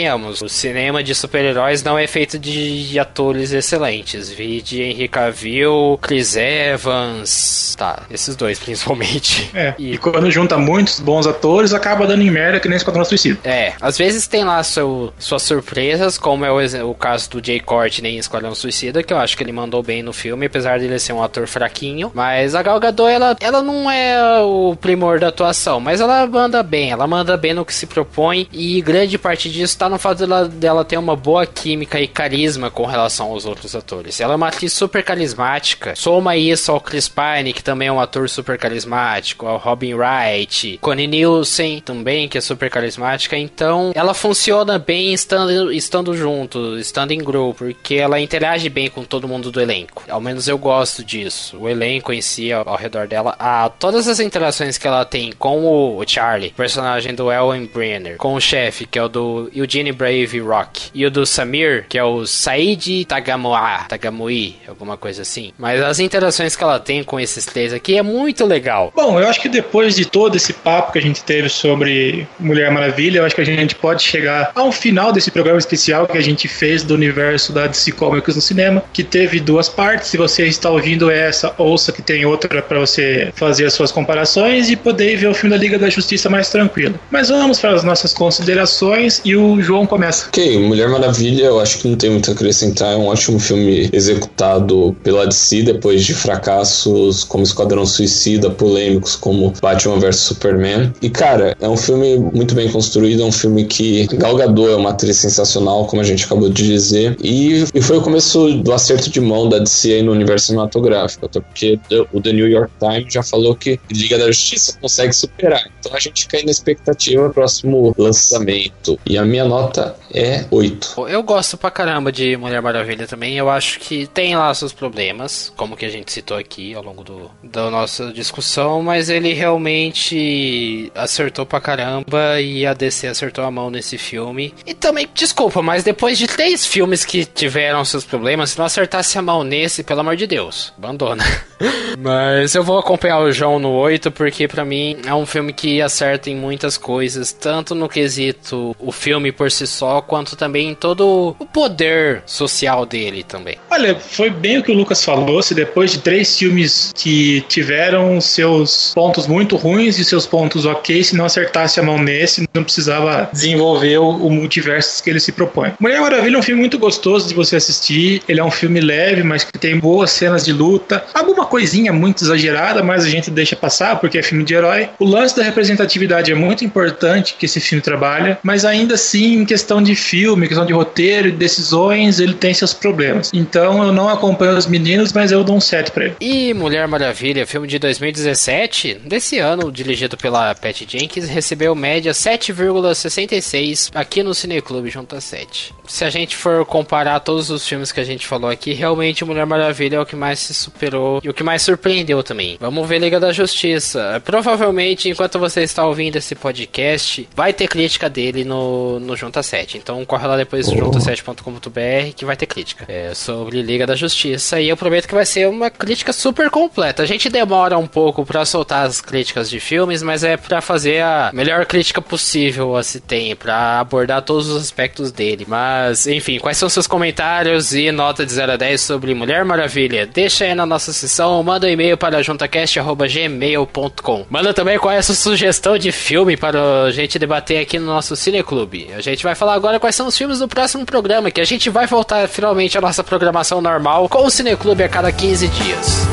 Convenhamos, 0.04 0.41
o 0.41 0.49
cinema 0.49 1.01
de 1.01 1.16
super-heróis 1.16 1.82
não 1.82 1.97
é 1.97 2.06
feito 2.08 2.38
de, 2.38 2.99
atores 2.99 3.54
excelentes. 3.54 4.30
Vi 4.30 4.62
de 4.62 4.82
Henry 4.82 5.08
Cavill, 5.08 5.97
Chris 6.01 6.36
Evans. 6.36 7.74
Tá, 7.78 8.04
esses 8.12 8.36
dois 8.36 8.60
principalmente. 8.64 9.49
É. 9.54 9.74
E 9.80 9.97
quando 9.97 10.30
junta 10.30 10.58
muitos 10.58 10.99
bons 10.99 11.26
atores, 11.26 11.74
acaba 11.74 12.06
dando 12.06 12.22
em 12.22 12.30
merda 12.30 12.60
que 12.60 12.68
nem 12.68 12.76
Esquadrão 12.76 13.06
Suicida. 13.06 13.39
É, 13.45 13.74
às 13.80 13.97
vezes 13.97 14.28
tem 14.28 14.43
lá 14.43 14.62
seu, 14.62 15.14
suas 15.18 15.41
surpresas, 15.43 16.18
como 16.18 16.43
é 16.43 16.51
o, 16.51 16.89
o 16.89 16.93
caso 16.93 17.30
do 17.30 17.45
Jay 17.45 17.62
Courtney 17.62 18.16
em 18.16 18.18
Esquadrão 18.18 18.54
Suicida, 18.54 19.01
que 19.01 19.14
eu 19.14 19.18
acho 19.18 19.38
que 19.38 19.43
ele 19.43 19.54
mandou 19.54 19.82
bem 19.82 20.04
no 20.04 20.12
filme, 20.12 20.47
apesar 20.47 20.80
de 20.80 20.86
ele 20.86 20.99
ser 20.99 21.14
um 21.14 21.24
ator 21.24 21.47
fraquinho. 21.47 22.12
Mas 22.14 22.56
a 22.56 22.62
Gal 22.62 22.80
Gadot, 22.80 23.10
ela, 23.10 23.38
ela 23.39 23.64
não 23.64 23.89
é 23.89 24.41
o 24.41 24.76
primor 24.76 25.18
da 25.18 25.30
atuação, 25.30 25.80
mas 25.80 26.01
ela 26.01 26.28
manda 26.28 26.62
bem, 26.62 26.91
ela 26.91 27.08
manda 27.08 27.38
bem 27.38 27.54
no 27.54 27.64
que 27.64 27.74
se 27.74 27.86
propõe, 27.86 28.49
e 28.51 28.82
grande 28.82 29.18
parte 29.18 29.49
disso 29.49 29.78
tá 29.78 29.93
no 29.94 30.00
fato 30.00 30.20
dela, 30.20 30.48
dela 30.48 30.86
ter 30.86 30.98
uma 30.98 31.16
boa 31.16 31.46
química 31.46 32.00
e 32.00 32.08
carisma 32.08 32.70
com 32.70 32.86
relação 32.86 33.28
aos 33.28 33.46
outros 33.46 33.76
atores. 33.76 34.20
Ela 34.20 34.34
é 34.34 34.36
uma 34.36 34.48
atriz 34.48 34.74
super 34.74 35.04
carismática, 35.04 35.96
soma 35.96 36.36
isso 36.36 36.72
ao 36.72 36.82
Chris 36.82 37.08
Pine, 37.08 37.54
que 37.54 37.64
também 37.64 37.88
é 37.88 37.91
um 37.91 38.00
ator 38.00 38.28
super 38.28 38.58
carismático, 38.58 39.46
o 39.46 39.58
Robin 39.58 39.94
Wright, 39.94 40.80
Connie 40.82 41.08
Nielsen 41.08 41.80
também, 41.80 42.28
que 42.28 42.38
é 42.38 42.41
super 42.41 42.70
carismática. 42.70 43.38
Então, 43.38 43.91
ela 43.94 44.14
funciona 44.14 44.80
bem 44.80 45.14
estando, 45.14 45.72
estando 45.72 46.16
junto, 46.16 46.78
estando 46.78 47.12
em 47.12 47.20
grupo, 47.20 47.66
porque 47.66 47.96
ela 47.96 48.20
interage 48.20 48.70
bem 48.70 48.89
com 48.89 49.04
todo 49.04 49.28
mundo 49.28 49.52
do 49.52 49.62
elenco. 49.62 50.04
Ao 50.10 50.20
menos 50.20 50.48
eu 50.48 50.58
gosto 50.58 51.04
disso. 51.04 51.58
O 51.58 51.70
elenco 51.70 52.12
em 52.12 52.22
si, 52.22 52.52
ao, 52.52 52.68
ao 52.68 52.78
redor 52.78 53.08
dela, 53.08 53.36
a, 53.38 53.70
todas 53.70 54.08
as 54.08 54.20
interações 54.20 54.78
que 54.78 54.88
ela 54.88 55.06
tem 55.06 55.32
com 55.32 55.64
o, 55.64 56.00
o 56.00 56.08
Charlie, 56.08 56.52
personagem 56.52 57.14
do 57.14 57.32
Ellen 57.32 57.66
Brenner, 57.66 58.18
com 58.18 58.34
o 58.34 58.41
chefe, 58.41 58.86
que 58.86 58.98
é 58.98 59.04
o 59.04 59.08
do 59.08 59.52
Eugene 59.54 59.83
Brave 59.92 60.40
Rock, 60.40 60.90
e 60.94 61.06
o 61.06 61.12
do 61.12 61.26
Samir, 61.26 61.86
que 61.90 61.98
é 61.98 62.04
o 62.04 62.26
Said 62.26 63.06
Tagamua, 63.06 63.86
Tagamui, 63.88 64.56
alguma 64.68 64.98
coisa 64.98 65.22
assim. 65.22 65.52
Mas 65.58 65.82
as 65.82 66.00
interações 66.00 66.56
que 66.56 66.64
ela 66.64 66.80
tem 66.80 67.04
com 67.04 67.20
esses 67.20 67.46
três 67.46 67.74
aqui 67.74 67.98
é 67.98 68.04
muito 68.04 68.46
legal. 68.46 68.92
Bom, 68.96 69.20
eu 69.20 69.28
acho 69.28 69.42
que 69.42 69.50
depois 69.50 69.96
de 69.96 70.06
todo 70.06 70.36
esse 70.36 70.54
papo 70.54 70.92
que 70.92 71.00
a 71.00 71.02
gente 71.02 71.24
teve 71.24 71.50
sobre 71.50 72.28
Mulher 72.40 72.72
Maravilha, 72.72 73.20
eu 73.20 73.26
acho 73.26 73.36
que 73.36 73.42
a 73.42 73.46
gente 73.46 73.76
pode 73.76 74.04
chegar 74.04 74.52
ao 74.56 74.72
final 74.72 75.12
desse 75.12 75.32
programa 75.32 75.60
especial 75.60 76.08
que 76.08 76.18
a 76.18 76.22
gente 76.22 76.48
fez 76.48 76.84
do 76.84 76.94
universo 76.94 77.52
da 77.52 77.68
DC 77.68 77.92
Comics 77.94 78.36
no 78.36 78.42
cinema, 78.42 78.84
que 78.94 79.04
teve 79.04 79.40
duas 79.40 79.70
partes. 79.70 80.10
Se 80.10 80.18
você 80.18 80.46
está 80.46 80.70
ouvindo 80.70 81.10
essa, 81.10 81.54
ouça 81.58 81.92
que 81.92 82.02
tem 82.02 82.26
outra 82.26 82.62
para 82.62 82.80
você 82.80 83.32
fazer 83.36 83.66
as 83.66 83.74
suas 83.74 83.92
comparações 83.92 84.70
e 84.70 84.76
poder 84.76 85.18
ver 85.18 85.28
o 85.28 85.34
filme 85.34 85.56
da 85.56 85.62
Liga 85.62 85.80
da 85.80 85.90
Justiça 85.90 86.30
mais 86.30 86.50
tranquilo. 86.50 87.00
Mas 87.10 87.30
vamos 87.30 87.60
para 87.60 87.74
as 87.74 87.84
nossas 87.84 88.14
considerações 88.14 89.22
e 89.26 89.36
o 89.36 89.62
João 89.64 89.86
começa. 89.86 90.28
Ok, 90.28 90.59
Mulher 90.59 90.89
Maravilha, 90.89 91.45
eu 91.45 91.59
acho 91.59 91.80
que 91.80 91.88
não 91.88 91.97
tem 91.97 92.09
muito 92.09 92.30
a 92.30 92.34
acrescentar. 92.34 92.93
É 92.93 92.95
um 92.95 93.07
ótimo 93.07 93.39
filme 93.39 93.89
executado 93.91 94.95
pela 95.03 95.26
DC 95.26 95.64
depois 95.64 96.03
de 96.03 96.14
fracassos 96.14 97.24
como 97.24 97.43
Esquadrão 97.43 97.86
Suicida, 97.86 98.49
polêmicos 98.49 99.16
como 99.16 99.53
Batman 99.61 99.99
vs 99.99 100.16
Superman. 100.18 100.93
E 101.01 101.09
cara, 101.09 101.55
é 101.59 101.68
um 101.68 101.78
filme 101.78 102.18
muito 102.18 102.55
bem 102.55 102.70
construído, 102.70 103.24
é 103.24 103.26
um 103.26 103.32
filme 103.32 103.66
que 103.66 104.07
Gal 104.16 104.36
Gadot 104.36 104.72
é 104.72 104.76
uma 104.76 104.91
atriz 104.91 105.18
sensacional, 105.18 105.86
como 105.86 106.01
a 106.01 106.05
gente 106.05 106.26
acabou 106.26 106.49
de 106.49 106.66
dizer, 106.66 107.18
e, 107.22 107.66
e 107.74 107.82
foi 107.82 107.97
o 107.97 108.01
começo 108.01 108.51
do 108.57 108.74
acerto 108.74 109.09
de 109.09 109.20
mão 109.20 109.49
da 109.49 109.59
DC 109.59 109.93
aí 109.93 110.01
no 110.01 110.11
universo 110.11 110.47
cinematográfico, 110.47 111.26
até 111.26 111.39
porque 111.39 111.80
o 112.11 112.22
The 112.22 112.32
New 112.32 112.47
York 112.47 112.72
Times 112.80 113.14
já 113.14 113.24
falou 113.24 113.55
que 113.55 113.80
Liga 113.91 114.18
da 114.18 114.28
Justiça 114.28 114.78
consegue 114.80 115.14
superar. 115.14 115.70
Então 115.80 115.93
a 115.95 115.99
gente 115.99 116.28
cai 116.28 116.43
na 116.43 116.51
expectativa 116.51 117.30
próximo 117.30 117.93
lançamento. 117.97 118.97
E 119.05 119.18
a 119.18 119.26
minha 119.26 119.43
nota 119.54 119.95
é 120.12 120.45
8. 120.49 121.08
Eu 121.08 121.22
gosto 121.22 121.58
pra 121.58 121.70
caramba 121.70 122.12
de 122.12 122.36
Mulher 122.36 122.62
Maravilha 122.62 123.06
também. 123.08 123.38
Eu 123.38 123.49
acho 123.49 123.80
que 123.80 124.08
tem 124.08 124.36
lá 124.36 124.51
seus 124.54 124.74
problemas, 124.74 125.54
como 125.56 125.78
que 125.78 125.86
a 125.86 125.89
gente 125.89 126.12
citou 126.12 126.38
aqui 126.38 126.74
ao 126.74 126.84
longo 126.84 127.04
do, 127.04 127.30
da 127.43 127.70
nossa 127.70 128.12
discussão, 128.12 128.82
mas 128.82 129.10
ele 129.10 129.34
realmente 129.34 130.91
acertou 130.95 131.45
pra 131.45 131.62
caramba 131.62 132.41
e 132.41 132.66
a 132.66 132.74
DC 132.74 133.08
acertou 133.08 133.45
a 133.45 133.51
mão 133.51 133.70
nesse 133.70 133.97
filme. 133.97 134.54
E 134.66 134.74
também, 134.74 135.08
desculpa, 135.14 135.62
mas 135.62 135.84
depois 135.84 136.18
de 136.18 136.26
três 136.26 136.66
filmes 136.66 137.06
que 137.06 137.24
tiveram 137.24 137.86
seus 137.86 138.04
problemas, 138.04 138.51
se 138.51 138.58
não 138.58 138.66
acertasse 138.66 139.18
a 139.20 139.22
mão 139.22 139.43
nesse, 139.43 139.84
pelo 139.84 139.99
amor 139.99 140.16
de 140.16 140.26
Deus, 140.26 140.74
abandona. 140.78 141.24
mas 141.99 142.56
eu 142.56 142.64
vou 142.64 142.80
acompanhar 142.80 143.20
o 143.20 143.32
João 143.32 143.60
no 143.60 143.70
8 143.70 144.12
porque 144.12 144.47
para 144.47 144.66
mim 144.66 144.97
é 145.06 145.14
um 145.14 145.26
filme 145.26 145.54
que 145.54 145.82
acerta 145.82 146.30
em 146.30 146.36
muitas 146.36 146.78
coisas, 146.78 147.32
tanto 147.32 147.76
no 147.76 147.88
quesito 147.88 148.76
o 148.80 148.91
filme 148.91 149.32
por 149.32 149.43
si 149.52 149.68
só, 149.68 150.02
quanto 150.02 150.36
também 150.36 150.70
em 150.70 150.76
todo 150.76 151.36
o 151.39 151.46
poder 151.46 152.24
social 152.26 152.86
dele 152.86 153.24
também. 153.24 153.58
Olha, 153.70 153.96
foi 153.96 154.30
bem 154.30 154.58
o 154.58 154.64
que 154.64 154.72
o 154.72 154.76
Lucas 154.76 155.04
falou, 155.04 155.41
se 155.41 155.54
depois 155.54 155.91
de 155.91 156.00
três 156.00 156.38
filmes 156.38 156.91
que 156.96 157.41
tiveram 157.48 158.20
seus 158.22 158.91
pontos 158.94 159.28
muito 159.28 159.56
ruins 159.56 159.98
e 160.00 160.06
seus 160.06 160.26
pontos 160.26 160.66
ok, 160.66 161.04
se 161.04 161.16
não 161.16 161.26
acertasse 161.26 161.80
a 161.80 161.84
mão 161.84 161.98
nesse, 161.98 162.48
não 162.54 162.64
precisava 162.64 163.30
desenvolver 163.32 163.98
o, 163.98 164.10
o 164.10 164.30
multiverso 164.30 165.04
que 165.04 165.10
ele 165.10 165.20
se 165.20 165.32
propõe. 165.32 165.74
Mulher 165.80 166.02
Maravilha 166.02 166.36
é 166.36 166.39
um 166.39 166.44
filme 166.44 166.62
muito 166.62 166.78
gostoso 166.78 167.28
de 167.28 167.34
você 167.34 167.56
assistir, 167.56 168.22
ele 168.28 168.39
é 168.39 168.44
um 168.44 168.52
filme 168.52 168.80
leve, 168.80 169.24
mas 169.24 169.44
que 169.44 169.58
tem 169.58 169.80
boas 169.80 170.12
cenas 170.12 170.46
de 170.46 170.54
luta, 170.54 171.04
alguma 171.14 171.46
coisinha 171.46 171.91
muito 171.91 172.24
exagerada, 172.24 172.84
mas 172.84 173.04
a 173.04 173.10
gente 173.10 173.32
deixa 173.32 173.56
passar 173.56 174.00
porque 174.00 174.18
é 174.18 174.24
filme 174.24 174.44
de 174.44 174.54
herói. 174.54 174.89
O 175.00 175.06
lance 175.06 175.36
da 175.36 175.44
representatividade 175.44 176.32
é 176.32 176.36
muito 176.36 176.64
importante 176.64 177.36
que 177.38 177.46
esse 177.46 177.60
filme 177.60 177.82
trabalha, 177.82 178.38
mas 178.44 178.66
ainda 178.66 178.96
assim, 178.96 179.33
em 179.36 179.46
questão 179.46 179.82
de 179.82 179.96
filme, 179.96 180.48
questão 180.48 180.66
de 180.66 180.74
roteiro 180.74 181.34
decisões, 181.44 182.20
ele 182.20 182.34
tem 182.34 182.54
seus 182.54 182.74
problemas. 182.74 183.32
Então 183.34 183.84
eu 183.84 183.92
não 183.92 184.10
acompanho 184.10 184.58
os 184.58 184.66
meninos, 184.66 185.12
mas 185.14 185.32
eu 185.32 185.44
dou 185.44 185.56
um 185.56 185.62
7 185.62 185.92
pra 185.92 186.06
ele. 186.06 186.16
E 186.20 186.54
Mulher 186.54 186.88
Maravilha, 186.88 187.46
filme 187.46 187.68
de 187.68 187.78
2017, 187.80 189.02
desse 189.06 189.40
ano, 189.40 189.72
dirigido 189.72 190.18
pela 190.18 190.54
Pat 190.56 190.84
Jenkins, 190.88 191.28
recebeu 191.28 191.76
média 191.76 192.12
7,66 192.12 193.92
aqui 193.94 194.24
no 194.24 194.34
Cineclube 194.34 194.90
junto 194.90 195.16
a 195.16 195.22
7. 195.22 195.74
Se 195.88 196.06
a 196.06 196.10
gente 196.10 196.36
for 196.36 196.66
comparar 196.66 197.20
todos 197.20 197.50
os 197.50 197.68
filmes 197.68 197.92
que 197.92 198.00
a 198.00 198.04
gente 198.04 198.26
falou 198.26 198.50
aqui, 198.50 198.74
realmente 198.74 199.26
Mulher 199.26 199.46
Maravilha 199.46 199.98
é 199.98 200.00
o 200.00 200.06
que 200.06 200.16
mais 200.16 200.40
se 200.40 200.54
superou 200.54 201.20
e 201.24 201.30
o 201.30 201.34
que 201.34 201.44
mais 201.44 201.62
surpreendeu 201.62 202.24
também. 202.24 202.58
Vamos 202.60 202.88
ver 202.88 203.00
Liga 203.00 203.20
da 203.20 203.32
Justiça. 203.32 204.22
Provavelmente, 204.24 205.10
enquanto 205.10 205.40
você 205.40 205.62
está 205.62 205.86
ouvindo 205.86 206.16
esse 206.16 206.36
podcast, 206.36 207.28
vai 207.36 207.52
ter 207.54 207.68
crítica 207.68 208.10
dele 208.10 208.44
no, 208.44 209.00
no 209.00 209.16
Junta 209.24 209.42
7. 209.42 209.78
Então 209.78 210.04
corre 210.06 210.28
lá 210.28 210.36
depois 210.36 210.68
oh. 210.68 210.74
junta7.com.br 210.74 212.14
que 212.16 212.26
vai 212.26 212.36
ter 212.36 212.46
crítica 212.46 212.84
é, 212.90 213.14
sobre 213.14 213.62
Liga 213.62 213.88
da 213.88 213.96
Justiça. 213.96 214.60
E 214.60 214.68
eu 214.68 214.76
prometo 214.76 215.08
que 215.08 215.16
vai 215.16 215.26
ser 215.26 215.48
uma 215.48 215.70
crítica 215.70 216.12
super 216.12 216.50
completa. 216.50 217.04
A 217.04 217.06
gente 217.06 217.30
demora 217.30 217.78
um 217.78 217.88
pouco 217.88 218.26
para 218.26 218.44
soltar 218.46 218.86
as 218.86 219.00
críticas 219.00 219.50
de 219.50 219.62
filmes, 219.62 220.04
mas 220.04 220.26
é 220.26 220.36
para 220.36 220.60
fazer 220.60 221.02
a 221.02 221.32
melhor 221.34 221.66
crítica 221.66 222.02
possível 222.02 222.76
a 222.76 222.84
se 222.84 223.00
tem, 223.00 223.34
para 223.36 223.80
abordar 223.80 224.24
todos 224.24 224.50
os 224.50 224.62
aspectos 224.62 225.10
dele. 225.12 225.46
Mas, 225.48 226.06
enfim, 226.06 226.40
quais 226.40 226.58
são 226.58 226.68
seus 226.68 226.88
comentários 226.88 227.74
e 227.74 227.90
nota 227.92 228.26
de 228.26 228.34
0 228.34 228.54
a 228.54 228.58
10 228.58 228.82
sobre 228.82 229.14
Mulher 229.14 229.46
Maravilha? 229.46 230.06
Deixa 230.06 230.44
aí 230.44 230.54
na 230.54 230.66
nossa 230.66 230.92
sessão, 230.92 231.42
manda 231.44 231.68
um 231.68 231.70
e-mail 231.70 231.98
para 231.98 232.22
juntacast.gmail.com. 232.22 234.26
Manda 234.30 234.54
também 234.54 234.78
qual 234.78 234.94
é 234.94 234.98
a 234.98 235.04
sua 235.04 235.16
sugestão 235.16 235.78
de 235.78 235.94
filme 235.94 236.36
para 236.36 236.84
a 236.84 236.92
gente 236.92 237.18
debater 237.18 237.62
aqui 237.62 237.80
no 237.80 237.86
nosso 237.86 238.16
Cineclube. 238.16 238.90
A 238.96 239.02
gente 239.02 239.12
vai 239.22 239.36
falar 239.36 239.53
agora 239.53 239.80
quais 239.80 239.95
são 239.95 240.07
os 240.07 240.18
filmes 240.18 240.39
do 240.39 240.47
próximo 240.47 240.86
programa, 240.86 241.30
que 241.30 241.41
a 241.41 241.45
gente 241.45 241.70
vai 241.70 241.86
voltar 241.86 242.26
finalmente 242.30 242.78
à 242.78 242.82
nossa 242.82 243.03
programação 243.03 243.61
normal 243.61 244.07
com 244.07 244.26
o 244.26 244.32
Cineclube 244.32 244.82
a 244.82 244.89
cada 244.89 245.11
15 245.11 245.47
dias. 245.49 246.07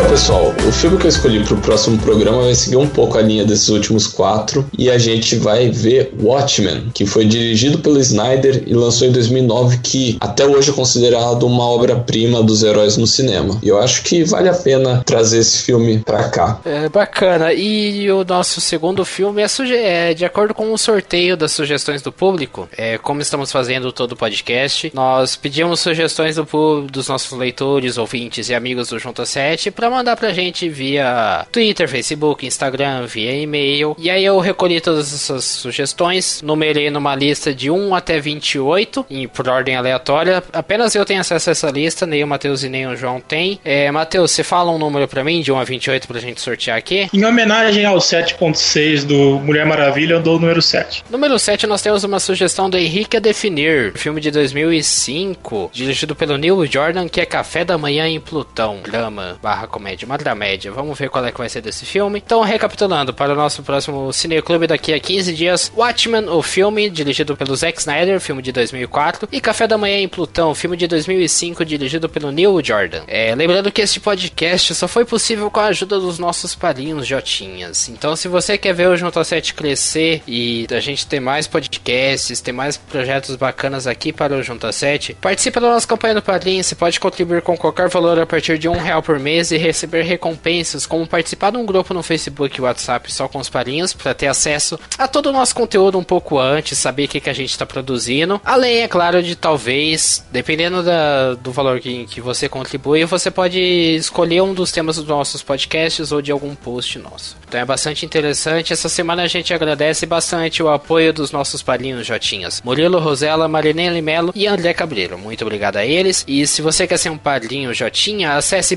Então, 0.00 0.12
pessoal, 0.12 0.54
o 0.66 0.72
filme 0.72 0.96
que 0.96 1.04
eu 1.04 1.10
escolhi 1.10 1.44
para 1.44 1.52
o 1.52 1.60
próximo 1.60 1.98
programa 1.98 2.44
vai 2.44 2.54
seguir 2.54 2.78
um 2.78 2.88
pouco 2.88 3.18
a 3.18 3.20
linha 3.20 3.44
desses 3.44 3.68
últimos 3.68 4.06
quatro 4.06 4.66
e 4.76 4.90
a 4.90 4.96
gente 4.96 5.36
vai 5.36 5.68
ver 5.68 6.14
Watchmen, 6.18 6.90
que 6.94 7.04
foi 7.04 7.26
dirigido 7.26 7.80
pelo 7.80 8.00
Snyder 8.00 8.62
e 8.66 8.72
lançou 8.72 9.06
em 9.06 9.12
2009, 9.12 9.78
que 9.82 10.16
até 10.18 10.46
hoje 10.46 10.70
é 10.70 10.72
considerado 10.72 11.42
uma 11.46 11.64
obra-prima 11.64 12.42
dos 12.42 12.62
heróis 12.62 12.96
no 12.96 13.06
cinema. 13.06 13.58
E 13.62 13.68
eu 13.68 13.78
acho 13.78 14.02
que 14.02 14.24
vale 14.24 14.48
a 14.48 14.54
pena 14.54 15.02
trazer 15.04 15.40
esse 15.40 15.64
filme 15.64 15.98
para 15.98 16.30
cá. 16.30 16.58
É 16.64 16.88
bacana. 16.88 17.52
E 17.52 18.10
o 18.10 18.24
nosso 18.24 18.58
segundo 18.58 19.04
filme 19.04 19.42
é, 19.42 20.10
é, 20.10 20.14
de 20.14 20.24
acordo 20.24 20.54
com 20.54 20.72
o 20.72 20.78
sorteio 20.78 21.36
das 21.36 21.52
sugestões 21.52 22.00
do 22.00 22.10
público. 22.10 22.66
É, 22.74 22.96
como 22.96 23.20
estamos 23.20 23.52
fazendo 23.52 23.92
todo 23.92 24.12
o 24.12 24.16
podcast, 24.16 24.90
nós 24.94 25.36
pedimos 25.36 25.80
sugestões 25.80 26.36
do, 26.36 26.46
dos 26.90 27.06
nossos 27.06 27.38
leitores, 27.38 27.98
ouvintes 27.98 28.48
e 28.48 28.54
amigos 28.54 28.88
do 28.88 28.98
Junta 28.98 29.26
7 29.26 29.70
para 29.70 29.89
mandar 29.90 30.16
pra 30.16 30.32
gente 30.32 30.68
via 30.68 31.46
Twitter, 31.50 31.88
Facebook, 31.88 32.46
Instagram, 32.46 33.06
via 33.06 33.32
e-mail. 33.32 33.96
E 33.98 34.10
aí 34.10 34.24
eu 34.24 34.38
recolhi 34.38 34.80
todas 34.80 35.12
essas 35.12 35.44
sugestões, 35.44 36.40
numerei 36.42 36.90
numa 36.90 37.14
lista 37.14 37.54
de 37.54 37.70
1 37.70 37.94
até 37.94 38.20
28, 38.20 39.06
em, 39.10 39.28
por 39.28 39.48
ordem 39.48 39.76
aleatória. 39.76 40.42
Apenas 40.52 40.94
eu 40.94 41.04
tenho 41.04 41.20
acesso 41.20 41.50
a 41.50 41.52
essa 41.52 41.70
lista, 41.70 42.06
nem 42.06 42.22
o 42.22 42.26
Matheus 42.26 42.62
e 42.62 42.68
nem 42.68 42.86
o 42.86 42.96
João 42.96 43.20
tem. 43.20 43.60
É, 43.64 43.90
Matheus, 43.90 44.30
você 44.30 44.42
fala 44.44 44.70
um 44.70 44.78
número 44.78 45.06
pra 45.08 45.24
mim, 45.24 45.40
de 45.40 45.52
1 45.52 45.58
a 45.58 45.64
28, 45.64 46.08
pra 46.08 46.20
gente 46.20 46.40
sortear 46.40 46.76
aqui? 46.76 47.08
Em 47.12 47.24
homenagem 47.24 47.84
ao 47.84 47.98
7.6 47.98 49.04
do 49.04 49.38
Mulher 49.40 49.66
Maravilha, 49.66 50.14
eu 50.14 50.22
dou 50.22 50.36
o 50.36 50.40
número 50.40 50.62
7. 50.62 51.04
Número 51.10 51.38
7, 51.38 51.66
nós 51.66 51.82
temos 51.82 52.04
uma 52.04 52.20
sugestão 52.20 52.68
do 52.70 52.76
Henrique 52.76 53.16
a 53.16 53.20
Definir, 53.20 53.92
filme 53.96 54.20
de 54.20 54.30
2005, 54.30 55.70
dirigido 55.72 56.14
pelo 56.14 56.36
Neil 56.36 56.64
Jordan, 56.66 57.08
que 57.08 57.20
é 57.20 57.26
Café 57.26 57.64
da 57.64 57.76
Manhã 57.78 58.06
em 58.06 58.20
Plutão, 58.20 58.78
drama, 58.82 59.38
barra 59.42 59.66
comédia, 59.80 60.04
uma 60.04 60.18
dramédia. 60.18 60.70
Vamos 60.70 60.98
ver 60.98 61.08
qual 61.08 61.24
é 61.24 61.32
que 61.32 61.38
vai 61.38 61.48
ser 61.48 61.62
desse 61.62 61.86
filme. 61.86 62.22
Então, 62.24 62.42
recapitulando, 62.42 63.14
para 63.14 63.32
o 63.32 63.36
nosso 63.36 63.62
próximo 63.62 64.12
Cineclube 64.12 64.66
daqui 64.66 64.92
a 64.92 65.00
15 65.00 65.32
dias, 65.32 65.72
Watchmen, 65.74 66.28
o 66.28 66.42
filme, 66.42 66.90
dirigido 66.90 67.34
pelo 67.34 67.56
Zack 67.56 67.80
Snyder, 67.80 68.20
filme 68.20 68.42
de 68.42 68.52
2004, 68.52 69.26
e 69.32 69.40
Café 69.40 69.66
da 69.66 69.78
Manhã 69.78 69.98
em 69.98 70.08
Plutão, 70.08 70.54
filme 70.54 70.76
de 70.76 70.86
2005, 70.86 71.64
dirigido 71.64 72.10
pelo 72.10 72.30
Neil 72.30 72.62
Jordan. 72.62 73.02
É, 73.08 73.34
lembrando 73.34 73.72
que 73.72 73.80
este 73.80 73.98
podcast 73.98 74.74
só 74.74 74.86
foi 74.86 75.06
possível 75.06 75.50
com 75.50 75.60
a 75.60 75.66
ajuda 75.66 75.98
dos 75.98 76.18
nossos 76.18 76.54
padrinhos 76.54 77.06
Jotinhas. 77.06 77.88
Então, 77.88 78.14
se 78.14 78.28
você 78.28 78.58
quer 78.58 78.74
ver 78.74 78.88
o 78.88 78.96
Junto 78.96 79.24
7 79.24 79.54
crescer 79.54 80.22
e 80.28 80.66
a 80.70 80.80
gente 80.80 81.06
ter 81.06 81.20
mais 81.20 81.46
podcasts, 81.46 82.40
ter 82.42 82.52
mais 82.52 82.76
projetos 82.76 83.34
bacanas 83.34 83.86
aqui 83.86 84.12
para 84.12 84.36
o 84.36 84.42
Junto 84.42 84.70
7, 84.70 85.14
participe 85.14 85.58
da 85.58 85.70
nossa 85.70 85.86
campanha 85.86 86.16
do 86.16 86.22
Padrinho. 86.22 86.62
Você 86.62 86.74
pode 86.74 87.00
contribuir 87.00 87.40
com 87.40 87.56
qualquer 87.56 87.88
valor 87.88 88.18
a 88.18 88.26
partir 88.26 88.58
de 88.58 88.68
um 88.68 88.76
real 88.76 89.02
por 89.02 89.18
mês 89.18 89.50
e 89.50 89.56
receber 89.60 90.02
recompensas, 90.02 90.86
como 90.86 91.06
participar 91.06 91.50
de 91.50 91.58
um 91.58 91.66
grupo 91.66 91.94
no 91.94 92.02
Facebook 92.02 92.58
e 92.58 92.62
WhatsApp 92.62 93.12
só 93.12 93.28
com 93.28 93.38
os 93.38 93.48
padrinhos, 93.48 93.92
para 93.92 94.14
ter 94.14 94.26
acesso 94.26 94.78
a 94.98 95.06
todo 95.06 95.26
o 95.26 95.32
nosso 95.32 95.54
conteúdo 95.54 95.98
um 95.98 96.04
pouco 96.04 96.38
antes, 96.38 96.78
saber 96.78 97.04
o 97.04 97.08
que, 97.08 97.20
que 97.20 97.30
a 97.30 97.34
gente 97.34 97.50
está 97.50 97.64
produzindo. 97.66 98.40
Além, 98.44 98.78
é 98.82 98.88
claro, 98.88 99.22
de 99.22 99.36
talvez, 99.36 100.24
dependendo 100.30 100.82
da, 100.82 101.34
do 101.34 101.52
valor 101.52 101.80
que, 101.80 102.06
que 102.06 102.20
você 102.20 102.48
contribui, 102.48 103.04
você 103.04 103.30
pode 103.30 103.60
escolher 103.60 104.42
um 104.42 104.54
dos 104.54 104.72
temas 104.72 104.96
dos 104.96 105.06
nossos 105.06 105.42
podcasts 105.42 106.12
ou 106.12 106.20
de 106.20 106.32
algum 106.32 106.54
post 106.54 106.98
nosso. 106.98 107.36
Então 107.48 107.60
é 107.60 107.64
bastante 107.64 108.06
interessante. 108.06 108.72
Essa 108.72 108.88
semana 108.88 109.22
a 109.22 109.26
gente 109.26 109.52
agradece 109.52 110.06
bastante 110.06 110.62
o 110.62 110.68
apoio 110.68 111.12
dos 111.12 111.32
nossos 111.32 111.62
padrinhos 111.62 112.06
Jotinhas. 112.06 112.62
Murilo 112.64 112.98
Rosella, 112.98 113.48
Marinele 113.48 114.00
Melo 114.00 114.32
e 114.34 114.46
André 114.46 114.72
Cabreiro. 114.72 115.18
Muito 115.18 115.42
obrigado 115.42 115.76
a 115.76 115.84
eles. 115.84 116.24
E 116.26 116.46
se 116.46 116.62
você 116.62 116.86
quer 116.86 116.98
ser 116.98 117.10
um 117.10 117.18
padrinho 117.18 117.74
Jotinha, 117.74 118.36
acesse 118.36 118.76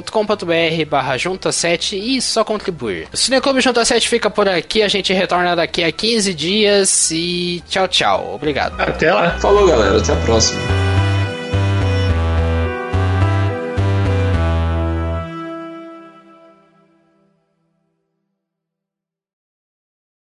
padrim.com.br 0.00 0.84
barra 0.88 1.16
junta 1.16 1.52
7 1.52 1.96
e 1.96 2.20
só 2.20 2.44
contribuir. 2.44 3.08
O 3.12 3.16
Cineclube 3.16 3.60
Junta 3.60 3.84
7 3.84 4.08
fica 4.08 4.30
por 4.30 4.48
aqui. 4.48 4.82
A 4.82 4.88
gente 4.88 5.12
retorna 5.12 5.54
daqui 5.54 5.84
a 5.84 5.92
15 5.92 6.34
dias 6.34 7.10
e 7.10 7.62
tchau, 7.68 7.88
tchau. 7.88 8.34
Obrigado. 8.34 8.80
Até 8.80 9.12
lá. 9.12 9.38
Falou, 9.38 9.66
galera. 9.66 9.98
Até 9.98 10.12
a 10.12 10.16
próxima. 10.16 10.89